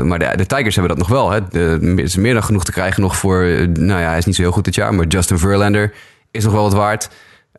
maar 0.03 0.19
de, 0.19 0.33
de, 0.37 0.47
Tigers 0.47 0.75
hebben 0.77 0.97
dat 0.97 1.09
nog 1.09 1.17
wel. 1.17 1.31
Hè. 1.31 1.41
De, 1.49 1.93
is 1.97 2.17
meer 2.17 2.35
dan 2.35 2.45
genoeg 2.45 2.65
te 2.65 2.73
krijgen 2.73 3.03
nog 3.03 3.17
voor... 3.17 3.69
nou 3.73 4.01
ja, 4.01 4.09
hij 4.09 4.19
is 4.19 4.25
niet 4.25 4.37
zo 4.37 4.43
heel 4.43 4.53
goed 4.53 4.65
dit 4.65 4.75
jaar, 4.75 4.95
maar 4.95 5.07
Justin 5.07 5.39
Verlander 5.39 5.93
is 6.31 6.45
nog 6.45 6.53
wel 6.53 6.63
wat 6.63 6.73
waard. 6.73 7.09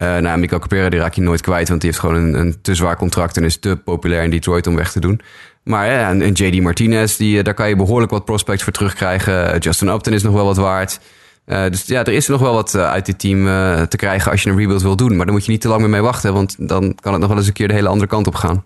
Uh, 0.02 0.18
nou, 0.18 0.45
Capera 0.45 0.89
die 0.89 0.99
raak 0.99 1.14
je 1.14 1.22
nooit 1.22 1.41
kwijt, 1.41 1.68
want 1.70 1.82
die 1.82 1.89
heeft 1.89 2.02
gewoon 2.02 2.16
een, 2.16 2.34
een 2.34 2.62
te 2.62 2.76
zwaar 2.76 2.97
contract 2.97 3.38
en 3.38 3.43
is 3.43 3.58
te 3.58 3.76
populair 3.76 4.24
in 4.24 4.30
Detroit 4.30 4.68
om 4.68 4.76
weg 4.76 4.91
te 4.91 4.99
doen. 4.99 5.22
Maar 5.64 5.88
ja, 5.88 6.10
en, 6.10 6.32
JD 6.32 6.62
Martinez, 6.62 7.16
die, 7.16 7.38
eh, 7.38 7.43
daar 7.43 7.54
kan 7.54 7.70
je 7.70 7.76
behoorlijk 7.76 8.12
wat 8.12 8.26
prospects 8.26 8.64
voor 8.64 8.74
terugkrijgen. 8.74 9.58
Justin 9.58 9.88
Upton 9.88 10.14
is 10.14 10.24
nog 10.24 10.34
wel 10.34 10.45
wat 10.45 10.58
waard. 10.58 10.99
Dus 11.45 11.86
ja, 11.86 12.04
er 12.04 12.14
is 12.14 12.28
nog 12.28 12.41
wel 12.41 12.54
wat 12.54 12.76
uit 12.76 13.06
dit 13.06 13.20
team 13.20 13.45
te 13.88 13.97
krijgen 13.97 14.32
als 14.32 14.43
je 14.43 14.49
een 14.49 14.58
rebuild 14.58 14.82
wil 14.82 14.95
doen. 14.95 15.16
Maar 15.16 15.26
dan 15.26 15.36
moet 15.36 15.45
je 15.45 15.52
niet 15.52 15.62
te 15.62 15.68
lang 15.68 15.82
meer 15.82 15.89
mee 15.89 16.02
wachten, 16.02 16.34
want 16.34 16.56
dan 16.60 16.95
kan 17.02 17.12
het 17.12 17.22
nog 17.22 17.30
wel 17.30 17.38
eens 17.38 17.47
een 17.47 17.54
keer 17.54 17.68
de 17.68 17.74
hele 17.74 17.88
andere 17.88 18.08
kant 18.08 18.28
op 18.28 18.36
gaan. 18.36 18.66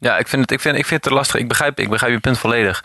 Ja, 0.00 0.18
ik 0.18 0.28
vind 0.28 0.42
het, 0.42 0.50
ik 0.50 0.60
vind, 0.60 0.76
ik 0.76 0.86
vind 0.86 1.04
het 1.04 1.12
lastig. 1.12 1.40
Ik 1.40 1.48
begrijp, 1.48 1.80
ik 1.80 1.88
begrijp 1.88 2.12
je 2.12 2.18
punt 2.18 2.38
volledig. 2.38 2.84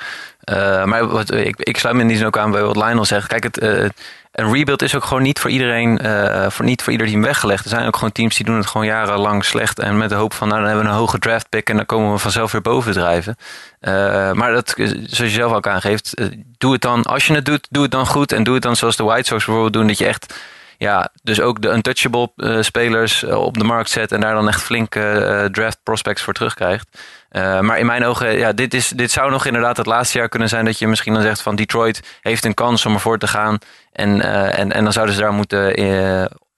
Uh, 0.51 0.83
maar 0.83 1.07
wat, 1.07 1.33
ik, 1.33 1.55
ik 1.57 1.77
sluit 1.77 1.95
me 1.95 2.01
in 2.01 2.07
die 2.07 2.17
zin 2.17 2.25
ook 2.25 2.37
aan 2.37 2.51
bij 2.51 2.61
wat 2.61 2.75
Lionel 2.75 3.05
zegt. 3.05 3.27
Kijk, 3.27 3.43
het, 3.43 3.61
uh, 3.63 3.89
een 4.31 4.53
rebuild 4.53 4.81
is 4.81 4.95
ook 4.95 5.03
gewoon 5.03 5.23
niet 5.23 5.39
voor 5.39 5.49
iedereen, 5.49 6.05
uh, 6.05 6.49
voor, 6.49 6.65
niet 6.65 6.81
voor 6.81 6.91
ieder 6.91 7.07
team 7.07 7.21
weggelegd. 7.21 7.63
Er 7.63 7.69
zijn 7.69 7.87
ook 7.87 7.95
gewoon 7.95 8.11
teams 8.11 8.35
die 8.35 8.45
doen 8.45 8.57
het 8.57 8.65
gewoon 8.65 8.85
jarenlang 8.85 9.45
slecht. 9.45 9.79
En 9.79 9.97
met 9.97 10.09
de 10.09 10.15
hoop 10.15 10.33
van, 10.33 10.47
nou 10.47 10.59
dan 10.59 10.69
hebben 10.69 10.85
we 10.85 10.91
een 10.91 10.97
hoge 10.97 11.19
draft 11.19 11.49
pick 11.49 11.69
en 11.69 11.75
dan 11.75 11.85
komen 11.85 12.11
we 12.11 12.17
vanzelf 12.17 12.51
weer 12.51 12.61
bovendrijven. 12.61 13.37
maar 14.33 14.51
dat, 14.53 14.73
zoals 14.75 15.17
je 15.17 15.29
zelf 15.29 15.53
ook 15.53 15.67
aangeeft, 15.67 16.21
doe 16.57 16.71
het 16.71 16.81
dan, 16.81 17.03
als 17.03 17.27
je 17.27 17.33
het 17.33 17.45
doet, 17.45 17.67
doe 17.69 17.83
het 17.83 17.91
dan 17.91 18.05
goed. 18.07 18.31
En 18.31 18.43
doe 18.43 18.53
het 18.53 18.63
dan 18.63 18.75
zoals 18.75 18.95
de 18.95 19.03
White 19.03 19.27
Sox 19.27 19.45
bijvoorbeeld 19.45 19.73
doen, 19.73 19.87
dat 19.87 19.97
je 19.97 20.05
echt 20.05 20.33
ja, 20.77 21.09
dus 21.23 21.41
ook 21.41 21.61
de 21.61 21.71
untouchable 21.71 22.31
uh, 22.35 22.61
spelers 22.61 23.23
op 23.23 23.57
de 23.57 23.63
markt 23.63 23.89
zet 23.89 24.11
en 24.11 24.19
daar 24.19 24.33
dan 24.33 24.47
echt 24.47 24.61
flinke 24.61 24.99
uh, 24.99 25.45
draft 25.45 25.79
prospects 25.83 26.21
voor 26.21 26.33
terugkrijgt. 26.33 26.87
Maar 27.61 27.79
in 27.79 27.85
mijn 27.85 28.05
ogen, 28.05 28.37
ja, 28.37 28.53
dit, 28.53 28.73
is, 28.73 28.87
dit 28.87 29.11
zou 29.11 29.31
nog 29.31 29.45
inderdaad 29.45 29.77
het 29.77 29.85
laatste 29.85 30.17
jaar 30.17 30.29
kunnen 30.29 30.49
zijn 30.49 30.65
dat 30.65 30.79
je 30.79 30.87
misschien 30.87 31.13
dan 31.13 31.21
zegt 31.21 31.41
van 31.41 31.55
Detroit 31.55 32.17
heeft 32.21 32.45
een 32.45 32.53
kans 32.53 32.85
om 32.85 32.93
ervoor 32.93 33.17
te 33.17 33.27
gaan. 33.27 33.57
En, 33.91 34.21
en, 34.51 34.71
en 34.71 34.83
dan 34.83 34.93
zouden 34.93 35.15
ze 35.15 35.21
daar 35.21 35.33
moeten, 35.33 35.75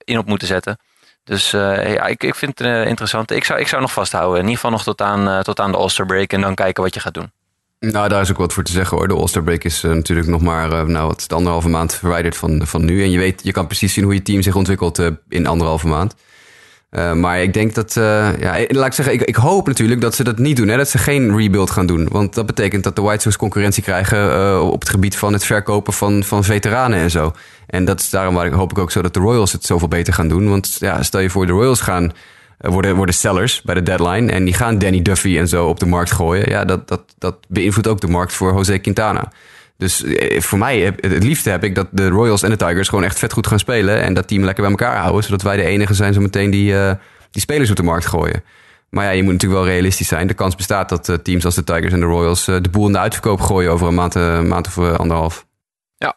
in 0.04 0.18
op 0.18 0.26
moeten 0.26 0.48
zetten. 0.48 0.78
Dus 1.24 1.50
ja, 1.50 2.06
ik, 2.06 2.22
ik 2.22 2.34
vind 2.34 2.58
het 2.58 2.86
interessant. 2.86 3.30
Ik 3.30 3.44
zou, 3.44 3.60
ik 3.60 3.68
zou 3.68 3.82
nog 3.82 3.92
vasthouden. 3.92 4.36
In 4.36 4.40
ieder 4.40 4.54
geval 4.54 4.70
nog 4.70 4.82
tot 4.82 5.00
aan, 5.00 5.42
tot 5.42 5.60
aan 5.60 5.72
de 5.72 5.78
All-Star 5.78 6.06
break 6.06 6.32
en 6.32 6.40
dan 6.40 6.54
kijken 6.54 6.82
wat 6.82 6.94
je 6.94 7.00
gaat 7.00 7.14
doen. 7.14 7.32
Nou, 7.80 8.08
daar 8.08 8.20
is 8.20 8.30
ook 8.30 8.36
wat 8.36 8.52
voor 8.52 8.62
te 8.62 8.72
zeggen 8.72 8.96
hoor. 8.96 9.08
De 9.08 9.14
All-Star 9.14 9.64
is 9.64 9.82
natuurlijk 9.82 10.28
nog 10.28 10.40
maar 10.40 10.88
nou, 10.88 11.06
wat, 11.06 11.32
anderhalve 11.32 11.68
maand 11.68 11.94
verwijderd 11.94 12.36
van, 12.36 12.66
van 12.66 12.84
nu. 12.84 13.02
En 13.02 13.10
je 13.10 13.18
weet, 13.18 13.40
je 13.44 13.52
kan 13.52 13.66
precies 13.66 13.92
zien 13.92 14.04
hoe 14.04 14.14
je 14.14 14.22
team 14.22 14.42
zich 14.42 14.54
ontwikkelt 14.54 15.02
in 15.28 15.46
anderhalve 15.46 15.86
maand. 15.86 16.14
Maar 17.14 17.42
ik 17.42 17.52
denk 17.52 17.74
dat, 17.74 17.94
ja, 18.38 18.64
laat 18.68 18.86
ik 18.86 18.92
zeggen, 18.92 19.14
ik, 19.14 19.22
ik, 19.22 19.36
hoop 19.36 19.66
natuurlijk 19.66 20.00
dat 20.00 20.14
ze 20.14 20.24
dat 20.24 20.38
niet 20.38 20.56
doen. 20.56 20.68
Hè, 20.68 20.76
dat 20.76 20.88
ze 20.88 20.98
geen 20.98 21.36
rebuild 21.36 21.70
gaan 21.70 21.86
doen. 21.86 22.08
Want 22.08 22.34
dat 22.34 22.46
betekent 22.46 22.84
dat 22.84 22.96
de 22.96 23.02
White 23.02 23.22
Sox 23.22 23.36
concurrentie 23.36 23.82
krijgen 23.82 24.62
op 24.62 24.80
het 24.80 24.88
gebied 24.88 25.16
van 25.16 25.32
het 25.32 25.44
verkopen 25.44 25.92
van, 25.92 26.24
van 26.24 26.44
veteranen 26.44 26.98
en 26.98 27.10
zo. 27.10 27.32
En 27.66 27.84
dat 27.84 28.00
is 28.00 28.10
daarom 28.10 28.34
waar 28.34 28.46
ik, 28.46 28.52
hoop 28.52 28.70
ik 28.70 28.78
ook 28.78 28.90
zo 28.90 29.02
dat 29.02 29.14
de 29.14 29.20
Royals 29.20 29.52
het 29.52 29.64
zoveel 29.64 29.88
beter 29.88 30.12
gaan 30.12 30.28
doen. 30.28 30.48
Want 30.48 30.76
ja, 30.78 31.02
stel 31.02 31.20
je 31.20 31.30
voor, 31.30 31.46
de 31.46 31.52
Royals 31.52 31.80
gaan 31.80 32.12
worden, 32.58 32.96
worden 32.96 33.14
sellers 33.14 33.62
bij 33.62 33.74
de 33.74 33.82
deadline. 33.82 34.32
En 34.32 34.44
die 34.44 34.54
gaan 34.54 34.78
Danny 34.78 35.02
Duffy 35.02 35.38
en 35.38 35.48
zo 35.48 35.66
op 35.66 35.80
de 35.80 35.86
markt 35.86 36.10
gooien. 36.10 36.50
Ja, 36.50 36.64
dat, 36.64 36.88
dat, 36.88 37.14
dat 37.18 37.36
beïnvloedt 37.48 37.88
ook 37.88 38.00
de 38.00 38.08
markt 38.08 38.32
voor 38.32 38.54
Jose 38.54 38.78
Quintana. 38.78 39.32
Dus 39.76 40.04
eh, 40.04 40.40
voor 40.40 40.58
mij, 40.58 40.80
het 41.00 41.22
liefste 41.22 41.50
heb 41.50 41.64
ik 41.64 41.74
dat 41.74 41.86
de 41.90 42.08
Royals 42.08 42.42
en 42.42 42.50
de 42.50 42.56
Tigers 42.56 42.88
gewoon 42.88 43.04
echt 43.04 43.18
vet 43.18 43.32
goed 43.32 43.46
gaan 43.46 43.58
spelen. 43.58 44.02
En 44.02 44.14
dat 44.14 44.28
team 44.28 44.44
lekker 44.44 44.62
bij 44.62 44.72
elkaar 44.72 44.96
houden. 44.96 45.24
Zodat 45.24 45.42
wij 45.42 45.56
de 45.56 45.62
enige 45.62 45.94
zijn 45.94 46.12
zo 46.12 46.20
meteen 46.20 46.50
die, 46.50 46.72
uh, 46.72 46.92
die 47.30 47.42
spelers 47.42 47.70
op 47.70 47.76
de 47.76 47.82
markt 47.82 48.06
gooien. 48.06 48.44
Maar 48.90 49.04
ja, 49.04 49.10
je 49.10 49.22
moet 49.22 49.32
natuurlijk 49.32 49.60
wel 49.60 49.70
realistisch 49.70 50.08
zijn. 50.08 50.26
De 50.26 50.34
kans 50.34 50.54
bestaat 50.54 50.88
dat 50.88 51.18
teams 51.22 51.44
als 51.44 51.54
de 51.54 51.64
Tigers 51.64 51.92
en 51.92 52.00
de 52.00 52.06
Royals 52.06 52.44
de 52.44 52.68
boel 52.70 52.86
in 52.86 52.92
de 52.92 52.98
uitverkoop 52.98 53.40
gooien 53.40 53.72
over 53.72 53.86
een 53.86 53.94
maand, 53.94 54.14
maand 54.48 54.66
of 54.66 54.78
anderhalf. 54.78 55.46
Ja. 55.96 56.16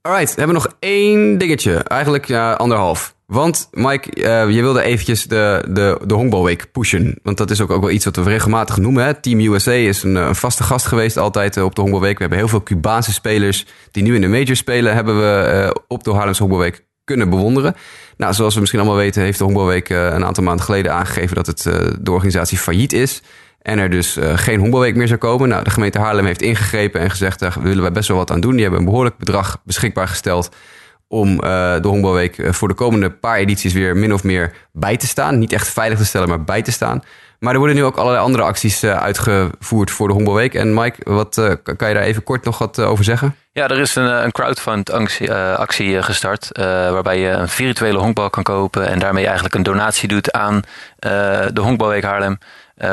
Alright, 0.00 0.34
we 0.34 0.38
hebben 0.38 0.54
nog 0.54 0.76
één 0.78 1.38
dingetje. 1.38 1.74
Eigenlijk 1.74 2.24
ja, 2.24 2.52
anderhalf. 2.52 3.14
Want 3.32 3.68
Mike, 3.72 4.16
uh, 4.16 4.54
je 4.54 4.62
wilde 4.62 4.82
eventjes 4.82 5.24
de, 5.24 5.64
de, 5.68 6.00
de 6.06 6.14
honkbalweek 6.14 6.72
pushen. 6.72 7.18
Want 7.22 7.36
dat 7.36 7.50
is 7.50 7.60
ook, 7.60 7.70
ook 7.70 7.80
wel 7.80 7.90
iets 7.90 8.04
wat 8.04 8.16
we 8.16 8.22
regelmatig 8.22 8.76
noemen. 8.76 9.04
Hè? 9.04 9.14
Team 9.14 9.40
USA 9.40 9.72
is 9.72 10.02
een, 10.02 10.14
een 10.14 10.34
vaste 10.34 10.62
gast 10.62 10.86
geweest 10.86 11.16
altijd 11.16 11.56
uh, 11.56 11.64
op 11.64 11.74
de 11.74 11.80
honkbalweek. 11.80 12.14
We 12.14 12.20
hebben 12.20 12.38
heel 12.38 12.48
veel 12.48 12.62
Cubaanse 12.62 13.12
spelers 13.12 13.66
die 13.90 14.02
nu 14.02 14.14
in 14.14 14.20
de 14.20 14.28
major 14.28 14.56
spelen... 14.56 14.94
hebben 14.94 15.18
we 15.18 15.80
op 15.88 16.04
de 16.04 16.12
Haarlems 16.12 16.38
honkbalweek 16.38 16.84
kunnen 17.04 17.30
bewonderen. 17.30 17.74
Nou, 18.16 18.34
zoals 18.34 18.54
we 18.54 18.60
misschien 18.60 18.80
allemaal 18.80 18.98
weten... 18.98 19.22
heeft 19.22 19.38
de 19.38 19.44
honkbalweek 19.44 19.88
een 19.88 20.24
aantal 20.24 20.44
maanden 20.44 20.64
geleden 20.64 20.92
aangegeven... 20.92 21.36
dat 21.36 21.46
het, 21.46 21.62
de 22.00 22.10
organisatie 22.10 22.58
failliet 22.58 22.92
is... 22.92 23.22
En 23.62 23.78
er 23.78 23.90
dus 23.90 24.16
geen 24.34 24.58
honkbalweek 24.58 24.96
meer 24.96 25.06
zou 25.06 25.18
komen. 25.18 25.48
Nou, 25.48 25.64
de 25.64 25.70
gemeente 25.70 25.98
Haarlem 25.98 26.24
heeft 26.24 26.42
ingegrepen 26.42 27.00
en 27.00 27.10
gezegd... 27.10 27.38
daar 27.38 27.56
willen 27.60 27.82
wij 27.82 27.92
best 27.92 28.08
wel 28.08 28.16
wat 28.16 28.30
aan 28.30 28.40
doen. 28.40 28.52
Die 28.52 28.62
hebben 28.62 28.78
een 28.78 28.86
behoorlijk 28.86 29.16
bedrag 29.18 29.60
beschikbaar 29.64 30.08
gesteld 30.08 30.50
om 31.08 31.30
uh, 31.30 31.40
de 31.80 31.88
honkbalweek 31.88 32.38
eh, 32.38 32.52
voor 32.52 32.68
de 32.68 32.74
komende 32.74 33.10
paar 33.10 33.36
edities 33.36 33.72
weer 33.72 33.96
min 33.96 34.12
of 34.12 34.24
meer 34.24 34.52
bij 34.72 34.96
te 34.96 35.06
staan. 35.06 35.38
Niet 35.38 35.52
echt 35.52 35.68
veilig 35.68 35.98
te 35.98 36.04
stellen, 36.04 36.28
maar 36.28 36.44
bij 36.44 36.62
te 36.62 36.72
staan. 36.72 37.04
Maar 37.38 37.52
er 37.52 37.58
worden 37.58 37.76
nu 37.76 37.84
ook 37.84 37.96
allerlei 37.96 38.24
andere 38.24 38.44
acties 38.44 38.84
uh, 38.84 39.00
uitgevoerd 39.00 39.90
voor 39.90 40.06
de 40.06 40.14
honkbalweek. 40.14 40.54
En 40.54 40.74
Mike, 40.74 41.12
wat 41.12 41.36
uh, 41.36 41.52
kan 41.76 41.88
je 41.88 41.94
daar 41.94 42.02
even 42.02 42.22
kort 42.22 42.44
nog 42.44 42.58
wat 42.58 42.80
over 42.80 43.04
zeggen? 43.04 43.36
Ja, 43.52 43.68
er 43.68 43.78
is 43.78 43.94
een, 43.94 44.24
een 44.24 44.32
crowdfund 44.32 44.90
actie, 44.90 45.32
actie 45.32 46.02
gestart. 46.02 46.48
waarbij 46.90 47.18
je 47.18 47.28
een 47.28 47.48
virtuele 47.48 47.98
honkbal 47.98 48.30
kan 48.30 48.42
kopen. 48.42 48.88
En 48.88 48.98
daarmee 48.98 49.24
eigenlijk 49.24 49.54
een 49.54 49.62
donatie 49.62 50.08
doet 50.08 50.32
aan 50.32 50.62
de 51.52 51.60
honkbalweek 51.60 52.02
Haarlem. 52.02 52.38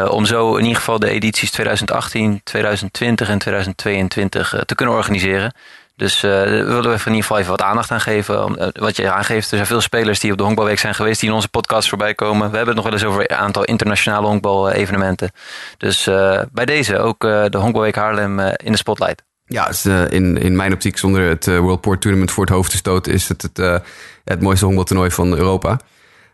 om 0.09 0.25
zo 0.25 0.55
in 0.55 0.63
ieder 0.63 0.77
geval 0.77 0.99
de 0.99 1.09
edities 1.09 1.51
2018, 1.51 2.41
2020 2.43 3.29
en 3.29 3.37
2022 3.37 4.63
te 4.65 4.75
kunnen 4.75 4.95
organiseren. 4.95 5.53
Dus 5.95 6.23
uh, 6.23 6.31
daar 6.31 6.49
willen 6.49 6.81
we 6.81 6.89
in 6.89 7.05
ieder 7.05 7.21
geval 7.21 7.37
even 7.37 7.51
wat 7.51 7.61
aandacht 7.61 7.91
aan 7.91 8.01
geven. 8.01 8.55
Uh, 8.59 8.67
wat 8.71 8.95
je 8.95 9.11
aangeeft, 9.11 9.49
er 9.49 9.55
zijn 9.55 9.65
veel 9.65 9.81
spelers 9.81 10.19
die 10.19 10.31
op 10.31 10.37
de 10.37 10.43
honkbalweek 10.43 10.79
zijn 10.79 10.95
geweest... 10.95 11.19
die 11.19 11.29
in 11.29 11.35
onze 11.35 11.47
podcast 11.47 11.89
voorbij 11.89 12.13
komen. 12.13 12.51
We 12.51 12.57
hebben 12.57 12.75
het 12.75 12.75
nog 12.75 12.83
wel 12.83 12.93
eens 12.93 13.03
over 13.03 13.31
een 13.31 13.37
aantal 13.37 13.63
internationale 13.63 14.27
honkbal-evenementen. 14.27 15.31
Dus 15.77 16.07
uh, 16.07 16.41
bij 16.51 16.65
deze 16.65 16.99
ook 16.99 17.19
de 17.21 17.57
honkbalweek 17.57 17.95
Haarlem 17.95 18.39
in 18.39 18.71
de 18.71 18.77
spotlight. 18.77 19.23
Ja, 19.45 19.71
in, 20.09 20.37
in 20.37 20.55
mijn 20.55 20.73
optiek 20.73 20.97
zonder 20.97 21.29
het 21.29 21.45
World 21.45 21.81
Port 21.81 22.01
Tournament 22.01 22.31
voor 22.31 22.45
het 22.45 22.53
hoofd 22.53 22.71
te 22.71 22.77
stoten... 22.77 23.13
is 23.13 23.27
het 23.27 23.41
het, 23.41 23.83
het 24.23 24.41
mooiste 24.41 24.65
honkbaltoernooi 24.65 25.11
van 25.11 25.37
Europa. 25.37 25.79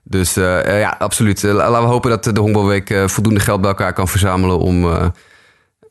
Dus 0.04 0.34
ja, 0.34 0.96
absoluut. 1.00 1.44
laten 1.44 1.82
we 1.82 1.88
hopen 1.88 2.10
dat 2.10 2.24
de 2.24 2.40
honkbalweek 2.40 3.04
voldoende 3.06 3.40
geld 3.40 3.62
bij 3.62 3.70
elkaar 3.70 3.94
kan 3.94 4.08
verzamelen... 4.08 4.60
om 4.60 5.12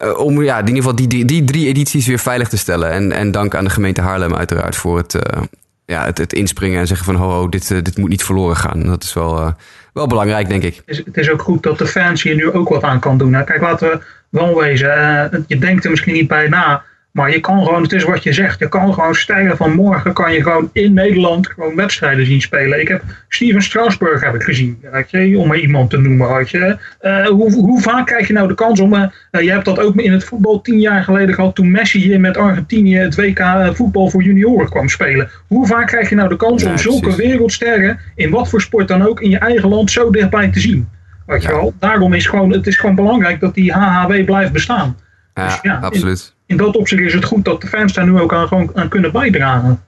uh, 0.03 0.19
om 0.19 0.43
ja, 0.43 0.59
in 0.59 0.67
ieder 0.67 0.77
geval 0.77 0.97
die, 0.97 1.07
die, 1.07 1.25
die, 1.25 1.45
drie 1.45 1.67
edities 1.67 2.07
weer 2.07 2.19
veilig 2.19 2.49
te 2.49 2.59
stellen. 2.59 2.91
En, 2.91 3.13
en 3.13 3.31
dank 3.31 3.55
aan 3.55 3.65
de 3.65 3.71
gemeente 3.71 4.01
Haarlem 4.01 4.35
uiteraard 4.35 4.77
voor 4.77 4.97
het, 4.97 5.15
uh, 5.15 5.43
ja, 5.85 6.05
het, 6.05 6.19
het, 6.19 6.33
inspringen 6.33 6.81
en 6.81 6.87
zeggen 6.87 7.07
van 7.07 7.15
ho, 7.15 7.31
ho 7.31 7.49
dit, 7.49 7.71
uh, 7.71 7.83
dit 7.83 7.99
moet 7.99 8.09
niet 8.09 8.25
verloren 8.25 8.57
gaan. 8.57 8.83
Dat 8.83 9.03
is 9.03 9.13
wel, 9.13 9.55
wel 9.93 10.07
belangrijk, 10.07 10.49
denk 10.49 10.63
ik. 10.63 10.83
Het 10.87 11.17
is, 11.17 11.31
ook 11.31 11.43
goed 11.43 11.63
dat 11.63 11.79
de 11.79 11.87
fans 11.87 12.23
hier 12.23 12.35
nu 12.35 12.53
ook 12.53 12.69
wat 12.69 12.83
aan 12.83 13.01
kan 13.01 13.19
doen. 13.19 13.45
Kijk, 13.45 13.61
laten 13.61 13.91
we 13.91 13.99
wel 14.29 14.59
wezen. 14.59 15.45
je 15.47 15.59
denkt 15.59 15.85
er 15.85 15.91
misschien 15.91 16.15
niet 16.15 16.29
bij 16.29 16.49
na. 16.49 16.83
Maar 17.13 17.31
je 17.31 17.41
kan 17.41 17.65
gewoon, 17.65 17.83
het 17.83 17.93
is 17.93 18.05
wat 18.05 18.23
je 18.23 18.33
zegt, 18.33 18.59
je 18.59 18.69
kan 18.69 18.95
gewoon 18.95 19.15
stijlen 19.15 19.57
van 19.57 19.75
morgen 19.75 20.13
kan 20.13 20.33
je 20.33 20.43
gewoon 20.43 20.71
in 20.73 20.93
Nederland 20.93 21.49
gewoon 21.49 21.77
wedstrijden 21.77 22.27
zien 22.27 22.41
spelen. 22.41 22.81
Ik 22.81 22.89
heb 22.89 23.03
Steven 23.29 23.63
Strasburg 23.63 24.21
heb 24.21 24.35
ik 24.35 24.43
gezien, 24.43 24.79
weet 24.93 25.11
je, 25.11 25.39
om 25.39 25.49
maar 25.49 25.59
iemand 25.59 25.91
te 25.91 25.99
noemen. 25.99 26.35
Weet 26.35 26.51
je. 26.51 26.77
Uh, 27.03 27.27
hoe, 27.27 27.53
hoe, 27.53 27.81
vaak 27.81 28.07
krijg 28.07 28.27
je 28.27 28.33
nou 28.33 28.49
de 28.49 28.55
kans 28.55 28.81
om, 28.81 28.95
uh, 28.95 29.07
je 29.31 29.51
hebt 29.51 29.65
dat 29.65 29.79
ook 29.79 29.97
in 29.97 30.13
het 30.13 30.25
voetbal 30.25 30.61
tien 30.61 30.81
jaar 30.81 31.05
geleden 31.05 31.35
gehad 31.35 31.55
toen 31.55 31.71
Messi 31.71 31.99
hier 31.99 32.21
met 32.21 32.37
Argentinië 32.37 32.97
het 32.97 33.15
WK 33.15 33.71
voetbal 33.75 34.11
voor 34.11 34.23
junioren 34.23 34.69
kwam 34.69 34.89
spelen. 34.89 35.31
Hoe 35.47 35.67
vaak 35.67 35.87
krijg 35.87 36.09
je 36.09 36.15
nou 36.15 36.29
de 36.29 36.37
kans 36.37 36.65
om 36.65 36.79
zulke 36.79 37.17
wereldsterren, 37.17 37.99
in 38.15 38.31
wat 38.31 38.49
voor 38.49 38.61
sport 38.61 38.89
dan 38.89 39.07
ook, 39.07 39.21
in 39.21 39.31
je 39.31 39.39
eigen 39.39 39.69
land 39.69 39.91
zo 39.91 40.11
dichtbij 40.11 40.49
te 40.49 40.61
zien? 40.61 40.89
Weet 41.27 41.43
je 41.43 41.49
wel? 41.49 41.75
Daarom 41.79 42.13
is 42.13 42.27
gewoon, 42.27 42.53
het 42.53 42.67
is 42.67 42.77
gewoon 42.77 42.95
belangrijk 42.95 43.41
dat 43.41 43.55
die 43.55 43.73
HHW 43.73 44.25
blijft 44.25 44.53
bestaan. 44.53 44.97
Ja, 45.35 45.47
Dus 45.47 45.59
ja, 45.63 45.79
absoluut. 45.79 46.35
In 46.51 46.57
dat 46.57 46.77
opzicht 46.77 47.03
is 47.03 47.15
het 47.15 47.25
goed 47.25 47.45
dat 47.45 47.61
de 47.61 47.67
fans 47.67 47.93
daar 47.93 48.07
nu 48.07 48.21
ook 48.21 48.35
aan, 48.35 48.49
gewoon 48.49 48.71
aan 48.75 48.89
kunnen 48.89 49.13
bijdragen. 49.13 49.83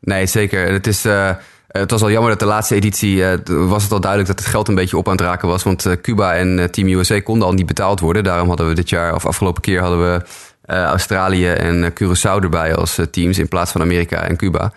Nee, 0.00 0.26
zeker. 0.26 0.72
Het, 0.72 0.86
is, 0.86 1.04
eh, 1.04 1.30
het 1.68 1.90
was 1.90 2.02
al 2.02 2.10
jammer 2.10 2.30
dat 2.30 2.38
de 2.38 2.46
laatste 2.46 2.74
editie 2.74 3.24
eh, 3.24 3.38
was 3.44 3.82
het 3.82 3.92
al 3.92 4.00
duidelijk 4.00 4.30
dat 4.30 4.40
het 4.40 4.48
geld 4.48 4.68
een 4.68 4.74
beetje 4.74 4.96
op 4.96 5.06
aan 5.06 5.16
het 5.16 5.20
raken 5.20 5.48
was. 5.48 5.62
Want 5.62 5.86
eh, 5.86 5.92
Cuba 6.02 6.34
en 6.34 6.70
Team 6.70 6.88
USA 6.88 7.20
konden 7.20 7.48
al 7.48 7.54
niet 7.54 7.66
betaald 7.66 8.00
worden. 8.00 8.24
Daarom 8.24 8.48
hadden 8.48 8.68
we 8.68 8.74
dit 8.74 8.88
jaar, 8.88 9.14
of 9.14 9.26
afgelopen 9.26 9.62
keer, 9.62 9.80
hadden 9.80 10.00
we 10.12 10.22
Australië 10.66 11.48
en 11.48 11.92
Curaçao 11.92 12.42
erbij 12.42 12.74
als 12.74 13.00
teams 13.10 13.38
in 13.38 13.48
plaats 13.48 13.72
van 13.72 13.80
Amerika 13.80 14.22
en 14.22 14.36
Cuba. 14.36 14.72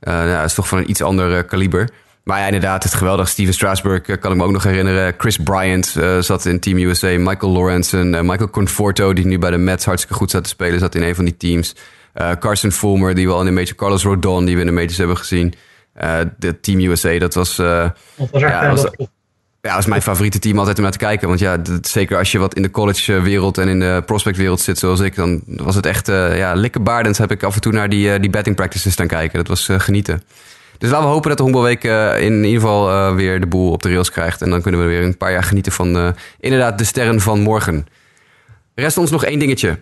Nou, 0.00 0.30
dat 0.30 0.44
is 0.44 0.54
toch 0.54 0.68
van 0.68 0.78
een 0.78 0.90
iets 0.90 1.02
ander 1.02 1.44
kaliber. 1.44 1.88
Maar 2.24 2.38
ja, 2.38 2.44
inderdaad, 2.46 2.82
het 2.82 2.94
geweldig. 2.94 3.28
Steven 3.28 3.54
Strasburg 3.54 4.02
eh, 4.06 4.18
kan 4.20 4.30
ik 4.32 4.36
me 4.38 4.44
ook 4.44 4.50
nog 4.50 4.62
herinneren. 4.64 5.14
Chris 5.18 5.36
Bryant 5.36 5.96
eh, 6.00 6.18
zat 6.18 6.44
in 6.46 6.60
Team 6.60 6.78
USA. 6.78 7.06
Michael 7.18 7.52
Lawrenson, 7.52 8.14
eh, 8.14 8.20
Michael 8.22 8.50
Conforto, 8.50 9.12
die 9.12 9.26
nu 9.26 9.38
bij 9.38 9.50
de 9.50 9.56
Mets 9.56 9.84
hartstikke 9.84 10.16
goed 10.16 10.30
zat 10.30 10.42
te 10.42 10.48
spelen, 10.48 10.78
zat 10.78 10.94
in 10.94 11.02
een 11.02 11.14
van 11.14 11.24
die 11.24 11.36
teams. 11.36 11.74
Eh, 12.12 12.30
Carson 12.38 12.70
Fulmer, 12.72 13.14
die 13.14 13.26
we 13.26 13.32
al 13.32 13.40
in 13.40 13.46
de 13.46 13.52
major. 13.52 13.74
Carlos 13.74 14.02
Rodon, 14.02 14.44
die 14.44 14.54
we 14.54 14.60
in 14.60 14.66
de 14.66 14.72
majors 14.72 14.96
hebben 14.96 15.16
gezien. 15.16 15.54
De 16.38 16.60
Team 16.60 16.80
USA, 16.80 17.18
dat 17.18 17.34
was, 17.34 17.56
Dat 17.56 17.92
was 18.16 18.42
echt 18.42 18.52
Ja, 18.52 18.68
was- 18.70 18.86
ja, 19.60 19.78
is 19.78 19.86
mijn 19.86 20.02
favoriete 20.02 20.38
team 20.38 20.58
altijd 20.58 20.76
om 20.76 20.82
naar 20.82 20.92
te 20.92 20.98
kijken. 20.98 21.28
Want 21.28 21.40
ja, 21.40 21.56
dat- 21.56 21.86
zeker 21.88 22.18
als 22.18 22.32
je 22.32 22.38
wat 22.38 22.54
in 22.54 22.62
de 22.62 22.70
collegewereld 22.70 23.58
en 23.58 23.68
in 23.68 23.78
de 23.80 24.02
prospectwereld 24.06 24.60
zit 24.60 24.78
zoals 24.78 25.00
ik, 25.00 25.14
dan 25.14 25.42
was 25.46 25.74
het 25.74 25.86
echt, 25.86 26.06
ja, 26.06 26.54
likkebaardend 26.54 27.18
heb 27.18 27.30
ik 27.30 27.42
af 27.42 27.54
en 27.54 27.60
toe 27.60 27.72
naar 27.72 27.88
die, 27.88 28.20
die 28.20 28.30
betting 28.30 28.56
practices 28.56 28.92
staan 28.92 29.06
kijken. 29.06 29.38
Dat 29.38 29.48
was 29.48 29.68
genieten. 29.82 30.22
Dus 30.82 30.90
laten 30.90 31.06
we 31.06 31.12
hopen 31.12 31.28
dat 31.28 31.36
de 31.36 31.42
Honkbalweek 31.42 31.84
eh, 31.84 32.20
in 32.20 32.44
ieder 32.44 32.60
geval 32.60 32.90
eh, 32.90 33.14
weer 33.14 33.40
de 33.40 33.46
boel 33.46 33.72
op 33.72 33.82
de 33.82 33.88
rails 33.88 34.10
krijgt. 34.10 34.42
En 34.42 34.50
dan 34.50 34.62
kunnen 34.62 34.80
we 34.80 34.86
weer 34.86 35.02
een 35.02 35.16
paar 35.16 35.32
jaar 35.32 35.42
genieten 35.42 35.72
van 35.72 35.96
eh, 35.96 36.08
inderdaad 36.40 36.78
de 36.78 36.84
sterren 36.84 37.20
van 37.20 37.40
morgen. 37.40 37.86
Rest 38.74 38.98
ons 38.98 39.10
nog 39.10 39.24
één 39.24 39.38
dingetje. 39.38 39.78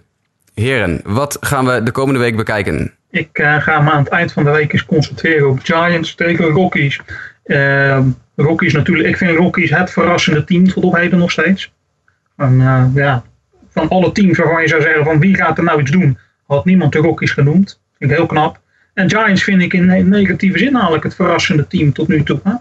Heren, 0.55 1.01
wat 1.05 1.37
gaan 1.41 1.67
we 1.67 1.83
de 1.83 1.91
komende 1.91 2.21
week 2.21 2.37
bekijken? 2.37 2.95
Ik 3.11 3.29
ga 3.33 3.81
me 3.81 3.91
aan 3.91 4.03
het 4.03 4.09
eind 4.09 4.33
van 4.33 4.45
de 4.45 4.51
week 4.51 4.73
eens 4.73 4.85
concentreren 4.85 5.49
op 5.49 5.59
Giants 5.63 6.15
tegen 6.15 6.45
Rockies. 6.45 7.01
Eh, 7.43 7.99
Rockies 8.37 8.73
natuurlijk, 8.73 9.09
ik 9.09 9.17
vind 9.17 9.37
Rockies 9.37 9.71
het 9.71 9.91
verrassende 9.91 10.45
team 10.45 10.69
tot 10.69 10.85
op 10.85 10.97
heden 10.97 11.19
nog 11.19 11.31
steeds. 11.31 11.73
Ja, 12.95 13.23
van 13.73 13.89
alle 13.89 14.13
teams 14.13 14.39
waarvan 14.39 14.63
je 14.63 14.69
zou 14.69 14.83
zeggen 14.83 15.05
van 15.05 15.21
wie 15.21 15.37
gaat 15.37 15.59
er 15.59 15.65
nou 15.65 15.81
iets 15.81 15.91
doen, 15.91 16.19
had 16.47 16.65
niemand 16.65 16.93
de 16.93 16.99
Rockies 16.99 17.31
genoemd. 17.31 17.81
Vind 17.99 18.11
ik 18.11 18.17
heel 18.17 18.27
knap. 18.27 18.61
En 19.01 19.11
Giants 19.11 19.43
vind 19.43 19.63
ik 19.63 19.73
in 19.73 19.87
ne- 19.87 20.03
negatieve 20.03 20.59
zin 20.59 20.73
eigenlijk 20.73 21.05
het 21.05 21.15
verrassende 21.15 21.67
team 21.67 21.93
tot 21.93 22.09
nu 22.09 22.23
toe. 22.23 22.41
Hè? 22.45 22.53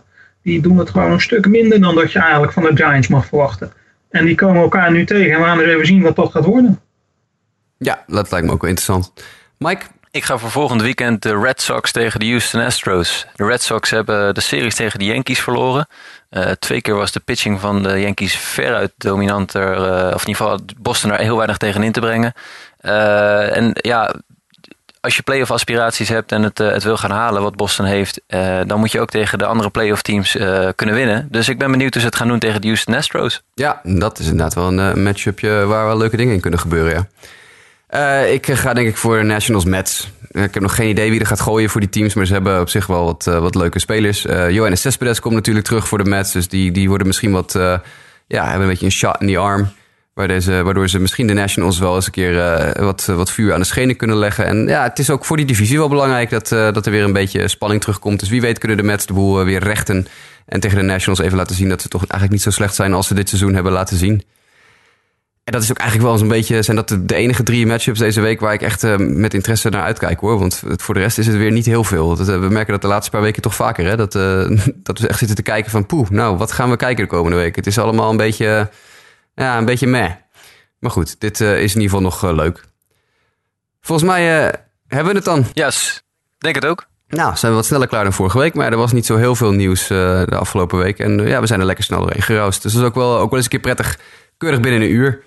Die 0.43 0.61
doen 0.61 0.77
het 0.77 0.89
gewoon 0.89 1.11
een 1.11 1.21
stuk 1.21 1.47
minder 1.47 1.81
dan 1.81 1.95
dat 1.95 2.11
je 2.11 2.19
eigenlijk 2.19 2.51
van 2.51 2.63
de 2.63 2.75
Giants 2.75 3.07
mag 3.07 3.25
verwachten. 3.25 3.71
En 4.09 4.25
die 4.25 4.35
komen 4.35 4.61
elkaar 4.61 4.91
nu 4.91 5.05
tegen 5.05 5.31
en 5.31 5.39
we 5.39 5.45
gaan 5.45 5.59
eens 5.59 5.69
even 5.69 5.85
zien 5.85 6.01
wat 6.01 6.15
dat 6.15 6.31
gaat 6.31 6.45
worden. 6.45 6.79
Ja, 7.77 8.03
dat 8.07 8.31
lijkt 8.31 8.45
me 8.47 8.53
ook 8.53 8.61
wel 8.61 8.69
interessant. 8.69 9.13
Mike? 9.57 9.85
Ik 10.11 10.23
ga 10.23 10.37
voor 10.37 10.51
volgend 10.51 10.81
weekend 10.81 11.21
de 11.21 11.39
Red 11.39 11.61
Sox 11.61 11.91
tegen 11.91 12.19
de 12.19 12.27
Houston 12.27 12.61
Astros. 12.61 13.27
De 13.35 13.45
Red 13.45 13.61
Sox 13.61 13.89
hebben 13.89 14.33
de 14.33 14.41
series 14.41 14.75
tegen 14.75 14.99
de 14.99 15.05
Yankees 15.05 15.39
verloren. 15.39 15.87
Eh, 16.29 16.51
twee 16.51 16.81
keer 16.81 16.95
was 16.95 17.11
de 17.11 17.19
pitching 17.19 17.59
van 17.59 17.83
de 17.83 17.99
Yankees 18.01 18.35
veruit 18.35 18.91
dominanter. 18.97 19.71
eh, 19.73 20.13
of 20.13 20.21
in 20.21 20.27
ieder 20.27 20.35
geval 20.35 20.49
had 20.49 20.61
Boston 20.77 21.11
er 21.11 21.19
heel 21.19 21.35
weinig 21.35 21.57
tegen 21.57 21.83
in 21.83 21.91
te 21.91 21.99
brengen. 21.99 22.33
Eh, 22.79 23.55
en 23.57 23.71
ja, 23.73 24.13
als 25.01 25.15
je 25.15 25.23
playoff 25.23 25.51
aspiraties 25.51 26.09
hebt 26.09 26.31
en 26.31 26.43
het, 26.43 26.59
eh, 26.59 26.71
het 26.71 26.83
wil 26.83 26.97
gaan 26.97 27.11
halen 27.11 27.41
wat 27.41 27.55
Boston 27.55 27.85
heeft, 27.85 28.21
eh, 28.27 28.59
dan 28.65 28.79
moet 28.79 28.91
je 28.91 28.99
ook 28.99 29.09
tegen 29.09 29.37
de 29.37 29.45
andere 29.45 29.69
playoff 29.69 30.01
teams 30.01 30.35
eh, 30.35 30.69
kunnen 30.75 30.95
winnen. 30.95 31.27
Dus 31.31 31.49
ik 31.49 31.57
ben 31.57 31.71
benieuwd 31.71 31.93
hoe 31.93 32.01
ze 32.01 32.07
het 32.07 32.15
gaan 32.15 32.27
doen 32.27 32.39
tegen 32.39 32.61
de 32.61 32.67
Houston 32.67 32.95
Astros. 32.95 33.43
Ja, 33.53 33.81
dat 33.83 34.19
is 34.19 34.25
inderdaad 34.25 34.53
wel 34.53 34.67
een 34.67 35.03
matchupje 35.03 35.65
waar 35.65 35.85
wel 35.85 35.97
leuke 35.97 36.17
dingen 36.17 36.33
in 36.33 36.39
kunnen 36.39 36.59
gebeuren, 36.59 36.93
ja. 36.93 37.07
Ik 38.23 38.51
ga 38.51 38.73
denk 38.73 38.87
ik 38.87 38.97
voor 38.97 39.17
de 39.17 39.23
Nationals 39.23 39.65
Mets. 39.65 40.11
Ik 40.31 40.53
heb 40.53 40.59
nog 40.59 40.75
geen 40.75 40.89
idee 40.89 41.09
wie 41.09 41.19
er 41.19 41.25
gaat 41.25 41.39
gooien 41.39 41.69
voor 41.69 41.81
die 41.81 41.89
teams, 41.89 42.13
maar 42.13 42.25
ze 42.25 42.33
hebben 42.33 42.59
op 42.59 42.69
zich 42.69 42.87
wel 42.87 43.05
wat, 43.05 43.23
wat 43.23 43.55
leuke 43.55 43.79
spelers. 43.79 44.25
Eh 44.25 44.49
Johannes 44.49 44.81
Cespedes 44.81 45.19
komt 45.19 45.33
natuurlijk 45.33 45.65
terug 45.65 45.87
voor 45.87 45.97
de 45.97 46.09
Mets, 46.09 46.31
dus 46.31 46.47
die, 46.47 46.71
die 46.71 46.87
worden 46.89 47.07
misschien 47.07 47.31
wat, 47.31 47.53
ja, 48.27 48.43
hebben 48.43 48.61
een 48.61 48.67
beetje 48.67 48.85
een 48.85 48.91
shot 48.91 49.15
in 49.19 49.27
die 49.27 49.37
arm. 49.37 49.69
Waar 50.19 50.27
deze, 50.27 50.63
waardoor 50.63 50.89
ze 50.89 50.99
misschien 50.99 51.27
de 51.27 51.33
Nationals 51.33 51.79
wel 51.79 51.95
eens 51.95 52.05
een 52.05 52.11
keer 52.11 52.39
eh, 52.39 52.83
wat, 52.83 53.05
wat 53.05 53.31
vuur 53.31 53.53
aan 53.53 53.59
de 53.59 53.65
schenen 53.65 53.95
kunnen 53.95 54.17
leggen. 54.17 54.45
En 54.45 54.67
ja, 54.67 54.83
het 54.83 54.99
is 54.99 55.09
ook 55.09 55.25
voor 55.25 55.37
die 55.37 55.45
divisie 55.45 55.77
wel 55.77 55.89
belangrijk 55.89 56.29
dat, 56.29 56.51
eh, 56.51 56.71
dat 56.71 56.85
er 56.85 56.91
weer 56.91 57.03
een 57.03 57.13
beetje 57.13 57.47
spanning 57.47 57.81
terugkomt. 57.81 58.19
Dus 58.19 58.29
wie 58.29 58.41
weet 58.41 58.57
kunnen 58.57 58.77
de 58.77 58.83
Mets 58.83 59.05
de 59.05 59.13
boel 59.13 59.39
eh, 59.39 59.45
weer 59.45 59.63
rechten. 59.63 60.07
En 60.45 60.59
tegen 60.59 60.77
de 60.77 60.83
Nationals 60.83 61.19
even 61.19 61.37
laten 61.37 61.55
zien 61.55 61.69
dat 61.69 61.81
ze 61.81 61.87
toch 61.87 62.01
eigenlijk 62.01 62.31
niet 62.31 62.41
zo 62.41 62.49
slecht 62.49 62.75
zijn 62.75 62.93
als 62.93 63.07
ze 63.07 63.13
dit 63.13 63.29
seizoen 63.29 63.53
hebben 63.53 63.71
laten 63.71 63.97
zien. 63.97 64.23
En 65.43 65.53
dat 65.53 65.63
is 65.63 65.71
ook 65.71 65.77
eigenlijk 65.77 66.09
wel 66.09 66.17
eens 66.17 66.27
een 66.29 66.37
beetje, 66.37 66.61
zijn 66.61 66.77
dat 66.77 66.97
de, 67.01 67.15
enige 67.15 67.43
drie 67.43 67.65
matchups 67.65 67.99
deze 67.99 68.21
week 68.21 68.39
waar 68.39 68.53
ik 68.53 68.61
echt 68.61 68.97
met 68.97 69.33
interesse 69.33 69.69
naar 69.69 69.83
uitkijk 69.83 70.19
hoor. 70.19 70.39
Want 70.39 70.63
voor 70.75 70.93
de 70.93 70.99
rest 70.99 71.17
is 71.17 71.27
het 71.27 71.35
weer 71.35 71.51
niet 71.51 71.65
heel 71.65 71.83
veel. 71.83 72.17
We 72.17 72.49
merken 72.49 72.73
dat 72.73 72.81
de 72.81 72.87
laatste 72.87 73.11
paar 73.11 73.21
weken 73.21 73.41
toch 73.41 73.55
vaker 73.55 73.85
hè. 73.85 73.95
Dat, 73.95 74.11
dat 74.89 74.99
we 74.99 75.07
echt 75.07 75.19
zitten 75.19 75.35
te 75.35 75.41
kijken 75.41 75.71
van 75.71 75.85
poeh, 75.85 76.09
nou 76.09 76.37
wat 76.37 76.51
gaan 76.51 76.69
we 76.69 76.75
kijken 76.75 77.03
de 77.03 77.09
komende 77.09 77.37
week. 77.37 77.55
Het 77.55 77.67
is 77.67 77.77
allemaal 77.77 78.09
een 78.09 78.17
beetje, 78.17 78.69
ja, 79.45 79.57
een 79.57 79.65
beetje 79.65 79.87
meh. 79.87 80.11
Maar 80.79 80.91
goed, 80.91 81.19
dit 81.19 81.41
eh, 81.41 81.61
is 81.61 81.75
in 81.75 81.81
ieder 81.81 81.97
geval 81.97 82.01
nog 82.01 82.23
eh, 82.23 82.33
leuk. 82.33 82.63
Volgens 83.81 84.09
mij 84.09 84.45
eh, 84.45 84.53
hebben 84.87 85.11
we 85.11 85.17
het 85.17 85.25
dan. 85.25 85.45
Ja, 85.53 85.71
denk 86.37 86.55
het 86.55 86.65
ook. 86.65 86.87
Nou, 87.07 87.35
zijn 87.35 87.51
we 87.51 87.57
wat 87.57 87.65
sneller 87.65 87.87
klaar 87.87 88.03
dan 88.03 88.13
vorige 88.13 88.37
week. 88.37 88.53
Maar 88.53 88.71
er 88.71 88.77
was 88.77 88.91
niet 88.91 89.05
zo 89.05 89.15
heel 89.15 89.35
veel 89.35 89.51
nieuws 89.51 89.87
de 89.87 90.35
afgelopen 90.35 90.77
week. 90.77 90.99
En 90.99 91.27
ja, 91.27 91.39
we 91.39 91.47
zijn 91.47 91.59
er 91.59 91.65
lekker 91.65 91.83
snel 91.83 91.99
doorheen 91.99 92.21
geroust. 92.21 92.61
Dus 92.61 92.73
dat 92.73 92.81
is 92.81 92.87
ook 92.87 92.95
wel, 92.95 93.19
ook 93.19 93.29
wel 93.29 93.35
eens 93.35 93.43
een 93.43 93.49
keer 93.49 93.59
prettig. 93.59 93.99
Keurig 94.37 94.59
binnen 94.59 94.81
een 94.81 94.91
uur. 94.91 95.23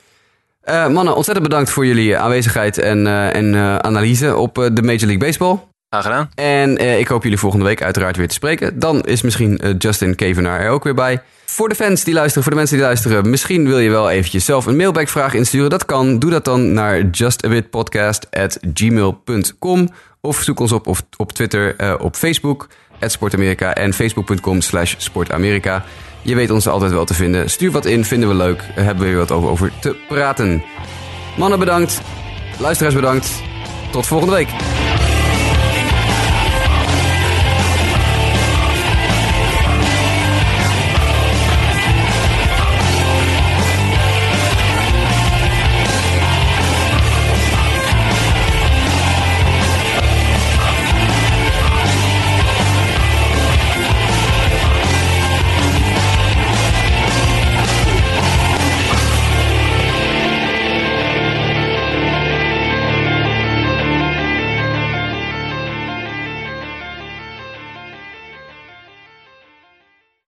Mannen, 0.65 1.17
ontzettend 1.17 1.49
bedankt 1.49 1.71
voor 1.71 1.87
jullie 1.87 2.19
aanwezigheid 2.19 2.79
en, 2.79 3.07
en 3.33 3.57
analyse 3.85 4.37
op 4.37 4.55
de 4.55 4.83
Major 4.83 5.07
League 5.07 5.19
Baseball. 5.19 5.59
Graag 5.89 6.05
gedaan. 6.05 6.31
En 6.35 6.99
ik 6.99 7.09
hoop 7.09 7.23
jullie 7.23 7.39
volgende 7.39 7.65
week 7.65 7.83
uiteraard 7.83 8.17
weer 8.17 8.29
te 8.29 8.35
spreken. 8.35 8.79
Dan 8.79 9.01
is 9.01 9.23
misschien 9.23 9.77
Justin 9.79 10.15
Kevenaar 10.15 10.61
er 10.61 10.71
ook 10.71 10.85
weer 10.85 10.95
bij. 10.95 11.23
Voor 11.53 11.69
de 11.69 11.75
fans 11.75 12.05
die 12.05 12.15
luisteren, 12.15 12.43
voor 12.43 12.53
de 12.53 12.59
mensen 12.59 12.77
die 12.77 12.87
luisteren... 12.87 13.31
misschien 13.31 13.67
wil 13.67 13.79
je 13.79 13.91
wel 13.91 14.11
eventjes 14.11 14.45
zelf 14.45 14.67
een 14.67 14.77
mailbackvraag 14.77 15.35
insturen. 15.35 15.71
Dat 15.71 15.85
kan. 15.85 16.19
Doe 16.19 16.31
dat 16.31 16.45
dan 16.45 16.73
naar 16.73 17.03
justabitpodcast.gmail.com 17.03 19.89
Of 20.21 20.43
zoek 20.43 20.61
ons 20.61 20.73
op 20.73 20.87
op, 20.87 20.99
op 21.17 21.33
Twitter, 21.33 21.77
eh, 21.77 21.95
op 21.99 22.17
Facebook, 22.17 22.69
@sportamerika 23.01 23.75
en 23.75 23.93
facebook.com 23.93 24.61
slash 24.61 24.95
sportamerika. 24.99 25.85
Je 26.23 26.35
weet 26.35 26.51
ons 26.51 26.69
altijd 26.69 26.93
wel 26.93 27.05
te 27.05 27.15
vinden. 27.15 27.51
Stuur 27.51 27.71
wat 27.71 27.87
in, 27.87 28.05
vinden 28.05 28.29
we 28.29 28.35
leuk. 28.35 28.63
Hebben 28.75 29.05
we 29.05 29.11
weer 29.11 29.19
wat 29.19 29.31
over, 29.31 29.49
over 29.49 29.73
te 29.81 29.97
praten. 30.09 30.63
Mannen 31.37 31.59
bedankt. 31.59 32.01
Luisteraars 32.59 32.95
bedankt. 32.95 33.43
Tot 33.91 34.07
volgende 34.07 34.35
week. 34.35 34.49